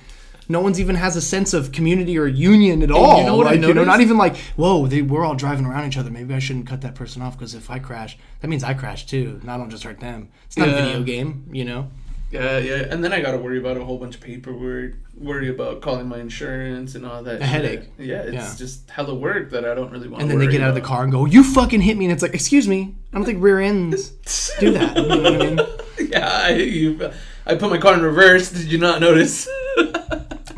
No 0.50 0.60
one's 0.60 0.80
even 0.80 0.96
has 0.96 1.14
a 1.14 1.20
sense 1.22 1.54
of 1.54 1.70
community 1.70 2.18
or 2.18 2.26
union 2.26 2.82
at 2.82 2.90
all. 2.90 3.20
You 3.20 3.24
know 3.26 3.36
what 3.36 3.46
I 3.46 3.52
like, 3.52 3.62
you 3.62 3.72
know, 3.72 3.84
not 3.84 4.00
even 4.00 4.18
like, 4.18 4.36
whoa, 4.56 4.88
they, 4.88 5.00
we're 5.00 5.24
all 5.24 5.36
driving 5.36 5.64
around 5.64 5.86
each 5.86 5.96
other. 5.96 6.10
Maybe 6.10 6.34
I 6.34 6.40
shouldn't 6.40 6.66
cut 6.66 6.80
that 6.80 6.96
person 6.96 7.22
off 7.22 7.38
because 7.38 7.54
if 7.54 7.70
I 7.70 7.78
crash, 7.78 8.18
that 8.40 8.48
means 8.48 8.64
I 8.64 8.74
crash 8.74 9.06
too. 9.06 9.38
And 9.40 9.48
I 9.50 9.56
don't 9.56 9.70
just 9.70 9.84
hurt 9.84 10.00
them. 10.00 10.28
It's 10.46 10.58
not 10.58 10.68
a 10.68 10.72
video 10.72 11.02
game, 11.04 11.48
you 11.52 11.64
know. 11.64 11.90
Yeah, 12.32 12.58
yeah, 12.58 12.86
and 12.90 13.02
then 13.02 13.12
I 13.12 13.20
got 13.20 13.32
to 13.32 13.38
worry 13.38 13.58
about 13.58 13.76
a 13.76 13.84
whole 13.84 13.98
bunch 13.98 14.14
of 14.14 14.20
paperwork, 14.20 14.94
worry 15.16 15.48
about 15.48 15.82
calling 15.82 16.06
my 16.08 16.18
insurance 16.18 16.94
and 16.94 17.04
all 17.04 17.24
that. 17.24 17.42
A 17.42 17.44
headache. 17.44 17.88
Yeah, 17.98 18.22
it's 18.22 18.32
Yeah. 18.34 18.54
just 18.56 18.88
hella 18.88 19.14
work 19.14 19.50
that 19.50 19.64
I 19.64 19.74
don't 19.74 19.90
really 19.90 20.06
want. 20.06 20.22
And 20.22 20.30
then 20.30 20.38
they 20.38 20.46
get 20.46 20.60
out 20.60 20.68
of 20.68 20.76
the 20.76 20.80
car 20.80 21.02
and 21.02 21.10
go, 21.10 21.26
"You 21.26 21.42
fucking 21.42 21.80
hit 21.80 21.96
me!" 21.96 22.04
And 22.04 22.12
it's 22.12 22.22
like, 22.22 22.34
"Excuse 22.34 22.68
me, 22.68 22.94
I 23.12 23.16
don't 23.16 23.24
think 23.24 23.42
rear 23.42 23.58
ends 23.58 24.10
do 24.60 24.70
that." 24.72 24.96
You 24.96 25.08
know 25.08 25.22
what 25.22 25.26
I 25.26 25.38
mean? 25.38 25.60
yeah, 26.10 26.40
I, 26.44 26.50
you, 26.54 27.10
I 27.46 27.56
put 27.56 27.68
my 27.68 27.78
car 27.78 27.94
in 27.94 28.02
reverse. 28.02 28.50
Did 28.50 28.70
you 28.70 28.78
not 28.78 29.00
notice? 29.00 29.48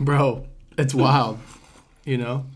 bro 0.04 0.46
it's 0.78 0.94
wild 0.94 1.38
you 2.04 2.18
know? 2.18 2.46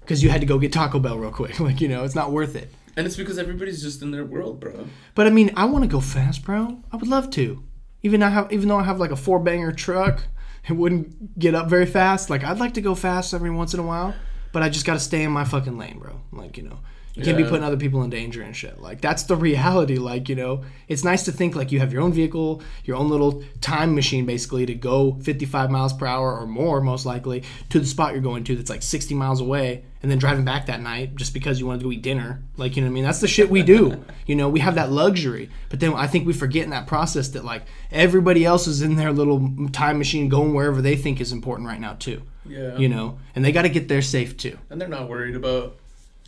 Because 0.00 0.22
you 0.22 0.30
had 0.30 0.40
to 0.40 0.46
go 0.46 0.58
get 0.58 0.72
taco 0.72 0.98
bell 0.98 1.18
real 1.18 1.30
quick 1.30 1.60
like 1.68 1.80
you 1.80 1.88
know 1.88 2.04
it's 2.04 2.14
not 2.14 2.32
worth 2.32 2.56
it. 2.56 2.72
And 2.96 3.06
it's 3.06 3.16
because 3.16 3.38
everybody's 3.38 3.82
just 3.82 4.02
in 4.02 4.10
their 4.10 4.24
world, 4.24 4.60
bro. 4.60 4.86
but 5.14 5.26
i 5.26 5.30
mean 5.30 5.50
i 5.56 5.64
want 5.64 5.84
to 5.84 5.88
go 5.88 6.00
fast 6.00 6.44
bro. 6.44 6.82
I 6.92 6.96
would 6.96 7.08
love 7.08 7.30
to. 7.30 7.62
Even 8.02 8.22
i 8.22 8.28
have 8.30 8.52
even 8.52 8.68
though 8.68 8.78
i 8.78 8.82
have 8.84 8.98
like 8.98 9.10
a 9.10 9.16
four 9.16 9.38
banger 9.38 9.72
truck 9.72 10.24
it 10.68 10.72
wouldn't 10.72 11.38
get 11.38 11.54
up 11.54 11.68
very 11.68 11.86
fast. 11.86 12.30
Like 12.30 12.44
i'd 12.44 12.58
like 12.58 12.74
to 12.74 12.80
go 12.80 12.94
fast 12.94 13.34
every 13.34 13.50
once 13.50 13.74
in 13.74 13.80
a 13.80 13.84
while 13.84 14.14
but 14.52 14.62
i 14.62 14.68
just 14.68 14.84
gotta 14.84 15.00
stay 15.00 15.22
in 15.22 15.30
my 15.30 15.44
fucking 15.44 15.78
lane 15.78 15.98
bro. 15.98 16.20
Like 16.32 16.56
you 16.56 16.64
know 16.64 16.78
you 17.14 17.24
can't 17.24 17.36
be 17.36 17.44
putting 17.44 17.64
other 17.64 17.76
people 17.76 18.02
in 18.02 18.10
danger 18.10 18.42
and 18.42 18.54
shit. 18.54 18.80
Like 18.80 19.00
that's 19.00 19.24
the 19.24 19.36
reality. 19.36 19.96
Like 19.96 20.28
you 20.28 20.36
know 20.36 20.64
it's 20.88 21.04
nice 21.04 21.24
to 21.24 21.32
think 21.32 21.54
like 21.54 21.72
you 21.72 21.80
have 21.80 21.92
your 21.92 22.02
own 22.02 22.12
vehicle 22.12 22.62
your 22.84 22.96
own 22.96 23.08
little 23.08 23.42
time 23.60 23.94
machine 23.94 24.26
basically 24.26 24.66
to 24.66 24.74
go 24.74 25.14
55 25.22 25.70
miles 25.70 25.92
per 25.92 26.06
hour 26.06 26.38
or 26.38 26.46
more 26.46 26.80
most 26.80 27.06
likely 27.06 27.42
to 27.70 27.80
the 27.80 27.86
spot 27.86 28.12
you're 28.12 28.22
going 28.22 28.44
to 28.44 28.56
that's 28.56 28.70
like 28.70 28.82
60 28.82 29.14
miles 29.14 29.40
away 29.40 29.84
and 30.02 30.10
then 30.10 30.18
driving 30.18 30.44
back 30.44 30.66
that 30.66 30.80
night 30.80 31.14
just 31.16 31.34
because 31.34 31.60
you 31.60 31.66
wanted 31.66 31.80
to 31.80 31.84
go 31.84 31.92
eat 31.92 32.02
dinner. 32.02 32.42
Like 32.56 32.76
you 32.76 32.82
know 32.82 32.86
what 32.86 32.92
i 32.92 32.94
mean? 32.94 33.04
That's 33.04 33.20
the 33.20 33.28
shit 33.28 33.50
we 33.50 33.62
do. 33.62 34.04
You 34.26 34.36
know 34.36 34.48
we 34.48 34.60
have 34.60 34.76
that 34.76 34.92
luxury. 34.92 35.50
But 35.70 35.80
then 35.80 35.92
i 35.94 36.06
think 36.06 36.24
we 36.24 36.32
forget 36.32 36.62
in 36.62 36.70
that 36.70 36.86
process 36.86 37.28
that 37.30 37.44
like 37.44 37.62
everybody 37.90 38.44
else 38.44 38.68
is 38.68 38.80
in 38.80 38.94
their 38.94 39.12
little 39.12 39.68
time 39.72 39.98
machine 39.98 40.28
going 40.28 40.54
wherever 40.54 40.80
they 40.80 40.94
think 40.94 41.20
is 41.20 41.32
important 41.32 41.66
right 41.66 41.80
now 41.80 41.94
too. 41.94 42.22
Yeah, 42.46 42.76
you 42.76 42.88
know? 42.88 43.18
And 43.34 43.44
they 43.44 43.50
got 43.50 43.62
to 43.62 43.68
get 43.68 43.88
there 43.88 44.02
safe 44.02 44.36
too. 44.36 44.56
And 44.70 44.80
they're 44.80 44.88
not 44.88 45.08
worried 45.08 45.34
about 45.34 45.79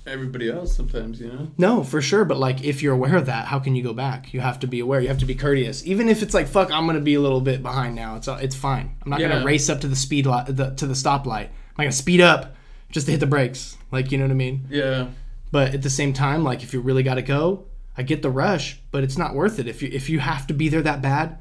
everybody 0.07 0.51
else. 0.51 0.75
Sometimes, 0.75 1.21
you 1.21 1.29
know. 1.29 1.49
No, 1.59 1.83
for 1.85 2.01
sure. 2.03 2.25
But 2.25 2.39
like, 2.39 2.63
if 2.65 2.83
you're 2.83 2.95
aware 2.95 3.17
of 3.17 3.27
that, 3.27 3.47
how 3.47 3.59
can 3.59 3.75
you 3.75 3.83
go 3.83 3.93
back? 3.93 4.33
You 4.35 4.41
have 4.41 4.59
to 4.61 4.67
be 4.67 4.81
aware. 4.81 5.01
You 5.01 5.09
have 5.09 5.19
to 5.19 5.25
be 5.27 5.35
courteous, 5.35 5.85
even 5.87 6.09
if 6.09 6.23
it's 6.23 6.35
like, 6.35 6.49
"Fuck, 6.49 6.71
I'm 6.73 6.87
gonna 6.87 7.01
be 7.01 7.15
a 7.15 7.21
little 7.21 7.41
bit 7.41 7.63
behind 7.63 7.95
now." 7.95 8.17
It's 8.17 8.29
it's 8.29 8.57
fine. 8.57 8.95
I'm 9.03 9.11
not 9.11 9.21
Yeah. 9.21 9.29
gonna 9.29 9.45
race 9.45 9.69
up 9.69 9.81
to 9.83 9.89
the 9.89 9.97
speed 9.97 10.27
li- 10.27 10.45
the, 10.49 10.71
to 10.71 10.87
the 10.87 10.95
stoplight. 10.95 11.47
I'm 11.49 11.77
not 11.79 11.85
gonna 11.85 11.93
speed 11.93 12.21
up 12.21 12.55
just 12.91 13.07
to 13.07 13.13
hit 13.13 13.21
the 13.21 13.27
brakes. 13.27 13.77
Like, 13.91 14.13
you 14.13 14.19
know 14.19 14.25
what 14.25 14.31
I 14.31 14.35
mean? 14.35 14.67
Yeah, 14.71 15.07
But 15.51 15.75
at 15.75 15.83
the 15.83 15.91
same 15.91 16.13
time, 16.13 16.45
like, 16.45 16.63
if 16.63 16.73
you 16.75 16.81
really 16.81 17.03
gotta 17.03 17.23
go, 17.23 17.65
I 17.97 18.03
get 18.03 18.23
the 18.23 18.31
rush, 18.31 18.79
but 18.91 19.05
it's 19.05 19.19
not 19.19 19.35
worth 19.35 19.59
it. 19.59 19.67
If 19.69 19.83
you 19.83 19.89
if 19.93 20.09
you 20.11 20.19
have 20.19 20.47
to 20.49 20.55
be 20.55 20.69
there 20.69 20.83
that 20.83 21.03
bad. 21.03 21.39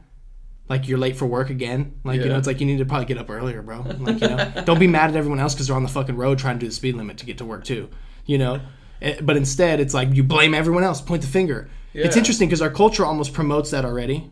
Like 0.69 0.87
you're 0.87 0.99
late 0.99 1.17
for 1.17 1.25
work 1.25 1.49
again. 1.49 1.95
Like 2.05 2.21
you 2.21 2.29
know, 2.29 2.37
it's 2.37 2.47
like 2.47 2.61
you 2.61 2.65
need 2.65 2.77
to 2.77 2.85
probably 2.85 3.05
get 3.05 3.17
up 3.17 3.29
earlier, 3.29 3.61
bro. 3.61 3.81
Like 3.99 4.21
you 4.21 4.27
know, 4.29 4.53
don't 4.65 4.79
be 4.79 4.87
mad 4.87 5.09
at 5.09 5.17
everyone 5.17 5.39
else 5.41 5.53
because 5.53 5.67
they're 5.67 5.75
on 5.75 5.83
the 5.83 5.89
fucking 5.89 6.15
road 6.15 6.39
trying 6.39 6.55
to 6.55 6.59
do 6.61 6.67
the 6.67 6.71
speed 6.73 6.95
limit 6.95 7.17
to 7.17 7.25
get 7.25 7.39
to 7.39 7.45
work 7.45 7.65
too. 7.65 7.89
You 8.31 8.37
know, 8.37 8.61
Eh, 9.01 9.19
but 9.21 9.35
instead 9.35 9.79
it's 9.79 9.93
like 9.93 10.13
you 10.13 10.23
blame 10.23 10.53
everyone 10.53 10.83
else, 10.83 11.01
point 11.01 11.21
the 11.21 11.27
finger. 11.27 11.69
It's 11.93 12.15
interesting 12.15 12.47
because 12.47 12.61
our 12.61 12.69
culture 12.69 13.05
almost 13.05 13.33
promotes 13.33 13.71
that 13.71 13.83
already, 13.83 14.29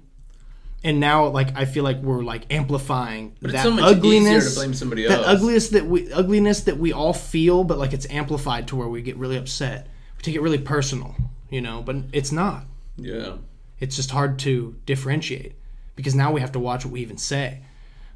and 0.84 0.99
now 0.99 1.27
like 1.27 1.57
I 1.57 1.65
feel 1.65 1.84
like 1.84 1.99
we're 2.01 2.23
like 2.23 2.43
amplifying 2.53 3.35
but 3.41 3.51
that 3.51 3.63
so 3.63 3.77
ugliness, 3.80 4.45
easier 4.45 4.49
to 4.51 4.55
blame 4.59 4.73
somebody 4.73 5.07
that 5.07 5.19
else. 5.19 5.27
ugliness 5.27 5.69
that 5.69 5.85
we 5.85 6.11
ugliness 6.13 6.61
that 6.61 6.77
we 6.77 6.93
all 6.93 7.13
feel, 7.13 7.63
but 7.63 7.77
like 7.77 7.93
it's 7.93 8.07
amplified 8.09 8.67
to 8.69 8.76
where 8.76 8.88
we 8.88 9.01
get 9.01 9.17
really 9.17 9.38
upset 9.38 9.88
we 10.19 10.23
take 10.23 10.35
it 10.35 10.41
really 10.41 10.57
personal, 10.57 11.15
you 11.49 11.61
know, 11.61 11.81
but 11.81 11.95
it's 12.11 12.31
not. 12.31 12.65
Yeah. 12.97 13.38
It's 13.80 13.95
just 13.95 14.11
hard 14.11 14.38
to 14.39 14.76
differentiate 14.85 15.53
because 15.95 16.13
now 16.13 16.34
we 16.34 16.41
have 16.41 16.51
to 16.51 16.59
watch 16.59 16.84
what 16.84 16.91
we 16.91 16.99
even 17.01 17.17
say. 17.17 17.61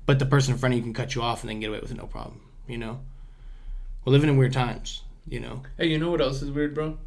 But 0.06 0.20
the 0.20 0.26
person 0.26 0.54
in 0.54 0.60
front 0.60 0.74
of 0.74 0.78
you 0.78 0.84
can 0.84 0.94
cut 0.94 1.16
you 1.16 1.22
off 1.22 1.42
and 1.42 1.50
then 1.50 1.62
get 1.62 1.70
away 1.70 1.80
with 1.80 1.92
it 1.92 1.98
no 1.98 2.08
problem, 2.08 2.42
you 2.68 2.78
know? 2.78 3.00
We're 4.04 4.12
living 4.12 4.30
in 4.30 4.36
weird 4.36 4.52
times, 4.52 5.04
you 5.28 5.40
know? 5.40 5.64
Hey, 5.78 5.88
you 5.88 5.98
know 5.98 6.10
what 6.12 6.22
else 6.22 6.42
is 6.42 6.52
weird, 6.52 6.74
bro? 6.74 6.98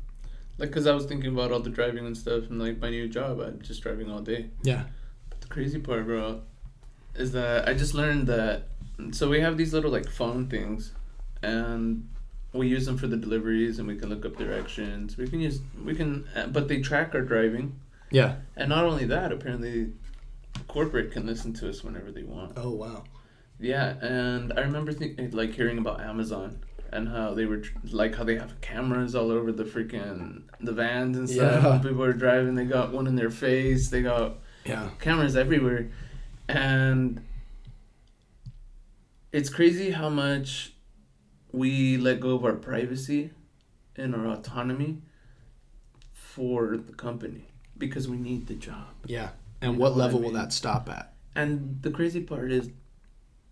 Like, 0.58 0.72
cause 0.72 0.86
I 0.86 0.94
was 0.94 1.04
thinking 1.04 1.32
about 1.32 1.52
all 1.52 1.60
the 1.60 1.70
driving 1.70 2.06
and 2.06 2.16
stuff, 2.16 2.44
and 2.48 2.58
like 2.58 2.80
my 2.80 2.88
new 2.90 3.08
job, 3.08 3.40
I'm 3.40 3.60
just 3.60 3.82
driving 3.82 4.10
all 4.10 4.20
day. 4.20 4.46
Yeah. 4.62 4.84
But 5.28 5.40
the 5.42 5.48
crazy 5.48 5.78
part, 5.78 6.06
bro, 6.06 6.40
is 7.14 7.32
that 7.32 7.68
I 7.68 7.74
just 7.74 7.94
learned 7.94 8.26
that. 8.28 8.68
So 9.12 9.28
we 9.28 9.40
have 9.40 9.58
these 9.58 9.74
little 9.74 9.90
like 9.90 10.08
phone 10.08 10.48
things, 10.48 10.92
and 11.42 12.08
we 12.54 12.68
use 12.68 12.86
them 12.86 12.96
for 12.96 13.06
the 13.06 13.18
deliveries, 13.18 13.78
and 13.78 13.86
we 13.86 13.96
can 13.96 14.08
look 14.08 14.24
up 14.24 14.36
directions. 14.36 15.18
We 15.18 15.28
can 15.28 15.40
use 15.40 15.60
we 15.84 15.94
can, 15.94 16.26
uh, 16.34 16.46
but 16.46 16.68
they 16.68 16.80
track 16.80 17.14
our 17.14 17.20
driving, 17.20 17.78
Yeah. 18.10 18.36
and 18.56 18.70
not 18.70 18.84
only 18.84 19.04
that, 19.06 19.32
apparently, 19.32 19.92
corporate 20.68 21.12
can 21.12 21.26
listen 21.26 21.52
to 21.54 21.68
us 21.68 21.84
whenever 21.84 22.10
they 22.10 22.22
want. 22.22 22.54
Oh, 22.56 22.70
wow. 22.70 23.04
Yeah, 23.60 23.94
and 24.02 24.54
I 24.54 24.60
remember 24.62 24.92
think, 24.94 25.18
like 25.34 25.52
hearing 25.52 25.76
about 25.76 26.00
Amazon 26.00 26.60
and 26.92 27.08
how 27.08 27.34
they 27.34 27.44
were 27.44 27.62
like 27.90 28.14
how 28.14 28.24
they 28.24 28.36
have 28.36 28.60
cameras 28.60 29.14
all 29.14 29.30
over 29.30 29.52
the 29.52 29.64
freaking 29.64 30.42
the 30.60 30.72
vans 30.72 31.16
and 31.16 31.28
stuff. 31.28 31.62
Yeah. 31.64 31.78
People 31.88 32.02
are 32.04 32.12
driving, 32.12 32.54
they 32.54 32.64
got 32.64 32.92
one 32.92 33.06
in 33.06 33.16
their 33.16 33.30
face. 33.30 33.88
They 33.90 34.02
got 34.02 34.38
Yeah. 34.64 34.90
cameras 34.98 35.36
everywhere, 35.36 35.90
and 36.48 37.20
it's 39.32 39.50
crazy 39.50 39.90
how 39.90 40.08
much 40.08 40.72
we 41.52 41.96
let 41.96 42.20
go 42.20 42.34
of 42.34 42.44
our 42.44 42.54
privacy 42.54 43.30
and 43.96 44.14
our 44.14 44.26
autonomy 44.26 45.02
for 46.12 46.76
the 46.76 46.92
company 46.92 47.46
because 47.78 48.08
we 48.08 48.16
need 48.16 48.46
the 48.46 48.54
job. 48.54 48.88
Yeah. 49.06 49.30
And 49.60 49.74
You 49.74 49.78
what 49.80 49.90
know 49.90 49.94
what 49.96 50.02
I 50.02 50.04
level 50.06 50.20
will 50.22 50.32
that 50.32 50.52
stop 50.52 50.88
at? 50.88 51.14
And 51.34 51.78
the 51.82 51.90
crazy 51.90 52.20
part 52.20 52.50
is, 52.52 52.70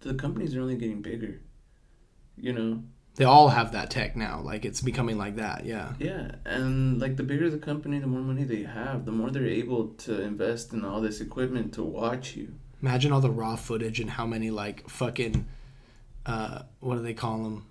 the 0.01 0.15
companies 0.15 0.55
are 0.55 0.61
only 0.61 0.77
getting 0.77 1.01
bigger. 1.03 1.41
You 2.37 2.53
know. 2.53 2.83
They 3.17 3.25
all 3.25 3.49
have 3.49 3.73
that 3.73 3.91
tech 3.91 4.17
now. 4.17 4.41
Like 4.41 4.65
it's 4.65 4.81
becoming 4.81 5.17
like 5.19 5.37
that. 5.37 5.65
Yeah. 5.65 5.93
Yeah, 5.99 6.33
and 6.45 7.01
like 7.01 7.17
the 7.17 7.23
bigger 7.23 7.49
the 7.49 7.59
company, 7.59 7.99
the 8.01 8.07
more 8.07 8.21
money 8.21 8.45
they 8.45 8.65
have, 8.65 9.05
the 9.05 9.13
more 9.13 9.31
they're 9.31 9.47
able 9.47 9.89
to 9.89 10.21
invest 10.21 10.73
in 10.73 10.85
all 10.85 11.01
this 11.01 11.21
equipment 11.21 11.75
to 11.75 11.83
watch 11.83 12.35
you. 12.35 12.55
Imagine 12.83 13.13
all 13.13 13.21
the 13.21 13.31
raw 13.31 13.57
footage 13.57 14.01
and 14.01 14.11
how 14.11 14.27
many 14.27 14.51
like 14.51 14.89
fucking 14.89 15.47
uh 16.27 16.63
what 16.81 16.97
do 16.97 17.03
they 17.03 17.15
call 17.15 17.39
them? 17.45 17.67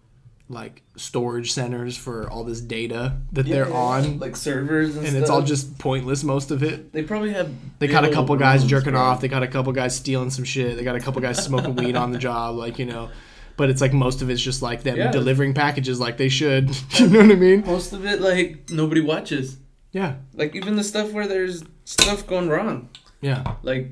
Like 0.49 0.81
storage 0.95 1.51
centers 1.51 1.97
for 1.97 2.29
all 2.29 2.43
this 2.43 2.61
data 2.61 3.17
that 3.31 3.45
they're 3.45 3.73
on 3.73 4.19
like 4.19 4.35
servers 4.35 4.95
and, 4.95 5.07
and 5.07 5.17
it's 5.17 5.29
all 5.29 5.41
just 5.41 5.77
pointless 5.77 6.23
most 6.23 6.51
of 6.51 6.63
it. 6.63 6.93
They 6.93 7.03
probably 7.03 7.33
have. 7.33 7.51
They 7.79 7.87
got 7.87 8.05
a 8.05 8.11
couple 8.11 8.35
guys 8.37 8.63
jerking 8.63 8.91
bro. 8.91 9.01
off. 9.01 9.21
They 9.21 9.29
got 9.29 9.43
a 9.43 9.47
couple 9.47 9.73
guys 9.73 9.95
stealing 9.95 10.29
some 10.29 10.45
shit. 10.45 10.77
They 10.77 10.83
got 10.83 10.95
a 10.95 10.99
couple 10.99 11.21
guys 11.21 11.43
smoking 11.43 11.75
weed 11.75 11.95
on 11.95 12.11
the 12.11 12.17
job, 12.19 12.55
like 12.55 12.79
you 12.79 12.85
know. 12.85 13.09
But 13.55 13.69
it's 13.69 13.81
like 13.81 13.93
most 13.93 14.21
of 14.21 14.29
it's 14.29 14.41
just 14.41 14.61
like 14.61 14.81
them 14.83 14.97
Yeah. 14.97 15.11
delivering 15.11 15.53
packages 15.53 15.99
like 15.99 16.17
they 16.17 16.29
should. 16.29 16.75
you 16.99 17.07
know 17.07 17.19
what 17.21 17.31
I 17.31 17.35
mean? 17.35 17.63
Most 17.65 17.93
of 17.93 18.05
it, 18.05 18.19
like 18.21 18.69
nobody 18.71 19.01
watches. 19.01 19.57
Yeah, 19.91 20.15
Like 20.33 20.55
even 20.55 20.75
the 20.75 20.83
stuff 20.83 21.11
where 21.11 21.27
there's 21.27 21.63
stuff 21.85 22.25
going 22.25 22.49
wrong, 22.49 22.89
yeah, 23.21 23.55
like 23.61 23.91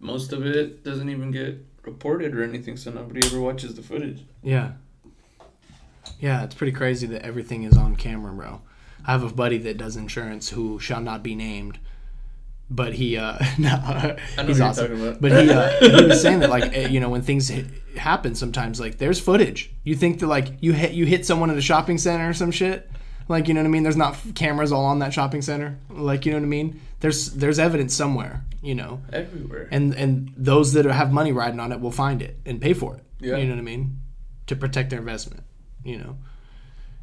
most 0.00 0.32
of 0.32 0.46
it 0.46 0.82
doesn't 0.82 1.10
even 1.10 1.30
get 1.30 1.58
reported 1.84 2.34
or 2.34 2.42
anything, 2.42 2.78
so 2.78 2.90
nobody 2.90 3.20
ever 3.26 3.38
watches 3.38 3.74
the 3.74 3.82
footage. 3.82 4.24
yeah, 4.42 4.72
yeah. 6.20 6.42
It's 6.44 6.54
pretty 6.54 6.72
crazy 6.72 7.06
that 7.08 7.22
everything 7.22 7.64
is 7.64 7.76
on 7.76 7.96
camera, 7.96 8.32
bro. 8.32 8.62
I 9.06 9.12
have 9.12 9.22
a 9.24 9.28
buddy 9.32 9.58
that 9.58 9.76
does 9.76 9.96
insurance 9.96 10.48
who 10.48 10.78
shall 10.78 11.00
not 11.00 11.22
be 11.22 11.34
named, 11.34 11.78
but 12.70 12.94
he 12.94 13.16
uh 13.18 13.36
no, 13.58 14.16
he's 14.46 14.60
awesome. 14.60 14.86
you're 14.86 14.96
talking 14.96 15.06
about. 15.08 15.20
But 15.20 15.32
he, 15.32 15.50
uh, 15.50 15.70
he 15.80 16.04
was 16.06 16.22
saying 16.26 16.40
that 16.40 16.50
like 16.50 16.74
eh, 16.74 16.88
you 16.88 17.00
know 17.00 17.10
when 17.10 17.20
things 17.22 17.48
hit, 17.48 17.66
happen 17.96 18.34
sometimes 18.34 18.80
like 18.80 18.98
there's 18.98 19.20
footage. 19.20 19.70
You 19.84 19.94
think 19.94 20.20
that 20.20 20.26
like 20.26 20.48
you 20.60 20.72
hit 20.72 20.92
you 20.92 21.04
hit 21.06 21.26
someone 21.26 21.50
at 21.50 21.56
a 21.56 21.62
shopping 21.62 21.98
center 21.98 22.28
or 22.30 22.32
some 22.34 22.50
shit. 22.50 22.90
Like 23.28 23.48
you 23.48 23.54
know 23.54 23.60
what 23.60 23.66
I 23.66 23.70
mean? 23.70 23.82
There's 23.82 23.96
not 23.96 24.14
f- 24.14 24.34
cameras 24.34 24.72
all 24.72 24.84
on 24.84 24.98
that 25.00 25.12
shopping 25.12 25.42
center. 25.42 25.78
Like 25.90 26.26
you 26.26 26.32
know 26.32 26.38
what 26.38 26.44
I 26.44 26.48
mean? 26.48 26.80
There's 27.00 27.32
there's 27.32 27.58
evidence 27.58 27.94
somewhere. 27.94 28.44
You 28.62 28.74
know, 28.76 29.00
everywhere. 29.12 29.68
and 29.72 29.92
and 29.94 30.32
those 30.36 30.72
that 30.74 30.84
have 30.84 31.12
money 31.12 31.32
riding 31.32 31.58
on 31.58 31.72
it 31.72 31.80
will 31.80 31.90
find 31.90 32.22
it 32.22 32.38
and 32.46 32.60
pay 32.60 32.74
for 32.74 32.96
it. 32.96 33.02
Yeah. 33.20 33.36
You 33.36 33.44
know 33.46 33.54
what 33.54 33.58
I 33.58 33.62
mean? 33.62 33.98
To 34.48 34.56
protect 34.56 34.90
their 34.90 35.00
investment. 35.00 35.42
You 35.84 35.98
know, 35.98 36.16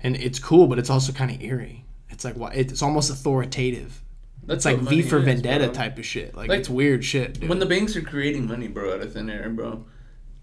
and 0.02 0.16
it's 0.16 0.40
cool, 0.40 0.68
but 0.68 0.80
it's 0.80 0.90
also 0.90 1.12
kind 1.12 1.32
of 1.32 1.42
eerie. 1.42 1.84
It's 2.10 2.24
like 2.24 2.36
why 2.36 2.52
It's 2.54 2.82
almost 2.82 3.10
authoritative. 3.12 4.02
That's 4.46 4.66
It's 4.66 4.74
like 4.82 4.90
V 4.90 5.02
for 5.02 5.18
is, 5.20 5.26
Vendetta 5.26 5.66
bro. 5.66 5.74
type 5.74 5.98
of 6.00 6.06
shit. 6.06 6.34
Like, 6.36 6.50
Like, 6.50 6.60
it's 6.60 6.70
weird 6.70 7.04
shit. 7.06 7.40
Dude. 7.40 7.50
When 7.50 7.60
the 7.60 7.66
banks 7.66 7.96
are 7.96 8.02
creating 8.02 8.48
money, 8.48 8.68
bro, 8.68 8.94
out 8.96 9.02
of 9.02 9.14
thin 9.14 9.30
air, 9.30 9.50
bro, 9.50 9.86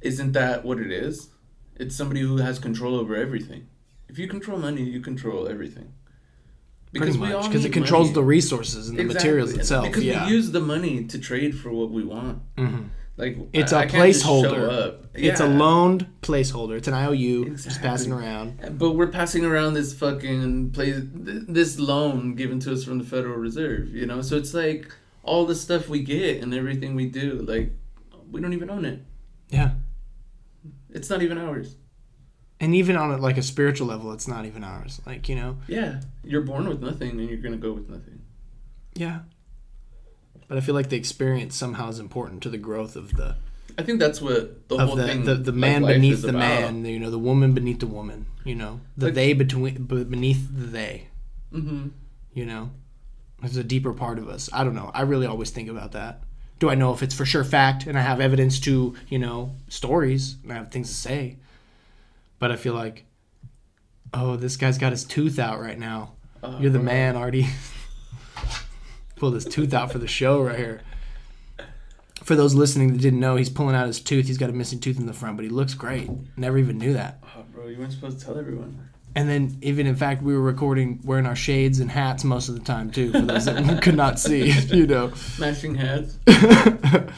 isn't 0.06 0.32
that 0.32 0.64
what 0.64 0.78
it 0.78 0.90
is? 0.90 1.28
It's 1.76 1.94
somebody 1.94 2.20
who 2.20 2.38
has 2.38 2.58
control 2.58 2.94
over 2.96 3.14
everything. 3.16 3.66
If 4.08 4.18
you 4.18 4.28
control 4.28 4.58
money, 4.58 4.82
you 4.82 5.00
control 5.00 5.48
everything. 5.48 5.92
Pretty 6.94 7.18
we 7.18 7.32
all 7.32 7.40
much 7.42 7.50
because 7.50 7.64
it 7.66 7.72
controls 7.74 8.06
money. 8.06 8.14
the 8.14 8.22
resources 8.22 8.88
and 8.88 8.98
the 8.98 9.04
materials 9.04 9.50
Exactly. 9.50 9.60
itself. 9.60 9.84
Because 9.86 10.04
yeah, 10.04 10.24
we 10.26 10.32
use 10.32 10.50
the 10.52 10.60
money 10.60 11.04
to 11.04 11.18
trade 11.18 11.54
for 11.58 11.70
what 11.70 11.90
we 11.90 12.02
want. 12.04 12.38
Mhm. 12.56 12.84
Like 13.18 13.36
It's 13.52 13.72
a 13.72 13.80
a 13.80 13.86
placeholder. 13.86 14.70
Up. 14.70 15.06
it's 15.14 15.40
a 15.40 15.46
loaned 15.48 16.06
placeholder. 16.22 16.76
It's 16.78 16.88
an 16.88 16.94
IOU 16.94 17.52
It's 17.52 17.64
just 17.64 17.82
passing 17.82 18.12
around. 18.12 18.48
But 18.78 18.92
we're 18.92 19.08
passing 19.08 19.44
around 19.44 19.74
this 19.74 19.92
fucking 19.94 20.70
place, 20.70 20.96
this 21.12 21.78
loan 21.78 22.34
given 22.34 22.60
to 22.60 22.72
us 22.72 22.84
from 22.84 22.98
the 22.98 23.04
Federal 23.04 23.36
Reserve, 23.36 23.88
you 23.94 24.06
know. 24.06 24.22
So 24.22 24.36
it's 24.36 24.54
like 24.54 24.90
all 25.22 25.44
the 25.44 25.54
stuff 25.54 25.88
we 25.90 26.02
get 26.02 26.42
and 26.42 26.54
everything 26.54 26.94
we 26.94 27.06
do, 27.06 27.44
like 27.46 27.72
we 28.30 28.40
don't 28.40 28.54
even 28.54 28.70
own 28.70 28.84
it. 28.86 29.00
Yeah, 29.50 29.70
It's 30.96 31.10
not 31.10 31.22
even 31.22 31.38
ours. 31.38 31.76
and 32.60 32.74
even 32.74 32.96
on 32.96 33.10
a, 33.12 33.16
like 33.18 33.36
a 33.38 33.42
spiritual 33.42 33.86
level, 33.88 34.12
it's 34.12 34.26
not 34.26 34.46
even 34.46 34.64
ours. 34.64 35.00
Like 35.06 35.28
you 35.28 35.36
know, 35.36 35.58
Yeah, 35.68 36.00
you're 36.24 36.42
born 36.52 36.66
with 36.68 36.80
nothing 36.82 37.10
and 37.20 37.28
you're 37.28 37.38
gonna 37.46 37.56
go 37.68 37.72
with 37.72 37.88
nothing. 37.88 38.20
yeah. 38.94 39.20
But 40.48 40.56
I 40.58 40.60
feel 40.60 40.74
like 40.76 40.88
the 40.90 40.96
experience 40.96 41.56
somehow 41.56 41.88
is 41.88 41.98
important 41.98 42.42
to 42.44 42.48
the 42.50 42.58
growth 42.58 42.94
of 42.96 43.16
the 43.16 43.36
I 43.78 43.82
think 43.82 43.98
that's 44.00 44.20
what 44.22 44.68
the 44.68 44.78
whole 44.78 44.96
the 44.96 45.06
thing. 45.06 45.24
the, 45.24 45.34
the 45.34 45.52
man 45.52 45.82
beneath 45.84 46.14
is 46.14 46.22
the 46.22 46.28
about. 46.30 46.38
man. 46.38 46.84
You 46.86 46.98
know, 47.00 47.10
the 47.10 47.18
woman 47.18 47.52
beneath 47.52 47.80
the 47.80 47.86
woman. 47.88 48.26
You 48.44 48.54
know, 48.54 48.80
the 48.96 49.06
Like- 49.06 49.14
they 49.14 49.32
between 49.34 49.84
beneath 49.84 50.48
the 50.50 50.66
they. 50.66 51.08
Mm-hmm. 51.52 51.88
You 52.32 52.46
know, 52.46 52.70
there's 53.40 53.56
a 53.56 53.64
deeper 53.64 53.92
part 53.92 54.18
of 54.18 54.28
us. 54.28 54.48
I 54.52 54.62
don't 54.64 54.74
know. 54.74 54.90
I 54.94 55.02
really 55.02 55.26
always 55.26 55.50
think 55.50 55.68
about 55.68 55.92
that. 55.92 56.22
Do 56.58 56.70
I 56.70 56.74
know 56.74 56.92
if 56.94 57.02
it's 57.02 57.14
for 57.14 57.26
sure 57.26 57.44
fact 57.44 57.86
and 57.86 57.98
I 57.98 58.02
have 58.02 58.20
evidence 58.20 58.58
to, 58.60 58.94
you 59.08 59.18
know, 59.18 59.54
stories 59.68 60.36
and 60.42 60.52
I 60.52 60.56
have 60.56 60.70
things 60.70 60.88
to 60.88 60.94
say? 60.94 61.36
But 62.38 62.50
I 62.50 62.56
feel 62.56 62.74
like, 62.74 63.04
oh, 64.14 64.36
this 64.36 64.56
guy's 64.56 64.78
got 64.78 64.92
his 64.92 65.04
tooth 65.04 65.38
out 65.38 65.60
right 65.60 65.78
now. 65.78 66.12
Uh, 66.42 66.58
You're 66.60 66.70
the 66.70 66.78
man, 66.78 67.16
Artie. 67.16 67.46
Pulled 69.16 69.34
his 69.34 69.44
tooth 69.44 69.72
out 69.74 69.90
for 69.90 69.98
the 69.98 70.06
show 70.06 70.42
right 70.42 70.58
here. 70.58 70.82
For 72.22 72.34
those 72.34 72.54
listening 72.54 72.92
that 72.92 73.00
didn't 73.00 73.20
know, 73.20 73.36
he's 73.36 73.48
pulling 73.50 73.76
out 73.76 73.86
his 73.86 74.00
tooth. 74.00 74.26
He's 74.26 74.38
got 74.38 74.50
a 74.50 74.52
missing 74.52 74.80
tooth 74.80 74.98
in 74.98 75.06
the 75.06 75.12
front, 75.12 75.36
but 75.36 75.44
he 75.44 75.48
looks 75.48 75.74
great. 75.74 76.10
Never 76.36 76.58
even 76.58 76.76
knew 76.78 76.92
that. 76.94 77.22
Oh, 77.36 77.44
bro, 77.52 77.68
you 77.68 77.78
weren't 77.78 77.92
supposed 77.92 78.18
to 78.18 78.24
tell 78.24 78.38
everyone. 78.38 78.88
And 79.16 79.28
then, 79.28 79.56
even 79.62 79.86
in 79.86 79.96
fact, 79.96 80.22
we 80.22 80.34
were 80.34 80.42
recording 80.42 81.00
wearing 81.02 81.24
our 81.26 81.34
shades 81.34 81.80
and 81.80 81.90
hats 81.90 82.22
most 82.22 82.48
of 82.50 82.54
the 82.54 82.60
time 82.60 82.90
too. 82.90 83.10
For 83.12 83.22
those 83.22 83.46
that 83.46 83.82
could 83.82 83.96
not 83.96 84.18
see, 84.20 84.50
you 84.50 84.86
know. 84.86 85.10
Matching 85.40 85.74
hats. 85.74 86.18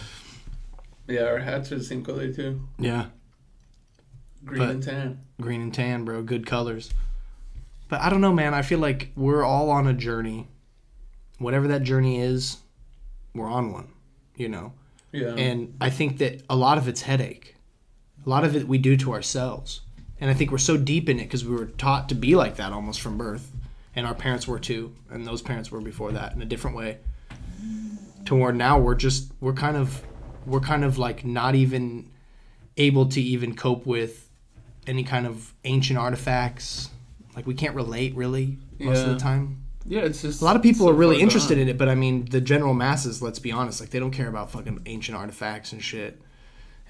Yeah, 1.09 1.23
our 1.23 1.39
hats 1.39 1.73
are 1.73 1.79
the 1.79 1.85
same 1.85 2.05
color 2.05 2.31
too. 2.33 2.61
yeah, 2.79 3.07
Green 4.45 4.59
But- 4.59 4.70
and 4.70 4.83
tan. 4.83 5.20
green 5.41 5.62
and 5.62 5.73
tan, 5.75 6.05
bro. 6.05 6.23
Good 6.23 6.45
colors. 6.47 6.91
But 7.89 8.03
I 8.03 8.11
don't 8.11 8.20
know, 8.20 8.35
man. 8.35 8.53
I 8.53 8.61
feel 8.61 8.79
like 8.79 9.11
we're 9.16 9.43
all 9.43 9.70
on 9.70 9.87
a 9.87 9.95
journey. 9.95 10.49
Whatever 11.39 11.69
that 11.69 11.83
journey 11.83 12.20
is, 12.20 12.59
we're 13.35 13.49
on 13.49 13.73
one. 13.73 13.89
You 14.37 14.51
know. 14.51 14.75
Yeah. 15.12 15.29
And 15.35 15.75
I 15.81 15.89
think 15.89 16.19
that 16.19 16.43
a 16.51 16.55
lot 16.57 16.77
of 16.77 16.87
it's 16.87 17.01
headache. 17.03 17.57
A 18.27 18.29
lot 18.29 18.45
of 18.45 18.55
it 18.55 18.69
we 18.69 18.77
do 18.77 18.95
to 18.99 19.15
ourselves. 19.15 19.81
And 20.20 20.31
I 20.31 20.35
think 20.35 20.51
we're 20.51 20.59
so 20.59 20.77
deep 20.77 21.09
in 21.09 21.19
it 21.20 21.24
because 21.24 21.45
we 21.45 21.55
were 21.55 21.66
taught 21.66 22.09
to 22.09 22.15
be 22.15 22.35
like 22.35 22.57
that 22.57 22.73
almost 22.73 23.01
from 23.01 23.16
birth. 23.16 23.53
And 23.95 24.07
our 24.07 24.15
parents 24.15 24.47
were 24.49 24.59
too. 24.59 24.95
And 25.11 25.27
those 25.27 25.43
parents 25.43 25.70
were 25.70 25.81
before 25.81 26.12
that 26.12 26.35
in 26.35 26.43
a 26.43 26.45
different 26.45 26.77
way. 26.77 26.99
To 28.27 28.35
where 28.35 28.53
now 28.53 28.78
we're 28.78 28.95
just, 28.95 29.32
we're 29.40 29.55
kind 29.55 29.77
of, 29.77 30.03
we're 30.45 30.61
kind 30.61 30.85
of 30.85 30.99
like 30.99 31.24
not 31.24 31.55
even 31.55 32.11
able 32.77 33.07
to 33.07 33.20
even 33.20 33.55
cope 33.55 33.86
with 33.86 34.28
any 34.86 35.05
kind 35.05 35.27
of 35.27 35.55
ancient 35.65 35.99
artifacts. 35.99 36.90
Like 37.36 37.47
we 37.47 37.55
can't 37.55 37.74
relate 37.74 38.15
really 38.15 38.59
most 38.78 39.03
of 39.05 39.09
the 39.11 39.19
time. 39.19 39.62
yeah, 39.86 40.01
it's 40.01 40.23
just 40.23 40.40
A 40.40 40.45
lot 40.45 40.57
of 40.57 40.62
people 40.62 40.89
are 40.89 40.95
really 40.95 41.20
interested 41.20 41.59
in 41.59 41.69
it, 41.69 41.78
but 41.78 41.89
I 41.89 41.95
mean, 41.95 42.27
the 42.27 42.40
general 42.40 42.74
masses, 42.74 43.23
let's 43.23 43.39
be 43.39 43.53
honest, 43.53 43.81
like 43.81 43.90
they 43.90 43.99
don't 43.99 44.11
care 44.11 44.28
about 44.28 44.51
fucking 44.51 44.82
ancient 44.86 45.16
artifacts 45.16 45.73
and 45.73 45.82
shit, 45.82 46.20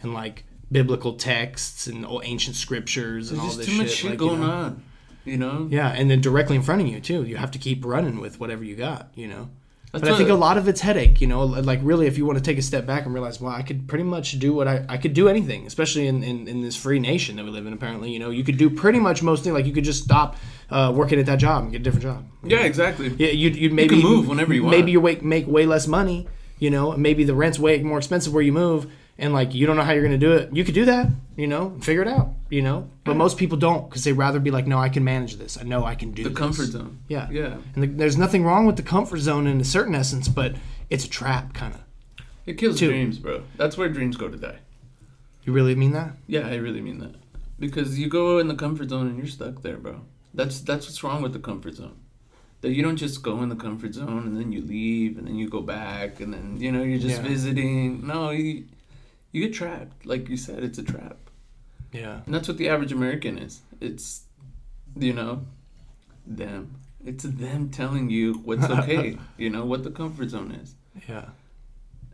and 0.02 0.12
like 0.14 0.44
biblical 0.70 1.14
texts 1.14 1.86
and 1.86 2.06
ancient 2.24 2.56
scriptures 2.56 3.30
and 3.30 3.40
There's 3.40 3.50
all 3.52 3.56
this 3.56 3.66
too 3.66 3.78
much 3.78 3.88
shit. 3.88 3.96
shit 3.96 4.10
like, 4.10 4.20
you 4.20 4.28
going 4.28 4.40
know. 4.40 4.50
on. 4.50 4.82
You 5.24 5.36
know. 5.36 5.68
Yeah, 5.70 5.88
and 5.88 6.10
then 6.10 6.20
directly 6.20 6.56
in 6.56 6.62
front 6.62 6.80
of 6.80 6.88
you 6.88 7.00
too. 7.00 7.24
You 7.24 7.36
have 7.36 7.50
to 7.50 7.58
keep 7.58 7.84
running 7.84 8.20
with 8.20 8.40
whatever 8.40 8.64
you 8.64 8.76
got. 8.76 9.10
You 9.14 9.28
know. 9.28 9.50
That's 9.92 10.02
but 10.02 10.12
I 10.12 10.16
think 10.18 10.28
a 10.28 10.34
lot 10.34 10.58
of 10.58 10.68
it's 10.68 10.82
headache, 10.82 11.20
you 11.22 11.26
know. 11.26 11.44
Like 11.44 11.80
really, 11.82 12.06
if 12.06 12.18
you 12.18 12.26
want 12.26 12.36
to 12.36 12.44
take 12.44 12.58
a 12.58 12.62
step 12.62 12.84
back 12.84 13.06
and 13.06 13.14
realize, 13.14 13.40
well, 13.40 13.52
I 13.52 13.62
could 13.62 13.88
pretty 13.88 14.04
much 14.04 14.38
do 14.38 14.52
what 14.52 14.68
I 14.68 14.84
I 14.86 14.98
could 14.98 15.14
do 15.14 15.28
anything, 15.28 15.66
especially 15.66 16.06
in, 16.06 16.22
in, 16.22 16.46
in 16.46 16.60
this 16.60 16.76
free 16.76 16.98
nation 16.98 17.36
that 17.36 17.44
we 17.44 17.50
live 17.50 17.66
in. 17.66 17.72
Apparently, 17.72 18.10
you 18.10 18.18
know, 18.18 18.28
you 18.28 18.44
could 18.44 18.58
do 18.58 18.68
pretty 18.68 18.98
much 18.98 19.22
most 19.22 19.44
things. 19.44 19.54
Like 19.54 19.64
you 19.64 19.72
could 19.72 19.84
just 19.84 20.04
stop 20.04 20.36
uh, 20.70 20.92
working 20.94 21.18
at 21.18 21.24
that 21.26 21.38
job 21.38 21.62
and 21.62 21.72
get 21.72 21.80
a 21.80 21.84
different 21.84 22.02
job. 22.02 22.26
Yeah, 22.44 22.64
exactly. 22.64 23.08
Yeah, 23.16 23.30
you'd, 23.30 23.56
you'd 23.56 23.72
maybe 23.72 24.00
can 24.00 24.02
move 24.02 24.28
whenever 24.28 24.52
you 24.52 24.64
want. 24.64 24.76
Maybe 24.76 24.92
you 24.92 25.00
make 25.00 25.22
make 25.22 25.46
way 25.46 25.64
less 25.64 25.86
money. 25.86 26.28
You 26.58 26.70
know, 26.70 26.94
maybe 26.96 27.24
the 27.24 27.34
rent's 27.34 27.58
way 27.58 27.82
more 27.82 27.98
expensive 27.98 28.34
where 28.34 28.42
you 28.42 28.52
move, 28.52 28.90
and 29.18 29.32
like 29.32 29.54
you 29.54 29.66
don't 29.66 29.76
know 29.76 29.82
how 29.82 29.92
you're 29.92 30.02
going 30.06 30.18
to 30.18 30.26
do 30.26 30.32
it. 30.32 30.50
You 30.54 30.64
could 30.64 30.74
do 30.74 30.84
that. 30.86 31.08
You 31.36 31.46
know, 31.46 31.76
figure 31.80 32.02
it 32.02 32.08
out. 32.08 32.30
You 32.50 32.62
know, 32.62 32.88
but 33.04 33.16
most 33.16 33.36
people 33.38 33.58
don't 33.58 33.88
because 33.88 34.04
they 34.04 34.12
rather 34.12 34.40
be 34.40 34.50
like, 34.50 34.66
no, 34.66 34.78
I 34.78 34.88
can 34.88 35.04
manage 35.04 35.36
this. 35.36 35.58
I 35.58 35.62
know 35.64 35.84
I 35.84 35.94
can 35.94 36.12
do 36.12 36.22
The 36.24 36.30
this. 36.30 36.38
comfort 36.38 36.66
zone. 36.66 36.98
Yeah. 37.08 37.28
Yeah. 37.30 37.56
And 37.74 37.82
the, 37.84 37.86
there's 37.88 38.16
nothing 38.16 38.44
wrong 38.44 38.66
with 38.66 38.76
the 38.76 38.82
comfort 38.82 39.18
zone 39.18 39.46
in 39.46 39.60
a 39.60 39.64
certain 39.64 39.94
essence, 39.94 40.28
but 40.28 40.54
it's 40.90 41.04
a 41.04 41.08
trap, 41.10 41.52
kind 41.54 41.74
of. 41.74 41.80
It 42.46 42.54
kills 42.56 42.78
Two. 42.78 42.88
dreams, 42.88 43.18
bro. 43.18 43.42
That's 43.58 43.76
where 43.76 43.88
dreams 43.90 44.16
go 44.16 44.28
to 44.28 44.36
die. 44.38 44.58
You 45.44 45.52
really 45.52 45.74
mean 45.74 45.92
that? 45.92 46.12
Yeah, 46.26 46.46
I 46.48 46.54
really 46.56 46.80
mean 46.80 46.98
that. 47.00 47.14
Because 47.58 47.98
you 47.98 48.08
go 48.08 48.38
in 48.38 48.48
the 48.48 48.54
comfort 48.54 48.88
zone 48.90 49.06
and 49.08 49.18
you're 49.18 49.26
stuck 49.26 49.62
there, 49.62 49.76
bro. 49.76 50.00
That's 50.34 50.60
that's 50.60 50.86
what's 50.86 51.02
wrong 51.02 51.22
with 51.22 51.32
the 51.32 51.38
comfort 51.38 51.74
zone. 51.74 51.96
That 52.62 52.70
you 52.70 52.82
don't 52.82 52.96
just 52.96 53.22
go 53.22 53.42
in 53.42 53.48
the 53.50 53.56
comfort 53.56 53.94
zone 53.94 54.26
and 54.26 54.36
then 54.36 54.52
you 54.52 54.60
leave 54.62 55.18
and 55.18 55.26
then 55.26 55.36
you 55.36 55.48
go 55.48 55.60
back 55.60 56.20
and 56.20 56.32
then 56.32 56.56
you 56.60 56.72
know 56.72 56.82
you're 56.82 56.98
just 56.98 57.22
Yeah. 57.22 57.28
visiting. 57.28 58.06
No, 58.06 58.30
you 58.30 58.64
you 59.32 59.42
get 59.42 59.54
trapped. 59.54 60.06
Like 60.06 60.28
you 60.28 60.36
said, 60.36 60.62
it's 60.64 60.78
a 60.78 60.82
trap. 60.82 61.16
Yeah. 61.92 62.20
And 62.26 62.34
that's 62.34 62.48
what 62.48 62.58
the 62.58 62.68
average 62.68 62.92
American 62.92 63.38
is. 63.38 63.60
It's 63.80 64.22
you 64.96 65.12
know, 65.12 65.42
them. 66.26 66.74
It's 67.04 67.24
them 67.24 67.70
telling 67.70 68.10
you 68.10 68.34
what's 68.44 68.64
okay. 68.70 69.18
you 69.36 69.50
know 69.50 69.64
what 69.64 69.84
the 69.84 69.90
comfort 69.90 70.30
zone 70.30 70.52
is. 70.52 70.74
Yeah. 71.08 71.26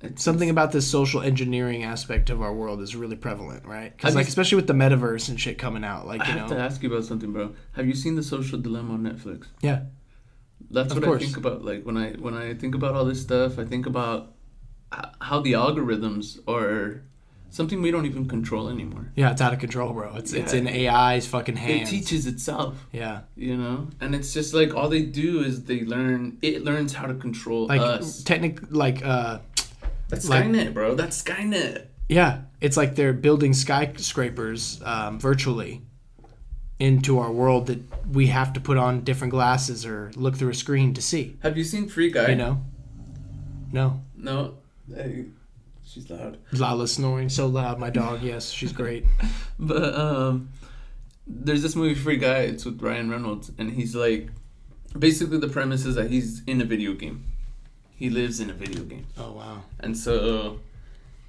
It's 0.02 0.22
Something 0.22 0.50
about 0.50 0.70
this 0.72 0.86
social 0.86 1.22
engineering 1.22 1.82
aspect 1.82 2.28
of 2.28 2.42
our 2.42 2.52
world 2.52 2.82
is 2.82 2.94
really 2.94 3.16
prevalent, 3.16 3.64
right? 3.64 3.96
Because 3.96 4.14
like 4.14 4.28
especially 4.28 4.56
with 4.56 4.66
the 4.66 4.74
metaverse 4.74 5.30
and 5.30 5.40
shit 5.40 5.56
coming 5.56 5.82
out, 5.82 6.06
like 6.06 6.20
I 6.20 6.26
you 6.26 6.32
have 6.38 6.50
know, 6.50 6.56
to 6.56 6.62
ask 6.62 6.82
you 6.82 6.92
about 6.92 7.04
something, 7.04 7.32
bro. 7.32 7.54
Have 7.72 7.86
you 7.86 7.94
seen 7.94 8.14
the 8.14 8.22
Social 8.22 8.58
Dilemma 8.58 8.94
on 8.94 9.02
Netflix? 9.02 9.46
yeah, 9.62 9.84
That's 10.70 10.92
Of 10.92 10.98
what 10.98 11.06
course. 11.06 11.22
I 11.22 11.24
think 11.24 11.38
about. 11.38 11.64
Like 11.64 11.84
when 11.84 11.96
I 11.96 12.10
when 12.12 12.34
I 12.34 12.52
think 12.52 12.74
about 12.74 12.94
all 12.94 13.06
this 13.06 13.22
stuff, 13.22 13.58
I 13.58 13.64
think 13.64 13.86
about 13.86 14.33
how 15.20 15.40
the 15.40 15.52
algorithms 15.52 16.38
are 16.48 17.02
something 17.50 17.80
we 17.82 17.90
don't 17.90 18.04
even 18.06 18.26
control 18.26 18.68
anymore. 18.68 19.06
yeah, 19.14 19.30
it's 19.30 19.40
out 19.40 19.52
of 19.52 19.58
control, 19.60 19.92
bro. 19.92 20.16
It's 20.16 20.32
it's 20.32 20.52
in 20.52 20.66
AI's 20.68 21.26
fucking 21.26 21.56
hands. 21.56 21.88
It 21.88 21.90
teaches 21.90 22.26
itself, 22.26 22.84
yeah, 22.92 23.20
you 23.36 23.56
know, 23.56 23.88
and 24.00 24.14
it's 24.14 24.32
just 24.34 24.54
like 24.54 24.74
all 24.74 24.88
they 24.88 25.02
do 25.02 25.40
is 25.40 25.64
they 25.64 25.84
learn. 25.84 26.38
It 26.42 26.64
learns 26.64 26.92
how 26.92 27.06
to 27.06 27.14
control 27.14 27.66
like 27.66 27.80
us. 27.80 28.22
technic, 28.22 28.60
like 28.70 29.04
uh, 29.04 29.38
That's 30.08 30.28
like- 30.28 30.44
Skynet, 30.44 30.74
bro. 30.74 30.94
That's 30.94 31.20
Skynet. 31.22 31.86
yeah, 32.08 32.42
it's 32.60 32.76
like 32.76 32.94
they're 32.96 33.12
building 33.12 33.52
skyscrapers 33.54 34.80
um, 34.84 35.18
virtually 35.18 35.82
into 36.80 37.20
our 37.20 37.30
world 37.30 37.66
that 37.68 37.78
we 38.10 38.26
have 38.26 38.52
to 38.52 38.60
put 38.60 38.76
on 38.76 39.02
different 39.04 39.30
glasses 39.30 39.86
or 39.86 40.10
look 40.16 40.36
through 40.36 40.50
a 40.50 40.54
screen 40.54 40.92
to 40.92 41.00
see. 41.00 41.36
Have 41.40 41.56
you 41.56 41.62
seen 41.62 41.88
Free 41.88 42.10
Guy? 42.10 42.30
You 42.30 42.34
know? 42.36 42.64
No. 43.72 44.02
No. 44.16 44.56
Hey, 44.92 45.26
she's 45.84 46.10
loud. 46.10 46.38
Lala 46.52 46.86
snoring 46.88 47.28
so 47.28 47.46
loud. 47.46 47.78
My 47.78 47.90
dog. 47.90 48.22
Yes, 48.22 48.50
she's 48.50 48.72
great. 48.72 49.04
But 49.58 49.94
um, 49.94 50.48
there's 51.28 51.62
this 51.62 51.76
movie 51.76 51.94
Free 51.94 52.16
Guy. 52.16 52.40
It's 52.40 52.64
with 52.64 52.82
Ryan 52.82 53.08
Reynolds, 53.08 53.52
and 53.56 53.70
he's 53.72 53.94
like, 53.94 54.28
basically 54.98 55.38
the 55.38 55.48
premise 55.48 55.86
is 55.86 55.94
that 55.94 56.10
he's 56.10 56.42
in 56.46 56.60
a 56.60 56.64
video 56.64 56.92
game. 56.94 57.24
He 57.94 58.10
lives 58.10 58.40
in 58.40 58.50
a 58.50 58.52
video 58.52 58.82
game, 58.82 59.06
Oh 59.16 59.30
wow. 59.32 59.62
and 59.78 59.96
so 59.96 60.58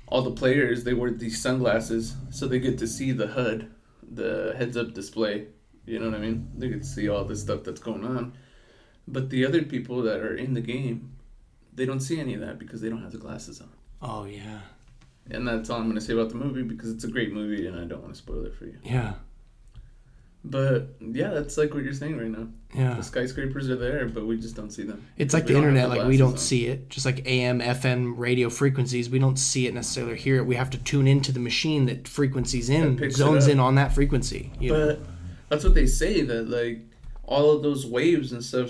all 0.07 0.23
the 0.23 0.31
players 0.31 0.83
they 0.83 0.93
wear 0.95 1.11
these 1.11 1.39
sunglasses 1.41 2.15
so 2.31 2.47
they 2.47 2.59
get 2.59 2.79
to 2.79 2.87
see 2.87 3.11
the 3.11 3.27
HUD, 3.27 3.69
the 4.01 4.55
heads-up 4.57 4.93
display. 4.95 5.45
You 5.85 5.99
know 5.99 6.09
what 6.09 6.15
I 6.15 6.21
mean? 6.21 6.49
They 6.57 6.69
get 6.69 6.81
to 6.81 6.87
see 6.87 7.07
all 7.07 7.23
this 7.25 7.41
stuff 7.41 7.63
that's 7.63 7.79
going 7.79 8.03
on. 8.03 8.33
But 9.07 9.29
the 9.29 9.45
other 9.45 9.61
people 9.61 10.01
that 10.01 10.19
are 10.19 10.35
in 10.35 10.55
the 10.55 10.61
game, 10.61 11.14
they 11.75 11.85
don't 11.85 11.99
see 11.99 12.19
any 12.19 12.33
of 12.33 12.41
that 12.41 12.59
because 12.59 12.81
they 12.81 12.89
don't 12.89 13.01
have 13.01 13.11
the 13.11 13.17
glasses 13.17 13.61
on. 13.61 13.69
Oh 14.01 14.25
yeah. 14.25 14.59
And 15.29 15.47
that's 15.47 15.69
all 15.69 15.77
I'm 15.77 15.85
going 15.85 15.95
to 15.95 16.01
say 16.01 16.13
about 16.13 16.29
the 16.29 16.35
movie 16.35 16.61
because 16.61 16.91
it's 16.91 17.03
a 17.03 17.07
great 17.07 17.33
movie 17.33 17.65
and 17.65 17.79
I 17.79 17.85
don't 17.85 18.01
want 18.01 18.13
to 18.13 18.17
spoil 18.17 18.45
it 18.45 18.53
for 18.53 18.65
you. 18.65 18.77
Yeah. 18.83 19.13
But 20.47 20.89
yeah, 20.99 21.29
that's 21.29 21.57
like 21.57 21.73
what 21.73 21.83
you're 21.83 21.93
saying 21.93 22.17
right 22.17 22.29
now. 22.29 22.47
Yeah. 22.75 22.93
The 22.93 23.01
skyscrapers 23.01 23.67
are 23.69 23.75
there, 23.75 24.07
but 24.07 24.27
we 24.27 24.37
just 24.37 24.55
don't 24.55 24.69
see 24.69 24.83
them. 24.83 25.07
It's 25.17 25.33
like 25.33 25.47
the 25.47 25.55
internet, 25.55 25.89
like 25.89 26.07
we 26.07 26.17
don't 26.17 26.33
on. 26.33 26.37
see 26.37 26.67
it. 26.67 26.89
Just 26.89 27.05
like 27.05 27.25
AM, 27.25 27.61
FM, 27.61 28.13
radio 28.15 28.51
frequencies, 28.51 29.09
we 29.09 29.17
don't 29.17 29.37
see 29.37 29.65
it 29.65 29.73
necessarily 29.73 30.13
or 30.13 30.15
hear 30.15 30.37
it. 30.37 30.45
We 30.45 30.55
have 30.55 30.69
to 30.71 30.77
tune 30.77 31.07
into 31.07 31.31
the 31.31 31.39
machine 31.39 31.87
that 31.87 32.07
frequencies 32.07 32.69
in, 32.69 32.97
That 32.97 33.11
zones 33.11 33.47
in 33.47 33.59
on 33.59 33.73
that 33.75 33.93
frequency. 33.93 34.51
You 34.59 34.71
know? 34.71 34.85
But 34.85 34.99
that's 35.49 35.63
what 35.63 35.73
they 35.73 35.87
say 35.87 36.21
that 36.21 36.47
like 36.47 36.81
all 37.23 37.49
of 37.49 37.63
those 37.63 37.87
waves 37.87 38.31
and 38.31 38.43
stuff, 38.43 38.69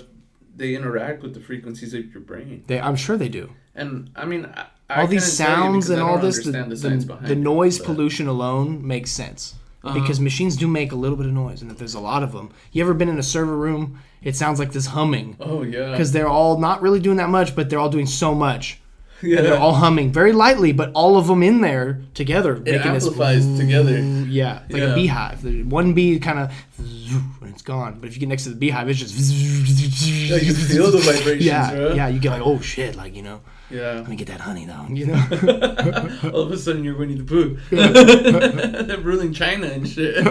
they 0.56 0.74
interact 0.74 1.22
with 1.22 1.34
the 1.34 1.40
frequencies 1.40 1.94
of 1.94 2.10
your 2.12 2.20
brain. 2.20 2.64
They, 2.66 2.80
I'm 2.80 2.96
sure 2.96 3.16
they 3.16 3.28
do. 3.28 3.52
And 3.74 4.10
I 4.16 4.24
mean, 4.24 4.46
I, 4.46 4.66
I 4.88 5.00
all 5.02 5.06
these 5.06 5.36
tell 5.36 5.48
you 5.48 5.56
sounds 5.56 5.90
and 5.90 6.00
all 6.00 6.18
this, 6.18 6.44
the, 6.44 6.52
the, 6.52 6.74
the, 6.74 7.06
behind 7.06 7.26
the 7.26 7.32
it, 7.32 7.38
noise 7.38 7.78
pollution 7.78 8.26
alone 8.26 8.86
makes 8.86 9.10
sense. 9.10 9.54
Uh-huh. 9.84 10.00
Because 10.00 10.18
machines 10.18 10.56
do 10.56 10.66
make 10.66 10.90
a 10.90 10.96
little 10.96 11.16
bit 11.16 11.26
of 11.26 11.32
noise, 11.32 11.62
and 11.62 11.70
if 11.70 11.78
there's 11.78 11.94
a 11.94 12.00
lot 12.00 12.24
of 12.24 12.32
them, 12.32 12.50
you 12.72 12.82
ever 12.82 12.92
been 12.94 13.08
in 13.08 13.20
a 13.20 13.22
server 13.22 13.56
room? 13.56 14.00
It 14.20 14.34
sounds 14.34 14.58
like 14.58 14.72
this 14.72 14.86
humming 14.86 15.36
Oh 15.38 15.62
yeah. 15.62 15.92
because 15.92 16.10
they're 16.10 16.28
all 16.28 16.58
not 16.58 16.82
really 16.82 16.98
doing 16.98 17.18
that 17.18 17.28
much, 17.28 17.54
but 17.54 17.70
they're 17.70 17.78
all 17.78 17.90
doing 17.90 18.06
so 18.06 18.34
much. 18.34 18.80
Yeah. 19.22 19.38
And 19.38 19.46
they're 19.46 19.58
all 19.58 19.72
humming 19.74 20.12
very 20.12 20.32
lightly, 20.32 20.72
but 20.72 20.90
all 20.94 21.16
of 21.16 21.26
them 21.26 21.42
in 21.42 21.60
there 21.60 22.00
together, 22.14 22.56
it 22.56 22.64
making 22.64 22.92
this 22.92 23.04
amplifies 23.06 23.46
together. 23.58 23.98
Yeah, 23.98 24.60
it's 24.64 24.72
like 24.72 24.82
Yeah. 24.82 24.92
a 24.92 24.94
beehive. 24.94 25.44
One 25.70 25.94
bee 25.94 26.18
kind 26.18 26.38
of 26.38 26.52
and 26.78 27.50
it's 27.50 27.62
gone. 27.62 27.98
But 28.00 28.08
if 28.08 28.14
you 28.14 28.20
get 28.20 28.28
next 28.28 28.44
to 28.44 28.50
the 28.50 28.56
beehive, 28.56 28.88
it's 28.88 28.98
just 28.98 29.14
Yeah, 29.16 30.36
you 30.36 30.52
feel 30.54 30.90
the 30.90 30.98
vibrations, 30.98 31.44
Yeah, 31.44 31.94
yeah. 31.94 32.08
You 32.08 32.18
get 32.20 32.30
like, 32.30 32.42
oh 32.44 32.60
shit, 32.60 32.94
like 32.96 33.14
you 33.16 33.22
know, 33.22 33.40
Yeah. 33.70 33.92
let 33.94 34.08
me 34.08 34.16
get 34.16 34.28
that 34.28 34.40
honey 34.40 34.66
though. 34.66 34.86
You 34.90 35.06
know, 35.06 35.26
All 36.34 36.42
of 36.42 36.52
a 36.52 36.56
sudden, 36.58 36.84
you're 36.84 36.96
Winnie 36.96 37.14
the 37.14 37.24
Pooh. 37.24 37.56
They're 37.70 38.98
ruling 38.98 39.32
China 39.32 39.66
and 39.68 39.88
shit. 39.88 40.22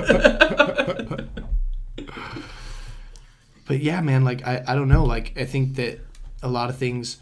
but 3.67 3.79
yeah, 3.79 4.01
man. 4.01 4.23
Like 4.23 4.45
I, 4.45 4.63
I 4.67 4.75
don't 4.75 4.87
know. 4.89 5.03
Like 5.05 5.33
I 5.37 5.45
think 5.45 5.75
that 5.75 5.99
a 6.43 6.47
lot 6.49 6.69
of 6.69 6.77
things 6.77 7.17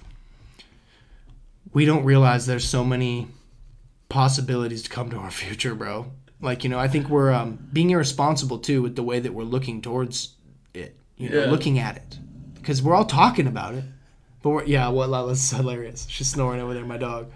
we 1.74 1.86
don't 1.86 2.04
realize 2.06 2.46
there's 2.46 2.68
so 2.68 2.84
many 2.84 3.28
possibilities 4.10 4.84
to 4.84 4.90
come 4.90 5.10
to 5.10 5.18
our 5.18 5.32
future, 5.44 5.76
bro. 5.76 6.12
Like 6.42 6.64
you 6.64 6.70
know, 6.70 6.80
I 6.80 6.88
think 6.88 7.10
we're 7.10 7.32
um, 7.32 7.68
being 7.72 7.90
irresponsible 7.92 8.60
too 8.60 8.82
with 8.82 8.96
the 8.96 9.04
way 9.04 9.20
that 9.20 9.34
we're 9.34 9.44
looking 9.44 9.82
towards 9.82 10.36
it. 10.74 10.98
You 11.18 11.30
know, 11.30 11.40
Yeah. 11.46 11.52
looking 11.52 11.80
at 11.80 11.96
it 11.98 12.20
because 12.56 12.82
we're 12.82 12.96
all 12.96 13.06
talking 13.06 13.48
about 13.48 13.76
it. 13.76 13.84
But 14.42 14.50
we're, 14.50 14.64
yeah, 14.66 14.90
what 14.90 15.10
Lala's 15.10 15.50
hilarious. 15.52 16.06
She's 16.10 16.28
snoring 16.28 16.60
over 16.60 16.74
there, 16.74 16.86
my 16.86 16.98
dog. 16.98 17.32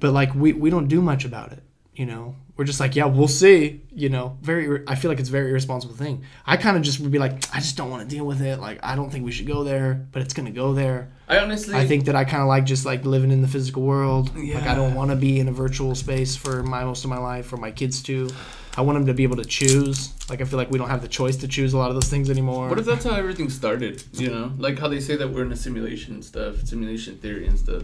But 0.00 0.12
like 0.12 0.34
we 0.34 0.54
we 0.54 0.70
don't 0.70 0.88
do 0.88 1.02
much 1.02 1.24
about 1.26 1.52
it. 1.52 1.62
You 1.94 2.06
know, 2.06 2.36
we're 2.56 2.64
just 2.64 2.80
like, 2.80 2.94
yeah, 2.94 3.06
we'll 3.06 3.28
see. 3.28 3.80
You 3.94 4.08
know, 4.08 4.36
very. 4.42 4.82
I 4.86 4.94
feel 4.94 5.10
like 5.10 5.20
it's 5.20 5.28
a 5.28 5.32
very 5.32 5.50
irresponsible 5.50 5.94
thing. 5.94 6.24
I 6.46 6.56
kind 6.56 6.76
of 6.76 6.82
just 6.82 7.00
would 7.00 7.10
be 7.10 7.18
like, 7.18 7.32
I 7.54 7.60
just 7.60 7.76
don't 7.76 7.90
want 7.90 8.08
to 8.08 8.14
deal 8.14 8.24
with 8.24 8.42
it. 8.42 8.58
Like, 8.58 8.78
I 8.82 8.94
don't 8.94 9.10
think 9.10 9.24
we 9.24 9.32
should 9.32 9.46
go 9.46 9.64
there, 9.64 10.06
but 10.12 10.22
it's 10.22 10.34
gonna 10.34 10.50
go 10.50 10.74
there. 10.74 11.10
I 11.28 11.38
honestly, 11.38 11.74
I 11.74 11.86
think 11.86 12.04
that 12.06 12.16
I 12.16 12.24
kind 12.24 12.42
of 12.42 12.48
like 12.48 12.64
just 12.64 12.84
like 12.84 13.04
living 13.04 13.30
in 13.30 13.40
the 13.42 13.48
physical 13.48 13.82
world. 13.82 14.36
Yeah. 14.36 14.56
Like, 14.56 14.66
I 14.66 14.74
don't 14.74 14.94
want 14.94 15.10
to 15.10 15.16
be 15.16 15.40
in 15.40 15.48
a 15.48 15.52
virtual 15.52 15.94
space 15.94 16.36
for 16.36 16.62
my 16.62 16.84
most 16.84 17.04
of 17.04 17.10
my 17.10 17.18
life, 17.18 17.46
for 17.46 17.56
my 17.56 17.70
kids 17.70 18.02
too. 18.02 18.28
I 18.76 18.80
want 18.80 18.96
them 18.96 19.06
to 19.06 19.14
be 19.14 19.22
able 19.22 19.36
to 19.36 19.44
choose. 19.44 20.14
Like, 20.30 20.40
I 20.40 20.44
feel 20.44 20.58
like 20.58 20.70
we 20.70 20.78
don't 20.78 20.88
have 20.88 21.02
the 21.02 21.08
choice 21.08 21.36
to 21.38 21.48
choose 21.48 21.74
a 21.74 21.78
lot 21.78 21.88
of 21.88 21.94
those 21.94 22.08
things 22.08 22.30
anymore. 22.30 22.68
What 22.68 22.78
if 22.78 22.86
that's 22.86 23.04
how 23.04 23.14
everything 23.14 23.50
started? 23.50 24.02
You 24.12 24.30
know, 24.30 24.52
like 24.56 24.78
how 24.78 24.88
they 24.88 25.00
say 25.00 25.16
that 25.16 25.28
we're 25.28 25.42
in 25.42 25.52
a 25.52 25.56
simulation 25.56 26.14
and 26.14 26.24
stuff, 26.24 26.64
simulation 26.64 27.18
theory 27.18 27.46
and 27.46 27.58
stuff. 27.58 27.82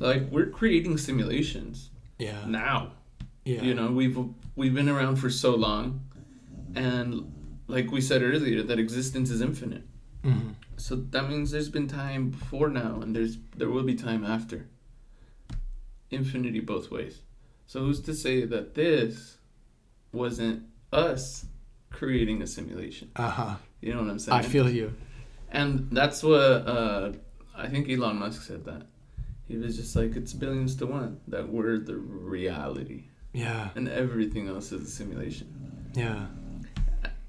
Like 0.00 0.28
we're 0.30 0.46
creating 0.46 0.98
simulations 0.98 1.90
yeah, 2.18 2.44
now. 2.46 2.92
Yeah, 3.44 3.62
You 3.62 3.74
know, 3.74 3.90
we've 3.90 4.18
we've 4.56 4.74
been 4.74 4.88
around 4.88 5.16
for 5.16 5.30
so 5.30 5.54
long, 5.54 6.00
and 6.74 7.32
like 7.66 7.90
we 7.90 8.00
said 8.00 8.22
earlier, 8.22 8.62
that 8.62 8.78
existence 8.78 9.30
is 9.30 9.40
infinite. 9.40 9.84
Mhm. 10.24 10.54
So 10.76 10.96
that 10.96 11.28
means 11.28 11.50
there's 11.50 11.68
been 11.68 11.88
time 11.88 12.30
before 12.30 12.68
now, 12.68 13.00
and 13.00 13.14
there's 13.14 13.38
there 13.56 13.70
will 13.70 13.82
be 13.84 13.94
time 13.94 14.24
after. 14.24 14.66
Infinity 16.10 16.60
both 16.60 16.90
ways. 16.90 17.22
So 17.66 17.80
who's 17.80 18.00
to 18.02 18.14
say 18.14 18.44
that 18.44 18.74
this 18.74 19.38
wasn't 20.12 20.64
us 20.92 21.46
creating 21.90 22.42
a 22.42 22.46
simulation? 22.46 23.10
Uh 23.14 23.30
huh. 23.30 23.56
You 23.80 23.94
know 23.94 24.02
what 24.02 24.10
I'm 24.10 24.18
saying? 24.18 24.38
I 24.38 24.42
feel 24.42 24.68
you. 24.68 24.92
And 25.52 25.88
that's 25.92 26.22
what 26.22 26.40
uh, 26.40 27.12
I 27.56 27.68
think 27.68 27.88
Elon 27.88 28.16
Musk 28.18 28.42
said 28.42 28.64
that. 28.64 28.86
He 29.46 29.56
was 29.56 29.76
just 29.76 29.94
like, 29.96 30.14
it's 30.16 30.32
billions 30.32 30.76
to 30.76 30.86
one 30.86 31.20
that 31.28 31.48
we're 31.48 31.78
the 31.78 31.96
reality, 31.96 33.04
Yeah, 33.32 33.70
and 33.74 33.88
everything 33.88 34.48
else 34.48 34.72
is 34.72 34.82
a 34.82 34.90
simulation. 34.90 35.92
yeah, 35.94 36.26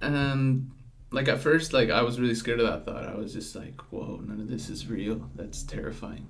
And 0.02 0.72
like 1.12 1.28
at 1.28 1.40
first, 1.40 1.74
like 1.74 1.90
I 1.90 2.02
was 2.02 2.20
really 2.20 2.36
scared 2.36 2.60
of 2.60 2.68
that 2.68 2.86
thought. 2.86 3.08
I 3.08 3.16
was 3.16 3.34
just 3.34 3.56
like, 3.56 3.80
whoa, 3.92 4.22
none 4.26 4.40
of 4.40 4.48
this 4.48 4.70
is 4.70 4.88
real. 4.88 5.30
That's 5.36 5.64
terrifying. 5.64 6.28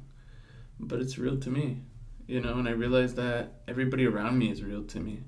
But 0.80 1.00
it's 1.00 1.18
real 1.18 1.38
to 1.38 1.50
me, 1.50 1.84
you 2.28 2.42
know. 2.42 2.56
And 2.58 2.68
I 2.68 2.72
realized 2.72 3.16
that 3.16 3.62
everybody 3.68 4.06
around 4.08 4.38
me 4.38 4.52
is 4.52 4.64
real 4.64 4.84
to 4.84 5.00
me, 5.00 5.22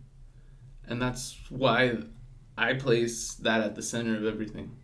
and 0.87 1.01
that's 1.01 1.37
why 1.49 1.97
I 2.57 2.73
place 2.73 3.35
that 3.35 3.61
at 3.61 3.75
the 3.75 3.81
center 3.81 4.17
of 4.17 4.25
everything. 4.25 4.77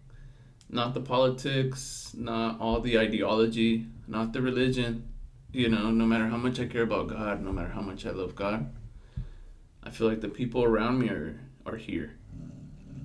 Not 0.69 0.94
the 0.94 1.02
politics, 1.02 2.11
not 2.15 2.61
all 2.61 2.80
the 2.80 2.99
ideology, 2.99 3.88
not 4.07 4.31
the 4.34 4.41
religion. 4.41 5.07
You 5.52 5.68
know, 5.68 5.90
no 5.90 6.06
matter 6.06 6.27
how 6.27 6.38
much 6.38 6.60
I 6.60 6.68
care 6.68 6.84
about 6.84 7.07
God, 7.07 7.41
no 7.44 7.52
matter 7.52 7.69
how 7.69 7.81
much 7.81 8.06
I 8.06 8.11
love 8.11 8.36
God, 8.36 8.72
I 9.84 9.89
feel 9.89 10.07
like 10.07 10.22
the 10.22 10.30
people 10.30 10.64
around 10.64 10.99
me 10.99 11.10
are 11.10 11.39
are 11.65 11.77
here, 11.77 12.15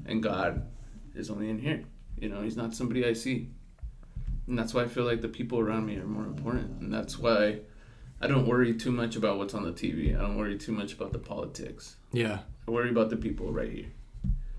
and 0.06 0.22
God 0.22 0.66
is 1.14 1.30
only 1.30 1.50
in 1.50 1.58
here. 1.58 1.82
You 2.18 2.28
know, 2.28 2.42
He's 2.42 2.56
not 2.56 2.74
somebody 2.74 3.04
I 3.06 3.12
see, 3.12 3.50
and 4.46 4.58
that's 4.58 4.74
why 4.74 4.82
I 4.82 4.88
feel 4.88 5.04
like 5.04 5.20
the 5.20 5.28
people 5.28 5.58
around 5.58 5.86
me 5.86 5.96
are 5.96 6.06
more 6.06 6.24
important, 6.24 6.80
and 6.80 6.92
that's 6.92 7.18
why 7.18 7.60
I 8.20 8.26
don't 8.26 8.46
worry 8.46 8.74
too 8.74 8.92
much 8.92 9.16
about 9.16 9.38
what's 9.38 9.54
on 9.54 9.64
the 9.64 9.72
TV. 9.72 10.16
I 10.16 10.20
don't 10.22 10.36
worry 10.36 10.56
too 10.56 10.72
much 10.72 10.92
about 10.94 11.12
the 11.12 11.18
politics. 11.18 11.96
Yeah. 12.12 12.38
I 12.66 12.70
worry 12.70 12.90
about 12.90 13.10
the 13.10 13.16
people 13.16 13.52
right 13.52 13.70
here. 13.70 13.86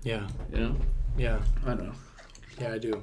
Yeah. 0.02 0.28
You 0.52 0.60
know, 0.60 0.76
Yeah. 1.18 1.40
I 1.64 1.74
don't 1.74 1.86
know. 1.86 1.92
Yeah, 2.60 2.74
I 2.74 2.78
do. 2.78 3.02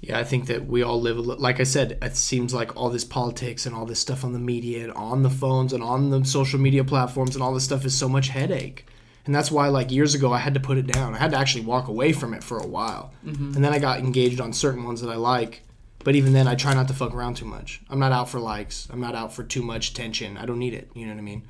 Yeah, 0.00 0.18
I 0.18 0.24
think 0.24 0.46
that 0.46 0.66
we 0.66 0.82
all 0.82 1.00
live, 1.00 1.18
like 1.18 1.58
I 1.58 1.64
said, 1.64 1.98
it 2.00 2.16
seems 2.16 2.54
like 2.54 2.76
all 2.76 2.88
this 2.88 3.04
politics 3.04 3.66
and 3.66 3.74
all 3.74 3.84
this 3.84 3.98
stuff 3.98 4.24
on 4.24 4.32
the 4.32 4.38
media 4.38 4.84
and 4.84 4.92
on 4.92 5.22
the 5.22 5.30
phones 5.30 5.72
and 5.72 5.82
on 5.82 6.10
the 6.10 6.24
social 6.24 6.60
media 6.60 6.84
platforms 6.84 7.34
and 7.34 7.42
all 7.42 7.52
this 7.52 7.64
stuff 7.64 7.84
is 7.84 7.98
so 7.98 8.08
much 8.08 8.28
headache. 8.28 8.86
And 9.26 9.34
that's 9.34 9.50
why, 9.50 9.68
like, 9.68 9.90
years 9.90 10.14
ago, 10.14 10.32
I 10.32 10.38
had 10.38 10.54
to 10.54 10.60
put 10.60 10.78
it 10.78 10.86
down. 10.86 11.14
I 11.14 11.18
had 11.18 11.32
to 11.32 11.36
actually 11.36 11.64
walk 11.64 11.88
away 11.88 12.12
from 12.12 12.32
it 12.32 12.42
for 12.42 12.58
a 12.58 12.66
while. 12.66 13.12
And 13.56 13.62
then 13.64 13.72
I 13.74 13.78
got 13.78 13.98
engaged 13.98 14.40
on 14.40 14.52
certain 14.52 14.84
ones 14.84 15.02
that 15.02 15.10
I 15.10 15.16
like. 15.16 15.62
But 16.04 16.14
even 16.14 16.32
then, 16.32 16.46
I 16.48 16.54
try 16.54 16.72
not 16.72 16.88
to 16.88 16.94
fuck 16.94 17.12
around 17.12 17.34
too 17.34 17.44
much. 17.44 17.82
I'm 17.90 17.98
not 17.98 18.12
out 18.12 18.30
for 18.30 18.38
likes. 18.38 18.88
I'm 18.90 19.00
not 19.00 19.14
out 19.14 19.34
for 19.34 19.42
too 19.42 19.62
much 19.62 19.90
attention. 19.90 20.38
I 20.38 20.46
don't 20.46 20.60
need 20.60 20.72
it. 20.72 20.90
You 20.94 21.06
know 21.06 21.12
what 21.12 21.18
I 21.18 21.22
mean? 21.22 21.42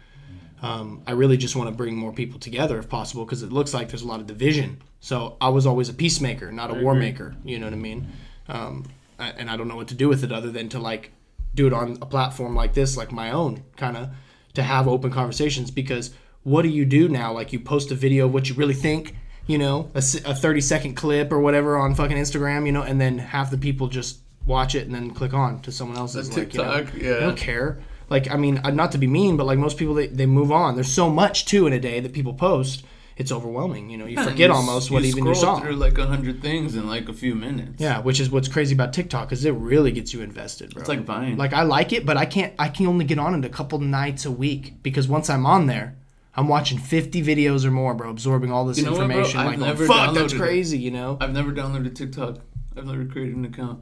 Um, 0.60 1.02
I 1.06 1.12
really 1.12 1.36
just 1.36 1.54
want 1.54 1.70
to 1.70 1.76
bring 1.76 1.94
more 1.94 2.12
people 2.12 2.40
together 2.40 2.78
if 2.78 2.88
possible 2.88 3.24
because 3.24 3.44
it 3.44 3.52
looks 3.52 3.72
like 3.72 3.90
there's 3.90 4.02
a 4.02 4.08
lot 4.08 4.18
of 4.20 4.26
division. 4.26 4.82
So 4.98 5.36
I 5.40 5.50
was 5.50 5.66
always 5.66 5.88
a 5.88 5.94
peacemaker, 5.94 6.50
not 6.50 6.70
a 6.70 6.74
war 6.74 6.94
maker. 6.94 7.36
You 7.44 7.60
know 7.60 7.66
what 7.66 7.74
I 7.74 7.76
mean? 7.76 8.08
Um, 8.48 8.86
and 9.18 9.50
I 9.50 9.56
don't 9.56 9.68
know 9.68 9.76
what 9.76 9.88
to 9.88 9.94
do 9.94 10.08
with 10.08 10.24
it 10.24 10.32
other 10.32 10.50
than 10.50 10.68
to 10.70 10.78
like 10.78 11.12
do 11.54 11.66
it 11.66 11.72
on 11.72 11.98
a 12.00 12.06
platform 12.06 12.54
like 12.54 12.74
this, 12.74 12.96
like 12.96 13.12
my 13.12 13.30
own, 13.30 13.64
kind 13.76 13.96
of 13.96 14.10
to 14.54 14.62
have 14.62 14.86
open 14.86 15.10
conversations. 15.10 15.70
Because 15.70 16.12
what 16.44 16.62
do 16.62 16.68
you 16.68 16.84
do 16.84 17.08
now? 17.08 17.32
Like 17.32 17.52
you 17.52 17.60
post 17.60 17.90
a 17.90 17.94
video 17.94 18.26
of 18.26 18.32
what 18.32 18.48
you 18.48 18.54
really 18.54 18.74
think, 18.74 19.16
you 19.46 19.58
know, 19.58 19.90
a 19.94 20.00
thirty 20.00 20.60
second 20.60 20.94
clip 20.94 21.32
or 21.32 21.40
whatever 21.40 21.76
on 21.76 21.94
fucking 21.94 22.16
Instagram, 22.16 22.66
you 22.66 22.72
know, 22.72 22.82
and 22.82 23.00
then 23.00 23.18
half 23.18 23.50
the 23.50 23.58
people 23.58 23.88
just 23.88 24.20
watch 24.46 24.74
it 24.74 24.86
and 24.86 24.94
then 24.94 25.10
click 25.10 25.34
on 25.34 25.60
to 25.62 25.72
someone 25.72 25.98
else's. 25.98 26.30
like, 26.36 26.54
you 26.54 26.62
know, 26.62 26.74
TikTok, 26.76 26.94
They 26.94 27.06
yeah. 27.06 27.20
don't 27.20 27.36
care. 27.36 27.78
Like, 28.08 28.30
I 28.30 28.36
mean, 28.36 28.58
uh, 28.64 28.70
not 28.70 28.92
to 28.92 28.98
be 28.98 29.06
mean, 29.06 29.36
but 29.36 29.44
like 29.46 29.58
most 29.58 29.76
people, 29.76 29.94
they, 29.94 30.06
they 30.06 30.24
move 30.24 30.50
on. 30.50 30.74
There's 30.74 30.90
so 30.90 31.10
much 31.10 31.44
too 31.44 31.66
in 31.66 31.74
a 31.74 31.80
day 31.80 32.00
that 32.00 32.14
people 32.14 32.32
post. 32.32 32.84
It's 33.19 33.32
overwhelming. 33.32 33.90
You 33.90 33.99
know, 33.99 34.07
you 34.07 34.16
forget 34.16 34.39
You 34.39 34.51
s- 34.53 34.57
almost 34.57 34.90
what 34.93 35.05
even 35.05 35.27
you 35.27 35.35
scroll 35.35 35.57
saw. 35.57 35.61
through 35.61 35.74
like 35.77 35.99
a 35.99 36.07
hundred 36.07 36.40
things 36.40 36.77
in 36.77 36.86
like 36.86 37.09
a 37.09 37.12
few 37.12 37.35
minutes. 37.35 37.81
Yeah, 37.81 37.99
which 38.01 38.20
is 38.20 38.31
what's 38.31 38.47
crazy 38.49 38.74
about 38.74 38.93
TikTok 38.93 39.28
because 39.28 39.45
it 39.45 39.53
really 39.55 39.90
gets 39.90 40.15
you 40.15 40.20
invested, 40.23 40.73
bro. 40.73 40.81
It's 40.81 40.89
like 40.89 41.01
Vine. 41.05 41.36
Like 41.36 41.53
I 41.53 41.62
like 41.65 41.93
it, 41.93 42.07
but 42.07 42.16
I 42.16 42.24
can't. 42.27 42.55
I 42.59 42.69
can 42.69 42.86
only 42.86 43.05
get 43.05 43.19
on 43.19 43.35
it 43.35 43.45
a 43.45 43.49
couple 43.49 43.81
nights 43.81 44.24
a 44.24 44.31
week 44.31 44.82
because 44.85 45.09
once 45.09 45.28
I'm 45.28 45.47
on 45.47 45.66
there, 45.66 45.97
I'm 46.36 46.47
watching 46.47 46.78
50 46.78 47.20
videos 47.24 47.65
or 47.65 47.73
more, 47.73 47.93
bro, 47.95 48.09
absorbing 48.09 48.53
all 48.53 48.65
this 48.65 48.78
You 48.78 48.85
know 48.85 48.93
what, 48.93 49.03
information. 49.03 49.40
I've 49.40 49.47
like, 49.47 49.59
oh, 49.59 49.65
never 49.65 49.86
fuck, 49.86 50.15
that's 50.15 50.32
crazy. 50.35 50.78
You 50.78 50.93
know? 50.93 51.19
I've 51.20 51.32
never 51.32 51.51
downloaded 51.53 51.97
TikTok. 51.97 52.39
I've 52.77 52.86
never 52.86 53.05
created 53.05 53.35
an 53.35 53.45
account. 53.45 53.81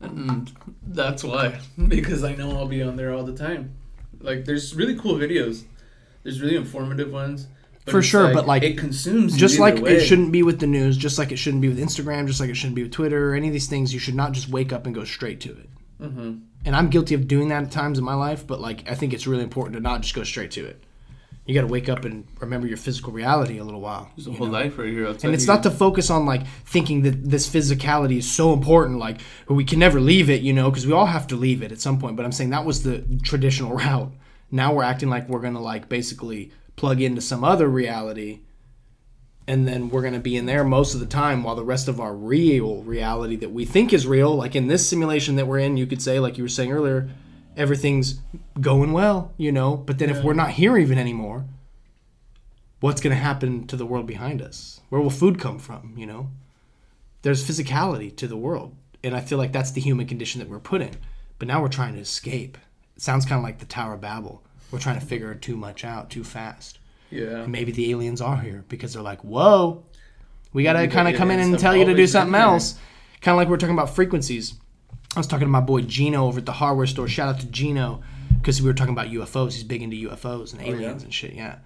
And 0.00 0.52
that's 0.86 1.24
why. 1.24 1.58
Because 1.88 2.22
I 2.24 2.34
know 2.36 2.56
I'll 2.56 2.68
be 2.68 2.82
on 2.82 2.94
there 2.96 3.12
all 3.12 3.24
the 3.24 3.34
time. 3.36 3.74
Like 4.20 4.44
there's 4.44 4.74
really 4.76 4.96
cool 4.96 5.14
videos. 5.16 5.64
There's 6.22 6.40
really 6.40 6.56
informative 6.56 7.10
ones. 7.10 7.48
But 7.84 7.92
For 7.92 8.02
sure, 8.02 8.32
but, 8.32 8.46
like, 8.46 8.62
it 8.62 8.78
consumes 8.78 9.36
just 9.36 9.58
like 9.58 9.82
way. 9.82 9.96
it 9.96 10.00
shouldn't 10.00 10.32
be 10.32 10.42
with 10.42 10.58
the 10.58 10.66
news, 10.66 10.96
just 10.96 11.18
like 11.18 11.32
it 11.32 11.36
shouldn't 11.36 11.60
be 11.60 11.68
with 11.68 11.78
Instagram, 11.78 12.26
just 12.26 12.40
like 12.40 12.48
it 12.48 12.54
shouldn't 12.54 12.76
be 12.76 12.82
with 12.82 12.92
Twitter 12.92 13.30
or 13.30 13.34
any 13.34 13.48
of 13.48 13.52
these 13.52 13.66
things. 13.66 13.92
You 13.92 14.00
should 14.00 14.14
not 14.14 14.32
just 14.32 14.48
wake 14.48 14.72
up 14.72 14.86
and 14.86 14.94
go 14.94 15.04
straight 15.04 15.40
to 15.40 15.50
it. 15.50 15.68
Mhm. 16.02 16.40
And 16.64 16.74
I'm 16.74 16.88
guilty 16.88 17.14
of 17.14 17.28
doing 17.28 17.48
that 17.48 17.62
at 17.62 17.70
times 17.70 17.98
in 17.98 18.04
my 18.04 18.14
life, 18.14 18.46
but 18.46 18.58
like 18.60 18.90
I 18.90 18.94
think 18.94 19.12
it's 19.12 19.26
really 19.26 19.42
important 19.42 19.74
to 19.76 19.80
not 19.82 20.00
just 20.00 20.14
go 20.14 20.22
straight 20.24 20.50
to 20.52 20.64
it. 20.64 20.82
You 21.46 21.54
got 21.54 21.60
to 21.60 21.66
wake 21.66 21.90
up 21.90 22.06
and 22.06 22.24
remember 22.40 22.66
your 22.66 22.78
physical 22.78 23.12
reality 23.12 23.58
a 23.58 23.64
little 23.64 23.82
while. 23.82 24.10
There's 24.16 24.26
a 24.26 24.32
whole 24.32 24.46
know? 24.46 24.52
life 24.54 24.78
right 24.78 24.88
here. 24.88 25.04
And 25.04 25.34
it's 25.34 25.42
you. 25.44 25.52
not 25.52 25.62
to 25.64 25.70
focus 25.70 26.08
on 26.08 26.24
like 26.24 26.46
thinking 26.64 27.02
that 27.02 27.22
this 27.28 27.46
physicality 27.46 28.16
is 28.16 28.30
so 28.30 28.54
important, 28.54 28.98
like 28.98 29.18
we 29.46 29.62
can 29.62 29.78
never 29.78 30.00
leave 30.00 30.30
it, 30.30 30.40
you 30.40 30.54
know, 30.54 30.70
because 30.70 30.86
we 30.86 30.94
all 30.94 31.04
have 31.04 31.26
to 31.26 31.36
leave 31.36 31.62
it 31.62 31.70
at 31.70 31.82
some 31.82 31.98
point. 32.00 32.16
But 32.16 32.24
I'm 32.24 32.32
saying 32.32 32.48
that 32.50 32.64
was 32.64 32.82
the 32.82 33.04
traditional 33.22 33.76
route. 33.76 34.10
Now 34.50 34.72
we're 34.72 34.84
acting 34.84 35.10
like 35.10 35.28
we're 35.28 35.40
gonna 35.40 35.60
like 35.60 35.90
basically 35.90 36.50
plug 36.76 37.00
into 37.00 37.20
some 37.20 37.44
other 37.44 37.68
reality, 37.68 38.40
and 39.46 39.68
then 39.68 39.90
we're 39.90 40.02
gonna 40.02 40.18
be 40.18 40.36
in 40.36 40.46
there 40.46 40.64
most 40.64 40.94
of 40.94 41.00
the 41.00 41.06
time, 41.06 41.42
while 41.42 41.54
the 41.54 41.64
rest 41.64 41.88
of 41.88 42.00
our 42.00 42.14
real 42.14 42.82
reality 42.82 43.36
that 43.36 43.52
we 43.52 43.64
think 43.64 43.92
is 43.92 44.06
real, 44.06 44.34
like 44.34 44.56
in 44.56 44.68
this 44.68 44.88
simulation 44.88 45.36
that 45.36 45.46
we're 45.46 45.58
in, 45.58 45.76
you 45.76 45.86
could 45.86 46.02
say, 46.02 46.18
like 46.18 46.38
you 46.38 46.44
were 46.44 46.48
saying 46.48 46.72
earlier, 46.72 47.10
everything's 47.56 48.20
going 48.60 48.92
well, 48.92 49.32
you 49.36 49.52
know. 49.52 49.76
But 49.76 49.98
then 49.98 50.10
if 50.10 50.22
we're 50.24 50.34
not 50.34 50.50
here 50.50 50.76
even 50.76 50.98
anymore, 50.98 51.44
what's 52.80 53.00
going 53.00 53.16
to 53.16 53.22
happen 53.22 53.66
to 53.66 53.76
the 53.76 53.86
world 53.86 54.06
behind 54.06 54.42
us? 54.42 54.80
Where 54.88 55.00
will 55.00 55.10
food 55.10 55.38
come 55.38 55.58
from? 55.58 55.94
You 55.96 56.06
know, 56.06 56.28
there's 57.22 57.48
physicality 57.48 58.14
to 58.16 58.26
the 58.26 58.36
world, 58.36 58.74
and 59.02 59.14
I 59.14 59.20
feel 59.20 59.38
like 59.38 59.52
that's 59.52 59.70
the 59.70 59.80
human 59.80 60.06
condition 60.06 60.40
that 60.40 60.48
we're 60.48 60.58
put 60.58 60.82
in. 60.82 60.96
But 61.38 61.48
now 61.48 61.62
we're 61.62 61.68
trying 61.68 61.94
to 61.94 62.00
escape. 62.00 62.58
It 62.96 63.02
sounds 63.02 63.24
kind 63.24 63.38
of 63.38 63.44
like 63.44 63.58
the 63.58 63.66
Tower 63.66 63.94
of 63.94 64.00
Babel. 64.00 64.42
We're 64.70 64.78
trying 64.80 64.98
to 64.98 65.06
figure 65.06 65.34
too 65.34 65.56
much 65.56 65.84
out 65.84 66.10
too 66.10 66.24
fast. 66.24 66.78
Yeah. 67.10 67.42
And 67.42 67.52
maybe 67.52 67.70
the 67.72 67.90
aliens 67.90 68.20
are 68.20 68.36
here 68.36 68.64
because 68.68 68.92
they're 68.94 69.02
like, 69.02 69.22
whoa, 69.22 69.84
we 70.52 70.62
got 70.62 70.74
to 70.74 70.88
kind 70.88 71.08
of 71.08 71.14
come 71.14 71.30
in 71.30 71.40
and 71.40 71.58
tell 71.58 71.76
you 71.76 71.84
to 71.84 71.94
do 71.94 72.06
something 72.06 72.34
else. 72.34 72.74
Kind 73.20 73.34
of 73.34 73.38
like 73.38 73.48
we're 73.48 73.56
talking 73.56 73.74
about 73.76 73.94
frequencies. 73.94 74.54
I 75.16 75.20
was 75.20 75.26
talking 75.26 75.46
to 75.46 75.50
my 75.50 75.60
boy 75.60 75.82
Gino 75.82 76.26
over 76.26 76.40
at 76.40 76.46
the 76.46 76.52
hardware 76.52 76.86
store. 76.86 77.06
Shout 77.06 77.28
out 77.34 77.40
to 77.40 77.46
Gino 77.46 78.02
because 78.36 78.60
we 78.60 78.68
were 78.68 78.74
talking 78.74 78.92
about 78.92 79.08
UFOs. 79.08 79.52
He's 79.52 79.62
big 79.64 79.80
into 79.82 80.08
UFOs 80.08 80.52
and 80.52 80.60
aliens 80.60 81.04
and 81.04 81.14
shit. 81.14 81.34
Yeah. 81.34 81.56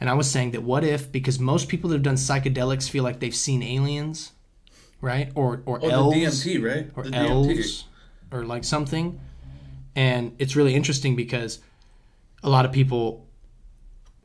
And 0.00 0.10
I 0.10 0.14
was 0.14 0.30
saying 0.30 0.50
that 0.50 0.62
what 0.62 0.84
if 0.84 1.10
because 1.10 1.38
most 1.38 1.68
people 1.68 1.88
that 1.90 1.96
have 1.96 2.02
done 2.02 2.16
psychedelics 2.16 2.90
feel 2.90 3.04
like 3.04 3.20
they've 3.20 3.34
seen 3.34 3.62
aliens, 3.62 4.32
right? 5.00 5.30
Or 5.34 5.62
or 5.66 5.78
Oh, 5.82 5.88
elves 5.88 6.44
DMT, 6.44 6.62
right? 6.62 6.90
or 6.96 7.04
the 7.04 7.16
elves 7.16 7.84
or 8.30 8.44
like 8.44 8.64
something. 8.64 9.20
And 9.94 10.34
it's 10.38 10.54
really 10.56 10.74
interesting 10.74 11.16
because 11.16 11.60
a 12.42 12.48
lot 12.48 12.64
of 12.64 12.72
people 12.72 13.26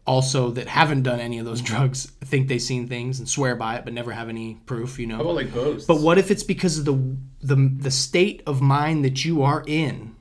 also 0.06 0.52
that 0.52 0.68
haven't 0.68 1.04
done 1.04 1.20
any 1.20 1.40
of 1.40 1.46
those 1.46 1.62
mm-hmm. 1.62 1.76
drugs 1.76 2.06
think 2.26 2.48
they've 2.48 2.62
seen 2.62 2.88
things 2.88 3.20
and 3.20 3.30
swear 3.30 3.56
by 3.56 3.76
it 3.76 3.86
but 3.86 3.94
never 3.94 4.12
have 4.12 4.30
any 4.30 4.56
proof, 4.66 5.00
you 5.00 5.08
know. 5.08 5.16
How 5.16 5.22
about 5.22 5.36
like 5.36 5.54
ghosts? 5.54 5.86
But 5.86 6.02
what 6.02 6.18
if 6.18 6.32
it's 6.32 6.44
because 6.44 6.78
of 6.80 6.86
the 6.86 7.18
the 7.42 7.56
the 7.78 7.92
state 7.92 8.42
of 8.46 8.62
mind 8.62 9.06
that 9.06 9.24
you 9.26 9.44
are 9.44 9.64
in 9.68 10.16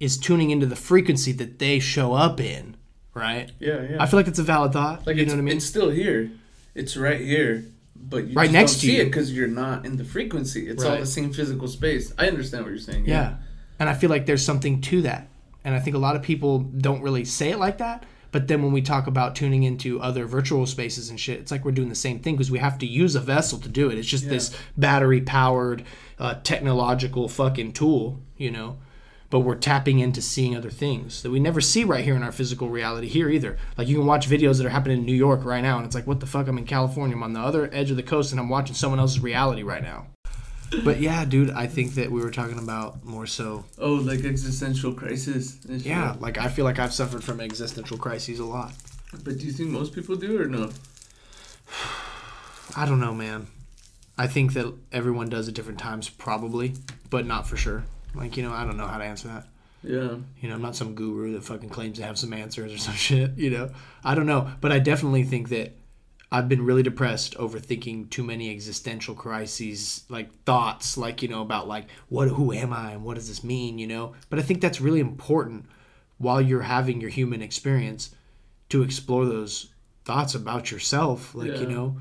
is 0.00 0.18
tuning 0.18 0.50
into 0.50 0.66
the 0.66 0.76
frequency 0.76 1.32
that 1.32 1.58
they 1.58 1.78
show 1.78 2.12
up 2.12 2.40
in, 2.40 2.76
right? 3.14 3.50
Yeah, 3.60 3.82
yeah. 3.82 4.02
I 4.02 4.06
feel 4.06 4.18
like 4.18 4.28
it's 4.28 4.38
a 4.38 4.44
valid 4.44 4.72
thought. 4.72 5.06
like 5.06 5.16
you 5.16 5.26
know 5.26 5.32
what 5.32 5.38
I 5.38 5.42
mean? 5.42 5.56
It's 5.56 5.66
still 5.66 5.90
here. 5.90 6.30
It's 6.74 6.96
right 6.96 7.20
here. 7.20 7.64
But 7.94 8.26
you 8.26 8.34
Right 8.34 8.50
next 8.50 8.74
to 8.74 8.78
see 8.80 8.96
you. 8.96 9.02
it 9.02 9.04
because 9.06 9.32
you're 9.32 9.46
not 9.46 9.86
in 9.86 9.96
the 9.96 10.04
frequency. 10.04 10.68
It's 10.68 10.82
all 10.82 10.96
the 10.96 11.06
same 11.06 11.32
physical 11.32 11.68
space. 11.68 12.12
I 12.18 12.26
understand 12.26 12.64
what 12.64 12.70
you're 12.70 12.80
saying. 12.80 13.06
Yeah. 13.06 13.36
And 13.78 13.88
I 13.88 13.94
feel 13.94 14.10
like 14.10 14.26
there's 14.26 14.44
something 14.44 14.80
to 14.82 15.02
that. 15.02 15.28
And 15.64 15.74
I 15.74 15.80
think 15.80 15.96
a 15.96 16.00
lot 16.00 16.16
of 16.16 16.22
people 16.22 16.60
don't 16.60 17.02
really 17.02 17.24
say 17.24 17.50
it 17.50 17.58
like 17.58 17.78
that. 17.78 18.04
But 18.32 18.48
then 18.48 18.62
when 18.62 18.72
we 18.72 18.80
talk 18.80 19.06
about 19.06 19.36
tuning 19.36 19.62
into 19.62 20.00
other 20.00 20.24
virtual 20.24 20.66
spaces 20.66 21.10
and 21.10 21.20
shit, 21.20 21.38
it's 21.38 21.52
like 21.52 21.66
we're 21.66 21.72
doing 21.72 21.90
the 21.90 21.94
same 21.94 22.18
thing 22.18 22.34
because 22.34 22.50
we 22.50 22.58
have 22.58 22.78
to 22.78 22.86
use 22.86 23.14
a 23.14 23.20
vessel 23.20 23.58
to 23.58 23.68
do 23.68 23.90
it. 23.90 23.98
It's 23.98 24.08
just 24.08 24.28
this 24.28 24.56
battery 24.76 25.20
powered, 25.20 25.84
uh, 26.18 26.36
technological 26.42 27.28
fucking 27.28 27.74
tool, 27.74 28.20
you 28.38 28.50
know? 28.50 28.78
But 29.28 29.40
we're 29.40 29.54
tapping 29.54 29.98
into 29.98 30.22
seeing 30.22 30.56
other 30.56 30.70
things 30.70 31.22
that 31.22 31.30
we 31.30 31.40
never 31.40 31.60
see 31.60 31.84
right 31.84 32.04
here 32.04 32.16
in 32.16 32.22
our 32.22 32.32
physical 32.32 32.70
reality 32.70 33.06
here 33.06 33.28
either. 33.28 33.58
Like 33.76 33.88
you 33.88 33.96
can 33.96 34.06
watch 34.06 34.28
videos 34.28 34.58
that 34.58 34.66
are 34.66 34.70
happening 34.70 34.98
in 34.98 35.06
New 35.06 35.14
York 35.14 35.44
right 35.44 35.62
now, 35.62 35.76
and 35.76 35.86
it's 35.86 35.94
like, 35.94 36.06
what 36.06 36.20
the 36.20 36.26
fuck? 36.26 36.48
I'm 36.48 36.58
in 36.58 36.64
California. 36.64 37.16
I'm 37.16 37.22
on 37.22 37.32
the 37.34 37.40
other 37.40 37.68
edge 37.72 37.90
of 37.90 37.96
the 37.96 38.02
coast, 38.02 38.30
and 38.30 38.40
I'm 38.40 38.50
watching 38.50 38.74
someone 38.74 38.98
else's 38.98 39.20
reality 39.20 39.62
right 39.62 39.82
now. 39.82 40.06
But 40.84 41.00
yeah, 41.00 41.24
dude, 41.24 41.50
I 41.50 41.66
think 41.66 41.94
that 41.94 42.10
we 42.10 42.20
were 42.22 42.30
talking 42.30 42.58
about 42.58 43.04
more 43.04 43.26
so 43.26 43.64
Oh, 43.78 43.94
like 43.94 44.24
existential 44.24 44.92
crisis. 44.94 45.58
yeah, 45.68 46.16
like 46.18 46.38
I 46.38 46.48
feel 46.48 46.64
like 46.64 46.78
I've 46.78 46.94
suffered 46.94 47.22
from 47.22 47.40
existential 47.40 47.98
crises 47.98 48.38
a 48.38 48.44
lot. 48.44 48.72
But 49.24 49.38
do 49.38 49.46
you 49.46 49.52
think 49.52 49.68
most 49.70 49.92
people 49.94 50.16
do 50.16 50.40
or 50.40 50.46
no? 50.46 50.70
I 52.76 52.86
don't 52.86 53.00
know, 53.00 53.14
man. 53.14 53.46
I 54.18 54.26
think 54.26 54.54
that 54.54 54.72
everyone 54.92 55.28
does 55.28 55.48
at 55.48 55.54
different 55.54 55.78
times, 55.78 56.08
probably, 56.08 56.74
but 57.10 57.26
not 57.26 57.46
for 57.46 57.56
sure. 57.56 57.84
Like, 58.14 58.36
you 58.36 58.42
know, 58.42 58.52
I 58.52 58.64
don't 58.64 58.76
know 58.76 58.86
how 58.86 58.98
to 58.98 59.04
answer 59.04 59.28
that. 59.28 59.46
Yeah. 59.82 60.16
You 60.40 60.48
know, 60.48 60.54
I'm 60.54 60.62
not 60.62 60.76
some 60.76 60.94
guru 60.94 61.32
that 61.32 61.44
fucking 61.44 61.70
claims 61.70 61.98
to 61.98 62.04
have 62.04 62.18
some 62.18 62.32
answers 62.32 62.72
or 62.72 62.78
some 62.78 62.94
shit, 63.08 63.36
you 63.36 63.50
know. 63.50 63.70
I 64.04 64.14
don't 64.14 64.26
know, 64.26 64.50
but 64.60 64.70
I 64.72 64.78
definitely 64.78 65.24
think 65.24 65.48
that 65.48 65.72
I've 66.32 66.48
been 66.48 66.64
really 66.64 66.82
depressed 66.82 67.36
over 67.36 67.58
thinking 67.58 68.08
too 68.08 68.24
many 68.24 68.50
existential 68.50 69.14
crises, 69.14 70.04
like 70.08 70.32
thoughts, 70.44 70.96
like 70.96 71.22
you 71.22 71.28
know 71.28 71.42
about 71.42 71.68
like 71.68 71.86
what, 72.08 72.28
who 72.28 72.52
am 72.52 72.72
I, 72.72 72.92
and 72.92 73.04
what 73.04 73.14
does 73.14 73.28
this 73.28 73.44
mean, 73.44 73.78
you 73.78 73.86
know. 73.86 74.14
But 74.30 74.38
I 74.38 74.42
think 74.42 74.60
that's 74.60 74.80
really 74.80 75.00
important 75.00 75.66
while 76.16 76.40
you're 76.40 76.62
having 76.62 77.00
your 77.00 77.10
human 77.10 77.42
experience 77.42 78.14
to 78.70 78.82
explore 78.82 79.26
those 79.26 79.68
thoughts 80.04 80.34
about 80.34 80.70
yourself, 80.70 81.34
like 81.34 81.58
you 81.58 81.66
know, 81.66 81.98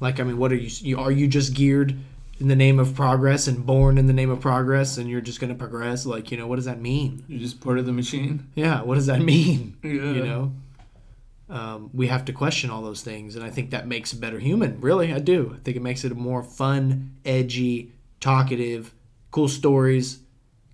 like 0.00 0.20
I 0.20 0.22
mean, 0.22 0.38
what 0.38 0.52
are 0.52 0.56
you, 0.56 0.70
you? 0.80 0.98
Are 0.98 1.12
you 1.12 1.28
just 1.28 1.54
geared 1.54 1.98
in 2.38 2.48
the 2.48 2.56
name 2.56 2.78
of 2.78 2.94
progress 2.94 3.46
and 3.46 3.64
born 3.64 3.98
in 3.98 4.06
the 4.06 4.12
name 4.12 4.30
of 4.30 4.40
progress, 4.40 4.96
and 4.96 5.10
you're 5.10 5.20
just 5.20 5.40
gonna 5.40 5.54
progress? 5.54 6.06
Like 6.06 6.30
you 6.30 6.38
know, 6.38 6.46
what 6.46 6.56
does 6.56 6.64
that 6.64 6.80
mean? 6.80 7.24
You're 7.28 7.40
just 7.40 7.60
part 7.60 7.78
of 7.78 7.84
the 7.84 7.92
machine. 7.92 8.48
Yeah, 8.54 8.82
what 8.82 8.94
does 8.94 9.06
that 9.06 9.20
mean? 9.20 9.76
Yeah. 9.82 9.90
You 9.90 10.24
know, 10.24 10.52
um, 11.48 11.90
we 11.94 12.08
have 12.08 12.24
to 12.26 12.32
question 12.32 12.70
all 12.70 12.82
those 12.82 13.02
things, 13.02 13.36
and 13.36 13.44
I 13.44 13.50
think 13.50 13.70
that 13.70 13.86
makes 13.86 14.12
a 14.12 14.16
better 14.16 14.38
human. 14.38 14.80
Really, 14.80 15.12
I 15.12 15.18
do. 15.20 15.52
I 15.54 15.62
think 15.62 15.76
it 15.76 15.82
makes 15.82 16.04
it 16.04 16.12
a 16.12 16.16
more 16.16 16.42
fun, 16.42 17.12
edgy, 17.24 17.92
talkative, 18.20 18.92
cool 19.30 19.48
stories, 19.48 20.18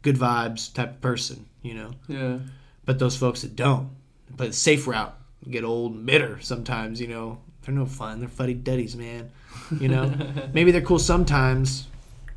good 0.03 0.17
vibes 0.17 0.73
type 0.73 0.91
of 0.91 1.01
person. 1.01 1.47
You 1.63 1.75
know, 1.75 1.91
Yeah. 2.09 2.39
but 2.85 2.99
those 2.99 3.17
folks 3.17 3.43
that 3.43 3.55
don't, 3.55 3.91
but 4.37 4.49
the 4.49 4.53
safe 4.53 4.87
route, 4.89 5.15
get 5.51 5.63
old 5.65 5.93
and 5.95 6.07
bitter 6.07 6.41
sometimes. 6.41 7.01
You 7.01 7.09
know, 7.09 7.39
they're 7.63 7.75
no 7.75 7.87
fun. 7.87 8.19
They're 8.21 8.29
fuddy 8.29 8.55
duddies, 8.55 8.97
man. 8.97 9.31
You 9.79 9.89
know, 9.89 10.13
maybe 10.55 10.71
they're 10.73 10.81
cool 10.81 10.99
sometimes, 10.99 11.87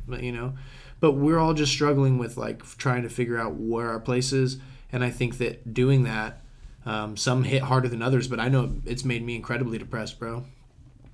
but 0.06 0.22
you 0.22 0.30
know, 0.32 0.52
but 1.00 1.12
we're 1.12 1.38
all 1.38 1.54
just 1.54 1.72
struggling 1.72 2.18
with 2.18 2.36
like 2.36 2.62
trying 2.76 3.02
to 3.02 3.08
figure 3.08 3.38
out 3.38 3.54
where 3.54 3.88
our 3.88 3.98
place 4.00 4.32
is, 4.32 4.58
and 4.92 5.02
I 5.02 5.10
think 5.10 5.38
that 5.38 5.72
doing 5.74 6.04
that, 6.04 6.42
um, 6.86 7.16
some 7.16 7.44
hit 7.44 7.62
harder 7.62 7.88
than 7.88 8.00
others. 8.00 8.28
But 8.28 8.40
I 8.40 8.48
know 8.48 8.74
it's 8.86 9.04
made 9.04 9.24
me 9.24 9.36
incredibly 9.36 9.78
depressed, 9.78 10.18
bro. 10.18 10.44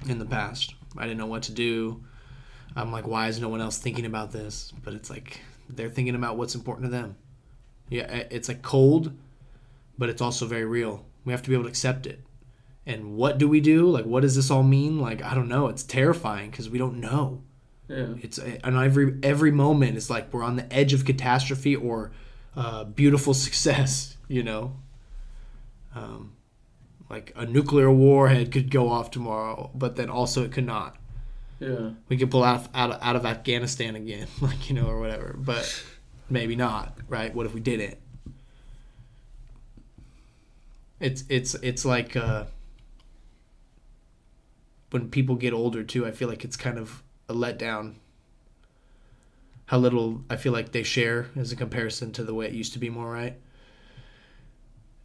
In 0.06 0.18
the 0.18 0.26
past, 0.26 0.74
I 0.96 1.02
didn't 1.02 1.18
know 1.18 1.26
what 1.26 1.44
to 1.44 1.52
do. 1.52 2.04
I'm 2.74 2.92
like, 2.92 3.06
why 3.06 3.28
is 3.28 3.40
no 3.40 3.48
one 3.48 3.60
else 3.60 3.78
thinking 3.78 4.06
about 4.06 4.32
this? 4.32 4.72
But 4.84 4.94
it's 4.94 5.10
like 5.10 5.40
they're 5.68 5.90
thinking 5.90 6.14
about 6.14 6.36
what's 6.36 6.54
important 6.54 6.86
to 6.86 6.90
them. 6.90 7.16
Yeah, 7.88 8.06
it's 8.30 8.48
like 8.48 8.62
cold, 8.62 9.12
but 9.98 10.08
it's 10.08 10.22
also 10.22 10.46
very 10.46 10.64
real. 10.64 11.04
We 11.24 11.32
have 11.32 11.42
to 11.42 11.50
be 11.50 11.54
able 11.54 11.64
to 11.64 11.70
accept 11.70 12.06
it. 12.06 12.20
And 12.86 13.14
what 13.16 13.38
do 13.38 13.48
we 13.48 13.60
do? 13.60 13.88
Like, 13.88 14.06
what 14.06 14.22
does 14.22 14.34
this 14.34 14.50
all 14.50 14.62
mean? 14.62 14.98
Like, 14.98 15.22
I 15.22 15.34
don't 15.34 15.48
know. 15.48 15.68
It's 15.68 15.84
terrifying 15.84 16.50
because 16.50 16.68
we 16.68 16.78
don't 16.78 17.00
know. 17.00 17.42
Yeah. 17.88 18.14
It's 18.22 18.38
and 18.38 18.76
every 18.76 19.18
every 19.22 19.50
moment 19.50 19.96
is 19.96 20.08
like 20.08 20.32
we're 20.32 20.42
on 20.42 20.56
the 20.56 20.72
edge 20.72 20.92
of 20.94 21.04
catastrophe 21.04 21.76
or 21.76 22.12
uh, 22.56 22.84
beautiful 22.84 23.34
success. 23.46 24.16
You 24.28 24.42
know, 24.42 24.76
um, 25.94 26.32
like 27.10 27.32
a 27.36 27.44
nuclear 27.44 27.90
warhead 27.90 28.50
could 28.52 28.70
go 28.70 28.88
off 28.88 29.10
tomorrow, 29.10 29.70
but 29.74 29.96
then 29.96 30.08
also 30.08 30.44
it 30.44 30.52
could 30.52 30.66
not. 30.66 30.96
Yeah. 31.60 31.90
We 32.08 32.16
could 32.16 32.30
pull 32.30 32.42
out 32.42 32.66
out 32.74 32.90
of, 32.90 33.02
out 33.02 33.16
of 33.16 33.24
Afghanistan 33.24 33.94
again, 33.94 34.26
like 34.40 34.68
you 34.68 34.74
know, 34.74 34.86
or 34.86 34.98
whatever. 34.98 35.36
But 35.38 35.84
maybe 36.28 36.56
not, 36.56 36.98
right? 37.08 37.32
What 37.34 37.46
if 37.46 37.54
we 37.54 37.60
didn't? 37.60 37.98
It's 40.98 41.24
it's 41.28 41.54
it's 41.56 41.84
like 41.84 42.16
uh, 42.16 42.44
when 44.90 45.10
people 45.10 45.36
get 45.36 45.52
older 45.52 45.82
too. 45.82 46.06
I 46.06 46.10
feel 46.12 46.28
like 46.28 46.44
it's 46.44 46.56
kind 46.56 46.78
of 46.78 47.02
a 47.28 47.34
letdown. 47.34 47.94
How 49.66 49.78
little 49.78 50.24
I 50.28 50.36
feel 50.36 50.52
like 50.52 50.72
they 50.72 50.82
share 50.82 51.28
as 51.36 51.52
a 51.52 51.56
comparison 51.56 52.12
to 52.12 52.24
the 52.24 52.34
way 52.34 52.46
it 52.46 52.52
used 52.52 52.72
to 52.72 52.78
be 52.78 52.90
more, 52.90 53.10
right? 53.10 53.36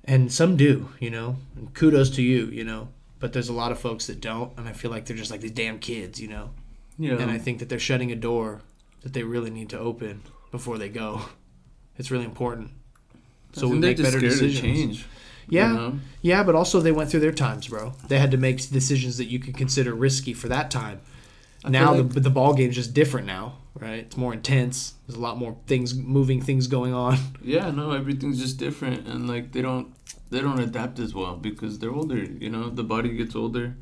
And 0.07 0.31
some 0.31 0.55
do, 0.55 0.89
you 0.99 1.09
know. 1.09 1.37
And 1.55 1.73
kudos 1.73 2.09
to 2.11 2.21
you, 2.21 2.45
you 2.45 2.63
know. 2.63 2.87
But 3.19 3.33
there's 3.33 3.49
a 3.49 3.53
lot 3.53 3.71
of 3.71 3.79
folks 3.79 4.07
that 4.07 4.21
don't, 4.21 4.57
and 4.57 4.67
I 4.67 4.73
feel 4.73 4.91
like 4.91 5.05
they're 5.05 5.17
just 5.17 5.31
like 5.31 5.41
these 5.41 5.51
damn 5.51 5.79
kids, 5.79 6.21
you 6.21 6.27
know. 6.27 6.51
Yeah. 6.97 7.17
And 7.17 7.29
I 7.29 7.37
think 7.37 7.59
that 7.59 7.69
they're 7.69 7.79
shutting 7.79 8.11
a 8.11 8.15
door 8.15 8.61
that 9.01 9.13
they 9.13 9.23
really 9.23 9.49
need 9.49 9.69
to 9.69 9.79
open 9.79 10.21
before 10.51 10.77
they 10.77 10.89
go. 10.89 11.21
It's 11.97 12.11
really 12.11 12.25
important. 12.25 12.71
So 13.53 13.67
we 13.67 13.79
make 13.79 13.97
better 13.97 14.19
decisions. 14.19 15.03
Yeah, 15.49 15.69
You 15.69 15.75
know? 15.77 15.99
yeah, 16.21 16.43
but 16.43 16.55
also 16.55 16.81
they 16.81 16.91
went 16.91 17.09
through 17.09 17.21
their 17.21 17.31
times, 17.31 17.67
bro. 17.69 17.93
They 18.07 18.19
had 18.19 18.31
to 18.31 18.37
make 18.37 18.57
decisions 18.69 19.17
that 19.17 19.25
you 19.25 19.39
could 19.39 19.55
consider 19.55 19.95
risky 19.95 20.33
for 20.33 20.49
that 20.49 20.69
time. 20.69 20.99
I 21.63 21.69
now 21.69 21.93
feel 21.93 22.03
the 22.03 22.19
the 22.19 22.29
ball 22.29 22.53
game's 22.53 22.75
just 22.75 22.93
different 22.93 23.25
now, 23.25 23.55
right? 23.79 23.99
It's 24.05 24.17
more 24.17 24.33
intense. 24.33 24.93
There's 25.07 25.17
a 25.17 25.21
lot 25.21 25.37
more 25.37 25.57
things 25.67 25.93
moving, 25.95 26.41
things 26.41 26.67
going 26.67 26.93
on. 26.93 27.17
Yeah, 27.43 27.71
no, 27.71 27.91
everything's 27.91 28.39
just 28.39 28.57
different, 28.57 29.07
and 29.07 29.27
like 29.27 29.51
they 29.53 29.61
don't 29.61 29.93
they 30.29 30.41
don't 30.41 30.59
adapt 30.59 30.99
as 30.99 31.13
well 31.13 31.35
because 31.35 31.79
they're 31.79 31.93
older. 31.93 32.23
You 32.23 32.49
know, 32.49 32.69
the 32.69 32.83
body 32.83 33.09
gets 33.15 33.35
older, 33.35 33.75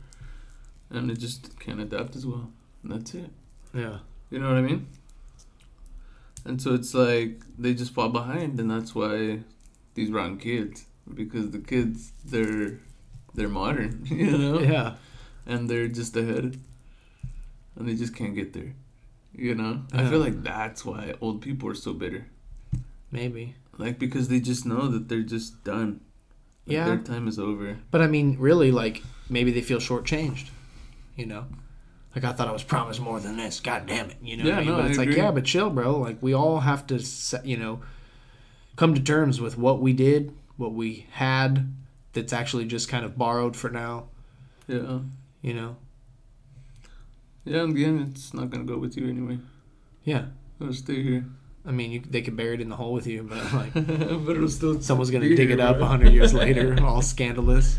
and 0.91 1.09
it 1.09 1.17
just 1.17 1.59
can't 1.59 1.79
adapt 1.79 2.15
as 2.15 2.25
well. 2.25 2.51
And 2.83 2.91
that's 2.91 3.13
it. 3.15 3.31
Yeah, 3.73 3.97
You 4.29 4.39
know 4.39 4.47
what 4.49 4.57
I 4.57 4.61
mean? 4.61 4.87
And 6.45 6.61
so 6.61 6.73
it's 6.75 6.93
like 6.93 7.41
they 7.57 7.73
just 7.73 7.91
fall 7.93 8.09
behind, 8.09 8.59
and 8.59 8.69
that's 8.69 8.93
why 8.93 9.39
these 9.95 10.11
rotten 10.11 10.37
kids 10.37 10.85
because 11.13 11.51
the 11.51 11.59
kids 11.59 12.11
they're 12.23 12.79
they're 13.33 13.49
modern, 13.49 14.05
you 14.09 14.37
know, 14.37 14.59
yeah, 14.59 14.95
and 15.45 15.67
they're 15.69 15.87
just 15.87 16.15
ahead, 16.15 16.59
and 17.75 17.87
they 17.87 17.95
just 17.95 18.15
can't 18.15 18.35
get 18.35 18.53
there. 18.53 18.73
You 19.37 19.55
know, 19.55 19.81
I 19.93 20.07
feel 20.09 20.19
like 20.19 20.43
that's 20.43 20.85
why 20.85 21.13
old 21.21 21.41
people 21.41 21.69
are 21.69 21.75
so 21.75 21.93
bitter. 21.93 22.27
maybe. 23.11 23.55
Like 23.77 23.99
because 23.99 24.29
they 24.29 24.39
just 24.39 24.65
know 24.65 24.87
that 24.87 25.09
they're 25.09 25.21
just 25.21 25.63
done. 25.63 25.99
Like, 26.65 26.75
Yeah. 26.75 26.85
their 26.85 26.97
time 26.99 27.27
is 27.27 27.37
over. 27.37 27.77
But 27.91 28.01
I 28.01 28.07
mean, 28.07 28.37
really, 28.39 28.71
like 28.71 29.03
maybe 29.29 29.51
they 29.51 29.61
feel 29.61 29.79
shortchanged. 29.79 30.49
You 31.17 31.25
know, 31.25 31.45
like 32.15 32.23
I 32.23 32.31
thought 32.33 32.47
I 32.47 32.51
was 32.53 32.63
promised 32.63 32.99
more 33.01 33.19
than 33.19 33.37
this. 33.37 33.59
God 33.59 33.85
damn 33.87 34.09
it, 34.09 34.17
you 34.21 34.37
know. 34.37 34.45
Yeah, 34.45 34.51
what 34.51 34.57
I 34.57 34.59
mean? 34.61 34.69
no, 34.69 34.75
but 34.77 34.85
I 34.85 34.89
it's 34.89 34.97
like, 34.97 35.07
agree. 35.09 35.21
yeah, 35.21 35.31
but 35.31 35.45
chill, 35.45 35.69
bro. 35.69 35.97
Like 35.97 36.17
we 36.21 36.33
all 36.33 36.61
have 36.61 36.87
to, 36.87 37.03
you 37.43 37.57
know, 37.57 37.81
come 38.77 38.93
to 38.93 39.01
terms 39.01 39.39
with 39.41 39.57
what 39.57 39.81
we 39.81 39.93
did, 39.93 40.33
what 40.57 40.73
we 40.73 41.07
had, 41.11 41.73
that's 42.13 42.31
actually 42.33 42.65
just 42.65 42.87
kind 42.89 43.05
of 43.05 43.17
borrowed 43.17 43.55
for 43.55 43.69
now. 43.69 44.05
Yeah, 44.67 44.99
You 45.41 45.53
know. 45.53 45.75
Yeah. 47.45 47.63
In 47.63 47.73
the 47.73 47.85
end, 47.85 48.11
it's 48.11 48.33
not 48.33 48.49
gonna 48.49 48.63
go 48.65 48.77
with 48.77 48.97
you 48.97 49.07
anyway. 49.07 49.37
Yeah. 50.03 50.25
It'll 50.59 50.73
stay 50.73 51.01
here, 51.01 51.25
I 51.67 51.71
mean, 51.71 51.91
you, 51.91 51.99
they 51.99 52.21
could 52.21 52.37
bury 52.37 52.55
it 52.55 52.61
in 52.61 52.69
the 52.69 52.75
hole 52.75 52.93
with 52.93 53.07
you, 53.07 53.23
but 53.23 53.37
I'm 53.39 53.55
like 53.57 53.73
but 54.25 54.35
it'll 54.35 54.49
still. 54.49 54.81
someone's 54.81 55.09
gonna 55.09 55.27
dig 55.29 55.39
here, 55.39 55.51
it 55.51 55.59
up 55.59 55.79
a 55.79 55.85
hundred 55.85 56.13
years 56.13 56.33
later, 56.43 56.77
all 56.83 57.01
scandalous. 57.01 57.77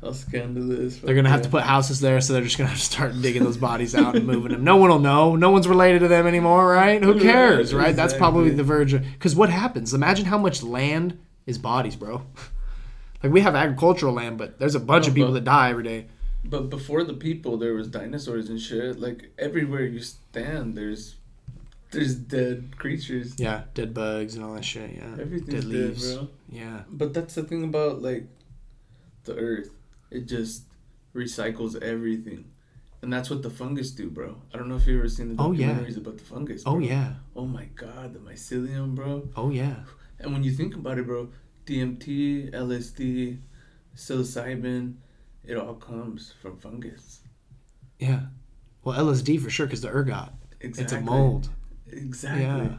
How 0.00 0.12
scandalous. 0.12 0.98
They're 0.98 1.14
gonna 1.14 1.30
have 1.30 1.42
to 1.42 1.48
put 1.48 1.62
houses 1.62 2.00
there, 2.00 2.20
so 2.20 2.34
they're 2.34 2.42
just 2.42 2.58
gonna 2.58 2.68
have 2.70 2.78
to 2.78 2.84
start 2.84 3.20
digging 3.20 3.42
those 3.42 3.56
bodies 3.56 3.94
out 3.94 4.14
and 4.14 4.26
moving 4.26 4.52
them. 4.52 4.62
No 4.62 4.76
one 4.76 4.90
will 4.90 4.98
know. 4.98 5.36
No 5.36 5.50
one's 5.50 5.66
related 5.66 6.00
to 6.00 6.08
them 6.08 6.26
anymore, 6.26 6.70
right? 6.70 7.02
Who 7.02 7.18
cares, 7.18 7.74
right? 7.74 7.96
That's 7.96 8.14
probably 8.14 8.50
the 8.50 8.62
verge. 8.62 8.92
Because 8.92 9.34
what 9.34 9.48
happens? 9.50 9.94
Imagine 9.94 10.26
how 10.26 10.38
much 10.38 10.62
land 10.62 11.18
is 11.46 11.58
bodies, 11.58 11.96
bro. 11.96 12.22
Like 13.22 13.32
we 13.32 13.40
have 13.40 13.56
agricultural 13.56 14.12
land, 14.12 14.36
but 14.36 14.58
there's 14.58 14.74
a 14.74 14.78
bunch 14.80 15.06
No, 15.06 15.08
of 15.08 15.12
oh, 15.12 15.16
people 15.16 15.32
that 15.32 15.44
die 15.44 15.70
every 15.70 15.82
day. 15.82 16.06
But 16.48 16.70
before 16.70 17.02
the 17.04 17.14
people, 17.14 17.56
there 17.58 17.74
was 17.74 17.88
dinosaurs 17.88 18.48
and 18.48 18.60
shit. 18.60 18.98
Like 19.00 19.32
everywhere 19.38 19.84
you 19.84 20.00
stand, 20.00 20.74
there's 20.76 21.16
there's 21.90 22.14
dead 22.14 22.76
creatures. 22.78 23.34
Yeah, 23.38 23.62
dead 23.74 23.94
bugs 23.94 24.34
and 24.34 24.44
all 24.44 24.54
that 24.54 24.64
shit. 24.64 24.90
Yeah, 24.96 25.12
Everything's 25.20 25.64
dead 25.64 25.72
dead, 25.72 25.88
leaves. 25.90 26.14
bro. 26.14 26.28
Yeah, 26.48 26.82
But 26.90 27.14
that's 27.14 27.34
the 27.34 27.42
thing 27.44 27.64
about 27.64 28.02
like 28.02 28.26
the 29.24 29.34
Earth. 29.36 29.70
It 30.10 30.26
just 30.26 30.62
recycles 31.14 31.80
everything. 31.82 32.44
And 33.02 33.12
that's 33.12 33.28
what 33.30 33.42
the 33.42 33.50
fungus 33.50 33.90
do, 33.90 34.08
bro. 34.10 34.36
I 34.52 34.56
don't 34.58 34.68
know 34.68 34.76
if 34.76 34.86
you've 34.86 34.98
ever 34.98 35.08
seen 35.08 35.36
the 35.36 35.42
Oh, 35.42 35.52
yeah. 35.52 35.74
documentaries 35.74 35.96
about 35.96 36.18
the 36.18 36.24
fungus. 36.24 36.62
Oh 36.66 36.78
yeah. 36.78 37.14
Oh 37.36 37.44
my 37.46 37.66
god, 37.76 38.14
the 38.14 38.18
mycelium, 38.20 38.94
bro. 38.94 39.28
Oh 39.36 39.50
yeah. 39.50 39.76
And 40.18 40.32
when 40.32 40.42
you 40.42 40.50
think 40.50 40.74
about 40.74 40.98
it, 40.98 41.06
bro, 41.06 41.28
DMT, 41.66 42.52
LSD, 42.52 43.38
psilocybin, 43.94 44.94
it 45.46 45.56
all 45.56 45.74
comes 45.74 46.32
from 46.42 46.58
fungus. 46.58 47.20
Yeah. 47.98 48.20
Well, 48.84 48.98
LSD 48.98 49.40
for 49.40 49.50
sure, 49.50 49.66
because 49.66 49.80
the 49.80 49.88
ergot. 49.88 50.30
Exactly. 50.60 50.84
It's 50.84 50.92
a 50.92 51.00
mold. 51.00 51.48
Exactly. 51.90 52.42
Yeah. 52.42 52.78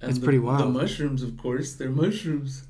And 0.00 0.10
It's 0.10 0.18
the- 0.18 0.24
pretty 0.24 0.38
wild. 0.38 0.62
The 0.62 0.78
mushrooms, 0.78 1.22
of 1.22 1.36
course, 1.36 1.74
they're 1.74 1.90
mushrooms. 1.90 2.64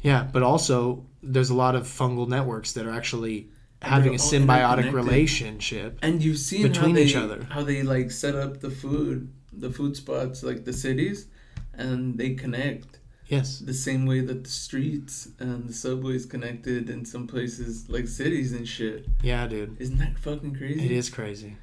Yeah, 0.00 0.28
but 0.30 0.42
also 0.42 1.06
there's 1.22 1.48
a 1.50 1.54
lot 1.54 1.74
of 1.74 1.84
fungal 1.84 2.28
networks 2.28 2.72
that 2.72 2.86
are 2.86 2.90
actually 2.90 3.48
having 3.80 4.14
a 4.14 4.18
symbiotic 4.18 4.92
relationship. 4.92 5.98
And 6.02 6.22
you've 6.22 6.38
seen 6.38 6.62
Between 6.62 6.94
they, 6.94 7.04
each 7.04 7.16
other. 7.16 7.44
how 7.50 7.62
they 7.62 7.82
like 7.82 8.10
set 8.10 8.34
up 8.34 8.60
the 8.60 8.70
food, 8.70 9.32
the 9.52 9.70
food 9.70 9.96
spots, 9.96 10.42
like 10.42 10.64
the 10.64 10.72
cities, 10.72 11.26
and 11.72 12.18
they 12.18 12.34
connect 12.34 12.98
Yes. 13.28 13.58
the 13.60 13.74
same 13.74 14.04
way 14.06 14.20
that 14.20 14.44
the 14.44 14.50
streets 14.50 15.28
and 15.38 15.68
the 15.68 15.72
subways 15.72 16.26
connected 16.26 16.90
in 16.90 17.04
some 17.04 17.26
places, 17.26 17.88
like 17.88 18.06
cities 18.08 18.52
and 18.52 18.68
shit. 18.68 19.06
Yeah, 19.22 19.46
dude. 19.46 19.80
Isn't 19.80 19.98
that 19.98 20.18
fucking 20.18 20.54
crazy? 20.56 20.84
It 20.84 20.90
is 20.92 21.08
crazy. 21.10 21.56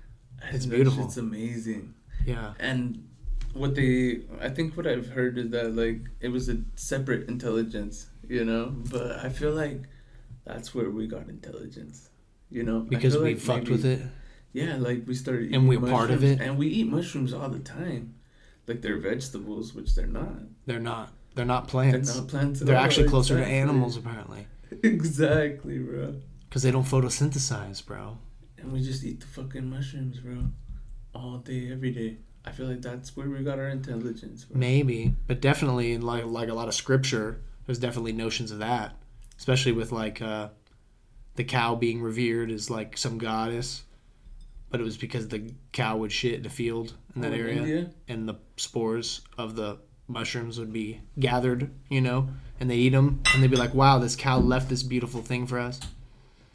I 0.43 0.55
It's 0.55 0.65
beautiful. 0.65 1.05
It's 1.05 1.17
amazing. 1.17 1.93
Yeah. 2.25 2.53
And 2.59 3.07
what 3.53 3.75
they, 3.75 4.21
I 4.39 4.49
think 4.49 4.75
what 4.75 4.87
I've 4.87 5.09
heard 5.09 5.37
is 5.37 5.49
that 5.51 5.75
like 5.75 6.01
it 6.19 6.29
was 6.29 6.49
a 6.49 6.57
separate 6.75 7.27
intelligence, 7.29 8.07
you 8.27 8.43
know. 8.43 8.73
But 8.89 9.19
I 9.23 9.29
feel 9.29 9.51
like 9.51 9.83
that's 10.45 10.73
where 10.73 10.89
we 10.89 11.05
got 11.07 11.29
intelligence, 11.29 12.09
You 12.49 12.63
know, 12.63 12.79
because 12.79 13.15
we 13.17 13.33
like 13.33 13.37
fucked 13.39 13.63
maybe- 13.65 13.71
with 13.73 13.85
it. 13.85 14.01
Yeah, 14.53 14.75
like 14.77 15.03
we 15.07 15.13
started 15.15 15.53
And 15.53 15.69
we're 15.69 15.79
part 15.79 16.11
of 16.11 16.23
it. 16.23 16.41
and 16.41 16.57
we 16.57 16.67
eat 16.67 16.87
mushrooms 16.87 17.33
all 17.33 17.47
the 17.49 17.59
time, 17.59 18.15
like 18.67 18.81
they're 18.81 18.97
vegetables, 18.99 19.73
which 19.73 19.95
they're 19.95 20.07
not. 20.07 20.39
They're 20.65 20.79
not. 20.79 21.13
They're 21.35 21.45
not 21.45 21.65
They're 21.67 21.71
plants. 21.71 22.15
not 22.15 22.27
plants. 22.27 22.61
At 22.61 22.67
They're 22.67 22.77
all, 22.77 22.83
actually 22.83 23.07
closer 23.07 23.35
exactly. 23.35 23.53
to 23.55 23.59
animals 23.61 23.97
apparently, 23.97 24.47
Exactly, 24.83 25.79
bro. 25.79 26.15
because 26.49 26.63
they 26.63 26.71
don't 26.71 26.85
photosynthesize, 26.85 27.85
bro. 27.85 28.17
And 28.57 28.71
we 28.71 28.81
just 28.83 29.03
eat 29.03 29.21
the 29.21 29.27
fucking 29.27 29.69
mushrooms, 29.69 30.19
bro, 30.19 30.43
all 31.15 31.37
day, 31.37 31.71
every 31.71 31.91
day. 31.91 32.17
I 32.43 32.51
feel 32.51 32.67
like 32.67 32.81
that's 32.81 33.15
where 33.15 33.29
we 33.29 33.43
got 33.43 33.59
our 33.59 33.69
intelligence. 33.69 34.45
Bro. 34.45 34.59
Maybe, 34.59 35.13
but 35.27 35.41
definitely 35.41 35.93
in 35.93 36.01
like 36.01 36.25
like 36.25 36.49
a 36.49 36.53
lot 36.53 36.67
of 36.67 36.73
scripture, 36.73 37.41
there's 37.65 37.79
definitely 37.79 38.13
notions 38.13 38.51
of 38.51 38.59
that, 38.59 38.95
especially 39.37 39.71
with 39.73 39.91
like 39.91 40.21
uh, 40.21 40.49
the 41.35 41.43
cow 41.43 41.75
being 41.75 42.01
revered 42.01 42.49
as 42.51 42.69
like 42.69 42.97
some 42.97 43.17
goddess, 43.19 43.83
but 44.69 44.79
it 44.81 44.83
was 44.83 44.97
because 44.97 45.27
the 45.27 45.53
cow 45.71 45.97
would 45.97 46.11
shit 46.11 46.33
in 46.35 46.43
the 46.43 46.49
field 46.49 46.93
in 47.15 47.21
that 47.21 47.31
Oh, 47.31 47.35
area, 47.35 47.57
India? 47.57 47.91
and 48.07 48.27
the 48.27 48.35
spores 48.57 49.21
of 49.37 49.55
the 49.55 49.77
mushrooms 50.11 50.59
would 50.59 50.73
be 50.73 51.01
gathered, 51.19 51.69
you 51.89 52.01
know, 52.01 52.29
and 52.59 52.69
they 52.69 52.75
eat 52.75 52.89
them, 52.89 53.21
and 53.33 53.41
they'd 53.41 53.51
be 53.51 53.57
like, 53.57 53.73
"Wow, 53.73 53.99
this 53.99 54.15
cow 54.15 54.37
left 54.37 54.69
this 54.69 54.83
beautiful 54.83 55.21
thing 55.21 55.47
for 55.47 55.59
us." 55.59 55.79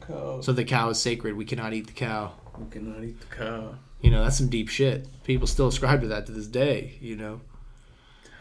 Cow. 0.07 0.41
So 0.41 0.53
the 0.53 0.63
cow 0.63 0.89
is 0.89 0.99
sacred. 1.01 1.35
We 1.35 1.45
cannot 1.45 1.73
eat 1.73 1.87
the 1.87 1.93
cow. 1.93 2.33
we 2.57 2.69
cannot 2.69 3.03
eat 3.03 3.19
the 3.19 3.35
cow. 3.35 3.75
You 4.01 4.11
know, 4.11 4.23
that's 4.23 4.37
some 4.37 4.49
deep 4.49 4.69
shit. 4.69 5.07
People 5.23 5.47
still 5.47 5.67
ascribe 5.67 6.01
to 6.01 6.07
that 6.07 6.25
to 6.27 6.31
this 6.31 6.47
day. 6.47 6.97
You 7.01 7.15
know. 7.15 7.41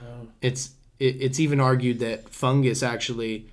Cow. 0.00 0.28
it's 0.42 0.70
it, 0.98 1.16
it's 1.20 1.40
even 1.40 1.60
argued 1.60 1.98
that 2.00 2.28
fungus 2.28 2.82
actually 2.82 3.48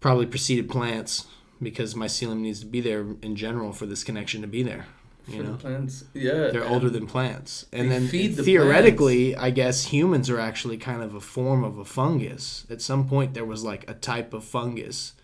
probably 0.00 0.26
preceded 0.26 0.68
plants 0.68 1.26
because 1.62 1.94
mycelium 1.94 2.40
needs 2.40 2.60
to 2.60 2.66
be 2.66 2.80
there 2.80 3.06
in 3.22 3.36
general 3.36 3.72
for 3.72 3.86
this 3.86 4.04
connection 4.04 4.42
to 4.42 4.46
be 4.46 4.62
there. 4.62 4.86
You 5.26 5.42
know, 5.42 5.54
plants, 5.54 6.04
yeah. 6.12 6.50
they're 6.50 6.68
older 6.68 6.90
than 6.90 7.06
plants, 7.06 7.64
and 7.72 7.90
then 7.90 8.08
feed 8.08 8.36
the 8.36 8.42
theoretically, 8.42 9.34
I 9.34 9.50
guess 9.50 9.86
humans 9.86 10.28
are 10.28 10.38
actually 10.38 10.76
kind 10.76 11.02
of 11.02 11.14
a 11.14 11.20
form 11.20 11.64
of 11.64 11.78
a 11.78 11.84
fungus. 11.84 12.66
At 12.68 12.82
some 12.82 13.08
point, 13.08 13.32
there 13.32 13.44
was 13.46 13.64
like 13.64 13.88
a 13.88 13.94
type 13.94 14.34
of 14.34 14.44
fungus 14.44 15.14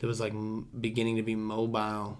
that 0.00 0.08
was 0.08 0.18
like 0.18 0.32
beginning 0.80 1.16
to 1.16 1.22
be 1.22 1.36
mobile, 1.36 2.18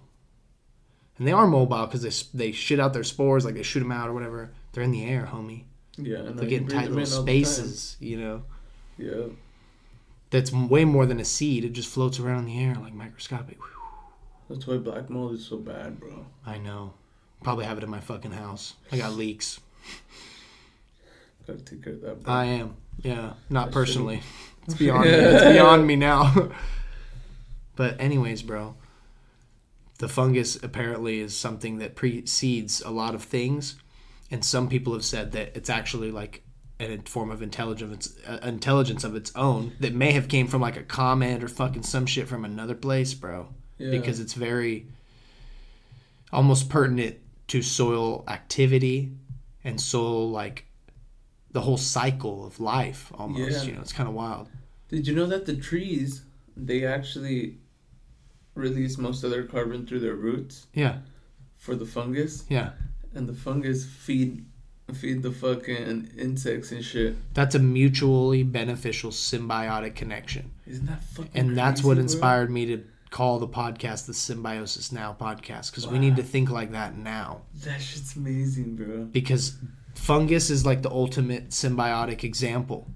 and 1.18 1.26
they 1.26 1.32
are 1.32 1.46
mobile 1.48 1.86
because 1.86 2.02
they 2.02 2.46
they 2.46 2.52
shit 2.52 2.78
out 2.78 2.92
their 2.92 3.02
spores, 3.02 3.44
like 3.44 3.54
they 3.54 3.64
shoot 3.64 3.80
them 3.80 3.90
out 3.90 4.08
or 4.08 4.12
whatever. 4.12 4.52
They're 4.72 4.84
in 4.84 4.92
the 4.92 5.04
air, 5.04 5.28
homie. 5.32 5.64
Yeah, 5.96 6.18
and 6.18 6.38
they're 6.38 6.48
getting 6.48 6.68
tight 6.68 6.90
little 6.90 6.98
in 6.98 7.12
all 7.12 7.24
the 7.24 7.32
time. 7.32 7.44
spaces, 7.44 7.96
you 7.98 8.20
know. 8.20 8.42
Yeah. 8.96 9.26
that's 10.30 10.52
way 10.52 10.84
more 10.84 11.06
than 11.06 11.18
a 11.20 11.24
seed. 11.24 11.64
It 11.64 11.72
just 11.72 11.88
floats 11.88 12.20
around 12.20 12.40
in 12.40 12.46
the 12.46 12.62
air 12.62 12.74
like 12.76 12.94
microscopic. 12.94 13.58
Whew. 13.58 13.78
That's 14.48 14.66
why 14.66 14.76
black 14.76 15.10
mold 15.10 15.34
is 15.34 15.44
so 15.44 15.56
bad, 15.56 15.98
bro. 16.00 16.26
I 16.46 16.58
know. 16.58 16.94
Probably 17.43 17.65
have 17.65 17.78
it 17.78 17.85
in 17.85 17.90
my 17.90 18.01
fucking 18.01 18.32
house. 18.32 18.74
I 18.90 18.98
got 18.98 19.12
leaks. 19.12 19.60
Gotta 21.47 21.60
take 21.60 21.82
care 21.82 21.94
of 21.94 22.01
that, 22.02 22.23
bro. 22.23 22.32
I 22.32 22.44
am. 22.44 22.77
Yeah, 23.02 23.35
not 23.48 23.66
That 23.66 23.74
personally. 23.74 24.23
It's 24.66 24.77
beyond. 24.77 25.05
me. 25.05 25.10
It's 25.12 25.44
beyond 25.44 25.86
me 25.86 25.97
now. 25.97 26.51
but 27.77 27.98
anyways, 27.98 28.43
bro, 28.43 28.74
the 29.98 30.09
fungus 30.09 30.62
apparently 30.62 31.20
is 31.20 31.35
something 31.35 31.78
that 31.78 31.94
precedes 31.97 32.82
a 32.82 32.90
lot 32.90 33.15
of 33.15 33.23
things, 33.23 33.77
and 34.31 34.44
some 34.44 34.69
people 34.69 34.93
have 34.93 35.06
said 35.06 35.32
that 35.32 35.56
it's 35.56 35.70
actually 35.70 36.10
like 36.10 36.43
a 36.81 36.98
form 37.06 37.31
of 37.31 37.40
intelligence, 37.40 38.15
uh, 38.27 38.40
intelligence 38.43 39.05
of 39.05 39.16
its 39.16 39.35
own 39.35 39.73
that 39.81 39.94
may 39.94 40.12
have 40.12 40.28
came 40.28 40.48
from 40.48 40.60
like 40.60 40.77
a 40.77 40.82
comment 40.82 41.43
or 41.43 41.48
fucking 41.48 41.82
some 41.82 42.05
shit 42.05 42.28
from 42.28 42.44
another 42.44 42.74
place, 42.74 43.15
bro. 43.15 43.48
yeah. 43.78 43.90
because 43.90 44.20
it's 44.20 44.35
very 44.35 44.86
almost 46.31 46.69
pertinent 46.69 47.16
to 47.48 47.62
soil 47.62 48.24
activity 48.28 49.12
and 49.64 49.80
soil 49.80 50.30
like 50.30 50.64
the 51.50 51.60
whole 51.62 51.76
cycle 51.78 52.46
of 52.46 52.60
life 52.60 53.10
almost 53.14 53.40
Yeah. 53.62 53.62
you 53.64 53.72
know 53.74 53.80
it's 53.80 53.92
kind 53.92 54.08
of 54.08 54.14
wild 54.14 54.48
Did 54.88 55.06
you 55.06 55.14
know 55.14 55.26
that 55.26 55.46
the 55.46 55.56
trees 55.56 56.22
they 56.56 56.84
actually 56.84 57.58
release 58.54 58.98
most 58.98 59.24
of 59.24 59.30
their 59.30 59.44
carbon 59.44 59.86
through 59.86 60.00
their 60.00 60.14
roots 60.16 60.66
yeah 60.74 60.98
for 61.56 61.74
the 61.74 61.86
fungus, 61.86 62.44
yeah 62.48 62.70
and 63.14 63.28
the 63.28 63.34
fungus 63.34 63.84
feed 63.84 64.44
feed 64.94 65.22
the 65.22 65.30
fucking 65.30 66.08
insects 66.16 66.72
and 66.72 66.82
shit. 66.84 67.14
that's 67.34 67.54
a 67.54 67.58
mutually 67.58 68.42
beneficial 68.42 69.10
symbiotic 69.10 69.94
connection 69.94 70.50
Isn't 70.66 70.86
that 70.86 71.02
fucking? 71.02 71.30
and 71.34 71.56
that's 71.56 71.80
crazy, 71.80 71.88
what 71.88 71.94
bro? 71.96 72.02
inspired 72.02 72.50
me 72.50 72.66
to 72.66 72.82
call 73.10 73.39
the 73.39 73.48
podcast 73.48 74.06
the 74.06 74.14
symbiosis 74.14 74.93
now 74.93 75.16
podcast 75.18 75.70
because 75.70 75.86
we 75.86 75.98
need 75.98 76.16
to 76.16 76.22
think 76.22 76.51
like 76.51 76.72
that 76.72 76.97
now. 76.97 77.43
That 77.64 77.80
shit's 77.80 78.16
amazing, 78.16 78.76
bro. 78.76 79.05
because 79.05 79.56
fungus 79.94 80.51
is 80.51 80.64
like 80.64 80.82
the 80.82 80.90
ultimate 80.90 81.48
symbiotic 81.51 82.22
example 82.22 82.86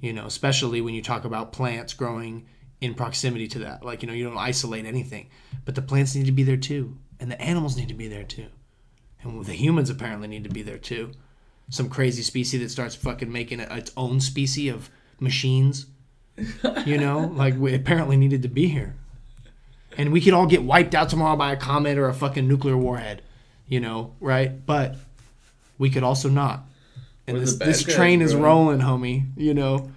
you 0.00 0.12
know 0.12 0.26
especially 0.26 0.80
when 0.80 0.92
you 0.92 1.00
talk 1.00 1.24
about 1.24 1.52
plants 1.52 1.94
growing 1.94 2.44
in 2.80 2.92
proximity 2.94 3.46
to 3.48 3.60
that. 3.60 3.84
Like 3.84 4.02
you 4.02 4.08
know 4.08 4.14
you 4.14 4.24
don't 4.28 4.36
isolate 4.38 4.84
anything 4.84 5.28
but 5.64 5.74
the 5.74 5.82
plants 5.82 6.14
need 6.14 6.26
to 6.26 6.32
be 6.32 6.42
there 6.42 6.56
too 6.56 6.96
and 7.20 7.30
the 7.30 7.40
animals 7.40 7.76
need 7.76 7.88
to 7.88 7.94
be 7.94 8.08
there 8.08 8.24
too. 8.24 8.46
And 9.22 9.44
the 9.44 9.54
humans 9.54 9.88
apparently 9.88 10.28
need 10.28 10.44
to 10.44 10.50
be 10.50 10.62
there 10.62 10.78
too. 10.78 11.12
Some 11.70 11.88
crazy 11.88 12.22
species 12.22 12.60
that 12.60 12.68
starts 12.68 12.94
fucking 12.94 13.32
making 13.32 13.60
its 13.60 13.90
own 13.96 14.20
species 14.20 14.72
of 14.72 14.90
machines 15.20 15.86
you 16.84 16.98
know? 16.98 17.20
Like 17.34 17.56
we 17.58 17.74
apparently 17.74 18.16
needed 18.16 18.42
to 18.42 18.48
be 18.48 18.68
here 18.68 18.94
and 19.96 20.12
we 20.12 20.20
could 20.20 20.32
all 20.32 20.46
get 20.46 20.62
wiped 20.62 20.94
out 20.94 21.08
tomorrow 21.08 21.36
by 21.36 21.52
a 21.52 21.56
comet 21.56 21.98
or 21.98 22.08
a 22.08 22.14
fucking 22.14 22.46
nuclear 22.46 22.76
warhead 22.76 23.22
you 23.66 23.80
know 23.80 24.14
right 24.20 24.66
but 24.66 24.96
we 25.78 25.90
could 25.90 26.02
also 26.02 26.28
not. 26.28 26.64
And 27.26 27.36
We're 27.36 27.44
this, 27.44 27.56
this 27.56 27.84
guys, 27.84 27.94
train 27.94 28.22
is 28.22 28.34
rolling, 28.34 28.80
homie, 28.80 29.26
you 29.36 29.54
know? 29.54 29.90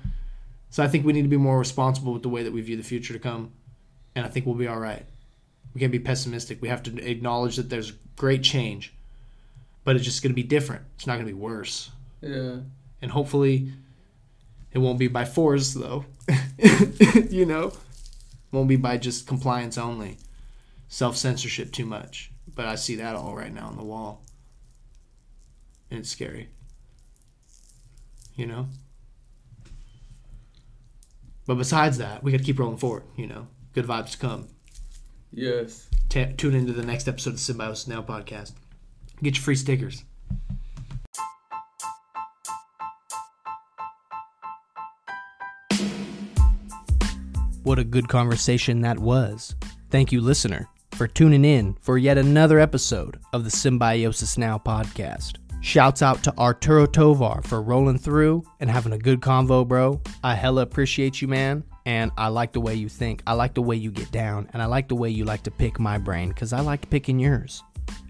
So 0.70 0.84
I 0.84 0.88
think 0.88 1.06
we 1.06 1.14
need 1.14 1.24
to 1.24 1.28
be 1.28 1.38
more 1.38 1.60
responsible 1.60 2.14
with 2.14 2.24
the 2.24 2.30
way 2.30 2.44
that 2.44 2.54
we 2.54 2.62
view 2.62 2.78
the 2.78 2.84
future 2.84 3.14
to 3.14 3.20
come. 3.20 3.52
And 4.16 4.26
I 4.26 4.30
think 4.30 4.46
we'll 4.46 4.56
be 4.56 4.68
all 4.68 4.80
right. 4.80 5.06
We 5.74 5.80
can't 5.80 5.92
be 5.92 6.00
pessimistic. 6.00 6.62
We 6.62 6.70
have 6.70 6.84
to 6.84 7.10
acknowledge 7.10 7.58
that 7.58 7.70
there's 7.70 7.92
great 8.16 8.44
change, 8.44 8.94
but 9.84 9.96
it's 9.96 10.06
just 10.06 10.24
going 10.24 10.32
to 10.32 10.36
be 10.36 10.44
different. 10.44 10.84
It's 10.96 11.06
not 11.06 11.16
going 11.16 11.28
to 11.28 11.34
be 11.34 11.40
worse. 11.40 11.92
Yeah. 12.22 12.58
And 13.02 13.12
hopefully 13.12 13.72
it 14.72 14.80
won't 14.80 14.98
be 14.98 15.08
by 15.08 15.26
force, 15.26 15.74
though. 15.74 16.06
you 17.30 17.46
know? 17.46 17.74
Won't 18.58 18.70
be 18.70 18.76
by 18.76 18.98
just 18.98 19.28
compliance 19.28 19.78
only. 19.78 20.18
Self 20.88 21.16
censorship 21.16 21.72
too 21.72 21.86
much. 21.86 22.32
But 22.56 22.66
I 22.66 22.74
see 22.74 22.96
that 22.96 23.16
all 23.16 23.36
right 23.36 23.54
now 23.54 23.68
on 23.68 23.78
the 23.78 23.84
wall 23.84 24.26
and 25.92 26.00
it's 26.00 26.10
scary. 26.10 26.50
You 28.36 28.48
know? 28.48 28.68
But 31.46 31.60
besides 31.60 32.00
that, 32.00 32.24
we 32.24 32.32
got 32.32 32.40
to 32.40 32.44
keep 32.44 32.58
rolling 32.58 32.78
forward, 32.78 33.04
you 33.16 33.28
know? 33.28 33.48
Good 33.74 33.86
vibes 33.86 34.14
to 34.14 34.18
come. 34.18 34.48
Yes. 35.32 35.88
Ta 36.10 36.26
tune 36.36 36.56
into 36.56 36.74
the 36.74 36.84
next 36.84 37.08
episode 37.08 37.32
of 37.32 37.36
the 37.36 37.42
Symbiosis 37.42 37.88
Now 37.88 38.02
podcast. 38.02 38.54
Get 39.22 39.36
your 39.36 39.44
free 39.44 39.56
stickers. 39.56 40.04
What 47.68 47.80
a 47.80 47.84
good 47.84 48.08
conversation 48.08 48.80
that 48.84 48.98
was. 48.98 49.54
Thank 49.90 50.14
you, 50.14 50.22
listener, 50.22 50.70
for 50.94 51.06
tuning 51.06 51.44
in 51.44 51.76
for 51.82 51.98
yet 51.98 52.18
another 52.18 52.62
episode 52.62 53.20
of 53.34 53.44
the 53.44 53.52
Symbiosis 53.52 54.38
Now 54.38 54.58
podcast. 54.58 55.40
Shouts 55.60 56.02
out 56.02 56.24
to 56.24 56.38
Arturo 56.38 56.86
Tovar 56.86 57.42
for 57.44 57.62
rolling 57.62 57.98
through 57.98 58.46
and 58.62 58.72
having 58.72 58.94
a 58.94 58.98
good 58.98 59.20
convo, 59.20 59.68
bro. 59.68 60.02
I 60.24 60.34
hella 60.34 60.62
appreciate 60.62 61.22
you, 61.22 61.28
man. 61.28 61.66
And 61.86 62.10
I 62.18 62.30
like 62.30 62.54
the 62.54 62.62
way 62.62 62.74
you 62.74 62.88
think. 62.88 63.22
I 63.28 63.34
like 63.34 63.54
the 63.54 63.62
way 63.62 63.76
you 63.76 63.92
get 63.92 64.14
down. 64.14 64.50
And 64.54 64.62
I 64.62 64.66
like 64.68 64.88
the 64.88 64.96
way 64.96 65.10
you 65.10 65.26
like 65.26 65.44
to 65.44 65.52
pick 65.52 65.78
my 65.78 65.98
brain 65.98 66.30
because 66.30 66.54
I 66.54 66.62
like 66.62 66.90
picking 66.90 67.20
yours. 67.20 67.64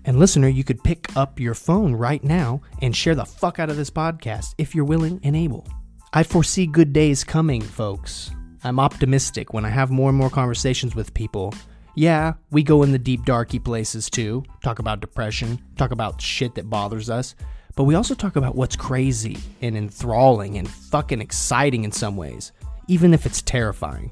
And 0.06 0.20
listener, 0.20 0.50
you 0.50 0.64
could 0.64 0.84
pick 0.84 1.18
up 1.18 1.40
your 1.40 1.56
phone 1.56 1.96
right 1.96 2.24
now 2.24 2.62
and 2.84 2.96
share 2.96 3.16
the 3.16 3.26
fuck 3.26 3.58
out 3.58 3.72
of 3.72 3.78
this 3.78 3.90
podcast 3.90 4.54
if 4.60 4.76
you're 4.76 4.86
willing 4.86 5.20
and 5.24 5.36
able. 5.36 5.68
I 6.14 6.22
foresee 6.22 6.68
good 6.68 6.94
days 6.94 7.24
coming, 7.24 7.64
folks. 7.64 8.30
I'm 8.68 8.80
optimistic 8.80 9.54
when 9.54 9.64
I 9.64 9.70
have 9.70 9.90
more 9.90 10.10
and 10.10 10.18
more 10.18 10.30
conversations 10.30 10.94
with 10.94 11.14
people. 11.14 11.54
Yeah, 11.96 12.34
we 12.52 12.64
go 12.64 12.84
in 12.84 12.92
the 12.92 13.00
deep, 13.00 13.26
darky 13.26 13.60
places 13.60 14.10
too, 14.10 14.44
talk 14.62 14.80
about 14.80 15.00
depression, 15.00 15.60
talk 15.78 15.92
about 15.92 16.22
shit 16.22 16.54
that 16.56 16.70
bothers 16.70 17.10
us, 17.10 17.34
but 17.76 17.86
we 17.86 17.96
also 17.96 18.14
talk 18.14 18.36
about 18.36 18.56
what's 18.56 18.76
crazy 18.76 19.38
and 19.62 19.78
enthralling 19.78 20.58
and 20.58 20.70
fucking 20.70 21.22
exciting 21.22 21.86
in 21.86 21.92
some 21.92 22.18
ways, 22.18 22.52
even 22.88 23.14
if 23.14 23.26
it's 23.26 23.42
terrifying. 23.42 24.12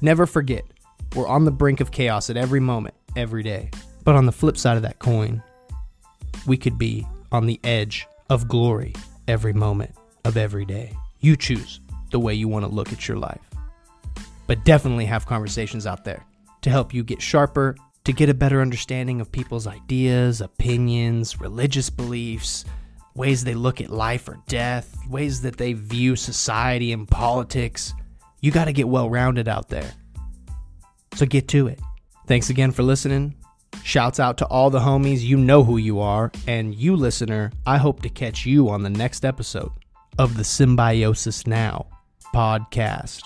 Never 0.00 0.24
forget, 0.24 0.64
we're 1.14 1.28
on 1.28 1.44
the 1.44 1.50
brink 1.50 1.80
of 1.80 1.90
chaos 1.90 2.30
at 2.30 2.36
every 2.36 2.60
moment, 2.60 2.94
every 3.14 3.42
day. 3.42 3.70
But 4.04 4.14
on 4.14 4.26
the 4.26 4.32
flip 4.32 4.56
side 4.56 4.76
of 4.76 4.82
that 4.82 4.98
coin, 4.98 5.42
we 6.46 6.56
could 6.56 6.78
be 6.78 7.06
on 7.30 7.46
the 7.46 7.60
edge 7.62 8.06
of 8.30 8.48
glory 8.48 8.94
every 9.28 9.52
moment 9.52 9.94
of 10.24 10.36
every 10.36 10.64
day. 10.64 10.96
You 11.20 11.36
choose 11.36 11.80
the 12.10 12.18
way 12.18 12.34
you 12.34 12.48
want 12.48 12.64
to 12.64 12.70
look 12.70 12.92
at 12.92 13.06
your 13.06 13.18
life. 13.18 13.51
But 14.52 14.66
definitely 14.66 15.06
have 15.06 15.24
conversations 15.24 15.86
out 15.86 16.04
there 16.04 16.26
to 16.60 16.68
help 16.68 16.92
you 16.92 17.02
get 17.02 17.22
sharper 17.22 17.74
to 18.04 18.12
get 18.12 18.28
a 18.28 18.34
better 18.34 18.60
understanding 18.60 19.18
of 19.22 19.32
people's 19.32 19.66
ideas, 19.66 20.42
opinions, 20.42 21.40
religious 21.40 21.88
beliefs, 21.88 22.66
ways 23.14 23.44
they 23.44 23.54
look 23.54 23.80
at 23.80 23.88
life 23.88 24.28
or 24.28 24.42
death, 24.48 24.94
ways 25.08 25.40
that 25.40 25.56
they 25.56 25.72
view 25.72 26.16
society 26.16 26.92
and 26.92 27.08
politics. 27.08 27.94
You 28.42 28.50
got 28.50 28.66
to 28.66 28.74
get 28.74 28.86
well 28.86 29.08
rounded 29.08 29.48
out 29.48 29.70
there. 29.70 29.90
So 31.14 31.24
get 31.24 31.48
to 31.48 31.68
it. 31.68 31.80
Thanks 32.26 32.50
again 32.50 32.72
for 32.72 32.82
listening. 32.82 33.34
Shouts 33.82 34.20
out 34.20 34.36
to 34.36 34.46
all 34.48 34.68
the 34.68 34.80
homies. 34.80 35.20
You 35.20 35.38
know 35.38 35.64
who 35.64 35.78
you 35.78 35.98
are. 36.00 36.30
And 36.46 36.74
you, 36.74 36.94
listener, 36.94 37.52
I 37.66 37.78
hope 37.78 38.02
to 38.02 38.10
catch 38.10 38.44
you 38.44 38.68
on 38.68 38.82
the 38.82 38.90
next 38.90 39.24
episode 39.24 39.72
of 40.18 40.36
the 40.36 40.44
Symbiosis 40.44 41.46
Now 41.46 41.86
podcast. 42.34 43.22